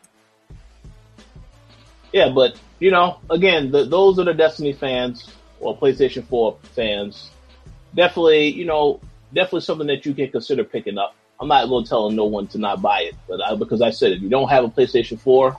Yeah, 2.13 2.31
but 2.31 2.59
you 2.79 2.91
know, 2.91 3.21
again, 3.31 3.71
the, 3.71 3.85
those 3.85 4.19
are 4.19 4.25
the 4.25 4.35
Destiny 4.35 4.73
fans 4.73 5.33
or 5.61 5.77
PlayStation 5.77 6.25
4 6.25 6.59
fans. 6.75 7.31
Definitely, 7.95 8.49
you 8.49 8.65
know, 8.65 9.01
definitely 9.33 9.61
something 9.63 9.87
that 9.87 10.05
you 10.05 10.15
can 10.15 10.31
consider 10.31 10.65
picking 10.65 10.99
up. 10.99 11.15
I'm 11.41 11.49
not 11.49 11.69
going 11.69 11.85
to 11.85 11.89
tell 11.89 12.11
no 12.11 12.25
one 12.25 12.47
to 12.49 12.59
not 12.59 12.83
buy 12.83 13.03
it, 13.03 13.15
but 13.29 13.43
I, 13.43 13.55
because 13.55 13.83
I 13.83 13.91
said 13.91 14.13
if 14.13 14.23
you 14.23 14.29
don't 14.29 14.49
have 14.49 14.65
a 14.65 14.69
PlayStation 14.69 15.19
4, 15.19 15.57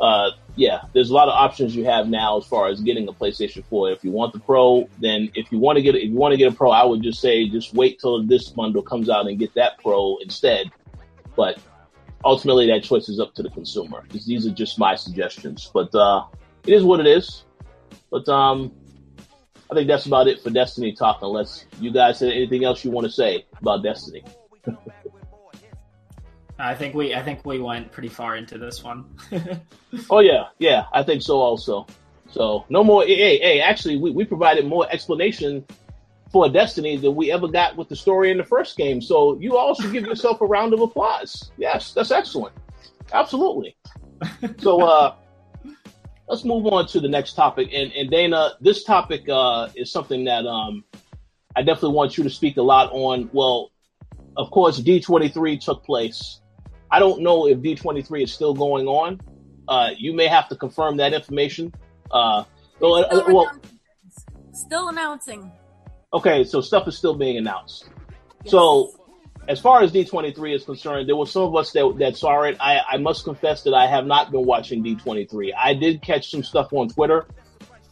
uh, 0.00 0.30
yeah, 0.56 0.82
there's 0.92 1.10
a 1.10 1.14
lot 1.14 1.28
of 1.28 1.34
options 1.34 1.74
you 1.74 1.84
have 1.84 2.08
now 2.08 2.38
as 2.38 2.46
far 2.46 2.68
as 2.68 2.80
getting 2.80 3.08
a 3.08 3.12
PlayStation 3.12 3.64
4. 3.64 3.90
If 3.92 4.04
you 4.04 4.10
want 4.10 4.32
the 4.32 4.40
Pro, 4.40 4.88
then 5.00 5.30
if 5.34 5.50
you 5.50 5.58
want 5.58 5.76
to 5.76 5.82
get 5.82 5.94
if 5.94 6.04
you 6.10 6.14
want 6.14 6.32
to 6.32 6.38
get 6.38 6.52
a 6.52 6.56
Pro, 6.56 6.70
I 6.70 6.84
would 6.84 7.02
just 7.02 7.20
say 7.20 7.48
just 7.48 7.74
wait 7.74 8.00
till 8.00 8.22
this 8.22 8.48
bundle 8.48 8.82
comes 8.82 9.08
out 9.08 9.26
and 9.26 9.38
get 9.38 9.54
that 9.54 9.78
Pro 9.78 10.18
instead. 10.18 10.70
But 11.36 11.58
ultimately 12.24 12.66
that 12.68 12.82
choice 12.82 13.08
is 13.08 13.20
up 13.20 13.34
to 13.34 13.42
the 13.42 13.50
consumer. 13.50 14.04
These 14.10 14.46
are 14.46 14.50
just 14.50 14.78
my 14.78 14.94
suggestions, 14.94 15.70
but 15.72 15.94
uh, 15.94 16.24
it 16.66 16.72
is 16.72 16.82
what 16.82 17.00
it 17.00 17.06
is. 17.06 17.44
But 18.10 18.28
um, 18.28 18.72
I 19.70 19.74
think 19.74 19.88
that's 19.88 20.06
about 20.06 20.28
it 20.28 20.42
for 20.42 20.50
Destiny 20.50 20.92
talk. 20.92 21.18
Unless 21.22 21.66
you 21.80 21.92
guys 21.92 22.20
have 22.20 22.30
anything 22.30 22.64
else 22.64 22.84
you 22.84 22.90
want 22.90 23.06
to 23.06 23.12
say 23.12 23.46
about 23.60 23.82
Destiny. 23.82 24.24
I 26.58 26.74
think 26.74 26.94
we 26.94 27.14
I 27.14 27.22
think 27.22 27.44
we 27.44 27.58
went 27.58 27.90
pretty 27.90 28.08
far 28.08 28.36
into 28.36 28.58
this 28.58 28.82
one. 28.82 29.04
oh 30.10 30.20
yeah, 30.20 30.44
yeah, 30.58 30.84
I 30.92 31.02
think 31.02 31.22
so 31.22 31.38
also. 31.40 31.86
So 32.30 32.64
no 32.68 32.82
more. 32.82 33.04
Hey, 33.04 33.38
hey, 33.38 33.60
actually, 33.60 33.96
we, 33.96 34.10
we 34.10 34.24
provided 34.24 34.66
more 34.66 34.90
explanation 34.90 35.64
for 36.34 36.48
Destiny 36.48 36.96
than 36.96 37.14
we 37.14 37.30
ever 37.30 37.46
got 37.46 37.76
with 37.76 37.88
the 37.88 37.94
story 37.94 38.32
in 38.32 38.38
the 38.38 38.44
first 38.44 38.76
game. 38.76 39.00
So 39.00 39.38
you 39.38 39.56
all 39.56 39.72
should 39.72 39.92
give 39.92 40.04
yourself 40.04 40.40
a 40.40 40.44
round 40.44 40.74
of 40.74 40.80
applause. 40.80 41.52
Yes, 41.56 41.92
that's 41.92 42.10
excellent. 42.10 42.56
Absolutely. 43.12 43.76
So 44.58 44.82
uh, 44.82 45.14
let's 46.28 46.44
move 46.44 46.66
on 46.66 46.88
to 46.88 46.98
the 46.98 47.06
next 47.06 47.34
topic. 47.34 47.68
And, 47.72 47.92
and 47.92 48.10
Dana, 48.10 48.54
this 48.60 48.82
topic 48.82 49.28
uh, 49.28 49.68
is 49.76 49.92
something 49.92 50.24
that 50.24 50.44
um, 50.44 50.82
I 51.54 51.62
definitely 51.62 51.94
want 51.94 52.18
you 52.18 52.24
to 52.24 52.30
speak 52.30 52.56
a 52.56 52.62
lot 52.62 52.90
on. 52.90 53.30
Well, 53.32 53.70
of 54.36 54.50
course, 54.50 54.80
D23 54.80 55.64
took 55.64 55.84
place. 55.84 56.40
I 56.90 56.98
don't 56.98 57.22
know 57.22 57.46
if 57.46 57.58
D23 57.58 58.24
is 58.24 58.32
still 58.32 58.54
going 58.54 58.88
on. 58.88 59.20
Uh, 59.68 59.90
you 59.96 60.12
may 60.12 60.26
have 60.26 60.48
to 60.48 60.56
confirm 60.56 60.96
that 60.96 61.12
information. 61.12 61.72
Uh, 62.10 62.42
well, 62.80 63.04
still, 63.04 63.34
well, 63.34 63.52
still 64.52 64.88
announcing. 64.88 65.52
Okay, 66.14 66.44
so 66.44 66.60
stuff 66.60 66.86
is 66.86 66.96
still 66.96 67.14
being 67.14 67.36
announced. 67.36 67.90
Yes. 68.44 68.52
So, 68.52 68.92
as 69.48 69.60
far 69.60 69.82
as 69.82 69.90
D23 69.90 70.54
is 70.54 70.64
concerned, 70.64 71.08
there 71.08 71.16
were 71.16 71.26
some 71.26 71.42
of 71.42 71.56
us 71.56 71.72
that, 71.72 71.96
that 71.98 72.16
saw 72.16 72.42
it. 72.42 72.56
I, 72.60 72.80
I 72.88 72.96
must 72.98 73.24
confess 73.24 73.64
that 73.64 73.74
I 73.74 73.88
have 73.88 74.06
not 74.06 74.30
been 74.30 74.46
watching 74.46 74.82
D23. 74.82 75.50
I 75.58 75.74
did 75.74 76.00
catch 76.02 76.30
some 76.30 76.44
stuff 76.44 76.72
on 76.72 76.88
Twitter, 76.88 77.26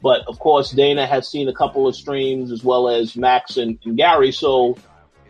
but 0.00 0.22
of 0.28 0.38
course, 0.38 0.70
Dana 0.70 1.04
has 1.04 1.28
seen 1.28 1.48
a 1.48 1.52
couple 1.52 1.88
of 1.88 1.96
streams 1.96 2.52
as 2.52 2.62
well 2.62 2.88
as 2.88 3.16
Max 3.16 3.56
and, 3.56 3.76
and 3.84 3.96
Gary. 3.96 4.30
So, 4.30 4.78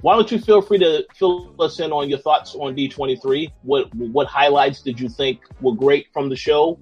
why 0.02 0.14
don't 0.14 0.30
you 0.30 0.38
feel 0.38 0.60
free 0.60 0.78
to 0.78 1.06
fill 1.14 1.54
us 1.60 1.80
in 1.80 1.92
on 1.92 2.10
your 2.10 2.18
thoughts 2.18 2.54
on 2.54 2.76
D23? 2.76 3.52
What 3.62 3.94
what 3.94 4.26
highlights 4.26 4.82
did 4.82 5.00
you 5.00 5.08
think 5.08 5.40
were 5.62 5.74
great 5.74 6.08
from 6.12 6.28
the 6.28 6.36
show? 6.36 6.78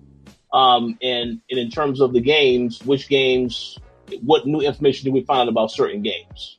Um, 0.53 0.99
and, 1.01 1.41
and 1.49 1.61
in 1.61 1.71
terms 1.71 2.01
of 2.01 2.13
the 2.13 2.21
games, 2.21 2.83
which 2.85 3.09
games 3.09 3.79
what 4.23 4.47
new 4.47 4.61
information 4.61 5.05
did 5.05 5.15
we 5.15 5.23
find 5.23 5.49
about 5.49 5.71
certain 5.71 6.03
games? 6.03 6.59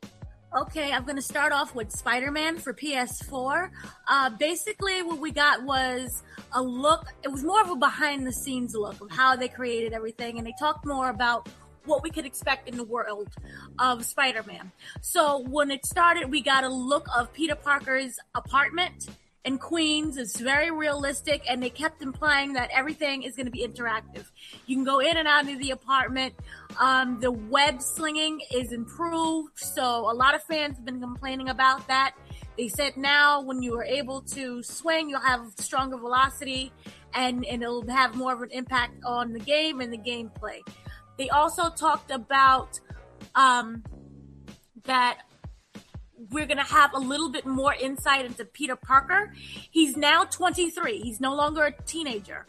Okay, 0.53 0.91
I'm 0.91 1.03
going 1.03 1.15
to 1.15 1.21
start 1.21 1.53
off 1.53 1.73
with 1.75 1.91
Spider 1.91 2.29
Man 2.29 2.57
for 2.57 2.73
PS4. 2.73 3.69
Uh, 4.07 4.29
basically, 4.31 5.01
what 5.01 5.19
we 5.19 5.31
got 5.31 5.63
was 5.63 6.23
a 6.53 6.61
look, 6.61 7.05
it 7.23 7.29
was 7.29 7.41
more 7.43 7.61
of 7.61 7.69
a 7.69 7.75
behind 7.77 8.27
the 8.27 8.33
scenes 8.33 8.75
look 8.75 8.99
of 8.99 9.09
how 9.09 9.37
they 9.37 9.47
created 9.47 9.93
everything, 9.93 10.37
and 10.37 10.45
they 10.45 10.53
talked 10.59 10.85
more 10.85 11.09
about 11.09 11.47
what 11.85 12.03
we 12.03 12.09
could 12.09 12.25
expect 12.25 12.67
in 12.67 12.75
the 12.75 12.83
world 12.83 13.29
of 13.79 14.03
Spider-Man. 14.05 14.71
So 14.99 15.39
when 15.47 15.71
it 15.71 15.85
started, 15.85 16.29
we 16.29 16.41
got 16.41 16.65
a 16.65 16.69
look 16.69 17.07
of 17.17 17.31
Peter 17.33 17.55
Parker's 17.55 18.19
apartment 18.35 19.07
in 19.45 19.57
Queens. 19.57 20.17
It's 20.17 20.39
very 20.39 20.71
realistic, 20.71 21.43
and 21.49 21.61
they 21.61 21.69
kept 21.69 22.01
implying 22.01 22.53
that 22.53 22.69
everything 22.73 23.23
is 23.23 23.35
going 23.35 23.45
to 23.45 23.51
be 23.51 23.67
interactive. 23.67 24.25
You 24.67 24.75
can 24.75 24.83
go 24.83 24.99
in 24.99 25.17
and 25.17 25.27
out 25.27 25.49
of 25.49 25.59
the 25.59 25.71
apartment. 25.71 26.35
Um, 26.79 27.19
the 27.19 27.31
web 27.31 27.81
slinging 27.81 28.41
is 28.53 28.71
improved, 28.71 29.57
so 29.57 30.11
a 30.11 30.13
lot 30.13 30.35
of 30.35 30.43
fans 30.43 30.77
have 30.77 30.85
been 30.85 31.01
complaining 31.01 31.49
about 31.49 31.87
that. 31.87 32.15
They 32.57 32.67
said 32.67 32.97
now 32.97 33.41
when 33.41 33.63
you 33.63 33.75
are 33.77 33.83
able 33.83 34.21
to 34.21 34.61
swing, 34.61 35.09
you'll 35.09 35.21
have 35.21 35.47
stronger 35.57 35.97
velocity 35.97 36.71
and, 37.13 37.45
and 37.45 37.63
it'll 37.63 37.87
have 37.87 38.15
more 38.15 38.33
of 38.33 38.41
an 38.41 38.49
impact 38.51 39.03
on 39.05 39.33
the 39.33 39.39
game 39.39 39.79
and 39.81 39.91
the 39.91 39.97
gameplay. 39.97 40.59
They 41.17 41.29
also 41.29 41.69
talked 41.69 42.11
about 42.11 42.79
um, 43.35 43.83
that 44.83 45.21
we're 46.29 46.45
going 46.45 46.57
to 46.57 46.63
have 46.63 46.93
a 46.93 46.99
little 46.99 47.29
bit 47.29 47.45
more 47.45 47.73
insight 47.73 48.25
into 48.25 48.45
Peter 48.45 48.75
Parker. 48.75 49.33
He's 49.71 49.97
now 49.97 50.25
23. 50.25 50.99
He's 50.99 51.19
no 51.19 51.35
longer 51.35 51.65
a 51.65 51.81
teenager. 51.83 52.45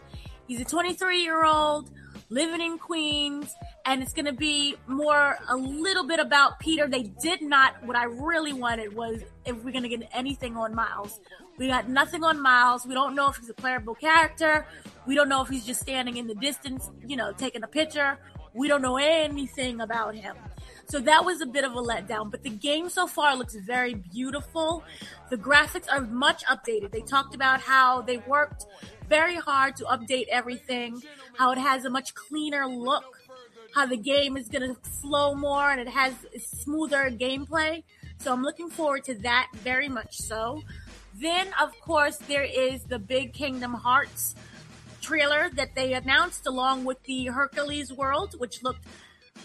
He's 0.46 0.60
a 0.60 0.64
23 0.64 1.22
year 1.22 1.44
old 1.44 1.90
living 2.28 2.60
in 2.60 2.78
Queens, 2.78 3.54
and 3.84 4.02
it's 4.02 4.12
going 4.12 4.26
to 4.26 4.32
be 4.32 4.74
more 4.86 5.38
a 5.48 5.56
little 5.56 6.06
bit 6.06 6.18
about 6.18 6.58
Peter. 6.60 6.88
They 6.88 7.04
did 7.22 7.42
not, 7.42 7.84
what 7.84 7.96
I 7.96 8.04
really 8.04 8.52
wanted 8.52 8.94
was 8.94 9.20
if 9.44 9.56
we're 9.62 9.72
going 9.72 9.82
to 9.82 9.88
get 9.88 10.08
anything 10.12 10.56
on 10.56 10.74
Miles. 10.74 11.20
We 11.58 11.68
got 11.68 11.88
nothing 11.88 12.24
on 12.24 12.40
Miles. 12.40 12.86
We 12.86 12.94
don't 12.94 13.14
know 13.14 13.28
if 13.28 13.36
he's 13.36 13.50
a 13.50 13.54
playable 13.54 13.94
character. 13.94 14.66
We 15.06 15.14
don't 15.14 15.28
know 15.28 15.42
if 15.42 15.48
he's 15.48 15.66
just 15.66 15.80
standing 15.80 16.16
in 16.16 16.26
the 16.26 16.34
distance, 16.34 16.90
you 17.06 17.16
know, 17.16 17.32
taking 17.32 17.62
a 17.62 17.68
picture. 17.68 18.18
We 18.54 18.68
don't 18.68 18.82
know 18.82 18.96
anything 18.96 19.80
about 19.80 20.14
him. 20.14 20.36
So 20.86 21.00
that 21.00 21.24
was 21.24 21.40
a 21.40 21.46
bit 21.46 21.64
of 21.64 21.72
a 21.72 21.80
letdown, 21.80 22.30
but 22.30 22.42
the 22.42 22.50
game 22.50 22.90
so 22.90 23.06
far 23.06 23.34
looks 23.36 23.54
very 23.54 23.94
beautiful. 23.94 24.84
The 25.30 25.36
graphics 25.38 25.90
are 25.90 26.02
much 26.02 26.44
updated. 26.44 26.90
They 26.90 27.00
talked 27.00 27.34
about 27.34 27.60
how 27.60 28.02
they 28.02 28.18
worked 28.18 28.66
very 29.08 29.36
hard 29.36 29.76
to 29.76 29.84
update 29.84 30.26
everything, 30.30 31.02
how 31.38 31.52
it 31.52 31.58
has 31.58 31.84
a 31.84 31.90
much 31.90 32.14
cleaner 32.14 32.66
look, 32.66 33.04
how 33.74 33.86
the 33.86 33.96
game 33.96 34.36
is 34.36 34.48
going 34.48 34.74
to 34.74 34.80
flow 34.90 35.34
more 35.34 35.70
and 35.70 35.80
it 35.80 35.88
has 35.88 36.14
smoother 36.38 37.10
gameplay. 37.10 37.82
So 38.18 38.32
I'm 38.32 38.42
looking 38.42 38.70
forward 38.70 39.04
to 39.04 39.14
that 39.16 39.48
very 39.54 39.88
much 39.88 40.18
so. 40.18 40.62
Then, 41.14 41.48
of 41.60 41.78
course, 41.80 42.16
there 42.16 42.44
is 42.44 42.84
the 42.84 42.98
big 42.98 43.32
Kingdom 43.32 43.74
Hearts 43.74 44.34
trailer 45.00 45.50
that 45.54 45.74
they 45.74 45.94
announced 45.94 46.46
along 46.46 46.84
with 46.84 47.02
the 47.04 47.26
Hercules 47.26 47.92
world, 47.92 48.38
which 48.38 48.62
looked 48.62 48.86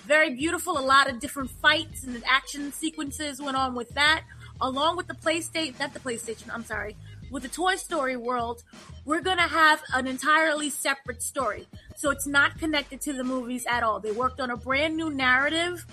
very 0.05 0.33
beautiful. 0.33 0.77
A 0.77 0.81
lot 0.81 1.09
of 1.09 1.19
different 1.19 1.49
fights 1.49 2.03
and 2.03 2.23
action 2.25 2.71
sequences 2.71 3.41
went 3.41 3.57
on 3.57 3.75
with 3.75 3.89
that, 3.91 4.23
along 4.61 4.97
with 4.97 5.07
the 5.07 5.13
PlayStation, 5.13 5.79
not 5.79 5.93
the 5.93 5.99
PlayStation, 5.99 6.49
I'm 6.53 6.65
sorry, 6.65 6.95
with 7.29 7.43
the 7.43 7.49
Toy 7.49 7.75
Story 7.75 8.15
world, 8.15 8.63
we're 9.05 9.21
to 9.37 9.43
have 9.43 9.81
an 9.93 10.07
entirely 10.07 10.69
separate 10.69 11.21
story. 11.21 11.67
So 11.95 12.09
it's 12.09 12.27
not 12.27 12.57
connected 12.57 13.01
to 13.01 13.13
the 13.13 13.23
movies 13.23 13.65
at 13.67 13.83
all. 13.83 13.99
They 13.99 14.11
worked 14.11 14.39
on 14.39 14.49
a 14.49 14.57
brand 14.57 14.95
new 14.95 15.09
narrative 15.09 15.85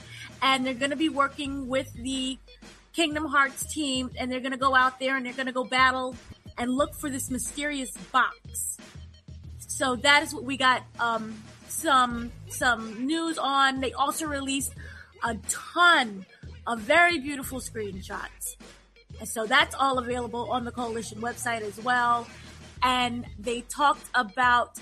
and 0.43 0.65
they're 0.65 0.75
to 0.91 0.97
be 0.97 1.09
working 1.09 1.69
with 1.69 1.93
the 1.95 2.39
Kingdom 2.93 3.25
Hearts 3.27 3.73
team 3.73 4.11
and 4.19 4.31
they're 4.31 4.41
to 4.53 4.59
go 4.59 4.75
out 4.75 5.01
there 5.01 5.17
and 5.17 5.27
they're 5.27 5.33
to 5.47 5.53
go 5.53 5.65
battle 5.65 6.15
and 6.57 6.71
look 6.71 6.95
for 6.95 7.11
this 7.11 7.31
mysterious 7.31 7.91
box. 8.13 8.79
So 9.59 9.97
that 9.97 10.23
is 10.23 10.33
what 10.33 10.45
we 10.45 10.57
got 10.57 10.83
um, 11.01 11.35
some 11.75 12.33
some 12.49 13.07
news 13.07 13.39
on. 13.39 13.81
They 13.81 13.93
also 13.93 14.27
released 14.27 14.73
a 15.23 15.37
ton 15.49 16.25
of 16.67 16.81
very 16.81 17.19
beautiful 17.19 17.61
screenshots. 17.61 18.57
And 19.21 19.29
so 19.29 19.47
that's 19.47 19.75
all 19.75 19.99
available 19.99 20.51
on 20.51 20.65
the 20.65 20.73
Koalition 20.73 21.19
website 21.19 21.63
as 21.63 21.79
well. 21.81 22.27
And 22.83 23.25
they 23.39 23.63
talked 23.63 24.07
about 24.15 24.79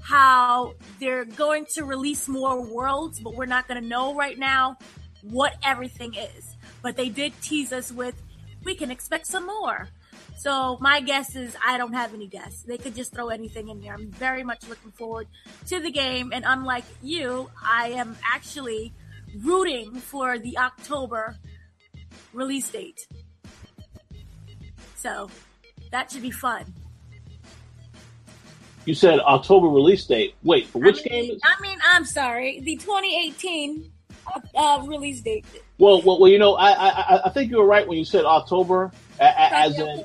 how 0.00 0.74
they're 1.00 1.24
going 1.24 1.66
to 1.74 1.84
release 1.84 2.28
more 2.28 2.60
worlds, 2.60 3.20
but 3.20 3.34
we're 3.34 3.46
not 3.46 3.66
going 3.68 3.80
to 3.80 3.86
know 3.86 4.14
right 4.14 4.38
now 4.38 4.76
what 5.22 5.54
everything 5.64 6.14
is. 6.14 6.56
But 6.82 6.96
they 6.96 7.08
did 7.08 7.32
tease 7.40 7.72
us 7.72 7.90
with, 7.90 8.14
we 8.64 8.74
can 8.74 8.90
expect 8.90 9.26
some 9.26 9.46
more. 9.46 9.88
So 10.36 10.76
my 10.80 11.00
guess 11.00 11.36
is 11.36 11.56
I 11.64 11.78
don't 11.78 11.92
have 11.94 12.12
any 12.12 12.26
guess. 12.26 12.62
They 12.62 12.76
could 12.76 12.94
just 12.94 13.14
throw 13.14 13.28
anything 13.28 13.68
in 13.68 13.80
there. 13.80 13.94
I'm 13.94 14.10
very 14.10 14.42
much 14.44 14.68
looking 14.68 14.90
forward 14.92 15.26
to 15.68 15.80
the 15.80 15.90
game. 15.90 16.32
And 16.34 16.44
unlike 16.46 16.84
you, 17.02 17.50
I 17.62 17.88
am 17.90 18.16
actually 18.24 18.92
rooting 19.42 19.94
for 19.94 20.38
the 20.38 20.58
October 20.58 21.36
release 22.32 22.68
date. 22.68 23.06
So 24.96 25.30
that 25.90 26.10
should 26.10 26.22
be 26.22 26.30
fun. 26.30 26.64
You 28.84 28.94
said 28.94 29.18
October 29.20 29.68
release 29.68 30.04
date. 30.04 30.34
Wait, 30.42 30.66
for 30.66 30.78
which 30.78 31.00
I 31.06 31.10
mean, 31.10 31.26
game? 31.28 31.36
Is- 31.36 31.42
I 31.42 31.60
mean, 31.62 31.78
I'm 31.92 32.04
sorry, 32.04 32.60
the 32.60 32.76
2018 32.76 33.90
uh, 34.54 34.84
release 34.86 35.20
date. 35.22 35.46
well, 35.78 36.02
well, 36.02 36.20
well, 36.20 36.30
you 36.30 36.38
know, 36.38 36.54
I, 36.54 36.70
I, 36.72 37.20
I 37.26 37.30
think 37.30 37.50
you 37.50 37.58
were 37.58 37.66
right 37.66 37.86
when 37.86 37.96
you 37.98 38.04
said 38.04 38.24
October, 38.24 38.92
as 39.18 39.78
in, 39.78 40.04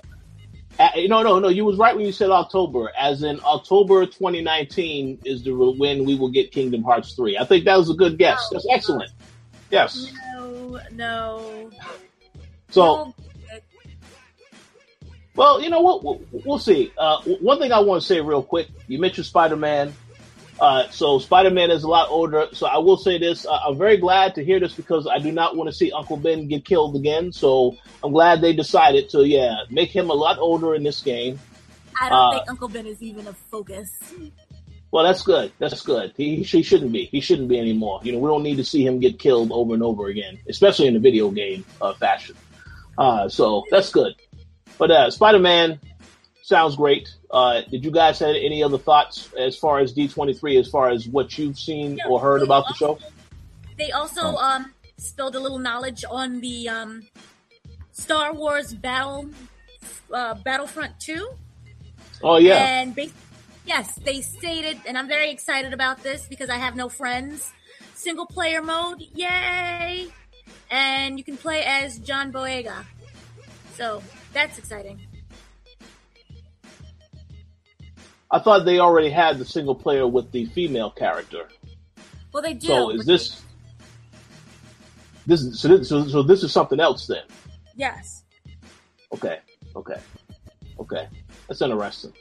no, 0.79 1.21
no, 1.21 1.39
no, 1.39 1.49
you 1.49 1.65
was 1.65 1.77
right 1.77 1.95
when 1.95 2.05
you 2.05 2.11
said 2.11 2.29
October, 2.29 2.91
as 2.97 3.23
in 3.23 3.39
October 3.43 4.05
2019 4.05 5.19
is 5.25 5.43
the 5.43 5.53
when 5.53 6.05
we 6.05 6.15
will 6.15 6.29
get 6.29 6.51
Kingdom 6.51 6.83
Hearts 6.83 7.13
3. 7.13 7.37
I 7.37 7.43
think 7.43 7.65
that 7.65 7.77
was 7.77 7.89
a 7.89 7.93
good 7.93 8.17
guess. 8.17 8.47
No. 8.51 8.57
That's 8.57 8.67
excellent. 8.71 9.11
Yes. 9.69 10.11
No, 10.33 10.79
no. 10.93 11.71
So. 12.69 13.13
Well, 15.35 15.61
you 15.61 15.69
know 15.69 15.81
what? 15.81 16.03
We'll, 16.03 16.21
we'll 16.31 16.59
see. 16.59 16.91
Uh, 16.97 17.21
one 17.21 17.59
thing 17.59 17.71
I 17.71 17.79
want 17.79 18.01
to 18.01 18.07
say 18.07 18.19
real 18.19 18.43
quick. 18.43 18.67
You 18.87 18.99
mentioned 18.99 19.25
Spider 19.25 19.55
Man. 19.55 19.93
Uh, 20.59 20.89
so 20.89 21.19
Spider 21.19 21.51
Man 21.51 21.71
is 21.71 21.83
a 21.83 21.87
lot 21.87 22.09
older. 22.09 22.47
So 22.51 22.67
I 22.67 22.77
will 22.77 22.97
say 22.97 23.17
this. 23.17 23.45
Uh, 23.45 23.59
I'm 23.67 23.77
very 23.77 23.97
glad 23.97 24.35
to 24.35 24.43
hear 24.43 24.59
this 24.59 24.73
because 24.73 25.07
I 25.07 25.19
do 25.19 25.31
not 25.31 25.55
want 25.55 25.69
to 25.69 25.75
see 25.75 25.91
Uncle 25.91 26.17
Ben 26.17 26.47
get 26.47 26.65
killed 26.65 26.95
again. 26.95 27.31
So 27.31 27.77
I'm 28.03 28.11
glad 28.11 28.41
they 28.41 28.53
decided 28.53 29.09
to, 29.11 29.25
yeah, 29.25 29.55
make 29.69 29.89
him 29.89 30.09
a 30.09 30.13
lot 30.13 30.37
older 30.37 30.75
in 30.75 30.83
this 30.83 31.01
game. 31.01 31.39
I 32.01 32.09
don't 32.09 32.19
uh, 32.19 32.31
think 32.31 32.49
Uncle 32.49 32.67
Ben 32.67 32.85
is 32.85 33.01
even 33.01 33.27
a 33.27 33.33
focus. 33.33 33.89
Well, 34.91 35.05
that's 35.05 35.21
good. 35.21 35.51
That's 35.59 35.81
good. 35.81 36.13
He, 36.17 36.43
he 36.43 36.63
shouldn't 36.63 36.91
be. 36.91 37.05
He 37.05 37.21
shouldn't 37.21 37.47
be 37.47 37.59
anymore. 37.59 37.99
You 38.03 38.11
know, 38.11 38.19
we 38.19 38.27
don't 38.27 38.43
need 38.43 38.57
to 38.57 38.65
see 38.65 38.85
him 38.85 38.99
get 38.99 39.19
killed 39.19 39.51
over 39.51 39.73
and 39.73 39.83
over 39.83 40.07
again, 40.07 40.39
especially 40.49 40.87
in 40.87 40.95
the 40.95 40.99
video 40.99 41.29
game 41.29 41.63
uh, 41.81 41.93
fashion. 41.93 42.35
Uh, 42.97 43.29
so 43.29 43.63
that's 43.69 43.91
good. 43.91 44.15
But 44.77 44.91
uh, 44.91 45.11
Spider 45.11 45.39
Man 45.39 45.79
sounds 46.49 46.75
great. 46.75 47.07
Uh, 47.31 47.61
did 47.69 47.85
you 47.85 47.91
guys 47.91 48.17
have 48.19 48.35
any 48.35 48.61
other 48.63 48.77
thoughts 48.79 49.29
as 49.37 49.55
far 49.55 49.79
as 49.79 49.93
D23, 49.93 50.59
as 50.59 50.67
far 50.67 50.89
as 50.89 51.07
what 51.07 51.37
you've 51.37 51.57
seen 51.59 51.97
Yeah, 51.97 52.07
or 52.07 52.19
heard 52.19 52.41
about 52.41 52.67
the 52.67 52.73
show? 52.73 52.97
They 53.77 53.91
also 53.91 54.21
Oh. 54.23 54.35
um, 54.37 54.73
spilled 54.97 55.35
a 55.35 55.39
little 55.39 55.59
knowledge 55.59 56.03
on 56.09 56.41
the 56.41 56.67
um, 56.67 57.07
Star 57.91 58.33
Wars 58.33 58.73
Battle 58.73 59.29
uh, 60.11 60.33
Battlefront 60.33 60.99
2. 60.99 61.29
Oh 62.23 62.37
yeah, 62.37 62.55
And 62.55 62.97
yes, 63.65 63.95
they 64.03 64.19
stated, 64.21 64.81
and 64.85 64.97
I'm 64.97 65.07
very 65.07 65.29
excited 65.29 65.71
about 65.71 66.03
this 66.03 66.27
because 66.27 66.49
I 66.49 66.55
have 66.57 66.75
no 66.75 66.89
friends. 66.89 67.53
Single 67.93 68.25
player 68.25 68.61
mode, 68.61 69.01
yay! 69.13 70.07
And 70.71 71.17
you 71.17 71.23
can 71.23 71.37
play 71.37 71.63
as 71.63 71.99
John 71.99 72.33
Boyega. 72.33 72.85
So 73.75 74.01
that's 74.33 74.57
exciting. 74.57 74.99
I 78.31 78.39
thought 78.39 78.65
they 78.65 78.79
already 78.79 79.09
had 79.09 79.39
the 79.39 79.45
single 79.45 79.75
player 79.75 80.05
with 80.07 80.31
the 80.31 80.45
female 80.47 80.91
character. 80.91 81.47
Well, 82.31 82.43
they 82.43 82.53
do. 82.53 82.67
So 82.67 82.89
is 82.91 83.05
this 83.05 83.41
this 85.25 85.41
is- 85.41 85.59
so 85.59 85.67
this, 85.67 85.89
so, 85.89 86.07
so 86.07 86.23
this 86.23 86.43
is 86.43 86.51
something 86.51 86.79
else 86.79 87.07
then? 87.07 87.23
Yes. 87.75 88.23
Okay, 89.11 89.39
okay, 89.75 89.99
okay. 90.79 91.07
That's 91.47 91.61
interesting. 91.61 92.13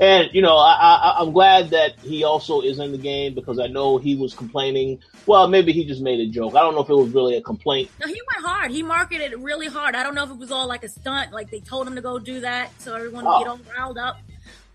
And 0.00 0.28
you 0.32 0.42
know, 0.42 0.56
I, 0.56 0.72
I, 0.74 1.16
I'm 1.20 1.32
glad 1.32 1.70
that 1.70 1.98
he 2.00 2.22
also 2.22 2.60
is 2.60 2.78
in 2.78 2.92
the 2.92 2.98
game 2.98 3.34
because 3.34 3.58
I 3.58 3.66
know 3.66 3.98
he 3.98 4.14
was 4.14 4.32
complaining. 4.34 5.00
Well, 5.26 5.48
maybe 5.48 5.72
he 5.72 5.84
just 5.84 6.00
made 6.02 6.20
a 6.20 6.26
joke. 6.30 6.54
I 6.54 6.60
don't 6.60 6.74
know 6.74 6.82
if 6.82 6.88
it 6.88 6.94
was 6.94 7.10
really 7.12 7.36
a 7.36 7.40
complaint. 7.42 7.90
No, 8.00 8.06
he 8.06 8.14
went 8.34 8.46
hard. 8.46 8.70
He 8.70 8.82
marketed 8.82 9.32
it 9.32 9.38
really 9.40 9.66
hard. 9.66 9.96
I 9.96 10.02
don't 10.04 10.14
know 10.14 10.22
if 10.24 10.30
it 10.30 10.36
was 10.38 10.52
all 10.52 10.68
like 10.68 10.84
a 10.84 10.88
stunt, 10.88 11.32
like 11.32 11.50
they 11.50 11.60
told 11.60 11.88
him 11.88 11.96
to 11.96 12.00
go 12.02 12.18
do 12.18 12.40
that 12.42 12.70
so 12.80 12.94
everyone 12.94 13.24
would 13.24 13.30
Oh. 13.34 13.38
get 13.40 13.48
all 13.48 13.60
riled 13.76 13.98
up. 13.98 14.18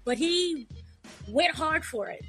But 0.05 0.17
he 0.17 0.67
went 1.27 1.55
hard 1.55 1.85
for 1.85 2.09
it. 2.09 2.23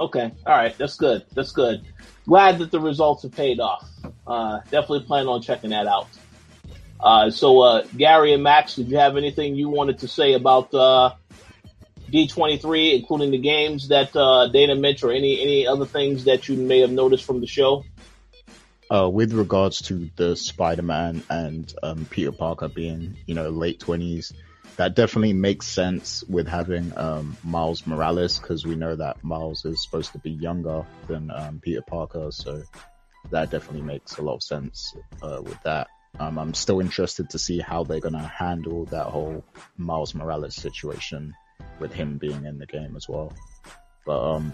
Okay, 0.00 0.30
all 0.46 0.56
right, 0.56 0.76
that's 0.78 0.96
good. 0.96 1.24
That's 1.34 1.52
good. 1.52 1.84
Glad 2.26 2.58
that 2.58 2.70
the 2.70 2.80
results 2.80 3.22
have 3.22 3.32
paid 3.32 3.58
off. 3.60 3.88
Uh, 4.26 4.60
definitely 4.70 5.00
plan 5.00 5.26
on 5.26 5.42
checking 5.42 5.70
that 5.70 5.86
out. 5.86 6.08
Uh, 7.00 7.30
so, 7.30 7.60
uh, 7.62 7.86
Gary 7.96 8.32
and 8.32 8.42
Max, 8.42 8.76
did 8.76 8.88
you 8.88 8.98
have 8.98 9.16
anything 9.16 9.54
you 9.54 9.68
wanted 9.68 10.00
to 10.00 10.08
say 10.08 10.34
about 10.34 10.72
uh, 10.74 11.14
D23, 12.10 12.98
including 12.98 13.30
the 13.30 13.38
games 13.38 13.88
that 13.88 14.14
uh, 14.14 14.48
Dana 14.48 14.74
mentioned, 14.74 15.10
or 15.10 15.14
any 15.14 15.40
any 15.40 15.66
other 15.66 15.86
things 15.86 16.24
that 16.24 16.48
you 16.48 16.56
may 16.56 16.80
have 16.80 16.90
noticed 16.90 17.24
from 17.24 17.40
the 17.40 17.46
show? 17.46 17.84
uh, 18.90 19.08
with 19.08 19.32
regards 19.32 19.82
to 19.82 20.10
the 20.16 20.36
Spider-Man 20.36 21.22
and 21.28 21.72
um, 21.82 22.06
Peter 22.10 22.32
Parker 22.32 22.68
being, 22.68 23.16
you 23.26 23.34
know, 23.34 23.50
late 23.50 23.80
twenties, 23.80 24.32
that 24.78 24.94
definitely 24.94 25.32
makes 25.32 25.66
sense 25.66 26.22
with 26.28 26.46
having 26.46 26.96
um, 26.96 27.36
Miles 27.42 27.84
Morales 27.84 28.38
because 28.38 28.64
we 28.64 28.76
know 28.76 28.94
that 28.94 29.22
Miles 29.24 29.64
is 29.64 29.82
supposed 29.82 30.12
to 30.12 30.18
be 30.20 30.30
younger 30.30 30.86
than 31.08 31.32
um, 31.32 31.58
Peter 31.60 31.82
Parker, 31.82 32.30
so 32.30 32.62
that 33.32 33.50
definitely 33.50 33.82
makes 33.82 34.18
a 34.18 34.22
lot 34.22 34.36
of 34.36 34.42
sense 34.42 34.96
uh, 35.20 35.40
with 35.42 35.60
that. 35.64 35.88
Um, 36.20 36.38
I'm 36.38 36.54
still 36.54 36.78
interested 36.78 37.28
to 37.30 37.40
see 37.40 37.58
how 37.58 37.82
they're 37.82 37.98
gonna 37.98 38.26
handle 38.26 38.84
that 38.86 39.06
whole 39.06 39.44
Miles 39.76 40.14
Morales 40.14 40.54
situation 40.54 41.34
with 41.80 41.92
him 41.92 42.16
being 42.16 42.44
in 42.44 42.58
the 42.58 42.66
game 42.66 42.94
as 42.94 43.08
well. 43.08 43.32
But 44.06 44.36
um, 44.36 44.52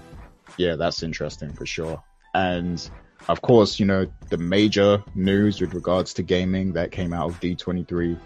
yeah, 0.57 0.77
that's 0.77 1.03
interesting 1.03 1.53
for 1.53 1.67
sure. 1.67 2.03
And 2.33 2.91
of 3.29 3.43
course, 3.43 3.79
you 3.79 3.85
know, 3.85 4.07
the 4.31 4.39
major 4.39 5.05
news 5.15 5.61
with 5.61 5.75
regards 5.75 6.15
to 6.15 6.23
gaming 6.23 6.73
that 6.73 6.93
came 6.93 7.13
out 7.13 7.29
of 7.29 7.41
D23, 7.41 8.19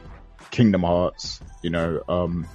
Kingdom 0.51 0.83
Hearts, 0.83 1.41
you 1.63 1.71
know, 1.71 2.03
um, 2.09 2.47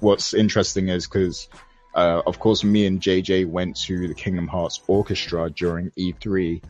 what's 0.00 0.34
interesting 0.34 0.88
is 0.88 1.06
because, 1.06 1.48
uh, 1.94 2.22
of 2.26 2.38
course, 2.38 2.64
me 2.64 2.86
and 2.86 3.00
JJ 3.00 3.46
went 3.46 3.76
to 3.82 4.08
the 4.08 4.14
Kingdom 4.14 4.48
Hearts 4.48 4.80
Orchestra 4.86 5.50
during 5.50 5.90
E3 5.90 6.62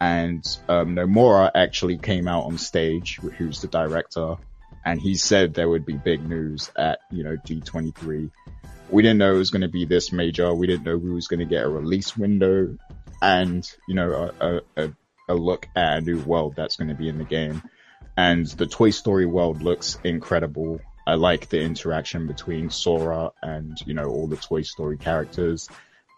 and, 0.00 0.44
um, 0.68 0.96
Nomura 0.96 1.50
actually 1.54 1.98
came 1.98 2.26
out 2.26 2.44
on 2.44 2.58
stage, 2.58 3.20
who's 3.38 3.60
the 3.60 3.68
director, 3.68 4.36
and 4.84 5.00
he 5.00 5.14
said 5.14 5.54
there 5.54 5.68
would 5.68 5.86
be 5.86 5.96
big 5.96 6.28
news 6.28 6.70
at, 6.76 6.98
you 7.10 7.22
know, 7.22 7.36
D23. 7.36 8.30
We 8.90 9.02
didn't 9.02 9.18
know 9.18 9.34
it 9.34 9.38
was 9.38 9.50
going 9.50 9.62
to 9.62 9.68
be 9.68 9.84
this 9.84 10.12
major. 10.12 10.52
We 10.52 10.66
didn't 10.66 10.84
know 10.84 10.96
we 10.96 11.12
was 11.12 11.28
going 11.28 11.40
to 11.40 11.46
get 11.46 11.64
a 11.64 11.68
release 11.68 12.16
window 12.16 12.76
and, 13.22 13.68
you 13.86 13.94
know, 13.94 14.32
a, 14.40 14.60
a, 14.76 14.92
a 15.28 15.34
look 15.34 15.68
at 15.76 15.98
a 15.98 16.00
new 16.00 16.20
world 16.20 16.54
that's 16.56 16.76
going 16.76 16.88
to 16.88 16.94
be 16.94 17.08
in 17.08 17.18
the 17.18 17.24
game. 17.24 17.62
And 18.16 18.46
the 18.46 18.66
Toy 18.66 18.90
Story 18.90 19.26
world 19.26 19.62
looks 19.62 19.98
incredible. 20.04 20.80
I 21.06 21.14
like 21.14 21.48
the 21.48 21.60
interaction 21.60 22.26
between 22.26 22.70
Sora 22.70 23.32
and, 23.42 23.76
you 23.86 23.94
know, 23.94 24.08
all 24.08 24.26
the 24.26 24.36
Toy 24.36 24.62
Story 24.62 24.98
characters. 24.98 25.68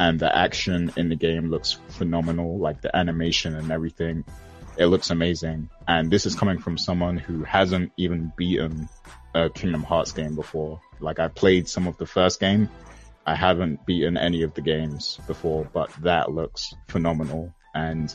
And 0.01 0.19
the 0.19 0.37
action 0.37 0.93
in 0.97 1.09
the 1.09 1.17
game 1.17 1.51
looks 1.51 1.79
phenomenal, 1.91 2.59
like 2.59 2.81
the 2.81 2.95
animation 2.97 3.55
and 3.55 3.71
everything. 3.71 4.25
It 4.77 4.87
looks 4.87 5.11
amazing. 5.11 5.71
And 5.87 6.11
this 6.11 6.27
is 6.27 6.35
coming 6.35 6.59
from 6.59 6.79
someone 6.79 7.17
who 7.17 7.45
hasn't 7.45 7.93
even 7.97 8.33
beaten 8.37 8.89
a 9.35 9.49
Kingdom 9.49 9.85
Hearts 9.85 10.11
game 10.11 10.35
before. 10.35 10.81
Like 10.99 11.21
I 11.21 11.29
played 11.29 11.69
some 11.69 11.87
of 11.87 11.97
the 11.97 12.07
first 12.07 12.41
game. 12.41 12.69
I 13.25 13.37
haven't 13.37 13.87
beaten 13.87 14.17
any 14.17 14.43
of 14.43 14.53
the 14.55 14.61
games 14.61 15.19
before, 15.27 15.69
but 15.73 15.91
that 16.03 16.33
looks 16.33 16.75
phenomenal. 16.89 17.55
And 17.75 18.15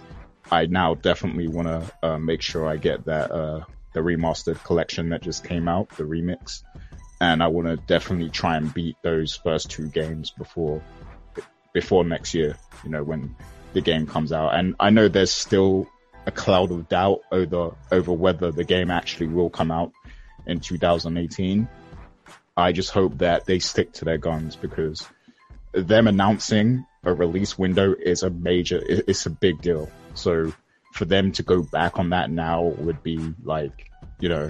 I 0.52 0.66
now 0.66 0.96
definitely 0.96 1.48
want 1.48 1.68
to 1.68 1.94
uh, 2.02 2.18
make 2.18 2.42
sure 2.42 2.68
I 2.68 2.78
get 2.78 3.06
that 3.06 3.32
uh, 3.32 3.64
the 3.94 4.00
remastered 4.00 4.64
collection 4.64 5.10
that 5.10 5.22
just 5.22 5.44
came 5.44 5.68
out, 5.68 5.90
the 5.90 6.04
remix, 6.04 6.64
and 7.22 7.44
I 7.44 7.48
want 7.48 7.68
to 7.68 7.78
definitely 7.78 8.30
try 8.30 8.58
and 8.58 8.74
beat 8.74 8.96
those 9.02 9.36
first 9.36 9.70
two 9.70 9.88
games 9.88 10.32
before 10.32 10.82
before 11.74 12.04
next 12.04 12.34
year. 12.34 12.58
You 12.84 12.90
know 12.90 13.04
when 13.04 13.36
the 13.74 13.82
game 13.82 14.08
comes 14.08 14.32
out, 14.32 14.56
and 14.56 14.76
I 14.80 14.90
know 14.90 15.08
there's 15.08 15.32
still 15.32 15.88
a 16.26 16.32
cloud 16.32 16.72
of 16.72 16.90
doubt 16.90 17.22
over 17.32 17.76
over 17.92 18.12
whether 18.12 18.52
the 18.52 18.64
game 18.64 18.92
actually 18.92 19.28
will 19.28 19.50
come 19.50 19.72
out 19.72 19.92
in 20.46 20.60
2018. 20.60 21.68
I 22.58 22.72
just 22.72 22.92
hope 22.92 23.20
that 23.20 23.46
they 23.46 23.60
stick 23.60 23.94
to 23.94 24.06
their 24.06 24.18
guns 24.18 24.56
because 24.56 25.08
them 25.72 26.08
announcing 26.08 26.86
a 27.04 27.14
release 27.14 27.58
window 27.58 27.94
is 27.94 28.24
a 28.24 28.30
major, 28.30 28.82
it's 28.86 29.26
a 29.26 29.30
big 29.30 29.62
deal. 29.62 29.90
So 30.20 30.54
for 30.94 31.06
them 31.06 31.32
to 31.34 31.44
go 31.44 31.64
back 31.64 31.98
on 31.98 32.10
that 32.10 32.30
now 32.30 32.64
would 32.64 33.02
be 33.04 33.34
like, 33.44 33.92
you 34.20 34.30
know, 34.30 34.50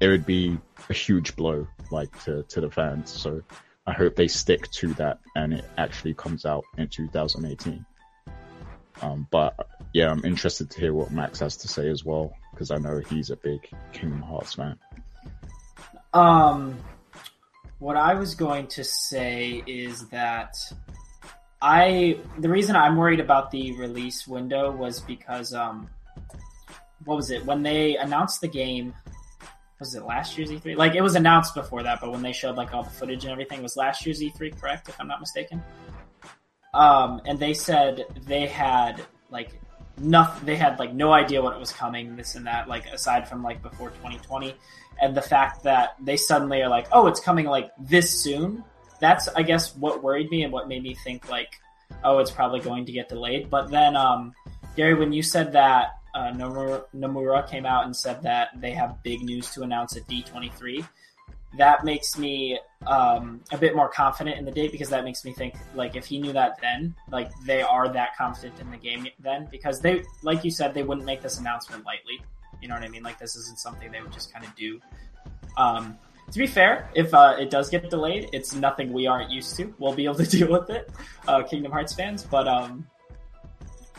it 0.00 0.08
would 0.08 0.26
be 0.26 0.58
a 0.90 0.92
huge 0.92 1.36
blow, 1.36 1.66
like 1.90 2.24
to, 2.24 2.42
to 2.44 2.60
the 2.60 2.70
fans. 2.70 3.10
So 3.10 3.42
I 3.86 3.92
hope 3.92 4.16
they 4.16 4.28
stick 4.28 4.70
to 4.72 4.92
that 4.94 5.20
and 5.36 5.54
it 5.54 5.64
actually 5.78 6.14
comes 6.14 6.44
out 6.44 6.64
in 6.76 6.88
2018. 6.88 7.84
Um, 9.02 9.26
but 9.30 9.68
yeah, 9.92 10.10
I'm 10.10 10.24
interested 10.24 10.70
to 10.70 10.80
hear 10.80 10.92
what 10.92 11.10
Max 11.12 11.40
has 11.40 11.56
to 11.58 11.68
say 11.68 11.88
as 11.88 12.04
well, 12.04 12.32
because 12.50 12.70
I 12.70 12.78
know 12.78 12.98
he's 12.98 13.30
a 13.30 13.36
big 13.36 13.68
Kingdom 13.92 14.22
Hearts 14.22 14.54
fan. 14.54 14.78
Um, 16.14 16.78
what 17.78 17.96
I 17.96 18.14
was 18.14 18.34
going 18.34 18.68
to 18.68 18.84
say 18.84 19.62
is 19.66 20.08
that 20.08 20.56
I 21.66 22.16
the 22.38 22.48
reason 22.48 22.76
I'm 22.76 22.96
worried 22.96 23.18
about 23.18 23.50
the 23.50 23.72
release 23.72 24.24
window 24.28 24.70
was 24.70 25.00
because 25.00 25.52
um 25.52 25.90
what 27.04 27.16
was 27.16 27.32
it? 27.32 27.44
When 27.44 27.64
they 27.64 27.96
announced 27.96 28.40
the 28.40 28.48
game 28.48 28.94
was 29.80 29.94
it 29.96 30.04
last 30.04 30.38
year's 30.38 30.50
E3 30.50 30.76
like 30.76 30.94
it 30.94 31.02
was 31.02 31.16
announced 31.16 31.56
before 31.56 31.82
that 31.82 32.00
but 32.00 32.12
when 32.12 32.22
they 32.22 32.32
showed 32.32 32.56
like 32.56 32.72
all 32.72 32.84
the 32.84 32.90
footage 32.90 33.24
and 33.24 33.32
everything 33.32 33.62
was 33.64 33.76
last 33.76 34.06
year's 34.06 34.22
E3 34.22 34.58
correct 34.60 34.88
if 34.88 35.00
I'm 35.00 35.08
not 35.08 35.18
mistaken? 35.18 35.60
Um 36.72 37.20
and 37.26 37.36
they 37.36 37.52
said 37.52 38.04
they 38.28 38.46
had 38.46 39.04
like 39.30 39.60
nothing 39.98 40.46
they 40.46 40.54
had 40.54 40.78
like 40.78 40.94
no 40.94 41.12
idea 41.12 41.42
what 41.42 41.56
it 41.56 41.58
was 41.58 41.72
coming 41.72 42.14
this 42.14 42.36
and 42.36 42.46
that 42.46 42.68
like 42.68 42.86
aside 42.86 43.28
from 43.28 43.42
like 43.42 43.60
before 43.60 43.90
2020 43.90 44.54
and 45.02 45.16
the 45.16 45.22
fact 45.22 45.64
that 45.64 45.96
they 46.00 46.16
suddenly 46.16 46.62
are 46.62 46.68
like 46.68 46.86
oh 46.92 47.08
it's 47.08 47.18
coming 47.18 47.46
like 47.46 47.72
this 47.80 48.08
soon 48.22 48.62
that's 49.00 49.28
I 49.28 49.42
guess 49.42 49.74
what 49.76 50.02
worried 50.02 50.30
me 50.30 50.42
and 50.42 50.52
what 50.52 50.68
made 50.68 50.82
me 50.82 50.94
think 50.94 51.28
like, 51.28 51.60
oh, 52.04 52.18
it's 52.18 52.30
probably 52.30 52.60
going 52.60 52.86
to 52.86 52.92
get 52.92 53.08
delayed. 53.08 53.50
But 53.50 53.70
then, 53.70 53.96
um, 53.96 54.34
Gary, 54.76 54.94
when 54.94 55.12
you 55.12 55.22
said 55.22 55.52
that 55.52 55.98
uh, 56.14 56.32
Nomura, 56.32 56.84
Nomura 56.94 57.48
came 57.48 57.66
out 57.66 57.84
and 57.84 57.94
said 57.94 58.22
that 58.22 58.48
they 58.60 58.72
have 58.72 59.02
big 59.02 59.22
news 59.22 59.50
to 59.50 59.62
announce 59.62 59.96
at 59.96 60.06
D23, 60.08 60.86
that 61.58 61.84
makes 61.84 62.18
me 62.18 62.58
um, 62.86 63.40
a 63.52 63.58
bit 63.58 63.74
more 63.74 63.88
confident 63.88 64.38
in 64.38 64.44
the 64.44 64.50
date 64.50 64.72
because 64.72 64.88
that 64.90 65.04
makes 65.04 65.24
me 65.24 65.32
think 65.32 65.54
like 65.74 65.96
if 65.96 66.06
he 66.06 66.18
knew 66.18 66.32
that 66.32 66.60
then, 66.60 66.94
like 67.10 67.30
they 67.44 67.62
are 67.62 67.88
that 67.88 68.16
confident 68.16 68.58
in 68.60 68.70
the 68.70 68.76
game 68.76 69.06
then 69.20 69.48
because 69.50 69.80
they, 69.80 70.02
like 70.22 70.44
you 70.44 70.50
said, 70.50 70.74
they 70.74 70.82
wouldn't 70.82 71.06
make 71.06 71.22
this 71.22 71.38
announcement 71.38 71.84
lightly. 71.84 72.20
You 72.60 72.68
know 72.68 72.74
what 72.74 72.82
I 72.82 72.88
mean? 72.88 73.02
Like 73.02 73.18
this 73.18 73.36
isn't 73.36 73.58
something 73.58 73.90
they 73.90 74.00
would 74.00 74.12
just 74.12 74.32
kind 74.32 74.44
of 74.44 74.54
do. 74.56 74.80
Um, 75.56 75.98
to 76.32 76.38
be 76.38 76.46
fair, 76.46 76.90
if 76.94 77.14
uh, 77.14 77.36
it 77.38 77.50
does 77.50 77.70
get 77.70 77.88
delayed, 77.88 78.30
it's 78.32 78.54
nothing 78.54 78.92
we 78.92 79.06
aren't 79.06 79.30
used 79.30 79.56
to. 79.56 79.72
We'll 79.78 79.94
be 79.94 80.04
able 80.04 80.16
to 80.16 80.26
deal 80.38 80.50
with 80.50 80.70
it, 80.70 80.90
uh, 81.28 81.42
Kingdom 81.44 81.72
Hearts 81.72 81.94
fans. 81.94 82.24
But 82.24 82.48
um, 82.48 82.86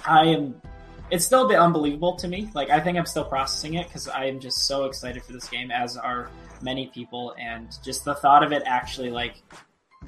I 0.06 0.26
am. 0.26 0.62
It's 1.10 1.24
still 1.24 1.46
a 1.46 1.48
bit 1.48 1.58
unbelievable 1.58 2.18
to 2.18 2.28
me. 2.28 2.50
Like 2.54 2.70
I 2.70 2.82
think 2.82 2.98
I'm 2.98 3.06
still 3.06 3.24
processing 3.24 3.76
it 3.76 3.88
because 3.88 4.10
I 4.10 4.26
am 4.26 4.42
just 4.42 4.68
so 4.68 4.86
excited 4.86 5.24
for 5.24 5.32
this 5.32 5.48
game, 5.48 5.72
as 5.72 5.96
are 5.96 6.30
many 6.62 6.88
people, 6.88 7.34
and 7.40 7.70
just 7.84 8.04
the 8.04 8.16
thought 8.16 8.44
of 8.44 8.52
it 8.52 8.64
actually 8.66 9.10
like 9.10 9.42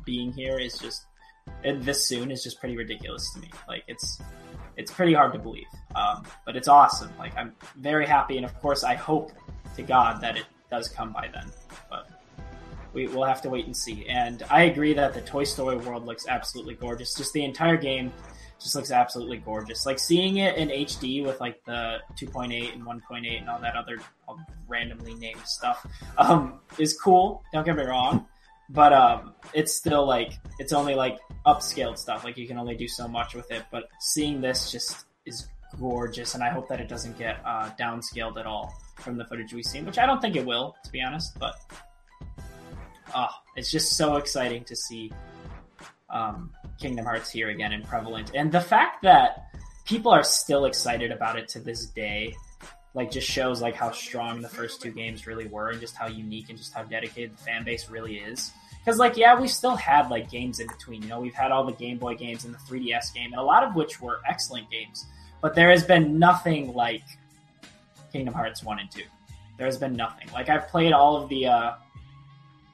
being 0.05 0.33
here 0.33 0.59
is 0.59 0.77
just 0.77 1.05
this 1.63 2.05
soon 2.05 2.31
is 2.31 2.43
just 2.43 2.59
pretty 2.59 2.75
ridiculous 2.75 3.31
to 3.33 3.39
me. 3.39 3.49
Like 3.67 3.83
it's 3.87 4.21
it's 4.75 4.91
pretty 4.91 5.13
hard 5.13 5.33
to 5.33 5.39
believe, 5.39 5.67
um, 5.95 6.23
but 6.45 6.57
it's 6.57 6.67
awesome. 6.67 7.11
Like 7.17 7.35
I'm 7.37 7.53
very 7.77 8.05
happy, 8.05 8.35
and 8.35 8.45
of 8.45 8.53
course 8.59 8.83
I 8.83 8.95
hope 8.95 9.31
to 9.77 9.83
God 9.83 10.21
that 10.21 10.37
it 10.37 10.45
does 10.69 10.89
come 10.89 11.13
by 11.13 11.29
then. 11.33 11.49
We, 12.93 13.07
will 13.07 13.25
have 13.25 13.41
to 13.43 13.49
wait 13.49 13.65
and 13.65 13.75
see. 13.75 14.05
And 14.07 14.43
I 14.49 14.63
agree 14.63 14.93
that 14.93 15.13
the 15.13 15.21
Toy 15.21 15.43
Story 15.43 15.77
world 15.77 16.05
looks 16.05 16.27
absolutely 16.27 16.75
gorgeous. 16.75 17.13
Just 17.13 17.33
the 17.33 17.43
entire 17.43 17.77
game 17.77 18.11
just 18.59 18.75
looks 18.75 18.91
absolutely 18.91 19.37
gorgeous. 19.37 19.85
Like 19.85 19.99
seeing 19.99 20.37
it 20.37 20.57
in 20.57 20.69
HD 20.69 21.25
with 21.25 21.39
like 21.39 21.63
the 21.65 21.99
2.8 22.19 22.73
and 22.73 22.83
1.8 22.83 23.39
and 23.39 23.49
all 23.49 23.59
that 23.59 23.75
other 23.75 23.99
randomly 24.67 25.13
named 25.15 25.41
stuff 25.45 25.85
um, 26.17 26.59
is 26.77 26.99
cool. 26.99 27.43
Don't 27.53 27.65
get 27.65 27.75
me 27.75 27.83
wrong, 27.83 28.25
but 28.69 28.93
um, 28.93 29.33
it's 29.53 29.73
still 29.73 30.05
like 30.05 30.33
it's 30.59 30.73
only 30.73 30.95
like 30.95 31.19
upscaled 31.45 31.97
stuff. 31.97 32.23
Like 32.23 32.37
you 32.37 32.47
can 32.47 32.57
only 32.57 32.75
do 32.75 32.87
so 32.87 33.07
much 33.07 33.33
with 33.33 33.49
it. 33.51 33.63
But 33.71 33.85
seeing 33.99 34.41
this 34.41 34.71
just 34.71 35.05
is 35.25 35.47
gorgeous, 35.79 36.35
and 36.35 36.43
I 36.43 36.49
hope 36.49 36.67
that 36.69 36.79
it 36.79 36.87
doesn't 36.87 37.17
get 37.17 37.39
uh, 37.45 37.69
downscaled 37.79 38.37
at 38.37 38.45
all 38.45 38.73
from 38.97 39.17
the 39.17 39.25
footage 39.25 39.53
we've 39.53 39.65
seen, 39.65 39.85
which 39.85 39.97
I 39.97 40.05
don't 40.05 40.21
think 40.21 40.35
it 40.35 40.45
will, 40.45 40.75
to 40.83 40.91
be 40.91 41.01
honest. 41.01 41.37
But 41.39 41.55
oh, 43.15 43.27
it's 43.55 43.71
just 43.71 43.97
so 43.97 44.17
exciting 44.17 44.63
to 44.65 44.75
see 44.75 45.11
um, 46.09 46.51
Kingdom 46.79 47.05
Hearts 47.05 47.29
here 47.29 47.49
again 47.49 47.73
and 47.73 47.83
prevalent, 47.83 48.31
and 48.33 48.51
the 48.51 48.61
fact 48.61 49.03
that 49.03 49.45
people 49.85 50.11
are 50.11 50.23
still 50.23 50.65
excited 50.65 51.11
about 51.11 51.37
it 51.37 51.47
to 51.49 51.59
this 51.59 51.87
day, 51.87 52.35
like 52.93 53.11
just 53.11 53.27
shows 53.29 53.61
like 53.61 53.75
how 53.75 53.91
strong 53.91 54.41
the 54.41 54.49
first 54.49 54.81
two 54.81 54.91
games 54.91 55.27
really 55.27 55.47
were, 55.47 55.69
and 55.69 55.79
just 55.79 55.95
how 55.95 56.07
unique 56.07 56.49
and 56.49 56.57
just 56.57 56.73
how 56.73 56.83
dedicated 56.83 57.33
the 57.33 57.43
fan 57.43 57.63
base 57.63 57.89
really 57.89 58.17
is. 58.17 58.51
Because 58.79 58.97
like 58.97 59.17
yeah, 59.17 59.39
we 59.39 59.47
still 59.47 59.75
had 59.75 60.09
like 60.09 60.29
games 60.29 60.59
in 60.59 60.67
between. 60.67 61.01
You 61.03 61.09
know, 61.09 61.19
we've 61.19 61.33
had 61.33 61.51
all 61.51 61.65
the 61.65 61.73
Game 61.73 61.97
Boy 61.97 62.15
games 62.15 62.45
and 62.45 62.53
the 62.53 62.59
3DS 62.59 63.13
game, 63.13 63.31
and 63.31 63.39
a 63.39 63.43
lot 63.43 63.63
of 63.63 63.75
which 63.75 64.01
were 64.01 64.19
excellent 64.27 64.69
games. 64.71 65.05
But 65.41 65.55
there 65.55 65.69
has 65.69 65.83
been 65.83 66.19
nothing 66.19 66.73
like 66.73 67.03
Kingdom 68.11 68.33
Hearts 68.33 68.63
1 68.63 68.79
and 68.79 68.91
2. 68.91 69.01
There 69.57 69.65
has 69.65 69.77
been 69.77 69.93
nothing. 69.93 70.27
Like 70.33 70.49
I've 70.49 70.67
played 70.67 70.93
all 70.93 71.21
of 71.21 71.29
the 71.29 71.47
uh, 71.47 71.71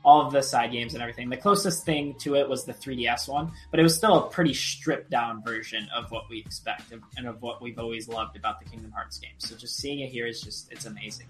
all 0.06 0.26
of 0.26 0.32
the 0.32 0.42
side 0.42 0.72
games 0.72 0.94
and 0.94 1.02
everything. 1.02 1.30
The 1.30 1.38
closest 1.38 1.84
thing 1.84 2.14
to 2.20 2.36
it 2.36 2.48
was 2.48 2.64
the 2.64 2.74
3DS 2.74 3.28
one, 3.28 3.52
but 3.72 3.80
it 3.80 3.84
was 3.84 3.96
still 3.96 4.26
a 4.26 4.30
pretty 4.30 4.54
stripped 4.54 5.10
down 5.10 5.44
version 5.44 5.90
of 5.94 6.12
what 6.12 6.30
we 6.30 6.40
expect 6.40 6.94
and 7.18 7.28
of 7.28 7.42
what 7.42 7.62
we've 7.62 7.80
always 7.80 8.08
loved 8.08 8.38
about 8.38 8.60
the 8.60 8.70
Kingdom 8.70 8.92
Hearts 8.92 9.18
games. 9.18 9.50
So 9.50 9.56
just 9.56 9.78
seeing 9.78 10.00
it 10.02 10.10
here 10.12 10.28
is 10.28 10.42
just 10.42 10.72
it's 10.72 10.86
amazing. 10.86 11.26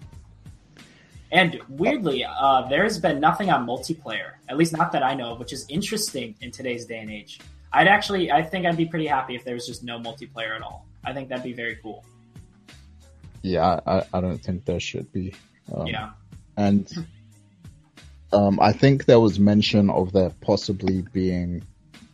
And 1.32 1.58
weirdly, 1.68 2.24
uh, 2.24 2.68
there's 2.68 2.98
been 2.98 3.18
nothing 3.18 3.50
on 3.50 3.66
multiplayer, 3.66 4.32
at 4.48 4.56
least 4.56 4.76
not 4.76 4.92
that 4.92 5.02
I 5.02 5.14
know 5.14 5.32
of, 5.32 5.40
which 5.40 5.52
is 5.52 5.66
interesting 5.68 6.36
in 6.40 6.52
today's 6.52 6.84
day 6.84 6.98
and 6.98 7.10
age. 7.10 7.40
I'd 7.72 7.88
actually, 7.88 8.30
I 8.30 8.42
think 8.42 8.64
I'd 8.64 8.76
be 8.76 8.86
pretty 8.86 9.06
happy 9.06 9.34
if 9.34 9.44
there 9.44 9.54
was 9.54 9.66
just 9.66 9.82
no 9.82 9.98
multiplayer 9.98 10.54
at 10.54 10.62
all. 10.62 10.86
I 11.04 11.12
think 11.12 11.28
that'd 11.28 11.42
be 11.42 11.52
very 11.52 11.76
cool. 11.82 12.04
Yeah, 13.42 13.80
I, 13.86 14.04
I 14.12 14.20
don't 14.20 14.38
think 14.38 14.64
there 14.66 14.80
should 14.80 15.12
be. 15.12 15.34
Um, 15.74 15.86
yeah. 15.86 16.10
And 16.56 16.90
um, 18.32 18.58
I 18.60 18.72
think 18.72 19.04
there 19.04 19.20
was 19.20 19.38
mention 19.38 19.90
of 19.90 20.12
there 20.12 20.30
possibly 20.40 21.02
being 21.12 21.62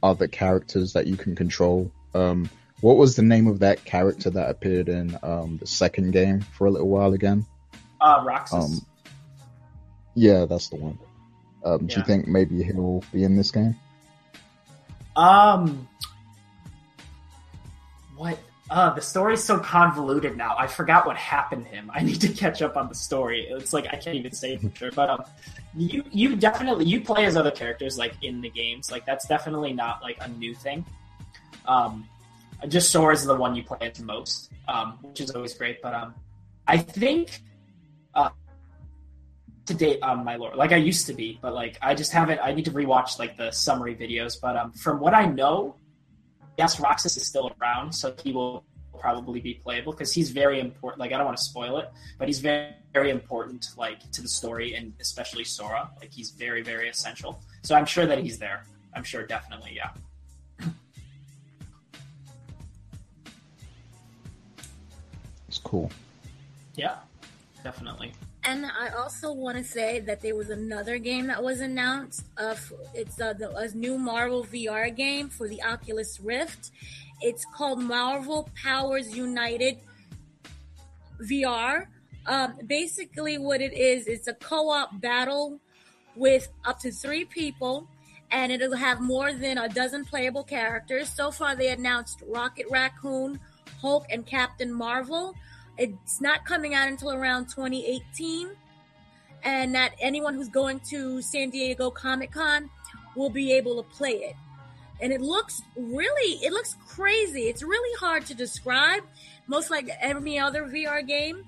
other 0.02 0.26
characters 0.26 0.92
that 0.92 1.06
you 1.06 1.16
can 1.16 1.34
control. 1.34 1.90
Um, 2.14 2.50
what 2.80 2.96
was 2.96 3.16
the 3.16 3.22
name 3.22 3.46
of 3.46 3.60
that 3.60 3.84
character 3.84 4.30
that 4.30 4.50
appeared 4.50 4.88
in 4.88 5.16
um, 5.22 5.58
the 5.58 5.66
second 5.66 6.12
game 6.12 6.40
for 6.40 6.66
a 6.66 6.70
little 6.70 6.88
while 6.88 7.12
again? 7.12 7.46
Uh, 8.00 8.22
Roxas. 8.26 8.80
Um, 8.80 8.86
yeah, 10.14 10.46
that's 10.46 10.68
the 10.68 10.76
one. 10.76 10.98
Um, 11.64 11.86
Do 11.86 11.96
you 11.96 12.04
think 12.04 12.26
maybe 12.26 12.62
he'll 12.62 13.04
be 13.12 13.22
in 13.22 13.36
this 13.36 13.52
game? 13.52 13.76
Um, 15.14 15.88
what? 18.16 18.38
Uh, 18.72 18.88
the 18.94 19.02
story's 19.02 19.44
so 19.44 19.58
convoluted 19.58 20.34
now. 20.34 20.54
I 20.56 20.66
forgot 20.66 21.04
what 21.04 21.14
happened 21.18 21.66
to 21.66 21.70
him. 21.70 21.90
I 21.92 22.02
need 22.02 22.22
to 22.22 22.28
catch 22.28 22.62
up 22.62 22.74
on 22.74 22.88
the 22.88 22.94
story. 22.94 23.46
It's 23.50 23.74
like 23.74 23.84
I 23.92 23.96
can't 23.96 24.16
even 24.16 24.32
say 24.32 24.56
for 24.56 24.74
sure. 24.74 24.90
But 24.90 25.10
um, 25.10 25.24
you 25.76 26.02
you 26.10 26.36
definitely 26.36 26.86
you 26.86 27.02
play 27.02 27.26
as 27.26 27.36
other 27.36 27.50
characters 27.50 27.98
like 27.98 28.14
in 28.22 28.40
the 28.40 28.48
games. 28.48 28.90
Like 28.90 29.04
that's 29.04 29.26
definitely 29.26 29.74
not 29.74 30.02
like 30.02 30.16
a 30.22 30.28
new 30.28 30.54
thing. 30.54 30.86
Um, 31.66 32.08
just 32.68 32.90
Sora 32.90 33.12
is 33.12 33.26
the 33.26 33.34
one 33.34 33.54
you 33.54 33.62
play 33.62 33.76
as 33.82 34.00
most, 34.00 34.50
um, 34.68 34.98
which 35.02 35.20
is 35.20 35.30
always 35.32 35.52
great. 35.52 35.82
But 35.82 35.92
um, 35.92 36.14
I 36.66 36.78
think 36.78 37.42
uh, 38.14 38.30
to 39.66 39.74
date 39.74 40.02
on 40.02 40.24
my 40.24 40.36
lore, 40.36 40.56
like 40.56 40.72
I 40.72 40.76
used 40.76 41.06
to 41.08 41.12
be, 41.12 41.38
but 41.42 41.52
like 41.52 41.76
I 41.82 41.94
just 41.94 42.10
haven't. 42.10 42.40
I 42.42 42.54
need 42.54 42.64
to 42.64 42.72
rewatch 42.72 43.18
like 43.18 43.36
the 43.36 43.50
summary 43.50 43.94
videos. 43.94 44.40
But 44.40 44.56
um, 44.56 44.72
from 44.72 44.98
what 44.98 45.12
I 45.12 45.26
know, 45.26 45.76
yes, 46.58 46.80
Roxas 46.80 47.16
is 47.16 47.26
still 47.26 47.52
around, 47.60 47.92
so 47.92 48.14
he 48.22 48.32
will 48.32 48.64
probably 48.98 49.40
be 49.40 49.54
playable 49.54 49.92
because 49.92 50.12
he's 50.12 50.30
very 50.30 50.60
important. 50.60 51.00
Like 51.00 51.12
I 51.12 51.16
don't 51.16 51.26
want 51.26 51.36
to 51.36 51.42
spoil 51.42 51.78
it, 51.78 51.90
but 52.18 52.28
he's 52.28 52.40
very 52.40 52.74
very 52.92 53.10
important 53.10 53.68
like 53.78 54.10
to 54.12 54.20
the 54.20 54.28
story 54.28 54.74
and 54.74 54.92
especially 55.00 55.44
Sora. 55.44 55.90
Like 56.00 56.12
he's 56.12 56.30
very 56.30 56.62
very 56.62 56.88
essential. 56.88 57.40
So 57.62 57.74
I'm 57.74 57.86
sure 57.86 58.06
that 58.06 58.18
he's 58.18 58.38
there. 58.38 58.64
I'm 58.94 59.04
sure 59.04 59.26
definitely, 59.26 59.72
yeah. 59.74 59.90
It's 65.48 65.58
cool. 65.58 65.90
Yeah, 66.76 66.96
definitely. 67.62 68.12
And 68.44 68.66
I 68.66 68.88
also 68.88 69.32
want 69.32 69.56
to 69.58 69.64
say 69.64 70.00
that 70.00 70.20
there 70.20 70.34
was 70.34 70.50
another 70.50 70.98
game 70.98 71.28
that 71.28 71.42
was 71.42 71.60
announced. 71.60 72.26
It's 72.94 73.20
a, 73.20 73.34
the, 73.38 73.54
a 73.54 73.68
new 73.68 73.98
Marvel 73.98 74.44
VR 74.44 74.94
game 74.94 75.28
for 75.28 75.46
the 75.46 75.62
Oculus 75.62 76.18
Rift. 76.20 76.72
It's 77.20 77.44
called 77.54 77.80
Marvel 77.80 78.48
Powers 78.60 79.16
United 79.16 79.78
VR. 81.20 81.86
Um, 82.26 82.54
basically, 82.66 83.38
what 83.38 83.60
it 83.60 83.72
is, 83.72 84.08
it's 84.08 84.26
a 84.26 84.34
co-op 84.34 85.00
battle 85.00 85.60
with 86.16 86.48
up 86.64 86.80
to 86.80 86.90
three 86.90 87.24
people, 87.24 87.88
and 88.32 88.50
it'll 88.50 88.76
have 88.76 89.00
more 89.00 89.32
than 89.32 89.58
a 89.58 89.68
dozen 89.68 90.04
playable 90.04 90.44
characters. 90.44 91.08
So 91.08 91.30
far, 91.30 91.54
they 91.54 91.68
announced 91.68 92.22
Rocket 92.26 92.66
Raccoon, 92.70 93.38
Hulk, 93.80 94.06
and 94.10 94.26
Captain 94.26 94.72
Marvel. 94.72 95.34
It's 95.78 96.20
not 96.20 96.44
coming 96.44 96.74
out 96.74 96.88
until 96.88 97.12
around 97.12 97.46
2018, 97.46 98.50
and 99.42 99.74
that 99.74 99.94
anyone 100.00 100.34
who's 100.34 100.48
going 100.48 100.80
to 100.90 101.22
San 101.22 101.50
Diego 101.50 101.90
Comic 101.90 102.32
Con 102.32 102.70
will 103.16 103.30
be 103.30 103.52
able 103.52 103.82
to 103.82 103.88
play 103.90 104.12
it. 104.12 104.36
And 105.00 105.12
it 105.12 105.20
looks 105.20 105.62
really, 105.76 106.38
it 106.44 106.52
looks 106.52 106.76
crazy. 106.86 107.48
It's 107.48 107.62
really 107.62 107.98
hard 107.98 108.24
to 108.26 108.34
describe, 108.34 109.02
most 109.48 109.70
like 109.70 109.88
every 110.00 110.38
other 110.38 110.64
VR 110.64 111.06
game, 111.06 111.44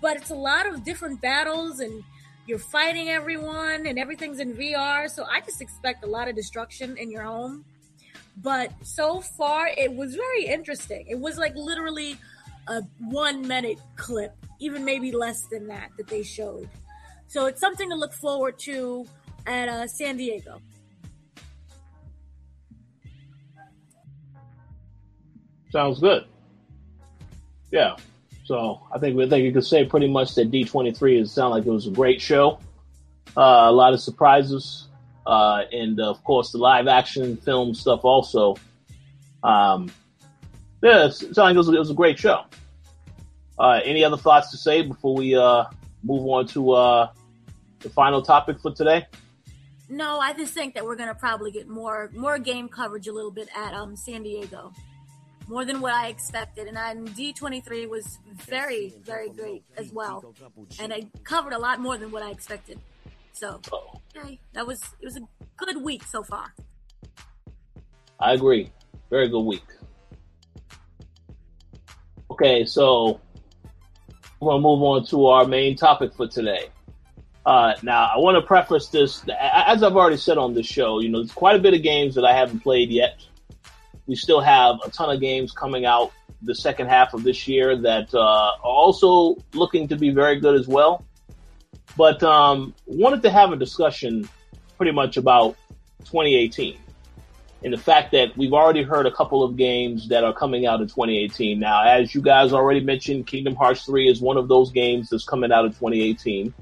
but 0.00 0.16
it's 0.16 0.30
a 0.30 0.34
lot 0.34 0.66
of 0.66 0.84
different 0.84 1.20
battles 1.20 1.80
and 1.80 2.02
you're 2.46 2.58
fighting 2.58 3.08
everyone 3.08 3.86
and 3.86 3.98
everything's 3.98 4.40
in 4.40 4.54
VR. 4.54 5.08
So 5.08 5.24
I 5.24 5.40
just 5.40 5.60
expect 5.60 6.04
a 6.04 6.06
lot 6.06 6.28
of 6.28 6.34
destruction 6.34 6.96
in 6.96 7.10
your 7.10 7.22
home. 7.22 7.64
But 8.38 8.72
so 8.82 9.20
far, 9.20 9.68
it 9.68 9.94
was 9.94 10.14
very 10.14 10.46
interesting. 10.46 11.06
It 11.08 11.18
was 11.18 11.38
like 11.38 11.54
literally 11.54 12.18
a 12.68 12.82
one 12.98 13.46
minute 13.46 13.78
clip, 13.96 14.34
even 14.60 14.84
maybe 14.84 15.12
less 15.12 15.42
than 15.50 15.68
that, 15.68 15.90
that 15.96 16.08
they 16.08 16.22
showed. 16.22 16.68
So 17.28 17.46
it's 17.46 17.60
something 17.60 17.88
to 17.90 17.96
look 17.96 18.12
forward 18.12 18.58
to 18.60 19.06
at 19.46 19.68
uh, 19.68 19.86
San 19.86 20.16
Diego. 20.16 20.60
Sounds 25.70 26.00
good. 26.00 26.24
Yeah. 27.70 27.96
So 28.44 28.80
I 28.92 28.98
think 28.98 29.16
we 29.16 29.28
think 29.28 29.44
you 29.44 29.52
could 29.52 29.66
say 29.66 29.84
pretty 29.84 30.08
much 30.08 30.34
that 30.36 30.50
D23 30.50 31.20
is 31.20 31.32
sound 31.32 31.50
like 31.50 31.66
it 31.66 31.70
was 31.70 31.86
a 31.86 31.90
great 31.90 32.20
show. 32.20 32.60
Uh, 33.36 33.66
a 33.68 33.72
lot 33.72 33.92
of 33.92 34.00
surprises, 34.00 34.86
uh, 35.26 35.64
and 35.72 36.00
of 36.00 36.22
course 36.22 36.52
the 36.52 36.58
live 36.58 36.86
action 36.86 37.36
film 37.36 37.74
stuff 37.74 38.04
also. 38.04 38.56
Um, 39.42 39.90
yeah, 40.82 41.06
it 41.06 41.12
sounded 41.12 41.36
like 41.36 41.54
it 41.54 41.58
was, 41.58 41.68
it 41.68 41.78
was 41.78 41.90
a 41.90 41.94
great 41.94 42.18
show. 42.18 42.44
Uh, 43.58 43.80
any 43.84 44.04
other 44.04 44.16
thoughts 44.16 44.50
to 44.50 44.56
say 44.56 44.82
before 44.82 45.14
we 45.14 45.34
uh, 45.34 45.64
move 46.02 46.26
on 46.26 46.46
to 46.48 46.72
uh, 46.72 47.08
the 47.80 47.88
final 47.90 48.20
topic 48.22 48.60
for 48.60 48.70
today? 48.72 49.06
No, 49.88 50.18
I 50.18 50.32
just 50.32 50.52
think 50.52 50.74
that 50.74 50.84
we're 50.84 50.96
gonna 50.96 51.14
probably 51.14 51.52
get 51.52 51.68
more 51.68 52.10
more 52.12 52.38
game 52.38 52.68
coverage 52.68 53.06
a 53.06 53.12
little 53.12 53.30
bit 53.30 53.48
at 53.56 53.72
um 53.72 53.94
San 53.96 54.24
Diego, 54.24 54.72
more 55.46 55.64
than 55.64 55.80
what 55.80 55.94
I 55.94 56.08
expected. 56.08 56.66
And 56.66 56.76
then 56.76 57.04
D 57.04 57.32
twenty 57.32 57.60
three 57.60 57.86
was 57.86 58.18
very 58.34 58.92
very 59.04 59.28
great 59.28 59.62
as 59.76 59.92
well, 59.92 60.34
and 60.80 60.92
I 60.92 61.06
covered 61.22 61.52
a 61.52 61.58
lot 61.58 61.78
more 61.78 61.96
than 61.96 62.10
what 62.10 62.24
I 62.24 62.30
expected. 62.32 62.80
So, 63.32 63.60
Oh, 63.72 64.00
okay, 64.16 64.40
that 64.54 64.66
was 64.66 64.82
it 65.00 65.04
was 65.04 65.16
a 65.16 65.20
good 65.56 65.80
week 65.82 66.02
so 66.02 66.24
far. 66.24 66.52
I 68.18 68.32
agree. 68.32 68.72
Very 69.08 69.28
good 69.28 69.42
week. 69.42 69.62
Okay, 72.38 72.66
so 72.66 73.18
we're 74.40 74.50
gonna 74.50 74.60
move 74.60 74.82
on 74.82 75.06
to 75.06 75.24
our 75.24 75.46
main 75.46 75.74
topic 75.74 76.12
for 76.12 76.28
today. 76.28 76.68
Uh, 77.46 77.72
now, 77.82 78.10
I 78.14 78.18
want 78.18 78.34
to 78.34 78.46
preface 78.46 78.88
this, 78.88 79.24
as 79.40 79.82
I've 79.82 79.96
already 79.96 80.18
said 80.18 80.36
on 80.36 80.52
this 80.52 80.66
show, 80.66 81.00
you 81.00 81.08
know, 81.08 81.20
there's 81.20 81.32
quite 81.32 81.56
a 81.56 81.58
bit 81.58 81.72
of 81.72 81.82
games 81.82 82.14
that 82.14 82.26
I 82.26 82.36
haven't 82.36 82.60
played 82.60 82.90
yet. 82.90 83.24
We 84.06 84.16
still 84.16 84.42
have 84.42 84.76
a 84.84 84.90
ton 84.90 85.08
of 85.08 85.18
games 85.18 85.50
coming 85.50 85.86
out 85.86 86.12
the 86.42 86.54
second 86.54 86.88
half 86.88 87.14
of 87.14 87.24
this 87.24 87.48
year 87.48 87.74
that 87.74 88.14
uh, 88.14 88.20
are 88.20 88.58
also 88.62 89.42
looking 89.54 89.88
to 89.88 89.96
be 89.96 90.10
very 90.10 90.38
good 90.38 90.60
as 90.60 90.68
well. 90.68 91.06
But 91.96 92.22
um, 92.22 92.74
wanted 92.84 93.22
to 93.22 93.30
have 93.30 93.52
a 93.52 93.56
discussion 93.56 94.28
pretty 94.76 94.92
much 94.92 95.16
about 95.16 95.56
2018 96.00 96.76
and 97.66 97.74
the 97.74 97.78
fact 97.78 98.12
that 98.12 98.36
we've 98.36 98.52
already 98.52 98.84
heard 98.84 99.06
a 99.06 99.10
couple 99.10 99.42
of 99.42 99.56
games 99.56 100.10
that 100.10 100.22
are 100.22 100.32
coming 100.32 100.66
out 100.66 100.80
in 100.80 100.86
2018. 100.86 101.58
Now, 101.58 101.82
as 101.82 102.14
you 102.14 102.22
guys 102.22 102.52
already 102.52 102.78
mentioned, 102.78 103.26
Kingdom 103.26 103.56
Hearts 103.56 103.84
3 103.84 104.08
is 104.08 104.20
one 104.20 104.36
of 104.36 104.46
those 104.46 104.70
games 104.70 105.10
that's 105.10 105.24
coming 105.24 105.50
out 105.50 105.64
in 105.64 105.72
2018. 105.72 106.54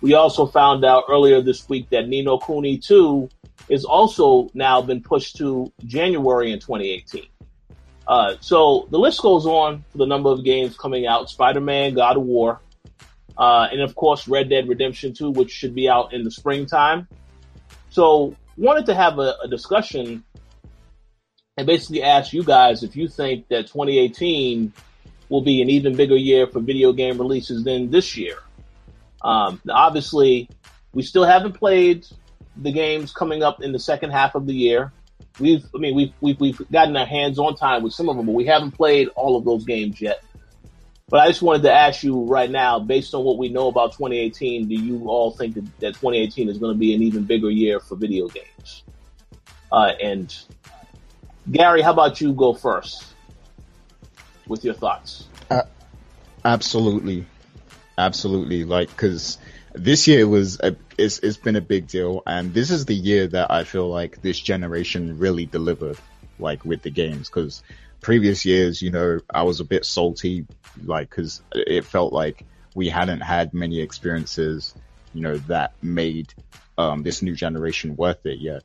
We 0.00 0.14
also 0.14 0.46
found 0.46 0.84
out 0.84 1.06
earlier 1.08 1.42
this 1.42 1.68
week 1.68 1.90
that 1.90 2.06
Ni 2.06 2.22
no 2.22 2.38
Kuni 2.38 2.78
2 2.78 3.28
is 3.68 3.84
also 3.84 4.48
now 4.54 4.80
been 4.80 5.02
pushed 5.02 5.34
to 5.38 5.72
January 5.86 6.52
in 6.52 6.60
2018. 6.60 7.26
Uh, 8.06 8.36
so 8.38 8.86
the 8.92 8.98
list 8.98 9.22
goes 9.22 9.46
on 9.46 9.84
for 9.90 9.98
the 9.98 10.06
number 10.06 10.30
of 10.30 10.44
games 10.44 10.76
coming 10.76 11.04
out: 11.04 11.28
Spider-Man, 11.30 11.94
God 11.94 12.16
of 12.16 12.22
War, 12.22 12.60
uh, 13.36 13.66
and 13.72 13.80
of 13.80 13.96
course 13.96 14.28
Red 14.28 14.50
Dead 14.50 14.68
Redemption 14.68 15.14
2, 15.14 15.32
which 15.32 15.50
should 15.50 15.74
be 15.74 15.88
out 15.88 16.12
in 16.12 16.22
the 16.22 16.30
springtime. 16.30 17.08
So 17.90 18.36
wanted 18.56 18.86
to 18.86 18.94
have 18.94 19.18
a, 19.18 19.34
a 19.42 19.48
discussion 19.48 20.22
and 21.56 21.66
basically 21.66 22.02
ask 22.02 22.32
you 22.32 22.42
guys 22.42 22.82
if 22.82 22.96
you 22.96 23.08
think 23.08 23.48
that 23.48 23.66
2018 23.66 24.72
will 25.28 25.42
be 25.42 25.62
an 25.62 25.70
even 25.70 25.96
bigger 25.96 26.16
year 26.16 26.46
for 26.46 26.60
video 26.60 26.92
game 26.92 27.18
releases 27.18 27.64
than 27.64 27.90
this 27.90 28.16
year. 28.16 28.38
Um, 29.22 29.60
obviously, 29.70 30.48
we 30.92 31.02
still 31.02 31.24
haven't 31.24 31.54
played 31.54 32.06
the 32.56 32.72
games 32.72 33.12
coming 33.12 33.42
up 33.42 33.62
in 33.62 33.72
the 33.72 33.78
second 33.78 34.10
half 34.10 34.34
of 34.34 34.46
the 34.46 34.52
year. 34.52 34.92
We've, 35.40 35.64
I 35.74 35.78
mean, 35.78 35.94
we've, 35.94 36.12
we've, 36.20 36.38
we've 36.40 36.70
gotten 36.70 36.96
our 36.96 37.06
hands 37.06 37.38
on 37.38 37.56
time 37.56 37.82
with 37.82 37.92
some 37.92 38.08
of 38.08 38.16
them, 38.16 38.26
but 38.26 38.32
we 38.32 38.46
haven't 38.46 38.72
played 38.72 39.08
all 39.16 39.36
of 39.36 39.44
those 39.44 39.64
games 39.64 40.00
yet. 40.00 40.22
But 41.08 41.20
I 41.20 41.28
just 41.28 41.42
wanted 41.42 41.62
to 41.62 41.72
ask 41.72 42.02
you 42.02 42.24
right 42.24 42.50
now, 42.50 42.78
based 42.78 43.14
on 43.14 43.24
what 43.24 43.38
we 43.38 43.48
know 43.48 43.68
about 43.68 43.92
2018, 43.92 44.68
do 44.68 44.74
you 44.74 45.08
all 45.08 45.30
think 45.30 45.54
that, 45.54 45.64
that 45.80 45.94
2018 45.94 46.48
is 46.48 46.58
going 46.58 46.74
to 46.74 46.78
be 46.78 46.94
an 46.94 47.02
even 47.02 47.24
bigger 47.24 47.50
year 47.50 47.80
for 47.80 47.96
video 47.96 48.28
games? 48.28 48.84
Uh, 49.70 49.92
and 50.02 50.34
Gary, 51.50 51.82
how 51.82 51.92
about 51.92 52.20
you 52.20 52.32
go 52.32 52.54
first 52.54 53.04
with 54.46 54.64
your 54.64 54.74
thoughts? 54.74 55.26
Uh, 55.50 55.62
absolutely, 56.44 57.26
absolutely. 57.98 58.64
Like, 58.64 58.88
because 58.88 59.38
this 59.74 60.08
year 60.08 60.26
was 60.26 60.58
a, 60.60 60.76
it's, 60.96 61.18
it's 61.18 61.36
been 61.36 61.56
a 61.56 61.60
big 61.60 61.88
deal, 61.88 62.22
and 62.26 62.54
this 62.54 62.70
is 62.70 62.86
the 62.86 62.94
year 62.94 63.26
that 63.26 63.50
I 63.50 63.64
feel 63.64 63.88
like 63.88 64.22
this 64.22 64.38
generation 64.38 65.18
really 65.18 65.44
delivered, 65.44 65.98
like 66.38 66.64
with 66.64 66.82
the 66.82 66.90
games. 66.90 67.28
Because 67.28 67.62
previous 68.00 68.44
years, 68.44 68.80
you 68.80 68.90
know, 68.90 69.20
I 69.28 69.42
was 69.42 69.60
a 69.60 69.64
bit 69.64 69.84
salty, 69.84 70.46
like 70.82 71.10
because 71.10 71.42
it 71.52 71.84
felt 71.84 72.12
like 72.12 72.44
we 72.74 72.88
hadn't 72.88 73.20
had 73.20 73.52
many 73.52 73.80
experiences, 73.80 74.74
you 75.12 75.20
know, 75.20 75.36
that 75.48 75.74
made 75.82 76.32
um, 76.78 77.02
this 77.02 77.22
new 77.22 77.34
generation 77.34 77.96
worth 77.96 78.24
it 78.24 78.38
yet. 78.38 78.62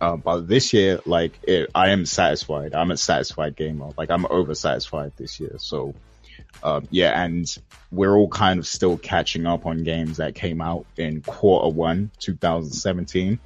Uh, 0.00 0.16
but 0.16 0.48
this 0.48 0.72
year, 0.72 1.00
like, 1.06 1.38
it, 1.44 1.70
I 1.74 1.90
am 1.90 2.04
satisfied. 2.06 2.74
I'm 2.74 2.90
a 2.90 2.96
satisfied 2.96 3.56
gamer. 3.56 3.90
Like, 3.96 4.10
I'm 4.10 4.26
over 4.28 4.54
satisfied 4.54 5.12
this 5.16 5.40
year. 5.40 5.56
So, 5.58 5.94
um, 6.62 6.86
yeah, 6.90 7.22
and 7.22 7.46
we're 7.90 8.14
all 8.14 8.28
kind 8.28 8.58
of 8.58 8.66
still 8.66 8.96
catching 8.96 9.46
up 9.46 9.66
on 9.66 9.84
games 9.84 10.16
that 10.18 10.34
came 10.34 10.60
out 10.60 10.86
in 10.96 11.20
quarter 11.22 11.68
one, 11.68 12.10
2017. 12.20 13.38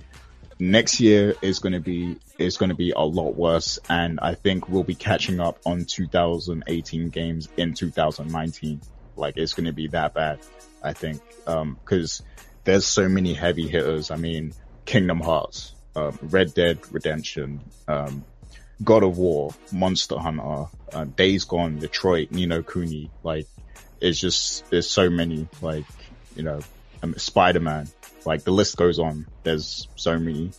Next 0.60 1.00
year 1.00 1.34
is 1.40 1.60
going 1.60 1.72
to 1.72 1.80
be 1.80 2.16
is 2.36 2.56
going 2.56 2.70
to 2.70 2.74
be 2.74 2.90
a 2.90 3.00
lot 3.00 3.36
worse, 3.36 3.78
and 3.88 4.18
I 4.20 4.34
think 4.34 4.68
we'll 4.68 4.84
be 4.84 4.94
catching 4.94 5.38
up 5.40 5.58
on 5.64 5.84
2018 5.84 7.10
games 7.10 7.48
in 7.56 7.74
2019. 7.74 8.80
Like 9.16 9.36
it's 9.36 9.54
going 9.54 9.66
to 9.66 9.72
be 9.72 9.88
that 9.88 10.14
bad, 10.14 10.40
I 10.82 10.92
think, 10.92 11.20
because 11.44 12.20
um, 12.20 12.26
there's 12.64 12.86
so 12.86 13.08
many 13.08 13.34
heavy 13.34 13.68
hitters. 13.68 14.10
I 14.10 14.16
mean, 14.16 14.52
Kingdom 14.84 15.20
Hearts, 15.20 15.74
um, 15.98 16.18
Red 16.22 16.54
Dead 16.54 16.78
Redemption, 16.92 17.60
um, 17.86 18.24
God 18.82 19.02
of 19.02 19.18
War, 19.18 19.52
Monster 19.72 20.18
Hunter, 20.18 20.66
uh, 20.92 21.04
Days 21.04 21.44
Gone, 21.44 21.78
Detroit, 21.78 22.30
Ni 22.30 22.46
no 22.46 22.62
Kuni. 22.62 23.10
Like, 23.22 23.46
it's 24.00 24.18
just, 24.18 24.68
there's 24.70 24.88
so 24.88 25.10
many, 25.10 25.48
like, 25.60 25.84
you 26.36 26.44
know, 26.44 26.60
um, 27.02 27.14
Spider-Man. 27.16 27.88
Like, 28.24 28.44
the 28.44 28.52
list 28.52 28.76
goes 28.76 28.98
on. 28.98 29.26
There's 29.42 29.88
so 29.96 30.18
many, 30.18 30.52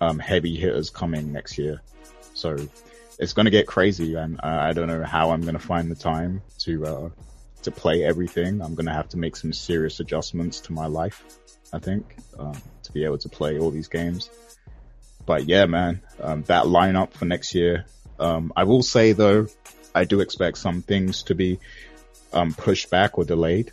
um, 0.00 0.18
heavy 0.18 0.56
hitters 0.56 0.90
coming 0.90 1.32
next 1.32 1.56
year. 1.56 1.80
So, 2.34 2.56
it's 3.18 3.32
gonna 3.32 3.50
get 3.50 3.66
crazy 3.66 4.16
and 4.16 4.40
uh, 4.42 4.58
I 4.60 4.72
don't 4.72 4.88
know 4.88 5.04
how 5.04 5.30
I'm 5.30 5.42
gonna 5.42 5.60
find 5.60 5.90
the 5.90 5.94
time 5.94 6.42
to, 6.58 6.84
uh, 6.84 7.08
to 7.62 7.70
play 7.70 8.02
everything. 8.02 8.60
I'm 8.60 8.74
gonna 8.74 8.92
have 8.92 9.08
to 9.10 9.16
make 9.16 9.36
some 9.36 9.52
serious 9.52 10.00
adjustments 10.00 10.60
to 10.62 10.72
my 10.72 10.86
life, 10.86 11.22
I 11.72 11.78
think, 11.78 12.16
um, 12.38 12.60
to 12.82 12.92
be 12.92 13.04
able 13.04 13.18
to 13.18 13.28
play 13.28 13.58
all 13.58 13.70
these 13.70 13.88
games 13.88 14.28
but 15.26 15.48
yeah, 15.48 15.66
man, 15.66 16.00
um, 16.20 16.42
that 16.44 16.64
lineup 16.64 17.12
for 17.12 17.24
next 17.24 17.54
year. 17.54 17.86
Um, 18.18 18.52
I 18.56 18.64
will 18.64 18.82
say 18.82 19.12
though, 19.12 19.46
I 19.94 20.04
do 20.04 20.20
expect 20.20 20.58
some 20.58 20.82
things 20.82 21.24
to 21.24 21.34
be 21.34 21.58
um, 22.32 22.52
pushed 22.54 22.90
back 22.90 23.18
or 23.18 23.24
delayed. 23.24 23.72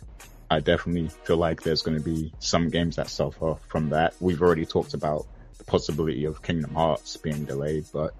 I 0.50 0.60
definitely 0.60 1.08
feel 1.24 1.38
like 1.38 1.62
there's 1.62 1.82
going 1.82 1.96
to 1.96 2.04
be 2.04 2.32
some 2.38 2.68
games 2.68 2.96
that 2.96 3.08
suffer 3.08 3.56
from 3.68 3.90
that. 3.90 4.14
We've 4.20 4.42
already 4.42 4.66
talked 4.66 4.94
about 4.94 5.26
the 5.58 5.64
possibility 5.64 6.26
of 6.26 6.42
Kingdom 6.42 6.74
Hearts 6.74 7.16
being 7.16 7.44
delayed, 7.44 7.86
but 7.92 8.14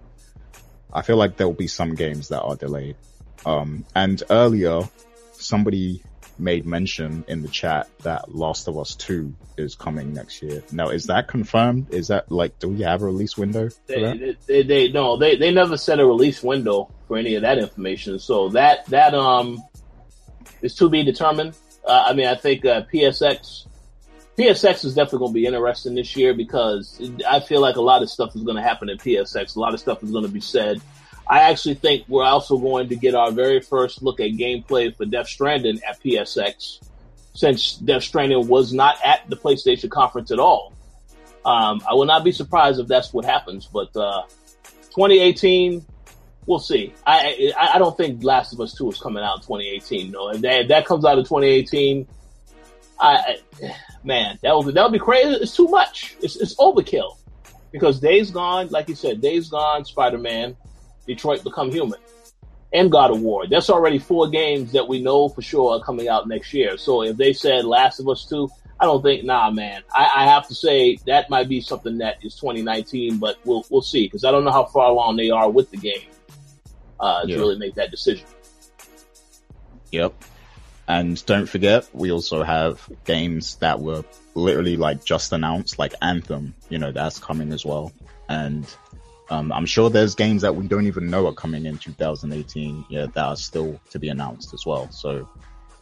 I 0.92 1.02
feel 1.02 1.16
like 1.16 1.36
there 1.36 1.46
will 1.46 1.54
be 1.54 1.66
some 1.66 1.94
games 1.94 2.28
that 2.28 2.40
are 2.40 2.56
delayed. 2.56 2.96
Um, 3.44 3.84
and 3.94 4.22
earlier, 4.30 4.88
somebody 5.32 6.02
made 6.42 6.66
mention 6.66 7.24
in 7.28 7.42
the 7.42 7.48
chat 7.48 7.88
that 8.00 8.34
Last 8.34 8.68
of 8.68 8.76
Us 8.76 8.94
2 8.96 9.32
is 9.56 9.74
coming 9.74 10.12
next 10.12 10.42
year. 10.42 10.62
Now, 10.72 10.88
is 10.88 11.06
that 11.06 11.28
confirmed? 11.28 11.92
Is 11.92 12.08
that 12.08 12.30
like, 12.30 12.58
do 12.58 12.68
we 12.68 12.82
have 12.82 13.02
a 13.02 13.06
release 13.06 13.36
window? 13.38 13.70
They, 13.86 14.36
they, 14.46 14.62
they, 14.62 14.88
no, 14.88 15.16
they, 15.16 15.36
they 15.36 15.52
never 15.52 15.76
set 15.76 16.00
a 16.00 16.06
release 16.06 16.42
window 16.42 16.90
for 17.06 17.16
any 17.16 17.34
of 17.36 17.42
that 17.42 17.58
information. 17.58 18.18
So 18.18 18.50
that, 18.50 18.86
that, 18.86 19.14
um, 19.14 19.62
is 20.60 20.74
to 20.76 20.88
be 20.88 21.04
determined. 21.04 21.56
Uh, 21.86 22.04
I 22.08 22.12
mean, 22.12 22.26
I 22.26 22.34
think, 22.34 22.64
uh, 22.64 22.82
PSX, 22.92 23.66
PSX 24.38 24.84
is 24.84 24.94
definitely 24.94 25.18
going 25.18 25.30
to 25.30 25.34
be 25.34 25.46
interesting 25.46 25.94
this 25.94 26.16
year 26.16 26.34
because 26.34 27.00
I 27.28 27.40
feel 27.40 27.60
like 27.60 27.76
a 27.76 27.82
lot 27.82 28.02
of 28.02 28.10
stuff 28.10 28.34
is 28.34 28.42
going 28.42 28.56
to 28.56 28.62
happen 28.62 28.88
at 28.88 28.98
PSX. 28.98 29.56
A 29.56 29.60
lot 29.60 29.74
of 29.74 29.80
stuff 29.80 30.02
is 30.02 30.10
going 30.10 30.24
to 30.24 30.30
be 30.30 30.40
said. 30.40 30.80
I 31.32 31.48
actually 31.48 31.76
think 31.76 32.04
we're 32.08 32.26
also 32.26 32.58
going 32.58 32.90
to 32.90 32.94
get 32.94 33.14
our 33.14 33.30
very 33.30 33.60
first 33.62 34.02
look 34.02 34.20
at 34.20 34.32
gameplay 34.32 34.94
for 34.94 35.06
Death 35.06 35.28
Stranding 35.28 35.80
at 35.88 35.98
PSX, 36.02 36.86
since 37.32 37.76
Death 37.76 38.02
Stranding 38.02 38.48
was 38.48 38.74
not 38.74 38.96
at 39.02 39.30
the 39.30 39.36
PlayStation 39.36 39.90
conference 39.90 40.30
at 40.30 40.38
all. 40.38 40.74
Um, 41.46 41.80
I 41.88 41.94
will 41.94 42.04
not 42.04 42.22
be 42.22 42.32
surprised 42.32 42.80
if 42.80 42.86
that's 42.86 43.14
what 43.14 43.24
happens, 43.24 43.66
but 43.66 43.96
uh, 43.96 44.24
2018, 44.90 45.82
we'll 46.44 46.58
see. 46.58 46.92
I, 47.06 47.54
I, 47.58 47.76
I 47.76 47.78
don't 47.78 47.96
think 47.96 48.22
Last 48.22 48.52
of 48.52 48.60
Us 48.60 48.74
2 48.74 48.90
is 48.90 49.00
coming 49.00 49.24
out 49.24 49.36
in 49.36 49.40
2018. 49.40 50.10
No, 50.10 50.28
if 50.28 50.42
that, 50.42 50.60
if 50.60 50.68
that 50.68 50.84
comes 50.84 51.06
out 51.06 51.16
in 51.16 51.24
2018, 51.24 52.06
I, 53.00 53.38
man, 54.04 54.38
that 54.42 54.54
would 54.54 54.74
that 54.74 54.82
would 54.82 54.92
be 54.92 54.98
crazy. 54.98 55.30
It's 55.40 55.56
too 55.56 55.68
much. 55.68 56.14
It's, 56.20 56.36
it's 56.36 56.54
overkill 56.56 57.16
because 57.70 58.00
Days 58.00 58.30
Gone, 58.30 58.68
like 58.68 58.90
you 58.90 58.94
said, 58.94 59.22
Days 59.22 59.48
Gone, 59.48 59.86
Spider 59.86 60.18
Man, 60.18 60.58
Detroit 61.06 61.44
Become 61.44 61.70
Human, 61.70 62.00
and 62.72 62.90
God 62.90 63.10
of 63.10 63.20
War. 63.20 63.46
That's 63.46 63.70
already 63.70 63.98
four 63.98 64.28
games 64.28 64.72
that 64.72 64.88
we 64.88 65.02
know 65.02 65.28
for 65.28 65.42
sure 65.42 65.78
are 65.78 65.84
coming 65.84 66.08
out 66.08 66.28
next 66.28 66.52
year. 66.54 66.76
So 66.76 67.02
if 67.02 67.16
they 67.16 67.32
said 67.32 67.64
Last 67.64 68.00
of 68.00 68.08
Us 68.08 68.24
2, 68.26 68.48
I 68.80 68.84
don't 68.86 69.02
think, 69.02 69.24
nah, 69.24 69.50
man. 69.50 69.82
I, 69.94 70.10
I 70.16 70.24
have 70.24 70.48
to 70.48 70.54
say 70.54 70.96
that 71.06 71.30
might 71.30 71.48
be 71.48 71.60
something 71.60 71.98
that 71.98 72.16
is 72.22 72.34
2019, 72.34 73.18
but 73.18 73.38
we'll 73.44 73.64
we'll 73.70 73.82
see 73.82 74.06
because 74.06 74.24
I 74.24 74.32
don't 74.32 74.44
know 74.44 74.50
how 74.50 74.64
far 74.64 74.90
along 74.90 75.16
they 75.16 75.30
are 75.30 75.48
with 75.48 75.70
the 75.70 75.76
game 75.76 76.08
uh, 76.98 77.22
yeah. 77.24 77.36
to 77.36 77.40
really 77.40 77.58
make 77.58 77.76
that 77.76 77.92
decision. 77.92 78.26
Yep. 79.92 80.14
And 80.88 81.24
don't 81.26 81.46
forget, 81.46 81.88
we 81.92 82.10
also 82.10 82.42
have 82.42 82.88
games 83.04 83.54
that 83.56 83.80
were 83.80 84.04
literally 84.34 84.76
like 84.76 85.04
just 85.04 85.32
announced, 85.32 85.78
like 85.78 85.94
Anthem. 86.02 86.54
You 86.68 86.78
know, 86.78 86.90
that's 86.90 87.20
coming 87.20 87.52
as 87.52 87.64
well. 87.64 87.92
And 88.28 88.66
um, 89.32 89.50
I'm 89.50 89.64
sure 89.64 89.88
there's 89.88 90.14
games 90.14 90.42
that 90.42 90.56
we 90.56 90.68
don't 90.68 90.86
even 90.86 91.08
know 91.08 91.26
are 91.26 91.32
coming 91.32 91.64
in 91.64 91.78
2018, 91.78 92.84
yeah, 92.90 93.06
that 93.06 93.16
are 93.16 93.36
still 93.36 93.80
to 93.88 93.98
be 93.98 94.10
announced 94.10 94.52
as 94.52 94.66
well. 94.66 94.90
So 94.90 95.26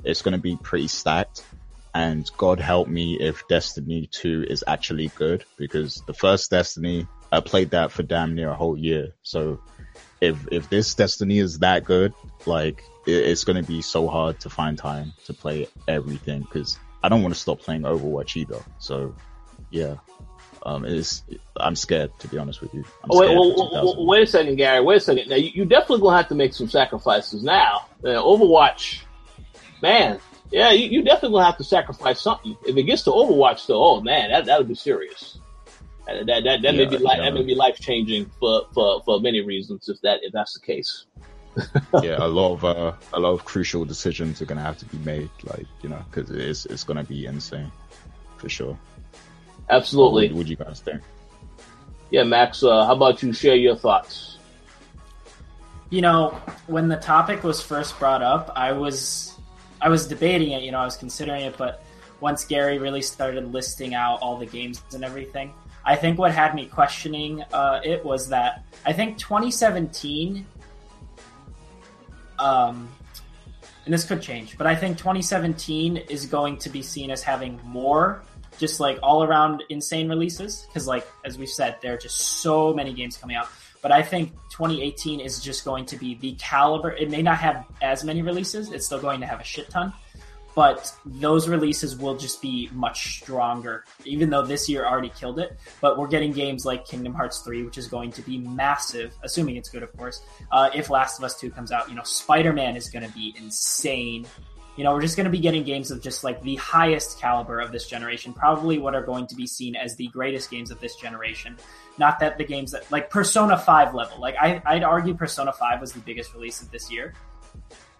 it's 0.04 0.22
going 0.22 0.36
to 0.36 0.40
be 0.40 0.56
pretty 0.56 0.86
stacked. 0.86 1.44
And 1.92 2.30
God 2.36 2.60
help 2.60 2.86
me 2.86 3.18
if 3.18 3.48
Destiny 3.48 4.08
2 4.12 4.46
is 4.48 4.62
actually 4.68 5.08
good 5.16 5.44
because 5.56 6.00
the 6.06 6.14
first 6.14 6.52
Destiny, 6.52 7.08
I 7.32 7.40
played 7.40 7.70
that 7.70 7.90
for 7.90 8.04
damn 8.04 8.36
near 8.36 8.50
a 8.50 8.54
whole 8.54 8.78
year. 8.78 9.14
So 9.24 9.60
if, 10.20 10.46
if 10.52 10.70
this 10.70 10.94
Destiny 10.94 11.40
is 11.40 11.58
that 11.58 11.84
good, 11.84 12.14
like 12.46 12.84
it, 13.04 13.16
it's 13.16 13.42
going 13.42 13.60
to 13.60 13.68
be 13.68 13.82
so 13.82 14.06
hard 14.06 14.38
to 14.40 14.48
find 14.48 14.78
time 14.78 15.12
to 15.24 15.34
play 15.34 15.66
everything 15.88 16.42
because 16.42 16.78
I 17.02 17.08
don't 17.08 17.22
want 17.22 17.34
to 17.34 17.40
stop 17.40 17.58
playing 17.58 17.82
Overwatch 17.82 18.36
either. 18.36 18.62
So 18.78 19.16
yeah, 19.70 19.96
um, 20.64 20.84
is 20.84 21.22
I'm 21.56 21.76
scared 21.76 22.10
to 22.20 22.28
be 22.28 22.38
honest 22.38 22.60
with 22.60 22.74
you. 22.74 22.84
Oh, 23.08 23.18
wait, 23.18 23.30
well, 23.30 24.06
wait, 24.06 24.22
a 24.22 24.26
second, 24.26 24.56
Gary. 24.56 24.82
Wait 24.82 24.98
a 24.98 25.00
second. 25.00 25.28
Now 25.28 25.36
you, 25.36 25.50
you 25.54 25.64
definitely 25.64 26.00
gonna 26.00 26.16
have 26.16 26.28
to 26.28 26.34
make 26.34 26.54
some 26.54 26.68
sacrifices 26.68 27.42
now. 27.42 27.86
Uh, 28.04 28.08
Overwatch, 28.08 29.00
man. 29.82 30.20
Yeah, 30.50 30.72
you, 30.72 30.88
you 30.88 31.02
definitely 31.02 31.36
gonna 31.36 31.46
have 31.46 31.58
to 31.58 31.64
sacrifice 31.64 32.20
something. 32.20 32.56
If 32.66 32.76
it 32.76 32.82
gets 32.82 33.02
to 33.02 33.10
Overwatch, 33.10 33.66
though, 33.66 33.82
oh 33.82 34.00
man, 34.00 34.30
that 34.30 34.46
that'll 34.46 34.64
be 34.64 34.74
serious. 34.74 35.38
That 36.06 36.26
that 36.26 36.44
that, 36.44 36.62
that 36.62 36.74
yeah, 36.74 36.84
may 36.84 36.86
be 36.86 36.98
li- 36.98 37.16
that 37.18 37.34
may 37.34 37.42
be 37.42 37.54
life 37.54 37.78
changing 37.78 38.30
for, 38.40 38.66
for 38.74 39.02
for 39.02 39.20
many 39.20 39.40
reasons 39.40 39.88
if 39.88 40.00
that 40.02 40.20
if 40.22 40.32
that's 40.32 40.54
the 40.54 40.60
case. 40.60 41.06
yeah, 42.02 42.16
a 42.18 42.28
lot 42.28 42.52
of 42.52 42.64
uh, 42.64 42.92
a 43.12 43.20
lot 43.20 43.32
of 43.32 43.44
crucial 43.44 43.84
decisions 43.84 44.40
are 44.40 44.44
gonna 44.44 44.60
have 44.60 44.78
to 44.78 44.86
be 44.86 44.98
made, 44.98 45.30
like 45.44 45.66
you 45.82 45.88
know, 45.88 46.02
because 46.10 46.30
it's 46.30 46.66
it's 46.66 46.84
gonna 46.84 47.04
be 47.04 47.26
insane 47.26 47.70
for 48.36 48.48
sure. 48.48 48.78
Absolutely. 49.70 50.28
What 50.28 50.36
would 50.36 50.48
you 50.48 50.56
guys 50.56 50.80
think? 50.80 51.00
Yeah, 52.10 52.24
Max. 52.24 52.62
Uh, 52.62 52.84
how 52.84 52.94
about 52.94 53.22
you 53.22 53.32
share 53.32 53.54
your 53.54 53.76
thoughts? 53.76 54.38
You 55.90 56.02
know, 56.02 56.30
when 56.66 56.88
the 56.88 56.96
topic 56.96 57.44
was 57.44 57.62
first 57.62 57.98
brought 57.98 58.22
up, 58.22 58.52
I 58.56 58.72
was 58.72 59.38
I 59.80 59.88
was 59.88 60.06
debating 60.06 60.50
it. 60.50 60.62
You 60.62 60.72
know, 60.72 60.78
I 60.78 60.84
was 60.84 60.96
considering 60.96 61.42
it, 61.42 61.56
but 61.56 61.82
once 62.20 62.44
Gary 62.44 62.78
really 62.78 63.02
started 63.02 63.52
listing 63.52 63.94
out 63.94 64.18
all 64.20 64.36
the 64.36 64.46
games 64.46 64.82
and 64.92 65.04
everything, 65.04 65.54
I 65.84 65.96
think 65.96 66.18
what 66.18 66.32
had 66.32 66.54
me 66.54 66.66
questioning 66.66 67.42
uh, 67.52 67.80
it 67.82 68.04
was 68.04 68.28
that 68.28 68.64
I 68.84 68.92
think 68.92 69.18
2017, 69.18 70.46
um, 72.38 72.88
and 73.84 73.94
this 73.94 74.04
could 74.04 74.20
change, 74.20 74.58
but 74.58 74.66
I 74.66 74.74
think 74.74 74.98
2017 74.98 75.96
is 75.96 76.26
going 76.26 76.58
to 76.58 76.68
be 76.68 76.82
seen 76.82 77.10
as 77.10 77.22
having 77.22 77.58
more 77.64 78.22
just 78.60 78.78
like 78.78 78.98
all 79.02 79.24
around 79.24 79.64
insane 79.70 80.08
releases 80.08 80.66
because 80.66 80.86
like 80.86 81.06
as 81.24 81.38
we've 81.38 81.48
said 81.48 81.76
there 81.80 81.94
are 81.94 81.98
just 81.98 82.18
so 82.18 82.72
many 82.72 82.92
games 82.92 83.16
coming 83.16 83.34
out 83.34 83.48
But 83.82 83.92
I 83.92 84.02
think 84.02 84.32
2018 84.50 85.20
is 85.20 85.40
just 85.40 85.64
going 85.64 85.86
to 85.86 85.96
be 85.96 86.14
the 86.14 86.32
caliber. 86.34 86.90
It 86.90 87.10
may 87.10 87.22
not 87.22 87.38
have 87.38 87.64
as 87.80 88.04
many 88.04 88.22
releases. 88.22 88.70
It's 88.72 88.84
still 88.86 89.00
going 89.00 89.20
to 89.20 89.26
have 89.26 89.40
a 89.40 89.44
shit 89.44 89.70
ton, 89.70 89.92
but 90.54 90.92
those 91.06 91.48
releases 91.48 91.96
will 91.96 92.16
just 92.16 92.42
be 92.42 92.68
much 92.72 93.20
stronger. 93.22 93.84
Even 94.04 94.28
though 94.28 94.44
this 94.44 94.68
year 94.68 94.84
already 94.84 95.08
killed 95.08 95.38
it, 95.38 95.58
but 95.80 95.96
we're 95.96 96.08
getting 96.08 96.32
games 96.32 96.66
like 96.66 96.84
Kingdom 96.84 97.14
Hearts 97.14 97.38
3, 97.40 97.62
which 97.62 97.78
is 97.78 97.86
going 97.86 98.12
to 98.12 98.22
be 98.22 98.36
massive, 98.36 99.14
assuming 99.22 99.56
it's 99.56 99.70
good, 99.70 99.82
of 99.82 99.96
course. 99.96 100.22
Uh, 100.52 100.68
if 100.74 100.90
Last 100.90 101.18
of 101.18 101.24
Us 101.24 101.40
2 101.40 101.50
comes 101.50 101.72
out, 101.72 101.88
you 101.88 101.94
know, 101.94 102.02
Spider 102.02 102.52
Man 102.52 102.76
is 102.76 102.90
going 102.90 103.06
to 103.06 103.14
be 103.14 103.34
insane. 103.38 104.26
You 104.80 104.84
know, 104.84 104.94
we're 104.94 105.02
just 105.02 105.18
going 105.18 105.26
to 105.26 105.30
be 105.30 105.40
getting 105.40 105.62
games 105.62 105.90
of 105.90 106.00
just 106.00 106.24
like 106.24 106.40
the 106.40 106.56
highest 106.56 107.20
caliber 107.20 107.60
of 107.60 107.70
this 107.70 107.86
generation, 107.86 108.32
probably 108.32 108.78
what 108.78 108.94
are 108.94 109.02
going 109.02 109.26
to 109.26 109.34
be 109.34 109.46
seen 109.46 109.76
as 109.76 109.94
the 109.96 110.06
greatest 110.06 110.50
games 110.50 110.70
of 110.70 110.80
this 110.80 110.96
generation. 110.96 111.58
Not 111.98 112.18
that 112.20 112.38
the 112.38 112.44
games 112.44 112.70
that 112.70 112.90
like 112.90 113.10
Persona 113.10 113.58
5 113.58 113.94
level. 113.94 114.18
Like 114.18 114.36
I, 114.40 114.62
I'd 114.64 114.82
argue 114.82 115.12
Persona 115.12 115.52
5 115.52 115.82
was 115.82 115.92
the 115.92 115.98
biggest 115.98 116.32
release 116.32 116.62
of 116.62 116.70
this 116.70 116.90
year. 116.90 117.12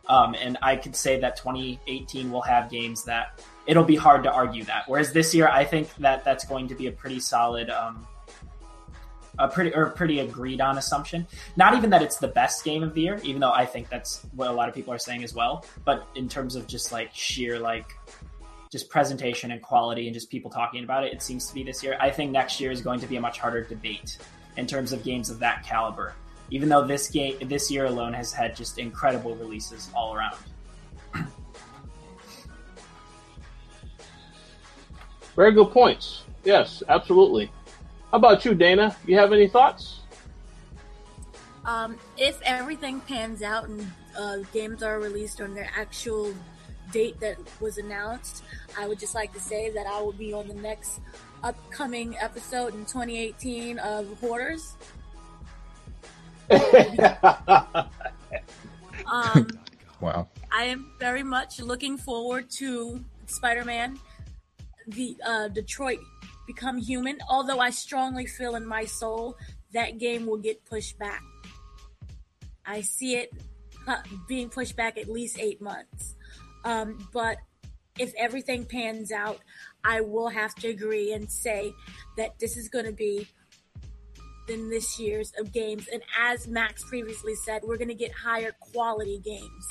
Um, 0.08 0.34
and 0.34 0.56
I 0.62 0.76
could 0.76 0.96
say 0.96 1.20
that 1.20 1.36
2018 1.36 2.32
will 2.32 2.40
have 2.40 2.70
games 2.70 3.04
that 3.04 3.42
it'll 3.66 3.84
be 3.84 3.96
hard 3.96 4.22
to 4.22 4.32
argue 4.32 4.64
that. 4.64 4.84
Whereas 4.86 5.12
this 5.12 5.34
year, 5.34 5.48
I 5.48 5.66
think 5.66 5.94
that 5.96 6.24
that's 6.24 6.46
going 6.46 6.68
to 6.68 6.74
be 6.74 6.86
a 6.86 6.92
pretty 6.92 7.20
solid, 7.20 7.68
um, 7.68 8.06
a 9.40 9.48
pretty 9.48 9.74
or 9.74 9.90
pretty 9.90 10.20
agreed 10.20 10.60
on 10.60 10.78
assumption. 10.78 11.26
Not 11.56 11.74
even 11.74 11.90
that 11.90 12.02
it's 12.02 12.18
the 12.18 12.28
best 12.28 12.62
game 12.64 12.82
of 12.82 12.94
the 12.94 13.00
year, 13.00 13.18
even 13.24 13.40
though 13.40 13.52
I 13.52 13.66
think 13.66 13.88
that's 13.88 14.24
what 14.34 14.48
a 14.48 14.52
lot 14.52 14.68
of 14.68 14.74
people 14.74 14.92
are 14.92 14.98
saying 14.98 15.24
as 15.24 15.34
well. 15.34 15.64
But 15.84 16.06
in 16.14 16.28
terms 16.28 16.54
of 16.54 16.66
just 16.66 16.92
like 16.92 17.10
sheer 17.14 17.58
like 17.58 17.96
just 18.70 18.88
presentation 18.88 19.50
and 19.50 19.60
quality 19.60 20.06
and 20.06 20.14
just 20.14 20.30
people 20.30 20.50
talking 20.50 20.84
about 20.84 21.04
it, 21.04 21.12
it 21.12 21.22
seems 21.22 21.46
to 21.48 21.54
be 21.54 21.64
this 21.64 21.82
year. 21.82 21.96
I 21.98 22.10
think 22.10 22.30
next 22.30 22.60
year 22.60 22.70
is 22.70 22.82
going 22.82 23.00
to 23.00 23.06
be 23.06 23.16
a 23.16 23.20
much 23.20 23.38
harder 23.38 23.62
debate 23.64 24.18
in 24.56 24.66
terms 24.66 24.92
of 24.92 25.02
games 25.02 25.30
of 25.30 25.38
that 25.40 25.64
caliber. 25.64 26.14
Even 26.50 26.68
though 26.68 26.84
this 26.84 27.08
game 27.08 27.36
this 27.42 27.70
year 27.70 27.86
alone 27.86 28.12
has 28.12 28.32
had 28.32 28.54
just 28.54 28.78
incredible 28.78 29.34
releases 29.36 29.88
all 29.94 30.14
around. 30.14 30.36
Very 35.36 35.52
good 35.52 35.70
points. 35.70 36.24
Yes, 36.44 36.82
absolutely. 36.88 37.50
How 38.10 38.18
about 38.18 38.44
you, 38.44 38.54
Dana? 38.54 38.96
You 39.06 39.16
have 39.18 39.32
any 39.32 39.46
thoughts? 39.46 40.00
Um, 41.64 41.96
if 42.16 42.40
everything 42.42 43.00
pans 43.00 43.42
out 43.42 43.68
and 43.68 43.92
uh, 44.18 44.38
games 44.52 44.82
are 44.82 44.98
released 44.98 45.40
on 45.40 45.54
their 45.54 45.70
actual 45.76 46.34
date 46.92 47.20
that 47.20 47.36
was 47.60 47.78
announced, 47.78 48.42
I 48.76 48.88
would 48.88 48.98
just 48.98 49.14
like 49.14 49.32
to 49.34 49.40
say 49.40 49.70
that 49.70 49.86
I 49.86 50.00
will 50.00 50.12
be 50.12 50.32
on 50.32 50.48
the 50.48 50.54
next 50.54 51.00
upcoming 51.44 52.16
episode 52.18 52.74
in 52.74 52.80
2018 52.80 53.78
of 53.78 54.06
Hoarders. 54.20 54.74
um, 59.06 59.46
Wow. 60.00 60.28
I 60.50 60.64
am 60.64 60.92
very 60.98 61.22
much 61.22 61.60
looking 61.60 61.96
forward 61.98 62.50
to 62.52 63.04
Spider-Man, 63.26 63.98
the 64.88 65.16
uh, 65.24 65.48
Detroit 65.48 66.00
Become 66.52 66.78
Human. 66.78 67.18
Although 67.28 67.60
I 67.60 67.70
strongly 67.70 68.26
feel 68.26 68.56
in 68.56 68.66
my 68.66 68.84
soul 68.84 69.36
that 69.72 69.98
game 69.98 70.26
will 70.26 70.38
get 70.38 70.64
pushed 70.64 70.98
back. 70.98 71.22
I 72.66 72.80
see 72.80 73.14
it 73.14 73.32
uh, 73.86 74.02
being 74.26 74.48
pushed 74.48 74.74
back 74.74 74.98
at 74.98 75.08
least 75.08 75.38
eight 75.38 75.62
months. 75.62 76.16
Um, 76.64 77.08
but 77.12 77.36
if 78.00 78.12
everything 78.18 78.64
pans 78.64 79.12
out, 79.12 79.38
I 79.84 80.00
will 80.00 80.28
have 80.28 80.56
to 80.56 80.68
agree 80.68 81.12
and 81.12 81.30
say 81.30 81.72
that 82.16 82.36
this 82.40 82.56
is 82.56 82.68
going 82.68 82.86
to 82.86 82.92
be 82.92 83.28
in 84.48 84.70
this 84.70 84.98
year's 84.98 85.32
of 85.38 85.52
games. 85.52 85.86
And 85.92 86.02
as 86.18 86.48
Max 86.48 86.82
previously 86.82 87.36
said, 87.36 87.62
we're 87.62 87.78
going 87.78 87.88
to 87.88 87.94
get 87.94 88.10
higher 88.12 88.50
quality 88.58 89.20
games. 89.24 89.68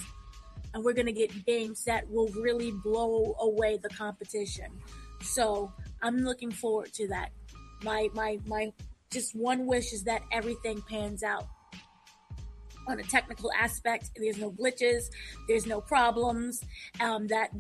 And 0.73 0.81
we're 0.84 0.93
going 0.93 1.07
to 1.07 1.11
get 1.11 1.45
games 1.45 1.84
that 1.85 2.10
will 2.10 2.30
really 2.30 2.72
blow 2.72 3.35
away 3.41 3.80
the 3.81 3.89
competition. 3.89 4.72
So 5.22 5.73
I'm 6.01 6.17
looking 6.17 6.51
forward 6.51 6.93
to 6.93 7.07
that. 7.09 7.30
My, 7.84 8.09
my, 8.13 8.39
my, 8.45 8.71
just 9.11 9.35
one 9.35 9.65
wish 9.65 9.93
is 9.93 10.03
that 10.03 10.21
everything 10.31 10.81
pans 10.88 11.23
out 11.23 11.47
on 12.88 12.99
a 12.99 13.03
technical 13.03 13.51
aspect. 13.57 14.09
There's 14.15 14.38
no 14.38 14.51
glitches, 14.51 15.09
there's 15.47 15.65
no 15.65 15.81
problems. 15.81 16.63
Um, 16.99 17.27
that 17.27 17.51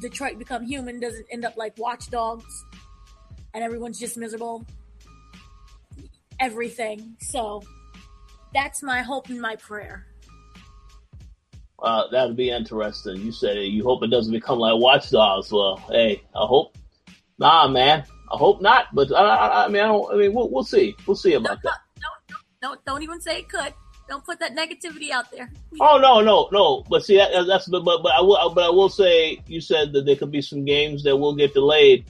Detroit 0.00 0.38
Become 0.38 0.66
Human 0.66 1.00
doesn't 1.00 1.26
end 1.30 1.44
up 1.44 1.56
like 1.56 1.74
Watchdogs, 1.78 2.64
and 3.54 3.64
everyone's 3.64 3.98
just 3.98 4.16
miserable. 4.16 4.64
Everything. 6.38 7.16
So 7.20 7.62
that's 8.52 8.82
my 8.82 9.02
hope 9.02 9.28
and 9.28 9.40
my 9.40 9.56
prayer. 9.56 10.06
Uh, 11.78 12.04
that 12.10 12.26
would 12.26 12.36
be 12.36 12.50
interesting. 12.50 13.16
You 13.18 13.32
said. 13.32 13.56
You 13.58 13.84
hope 13.84 14.02
it 14.02 14.08
doesn't 14.08 14.32
become 14.32 14.58
like 14.58 14.80
Watchdogs. 14.80 15.52
Well, 15.52 15.76
hey, 15.90 16.22
I 16.34 16.46
hope. 16.46 16.76
Nah, 17.38 17.68
man. 17.68 18.04
I 18.32 18.36
hope 18.36 18.60
not. 18.60 18.86
But 18.92 19.12
I, 19.12 19.22
I, 19.22 19.64
I 19.64 19.68
mean, 19.68 19.82
I, 19.82 19.86
don't, 19.86 20.12
I 20.12 20.16
mean, 20.16 20.32
we'll, 20.32 20.50
we'll 20.50 20.64
see. 20.64 20.94
We'll 21.06 21.16
see 21.16 21.34
about 21.34 21.62
that. 21.62 21.78
Don't, 22.00 22.40
don't, 22.60 22.84
don't 22.84 23.02
even 23.02 23.20
say 23.20 23.38
it 23.38 23.48
could. 23.48 23.72
Don't 24.08 24.24
put 24.24 24.38
that 24.38 24.54
negativity 24.54 25.10
out 25.10 25.30
there. 25.32 25.50
Oh 25.80 25.98
no, 25.98 26.20
no, 26.20 26.48
no. 26.52 26.84
But 26.88 27.04
see, 27.04 27.16
that, 27.16 27.46
that's 27.46 27.68
but 27.68 27.82
but 27.82 28.12
I 28.12 28.20
will 28.20 28.52
but 28.54 28.64
I 28.64 28.70
will 28.70 28.88
say 28.88 29.40
you 29.48 29.60
said 29.60 29.92
that 29.94 30.06
there 30.06 30.14
could 30.14 30.30
be 30.30 30.40
some 30.40 30.64
games 30.64 31.02
that 31.02 31.16
will 31.16 31.34
get 31.34 31.54
delayed. 31.54 32.06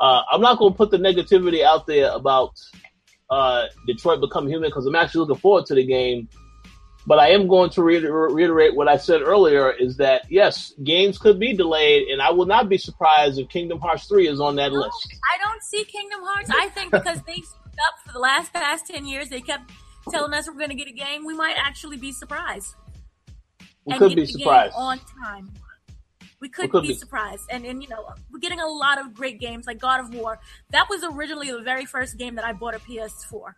Uh, 0.00 0.22
I'm 0.30 0.40
not 0.40 0.58
going 0.58 0.72
to 0.72 0.76
put 0.76 0.90
the 0.90 0.98
negativity 0.98 1.62
out 1.62 1.86
there 1.86 2.10
about 2.10 2.50
uh, 3.30 3.66
Detroit 3.86 4.20
Become 4.20 4.48
Human 4.48 4.70
because 4.70 4.86
I'm 4.86 4.96
actually 4.96 5.20
looking 5.20 5.40
forward 5.40 5.66
to 5.66 5.74
the 5.76 5.86
game. 5.86 6.28
But 7.06 7.20
I 7.20 7.30
am 7.30 7.46
going 7.46 7.70
to 7.70 7.82
reiter- 7.82 8.12
reiterate 8.12 8.74
what 8.74 8.88
I 8.88 8.96
said 8.96 9.22
earlier: 9.22 9.70
is 9.70 9.96
that 9.98 10.22
yes, 10.30 10.74
games 10.82 11.18
could 11.18 11.38
be 11.38 11.54
delayed, 11.54 12.08
and 12.08 12.20
I 12.20 12.30
will 12.30 12.46
not 12.46 12.68
be 12.68 12.78
surprised 12.78 13.38
if 13.38 13.48
Kingdom 13.48 13.78
Hearts 13.78 14.06
three 14.06 14.28
is 14.28 14.40
on 14.40 14.56
that 14.56 14.72
No, 14.72 14.80
list. 14.80 15.14
I 15.32 15.38
don't 15.38 15.62
see 15.62 15.84
Kingdom 15.84 16.20
Hearts. 16.22 16.50
I 16.52 16.68
think 16.70 16.90
because 16.90 17.22
they 17.26 17.34
screwed 17.34 17.78
up 17.86 17.94
for 18.04 18.12
the 18.12 18.18
last 18.18 18.52
past 18.52 18.86
ten 18.86 19.06
years, 19.06 19.28
they 19.28 19.40
kept 19.40 19.70
telling 20.10 20.34
us 20.34 20.48
we're 20.48 20.54
going 20.54 20.70
to 20.70 20.74
get 20.74 20.88
a 20.88 20.92
game. 20.92 21.24
We 21.24 21.34
might 21.34 21.56
actually 21.56 21.96
be 21.96 22.12
surprised. 22.12 22.74
We 23.84 23.92
and 23.92 23.98
could 24.00 24.16
be 24.16 24.26
surprised. 24.26 24.74
on 24.76 24.98
time. 25.24 25.52
We 26.40 26.48
could, 26.50 26.70
could 26.70 26.82
be, 26.82 26.88
be. 26.88 26.94
surprised, 26.94 27.44
and 27.50 27.64
and 27.64 27.82
you 27.82 27.88
know 27.88 28.04
we're 28.30 28.40
getting 28.40 28.60
a 28.60 28.66
lot 28.66 29.00
of 29.00 29.14
great 29.14 29.40
games 29.40 29.66
like 29.66 29.78
God 29.78 30.00
of 30.00 30.12
War. 30.12 30.38
That 30.70 30.86
was 30.90 31.02
originally 31.04 31.50
the 31.50 31.62
very 31.62 31.86
first 31.86 32.18
game 32.18 32.34
that 32.34 32.44
I 32.44 32.52
bought 32.52 32.74
a 32.74 32.78
PS4, 32.78 33.54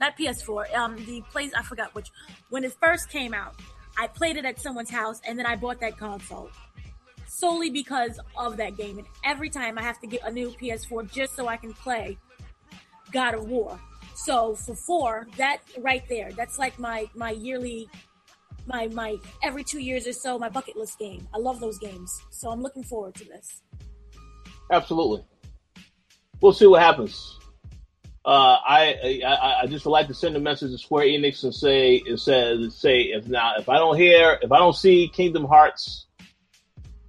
not 0.00 0.16
PS4. 0.16 0.74
Um, 0.74 0.96
the 1.04 1.22
place 1.30 1.52
I 1.56 1.62
forgot 1.62 1.94
which. 1.94 2.08
When 2.48 2.64
it 2.64 2.72
first 2.80 3.10
came 3.10 3.34
out, 3.34 3.54
I 3.98 4.06
played 4.06 4.36
it 4.36 4.44
at 4.44 4.60
someone's 4.60 4.90
house, 4.90 5.20
and 5.26 5.38
then 5.38 5.46
I 5.46 5.56
bought 5.56 5.80
that 5.80 5.98
console 5.98 6.50
solely 7.26 7.70
because 7.70 8.18
of 8.36 8.56
that 8.58 8.76
game. 8.76 8.98
And 8.98 9.06
every 9.24 9.50
time 9.50 9.78
I 9.78 9.82
have 9.82 10.00
to 10.00 10.06
get 10.06 10.22
a 10.24 10.30
new 10.30 10.50
PS4 10.50 11.10
just 11.10 11.34
so 11.36 11.48
I 11.48 11.56
can 11.56 11.72
play 11.72 12.18
God 13.12 13.34
of 13.34 13.46
War. 13.46 13.78
So 14.14 14.54
for 14.54 14.74
four, 14.74 15.28
that 15.36 15.58
right 15.78 16.04
there, 16.08 16.30
that's 16.32 16.58
like 16.58 16.78
my 16.78 17.08
my 17.14 17.30
yearly, 17.30 17.88
my 18.66 18.88
my 18.88 19.16
every 19.42 19.64
two 19.64 19.78
years 19.78 20.06
or 20.06 20.12
so, 20.12 20.38
my 20.38 20.50
bucket 20.50 20.76
list 20.76 20.98
game. 20.98 21.26
I 21.32 21.38
love 21.38 21.60
those 21.60 21.78
games, 21.78 22.20
so 22.30 22.50
I'm 22.50 22.60
looking 22.60 22.82
forward 22.84 23.14
to 23.14 23.24
this. 23.24 23.62
Absolutely. 24.70 25.24
We'll 26.40 26.52
see 26.52 26.66
what 26.66 26.82
happens. 26.82 27.39
Uh, 28.30 28.60
I, 28.64 29.20
I 29.26 29.62
I 29.62 29.66
just 29.66 29.84
would 29.84 29.90
like 29.90 30.06
to 30.06 30.14
send 30.14 30.36
a 30.36 30.38
message 30.38 30.70
to 30.70 30.78
Square 30.78 31.06
Enix 31.06 31.42
and 31.42 31.52
say 31.52 31.96
it 31.96 32.20
says 32.20 32.76
say 32.76 33.00
if 33.00 33.26
now 33.26 33.54
if 33.58 33.68
I 33.68 33.76
don't 33.76 33.96
hear 33.96 34.38
if 34.40 34.52
I 34.52 34.58
don't 34.58 34.76
see 34.76 35.08
Kingdom 35.08 35.46
Hearts 35.46 36.06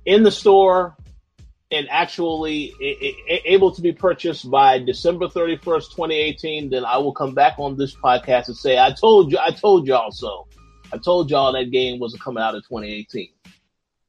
in 0.04 0.24
the 0.24 0.32
store 0.32 0.98
and 1.70 1.88
actually 1.92 2.74
able 3.46 3.72
to 3.72 3.84
be 3.84 3.92
purchased 3.92 4.50
by 4.50 4.80
December 4.80 5.30
thirty 5.30 5.58
first, 5.58 5.92
twenty 5.96 6.16
eighteen, 6.16 6.72
then 6.72 6.84
I 6.86 6.98
will 6.98 7.14
come 7.14 7.36
back 7.36 7.60
on 7.60 7.78
this 7.78 7.94
podcast 7.94 8.48
and 8.48 8.58
say 8.58 8.80
I 8.80 8.92
told 8.92 9.32
you 9.32 9.38
I 9.38 9.52
told 9.52 9.86
y'all 9.86 10.10
so. 10.10 10.48
I 10.92 10.98
told 10.98 11.30
y'all 11.30 11.54
that 11.54 11.70
game 11.70 12.00
wasn't 12.00 12.24
coming 12.24 12.42
out 12.42 12.56
in 12.56 12.64
twenty 12.64 12.92
eighteen. 12.92 13.30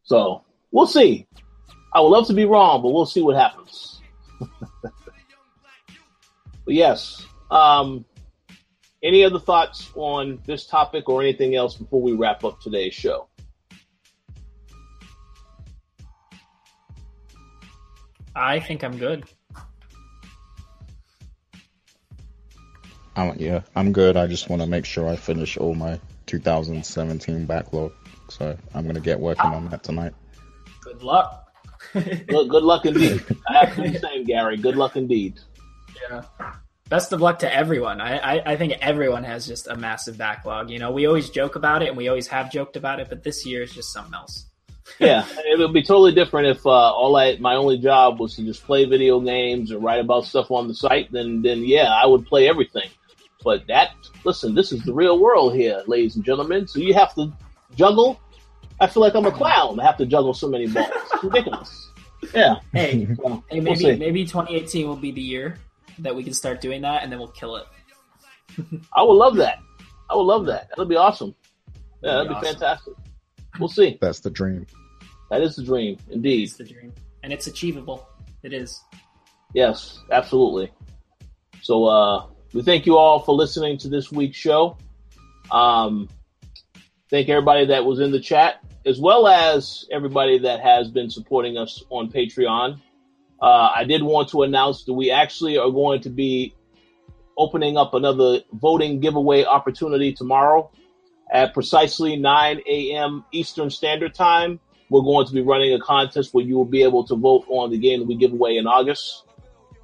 So 0.04 0.44
we'll 0.70 0.86
see. 0.86 1.26
I 1.92 2.00
would 2.00 2.08
love 2.08 2.28
to 2.28 2.32
be 2.32 2.46
wrong, 2.46 2.80
but 2.80 2.88
we'll 2.88 3.04
see 3.04 3.20
what 3.20 3.36
happens. 3.36 4.00
but 6.72 6.76
yes. 6.78 7.26
Um, 7.50 8.06
any 9.02 9.24
other 9.24 9.38
thoughts 9.38 9.90
on 9.94 10.40
this 10.46 10.66
topic 10.66 11.06
or 11.06 11.20
anything 11.20 11.54
else 11.54 11.76
before 11.76 12.00
we 12.00 12.12
wrap 12.12 12.44
up 12.44 12.62
today's 12.62 12.94
show? 12.94 13.28
I 18.34 18.58
think 18.58 18.82
I'm 18.82 18.96
good. 18.96 19.24
I 23.14 23.26
want, 23.26 23.38
yeah, 23.38 23.60
I'm 23.76 23.92
good. 23.92 24.16
I 24.16 24.26
just 24.26 24.48
want 24.48 24.62
to 24.62 24.66
make 24.66 24.86
sure 24.86 25.06
I 25.06 25.16
finish 25.16 25.58
all 25.58 25.74
my 25.74 26.00
2017 26.24 27.44
backlog. 27.44 27.92
So 28.30 28.56
I'm 28.72 28.86
gonna 28.86 29.00
get 29.00 29.20
working 29.20 29.50
on 29.50 29.68
that 29.68 29.82
tonight. 29.82 30.14
Good 30.80 31.02
luck. 31.02 31.50
Good, 31.92 32.48
good 32.48 32.62
luck 32.62 32.86
indeed. 32.86 33.22
I 33.48 33.64
have 33.64 33.74
to 33.74 33.82
do 33.82 33.90
the 33.90 33.98
same, 33.98 34.24
Gary. 34.24 34.56
Good 34.56 34.76
luck 34.76 34.96
indeed. 34.96 35.40
Yeah. 36.10 36.22
best 36.88 37.12
of 37.12 37.20
luck 37.20 37.40
to 37.40 37.54
everyone. 37.54 38.00
I, 38.00 38.18
I, 38.18 38.52
I, 38.52 38.56
think 38.56 38.74
everyone 38.80 39.24
has 39.24 39.46
just 39.46 39.66
a 39.66 39.76
massive 39.76 40.18
backlog. 40.18 40.70
You 40.70 40.78
know, 40.78 40.90
we 40.90 41.06
always 41.06 41.30
joke 41.30 41.56
about 41.56 41.82
it 41.82 41.88
and 41.88 41.96
we 41.96 42.08
always 42.08 42.26
have 42.28 42.50
joked 42.50 42.76
about 42.76 43.00
it, 43.00 43.08
but 43.08 43.22
this 43.22 43.46
year 43.46 43.62
is 43.62 43.72
just 43.72 43.92
something 43.92 44.14
else. 44.14 44.46
yeah, 44.98 45.24
it 45.28 45.58
would 45.58 45.72
be 45.72 45.82
totally 45.82 46.12
different 46.12 46.48
if 46.48 46.66
uh, 46.66 46.70
all 46.70 47.16
I 47.16 47.36
my 47.36 47.54
only 47.54 47.78
job 47.78 48.18
was 48.18 48.34
to 48.36 48.42
just 48.42 48.64
play 48.64 48.84
video 48.84 49.20
games 49.20 49.70
and 49.70 49.82
write 49.82 50.00
about 50.00 50.24
stuff 50.24 50.50
on 50.50 50.68
the 50.68 50.74
site. 50.74 51.10
Then, 51.12 51.40
then 51.40 51.64
yeah, 51.64 51.92
I 51.92 52.06
would 52.06 52.26
play 52.26 52.48
everything. 52.48 52.90
But 53.44 53.66
that, 53.68 53.90
listen, 54.24 54.54
this 54.54 54.72
is 54.72 54.82
the 54.82 54.92
real 54.92 55.18
world 55.18 55.54
here, 55.54 55.82
ladies 55.86 56.16
and 56.16 56.24
gentlemen. 56.24 56.66
So 56.66 56.78
you 56.78 56.94
have 56.94 57.14
to 57.14 57.32
juggle. 57.74 58.20
I 58.80 58.86
feel 58.86 59.02
like 59.02 59.14
I'm 59.14 59.26
a 59.26 59.32
clown. 59.32 59.78
I 59.80 59.84
have 59.84 59.96
to 59.98 60.06
juggle 60.06 60.34
so 60.34 60.48
many 60.48 60.66
balls. 60.66 60.88
It's 60.90 61.24
ridiculous. 61.24 61.88
Yeah. 62.32 62.60
Hey, 62.72 63.08
so, 63.16 63.42
hey, 63.50 63.58
maybe 63.58 63.84
we'll 63.84 63.96
maybe 63.96 64.24
2018 64.24 64.86
will 64.86 64.94
be 64.94 65.10
the 65.10 65.20
year 65.20 65.56
that 65.98 66.14
we 66.14 66.24
can 66.24 66.34
start 66.34 66.60
doing 66.60 66.82
that, 66.82 67.02
and 67.02 67.10
then 67.12 67.18
we'll 67.18 67.28
kill 67.28 67.56
it. 67.56 67.64
I 68.92 69.02
would 69.02 69.14
love 69.14 69.36
that. 69.36 69.58
I 70.10 70.16
would 70.16 70.22
love 70.22 70.46
that. 70.46 70.68
That'll 70.70 70.84
be 70.84 70.96
awesome. 70.96 71.34
Yeah, 72.02 72.12
that'd, 72.12 72.16
that'd 72.16 72.28
be, 72.28 72.34
awesome. 72.34 72.60
fantastic. 72.60 72.94
We'll 73.58 73.68
see. 73.68 73.98
That's 74.00 74.20
the 74.20 74.30
dream. 74.30 74.66
That 75.30 75.40
is 75.40 75.56
the 75.56 75.64
dream, 75.64 75.96
indeed. 76.10 76.44
It's 76.44 76.56
the 76.56 76.64
dream, 76.64 76.92
and 77.22 77.32
it's 77.32 77.46
achievable. 77.46 78.08
It 78.42 78.52
is. 78.52 78.80
Yes, 79.54 80.00
absolutely. 80.10 80.70
So 81.62 81.84
uh, 81.86 82.26
we 82.52 82.62
thank 82.62 82.86
you 82.86 82.96
all 82.96 83.20
for 83.20 83.34
listening 83.34 83.78
to 83.78 83.88
this 83.88 84.10
week's 84.10 84.36
show. 84.36 84.76
Um, 85.50 86.08
thank 87.10 87.28
everybody 87.28 87.66
that 87.66 87.84
was 87.84 88.00
in 88.00 88.10
the 88.10 88.20
chat, 88.20 88.62
as 88.84 89.00
well 89.00 89.28
as 89.28 89.86
everybody 89.90 90.38
that 90.38 90.60
has 90.60 90.90
been 90.90 91.08
supporting 91.08 91.56
us 91.56 91.82
on 91.90 92.10
Patreon. 92.10 92.80
Uh, 93.42 93.72
I 93.74 93.82
did 93.84 94.02
want 94.04 94.28
to 94.28 94.44
announce 94.44 94.84
that 94.84 94.92
we 94.92 95.10
actually 95.10 95.58
are 95.58 95.70
going 95.70 96.00
to 96.02 96.10
be 96.10 96.54
opening 97.36 97.76
up 97.76 97.92
another 97.92 98.40
voting 98.52 99.00
giveaway 99.00 99.44
opportunity 99.44 100.12
tomorrow 100.12 100.70
at 101.32 101.52
precisely 101.52 102.14
9 102.14 102.60
a.m. 102.68 103.24
Eastern 103.32 103.68
Standard 103.68 104.14
Time. 104.14 104.60
We're 104.90 105.02
going 105.02 105.26
to 105.26 105.32
be 105.32 105.40
running 105.40 105.74
a 105.74 105.80
contest 105.80 106.32
where 106.32 106.44
you 106.44 106.54
will 106.54 106.66
be 106.66 106.84
able 106.84 107.04
to 107.06 107.16
vote 107.16 107.44
on 107.48 107.70
the 107.70 107.78
game 107.78 108.00
that 108.00 108.06
we 108.06 108.14
give 108.14 108.32
away 108.32 108.58
in 108.58 108.66
August. 108.66 109.24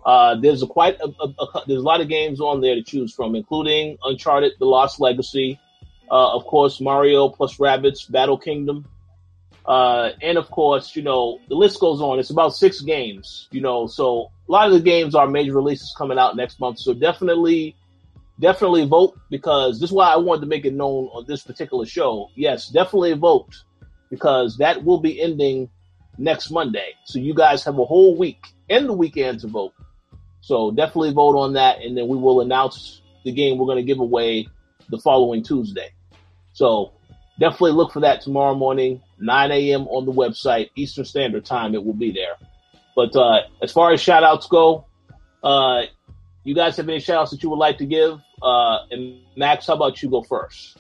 Uh, 0.07 0.37
there's 0.37 0.63
a 0.63 0.67
quite 0.67 0.97
a, 1.01 1.09
a, 1.21 1.29
a, 1.29 1.63
there's 1.67 1.81
a 1.81 1.85
lot 1.85 2.01
of 2.01 2.09
games 2.09 2.41
on 2.41 2.61
there 2.61 2.77
to 2.77 2.83
choose 2.83 3.13
from, 3.13 3.35
including 3.35 3.99
Uncharted: 4.05 4.53
The 4.61 4.67
Lost 4.67 5.01
Legacy, 5.01 5.59
uh, 6.11 6.35
of 6.35 6.45
course 6.45 6.81
Mario 6.81 7.29
plus 7.29 7.57
Rabbids 7.57 8.11
Battle 8.11 8.39
Kingdom, 8.39 8.87
uh, 9.69 10.13
and 10.23 10.39
of 10.39 10.51
course 10.51 10.97
you 10.97 11.03
know 11.03 11.39
the 11.49 11.55
list 11.55 11.79
goes 11.79 12.01
on. 12.01 12.19
It's 12.19 12.31
about 12.31 12.57
six 12.57 12.81
games, 12.81 13.49
you 13.53 13.61
know, 13.61 13.87
so 13.87 14.31
a 14.49 14.53
lot 14.53 14.67
of 14.67 14.73
the 14.73 14.81
games 14.81 15.15
are 15.15 15.29
major 15.29 15.53
releases 15.53 15.95
coming 15.97 16.19
out 16.19 16.37
next 16.37 16.59
month. 16.59 16.79
So 16.79 16.95
definitely 16.95 17.77
definitely 18.41 18.87
vote 18.87 19.19
because 19.31 19.79
this 19.79 19.91
is 19.91 19.95
why 19.95 20.13
I 20.13 20.17
wanted 20.17 20.41
to 20.41 20.47
make 20.47 20.65
it 20.65 20.73
known 20.73 21.09
on 21.13 21.27
this 21.27 21.43
particular 21.43 21.85
show. 21.85 22.31
Yes, 22.35 22.69
definitely 22.69 23.13
vote 23.13 23.55
because 24.11 24.57
that 24.57 24.85
will 24.85 25.01
be 25.01 25.21
ending 25.21 25.69
next 26.17 26.51
Monday. 26.51 26.95
So 27.05 27.19
you 27.19 27.35
guys 27.35 27.63
have 27.65 27.79
a 27.79 27.85
whole 27.85 28.17
week 28.17 28.43
and 28.71 28.89
the 28.89 28.95
weekend 28.95 29.41
to 29.41 29.49
vote. 29.49 29.75
So 30.41 30.71
definitely 30.71 31.13
vote 31.13 31.37
on 31.37 31.53
that, 31.55 31.83
and 31.83 31.97
then 31.97 32.09
we 32.09 32.17
will 32.17 32.41
announce 32.41 33.03
the 33.25 33.33
game 33.33 33.59
we're 33.59 33.67
going 33.67 33.77
to 33.77 33.83
give 33.83 34.01
away 34.01 34.49
the 34.89 34.99
following 34.99 35.43
Tuesday. 35.43 35.91
So 36.55 36.93
definitely 37.39 37.73
look 37.73 37.93
for 37.93 38.01
that 38.01 38.21
tomorrow 38.21 38.55
morning, 38.55 39.01
9 39.19 39.51
a.m. 39.51 39.83
on 39.89 40.05
the 40.05 40.13
website, 40.13 40.71
Eastern 40.77 41.05
Standard 41.05 41.45
Time. 41.45 41.75
It 41.75 41.85
will 41.85 41.95
be 41.95 42.11
there. 42.13 42.35
But 42.95 43.15
uh, 43.15 43.43
as 43.63 43.73
far 43.73 43.93
as 43.93 44.01
shout 44.01 44.25
outs 44.25 44.47
go, 44.47 44.87
uh, 45.43 45.83
you 46.45 46.55
guys 46.55 46.77
have 46.77 46.89
any 46.89 47.01
shout 47.01 47.19
outs 47.19 47.31
that 47.31 47.43
you 47.43 47.51
would 47.51 47.59
like 47.59 47.79
to 47.79 47.87
give? 47.87 48.21
Uh, 48.43 48.79
and 48.91 49.21
Max, 49.37 49.67
how 49.67 49.75
about 49.75 50.03
you 50.03 50.11
go 50.11 50.23
first? 50.23 50.79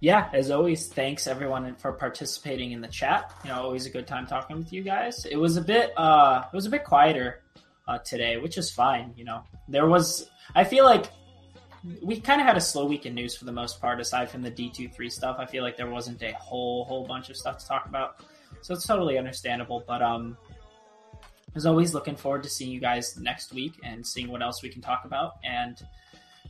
Yeah, 0.00 0.28
as 0.34 0.50
always, 0.50 0.88
thanks 0.88 1.26
everyone 1.26 1.74
for 1.76 1.92
participating 1.92 2.72
in 2.72 2.82
the 2.82 2.88
chat. 2.88 3.32
You 3.42 3.50
know, 3.50 3.62
always 3.62 3.86
a 3.86 3.90
good 3.90 4.06
time 4.06 4.26
talking 4.26 4.58
with 4.58 4.72
you 4.72 4.82
guys. 4.82 5.24
It 5.24 5.36
was 5.36 5.56
a 5.56 5.62
bit, 5.62 5.92
uh, 5.96 6.42
it 6.52 6.54
was 6.54 6.66
a 6.66 6.70
bit 6.70 6.84
quieter 6.84 7.40
uh, 7.88 7.98
today, 7.98 8.36
which 8.36 8.58
is 8.58 8.70
fine. 8.70 9.14
You 9.16 9.24
know, 9.24 9.44
there 9.66 9.86
was, 9.86 10.28
I 10.54 10.64
feel 10.64 10.84
like 10.84 11.06
we 12.02 12.20
kind 12.20 12.40
of 12.40 12.46
had 12.46 12.56
a 12.56 12.60
slow 12.60 12.86
week 12.86 13.06
in 13.06 13.14
news 13.14 13.36
for 13.36 13.44
the 13.44 13.52
most 13.52 13.80
part, 13.80 14.00
aside 14.00 14.30
from 14.30 14.42
the 14.42 14.50
D 14.50 14.70
two 14.70 14.88
three 14.88 15.10
stuff. 15.10 15.36
I 15.38 15.46
feel 15.46 15.62
like 15.62 15.76
there 15.76 15.90
wasn't 15.90 16.22
a 16.22 16.32
whole 16.32 16.84
whole 16.84 17.06
bunch 17.06 17.30
of 17.30 17.36
stuff 17.36 17.58
to 17.58 17.66
talk 17.66 17.86
about, 17.86 18.24
so 18.62 18.74
it's 18.74 18.86
totally 18.86 19.18
understandable. 19.18 19.84
But 19.86 20.02
um, 20.02 20.36
as 21.54 21.66
always, 21.66 21.92
looking 21.92 22.16
forward 22.16 22.42
to 22.44 22.48
seeing 22.48 22.70
you 22.70 22.80
guys 22.80 23.18
next 23.18 23.52
week 23.52 23.74
and 23.84 24.06
seeing 24.06 24.28
what 24.28 24.42
else 24.42 24.62
we 24.62 24.70
can 24.70 24.80
talk 24.80 25.04
about. 25.04 25.34
And 25.44 25.80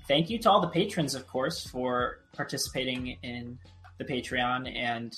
thank 0.06 0.30
you 0.30 0.38
to 0.38 0.50
all 0.50 0.60
the 0.60 0.68
patrons, 0.68 1.14
of 1.14 1.26
course, 1.26 1.66
for 1.66 2.20
participating 2.32 3.16
in 3.22 3.58
the 3.98 4.04
Patreon 4.04 4.74
and 4.76 5.16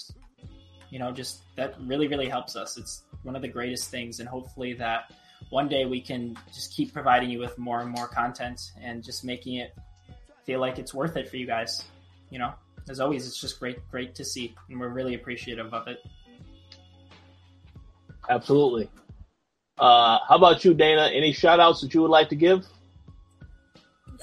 you 0.90 0.98
know 0.98 1.10
just 1.10 1.42
that 1.56 1.74
really 1.80 2.08
really 2.08 2.28
helps 2.28 2.56
us. 2.56 2.78
It's 2.78 3.02
one 3.22 3.36
of 3.36 3.42
the 3.42 3.48
greatest 3.48 3.90
things, 3.90 4.20
and 4.20 4.28
hopefully 4.28 4.72
that 4.74 5.12
one 5.50 5.68
day 5.68 5.84
we 5.84 6.00
can 6.00 6.36
just 6.54 6.74
keep 6.74 6.92
providing 6.92 7.28
you 7.28 7.38
with 7.38 7.58
more 7.58 7.80
and 7.80 7.90
more 7.90 8.08
content 8.08 8.72
and 8.80 9.04
just 9.04 9.24
making 9.24 9.56
it 9.56 9.74
feel 10.46 10.60
like 10.60 10.78
it's 10.78 10.94
worth 10.94 11.16
it 11.16 11.28
for 11.28 11.36
you 11.36 11.46
guys. 11.46 11.84
You 12.30 12.38
know, 12.38 12.54
as 12.88 13.00
always, 13.00 13.26
it's 13.26 13.40
just 13.40 13.60
great 13.60 13.78
great 13.90 14.14
to 14.14 14.24
see, 14.24 14.54
and 14.70 14.80
we're 14.80 14.88
really 14.88 15.14
appreciative 15.14 15.74
of 15.74 15.88
it. 15.88 15.98
Absolutely. 18.28 18.88
Uh, 19.78 20.18
how 20.26 20.36
about 20.36 20.64
you, 20.64 20.72
Dana? 20.72 21.10
Any 21.12 21.32
shout 21.32 21.60
outs 21.60 21.82
that 21.82 21.92
you 21.92 22.02
would 22.02 22.10
like 22.10 22.28
to 22.30 22.36
give? 22.36 22.66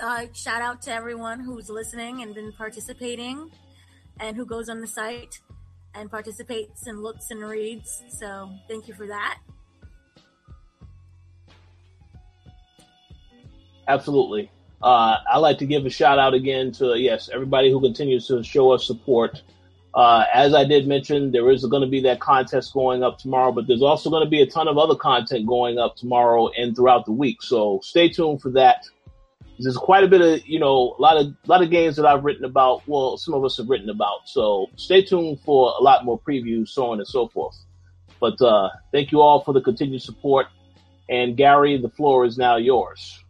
Uh, 0.02 0.26
shout 0.34 0.62
out 0.62 0.82
to 0.82 0.92
everyone 0.92 1.40
who's 1.40 1.70
listening 1.70 2.24
and 2.24 2.34
been 2.34 2.52
participating 2.54 3.52
and 4.20 4.36
who 4.36 4.46
goes 4.46 4.68
on 4.68 4.82
the 4.82 4.88
site 4.88 5.40
and 5.94 6.10
participates 6.10 6.88
and 6.88 7.04
looks 7.04 7.30
and 7.30 7.42
reads. 7.42 8.04
So 8.20 8.50
thank 8.68 8.88
you 8.88 8.96
for 8.96 9.08
that. 9.08 9.40
Absolutely. 13.88 14.50
Uh, 14.84 15.18
I 15.32 15.38
like 15.38 15.60
to 15.60 15.66
give 15.66 15.86
a 15.86 15.90
shout 15.90 16.20
out 16.20 16.34
again 16.34 16.74
to, 16.74 17.00
yes, 17.00 17.30
everybody 17.34 17.72
who 17.72 17.80
continues 17.80 18.28
to 18.28 18.44
show 18.44 18.72
us 18.72 18.86
support 18.86 19.42
uh, 19.94 20.26
as 20.34 20.56
I 20.56 20.64
did 20.66 20.88
mention, 20.88 21.32
there 21.32 21.50
is 21.52 21.64
going 21.66 21.84
to 21.84 21.88
be 21.88 22.02
that 22.02 22.20
contest 22.20 22.74
going 22.74 23.04
up 23.04 23.20
tomorrow, 23.20 23.52
but 23.52 23.68
there's 23.68 23.84
also 23.84 24.10
going 24.10 24.24
to 24.24 24.30
be 24.30 24.42
a 24.42 24.48
ton 24.48 24.68
of 24.68 24.78
other 24.78 24.96
content 24.96 25.46
going 25.46 25.78
up 25.78 25.96
tomorrow 25.96 26.50
and 26.58 26.76
throughout 26.76 27.06
the 27.06 27.12
week. 27.12 27.44
So 27.44 27.80
stay 27.84 28.10
tuned 28.10 28.42
for 28.42 28.50
that. 28.52 28.86
There's 29.60 29.78
quite 29.78 30.04
a 30.04 30.08
bit 30.08 30.22
of, 30.22 30.48
you 30.48 30.60
know, 30.60 30.96
a 30.98 31.02
lot 31.02 31.18
of, 31.18 31.36
lot 31.46 31.62
of 31.62 31.70
games 31.70 31.96
that 31.98 32.08
I've 32.08 32.24
written 32.24 32.44
about. 32.44 32.82
Well, 32.88 33.18
some 33.18 33.36
of 33.36 33.46
us 33.46 33.58
have 33.58 33.70
written 33.70 33.90
about. 33.90 34.28
So 34.28 34.68
stay 34.78 35.04
tuned 35.04 35.40
for 35.42 35.74
a 35.80 35.84
lot 35.84 36.06
more 36.06 36.20
previews, 36.20 36.70
so 36.70 36.88
on 36.88 36.98
and 36.98 37.08
so 37.08 37.28
forth. 37.28 37.56
But, 38.20 38.42
uh, 38.42 38.70
thank 38.92 39.12
you 39.12 39.22
all 39.22 39.44
for 39.44 39.54
the 39.54 39.62
continued 39.62 40.02
support. 40.02 40.48
And 41.08 41.38
Gary, 41.38 41.80
the 41.80 41.90
floor 41.90 42.26
is 42.26 42.36
now 42.36 42.56
yours. 42.56 43.23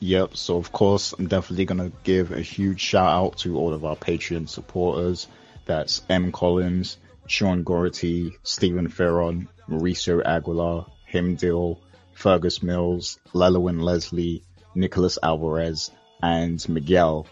Yep. 0.00 0.36
So 0.36 0.56
of 0.56 0.72
course, 0.72 1.14
I'm 1.18 1.26
definitely 1.28 1.64
gonna 1.64 1.92
give 2.02 2.32
a 2.32 2.40
huge 2.40 2.80
shout 2.80 3.10
out 3.10 3.38
to 3.38 3.56
all 3.56 3.72
of 3.72 3.84
our 3.84 3.96
Patreon 3.96 4.48
supporters. 4.48 5.26
That's 5.66 6.02
M 6.10 6.32
Collins, 6.32 6.98
Sean 7.26 7.64
Gority, 7.64 8.32
Stephen 8.42 8.88
Ferron, 8.88 9.48
Mauricio 9.68 10.22
Aguilar, 10.24 10.86
Himdil, 11.10 11.78
Fergus 12.12 12.62
Mills, 12.62 13.18
Lelowin 13.32 13.82
Leslie, 13.82 14.44
Nicholas 14.74 15.18
Alvarez, 15.22 15.90
and 16.22 16.66
Miguel, 16.68 17.26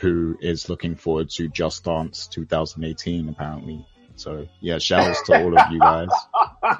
who 0.00 0.36
is 0.40 0.68
looking 0.68 0.96
forward 0.96 1.30
to 1.30 1.48
Just 1.48 1.84
Dance 1.84 2.26
2018 2.28 3.28
apparently. 3.28 3.86
So 4.16 4.48
yeah, 4.60 4.78
shouts 4.78 5.22
to 5.22 5.42
all 5.42 5.58
of 5.58 5.72
you 5.72 5.78
guys. 5.80 6.08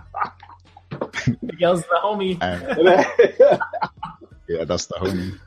Miguel's 1.42 1.82
the 1.82 2.00
homie. 2.02 2.38
And, 2.40 3.60
yeah, 4.48 4.64
that's 4.64 4.86
the 4.86 4.94
homie 4.94 5.38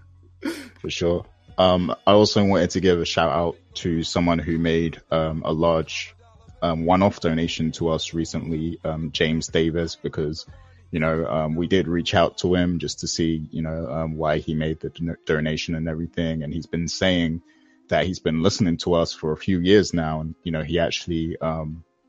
for 0.80 0.90
sure. 0.90 1.26
Um, 1.58 1.94
I 2.08 2.14
also 2.14 2.44
wanted 2.44 2.72
to 2.72 2.80
give 2.80 3.00
a 3.00 3.06
shout 3.06 3.32
out 3.32 3.58
to 3.76 4.04
someone 4.04 4.40
who 4.40 4.58
made 4.58 5.02
um, 5.12 5.44
a 5.46 5.52
large 5.52 6.16
um, 6.62 6.86
one-off 6.86 7.20
donation 7.20 7.72
to 7.74 7.90
us 7.90 8.14
recently, 8.14 8.80
um, 8.84 9.12
James 9.12 9.48
Davis, 9.48 9.96
because 9.96 10.46
you 10.92 11.00
know 11.00 11.26
um, 11.26 11.56
we 11.56 11.68
did 11.68 11.88
reach 11.88 12.14
out 12.16 12.38
to 12.40 12.56
him 12.56 12.80
just 12.80 13.00
to 13.00 13.08
see 13.08 13.46
you 13.52 13.62
know 13.62 13.88
um, 13.90 14.16
why 14.16 14.38
he 14.38 14.56
made 14.56 14.80
the 14.80 14.90
don- 14.90 15.18
donation 15.26 15.76
and 15.76 15.88
everything, 15.88 16.44
and 16.44 16.54
he's 16.54 16.68
been 16.68 16.88
saying 16.88 17.42
that 17.90 18.06
he's 18.06 18.20
been 18.20 18.42
listening 18.42 18.78
to 18.78 18.94
us 18.94 19.14
for 19.14 19.32
a 19.32 19.38
few 19.38 19.60
years 19.60 19.94
now, 19.94 20.22
and 20.22 20.36
you 20.44 20.52
know 20.52 20.64
he 20.64 20.80
actually 20.80 21.38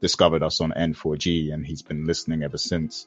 discovered 0.01 0.43
us 0.43 0.60
on 0.60 0.73
N4G, 0.73 1.52
and 1.52 1.64
he's 1.64 1.82
been 1.82 2.06
listening 2.06 2.43
ever 2.43 2.59
since. 2.59 3.06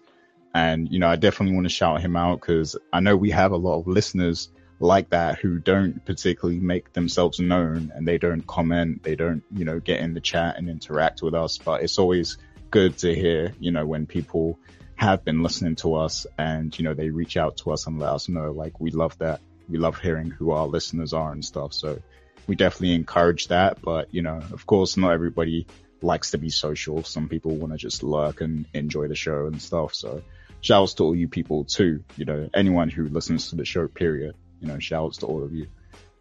And, 0.55 0.89
you 0.89 0.99
know, 0.99 1.09
I 1.09 1.17
definitely 1.17 1.53
want 1.53 1.65
to 1.65 1.73
shout 1.73 1.99
him 1.99 2.15
out 2.15 2.39
because 2.39 2.77
I 2.93 3.01
know 3.01 3.17
we 3.17 3.29
have 3.31 3.51
a 3.51 3.57
lot 3.57 3.77
of 3.77 3.87
listeners 3.87 4.49
like 4.79 5.09
that 5.09 5.37
who 5.37 5.59
don't 5.59 6.03
particularly 6.05 6.61
make 6.61 6.93
themselves 6.93 7.41
known 7.41 7.91
and 7.93 8.07
they 8.07 8.17
don't 8.17 8.47
comment, 8.47 9.03
they 9.03 9.15
don't, 9.15 9.43
you 9.53 9.65
know, 9.65 9.81
get 9.81 9.99
in 9.99 10.13
the 10.13 10.21
chat 10.21 10.57
and 10.57 10.69
interact 10.69 11.21
with 11.21 11.33
us. 11.33 11.57
But 11.57 11.83
it's 11.83 11.99
always 11.99 12.37
good 12.71 12.97
to 12.99 13.13
hear, 13.13 13.53
you 13.59 13.71
know, 13.71 13.85
when 13.85 14.05
people 14.05 14.57
have 14.95 15.25
been 15.25 15.43
listening 15.43 15.75
to 15.75 15.95
us 15.95 16.25
and, 16.37 16.77
you 16.79 16.85
know, 16.85 16.93
they 16.93 17.09
reach 17.09 17.35
out 17.35 17.57
to 17.57 17.71
us 17.71 17.85
and 17.85 17.99
let 17.99 18.13
us 18.13 18.29
know, 18.29 18.53
like, 18.53 18.79
we 18.79 18.91
love 18.91 19.17
that. 19.17 19.41
We 19.67 19.77
love 19.77 19.99
hearing 19.99 20.31
who 20.31 20.51
our 20.51 20.67
listeners 20.67 21.11
are 21.11 21.33
and 21.33 21.43
stuff. 21.43 21.73
So 21.73 22.01
we 22.47 22.55
definitely 22.55 22.95
encourage 22.95 23.49
that. 23.49 23.81
But, 23.81 24.13
you 24.13 24.21
know, 24.21 24.37
of 24.53 24.65
course, 24.65 24.95
not 24.95 25.11
everybody 25.11 25.67
likes 26.01 26.31
to 26.31 26.37
be 26.37 26.49
social. 26.49 27.03
Some 27.03 27.27
people 27.27 27.57
want 27.57 27.73
to 27.73 27.77
just 27.77 28.03
lurk 28.03 28.39
and 28.39 28.65
enjoy 28.73 29.09
the 29.09 29.15
show 29.15 29.47
and 29.47 29.61
stuff. 29.61 29.93
So 29.93 30.21
shouts 30.65 30.95
to 30.95 31.03
all 31.03 31.15
you 31.15 31.27
people 31.27 31.63
too. 31.63 32.03
You 32.17 32.25
know, 32.25 32.49
anyone 32.53 32.89
who 32.89 33.07
listens 33.07 33.49
to 33.49 33.55
the 33.55 33.65
show, 33.65 33.87
period. 33.87 34.35
You 34.59 34.67
know, 34.67 34.79
shouts 34.79 35.17
to 35.17 35.27
all 35.27 35.43
of 35.43 35.53
you. 35.53 35.67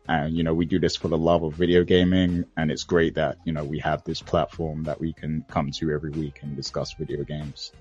And, 0.06 0.36
you 0.36 0.42
know, 0.42 0.52
we 0.52 0.66
do 0.66 0.78
this 0.78 0.96
for 0.96 1.08
the 1.08 1.16
love 1.16 1.44
of 1.44 1.54
video 1.54 1.82
gaming. 1.82 2.44
And 2.56 2.70
it's 2.70 2.84
great 2.84 3.14
that, 3.14 3.38
you 3.44 3.54
know, 3.54 3.64
we 3.64 3.78
have 3.78 4.04
this 4.04 4.20
platform 4.20 4.84
that 4.84 5.00
we 5.00 5.14
can 5.14 5.46
come 5.48 5.70
to 5.72 5.90
every 5.92 6.10
week 6.10 6.40
and 6.42 6.54
discuss 6.54 6.92
video 6.92 7.24
games. 7.24 7.72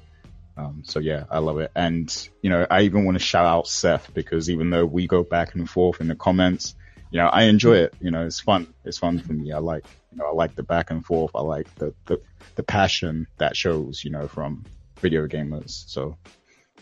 Um, 0.56 0.84
so 0.86 1.00
yeah, 1.00 1.26
I 1.30 1.40
love 1.40 1.60
it. 1.60 1.72
And, 1.76 2.30
you 2.42 2.50
know, 2.50 2.66
I 2.70 2.84
even 2.84 3.04
want 3.04 3.16
to 3.16 3.24
shout 3.24 3.46
out 3.46 3.68
Seth 3.68 4.14
because 4.14 4.50
even 4.50 4.70
though 4.70 4.86
we 4.86 5.06
go 5.06 5.24
back 5.24 5.56
and 5.56 5.70
forth 5.70 6.00
in 6.00 6.08
the 6.08 6.16
comments, 6.16 6.76
you 7.12 7.20
know, 7.20 7.28
I 7.28 7.44
enjoy 7.44 7.78
it. 7.78 7.94
You 8.00 8.12
know, 8.12 8.26
it's 8.26 8.40
fun. 8.40 8.74
It's 8.86 9.00
fun 9.00 9.20
for 9.20 9.34
me. 9.34 9.52
I 9.52 9.58
like, 9.58 9.86
you 10.12 10.20
know, 10.20 10.28
I 10.28 10.32
like 10.32 10.56
the 10.56 10.64
back 10.64 10.92
and 10.92 11.06
forth. 11.06 11.32
I 11.36 11.42
like 11.42 11.74
the, 11.76 11.94
the, 12.06 12.22
the 12.56 12.64
passion 12.64 13.28
that 13.38 13.58
shows, 13.58 14.02
you 14.06 14.12
know, 14.12 14.30
from 14.30 14.64
video 15.02 15.28
gamers. 15.28 15.90
So 15.90 16.16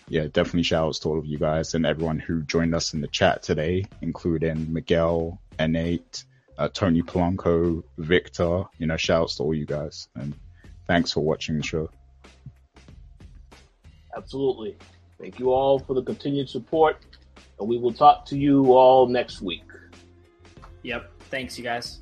yeah, 0.07 0.23
definitely 0.23 0.63
shout 0.63 0.87
outs 0.87 0.99
to 0.99 1.09
all 1.09 1.19
of 1.19 1.25
you 1.25 1.37
guys 1.37 1.73
and 1.73 1.85
everyone 1.85 2.19
who 2.19 2.41
joined 2.43 2.75
us 2.75 2.93
in 2.93 3.01
the 3.01 3.07
chat 3.07 3.43
today, 3.43 3.85
including 4.01 4.71
Miguel, 4.71 5.39
N8, 5.59 6.25
uh, 6.57 6.69
Tony 6.69 7.01
Polanco, 7.01 7.83
Victor, 7.97 8.63
you 8.77 8.87
know, 8.87 8.97
shout 8.97 9.23
outs 9.23 9.37
to 9.37 9.43
all 9.43 9.53
you 9.53 9.65
guys 9.65 10.07
and 10.15 10.33
thanks 10.87 11.11
for 11.11 11.21
watching 11.21 11.57
the 11.57 11.63
show. 11.63 11.89
Absolutely. 14.15 14.75
Thank 15.19 15.39
you 15.39 15.51
all 15.51 15.79
for 15.79 15.93
the 15.93 16.03
continued 16.03 16.49
support 16.49 16.97
and 17.59 17.69
we 17.69 17.77
will 17.77 17.93
talk 17.93 18.25
to 18.27 18.37
you 18.37 18.73
all 18.73 19.07
next 19.07 19.41
week. 19.41 19.63
Yep. 20.83 21.09
Thanks, 21.29 21.57
you 21.57 21.63
guys. 21.63 21.99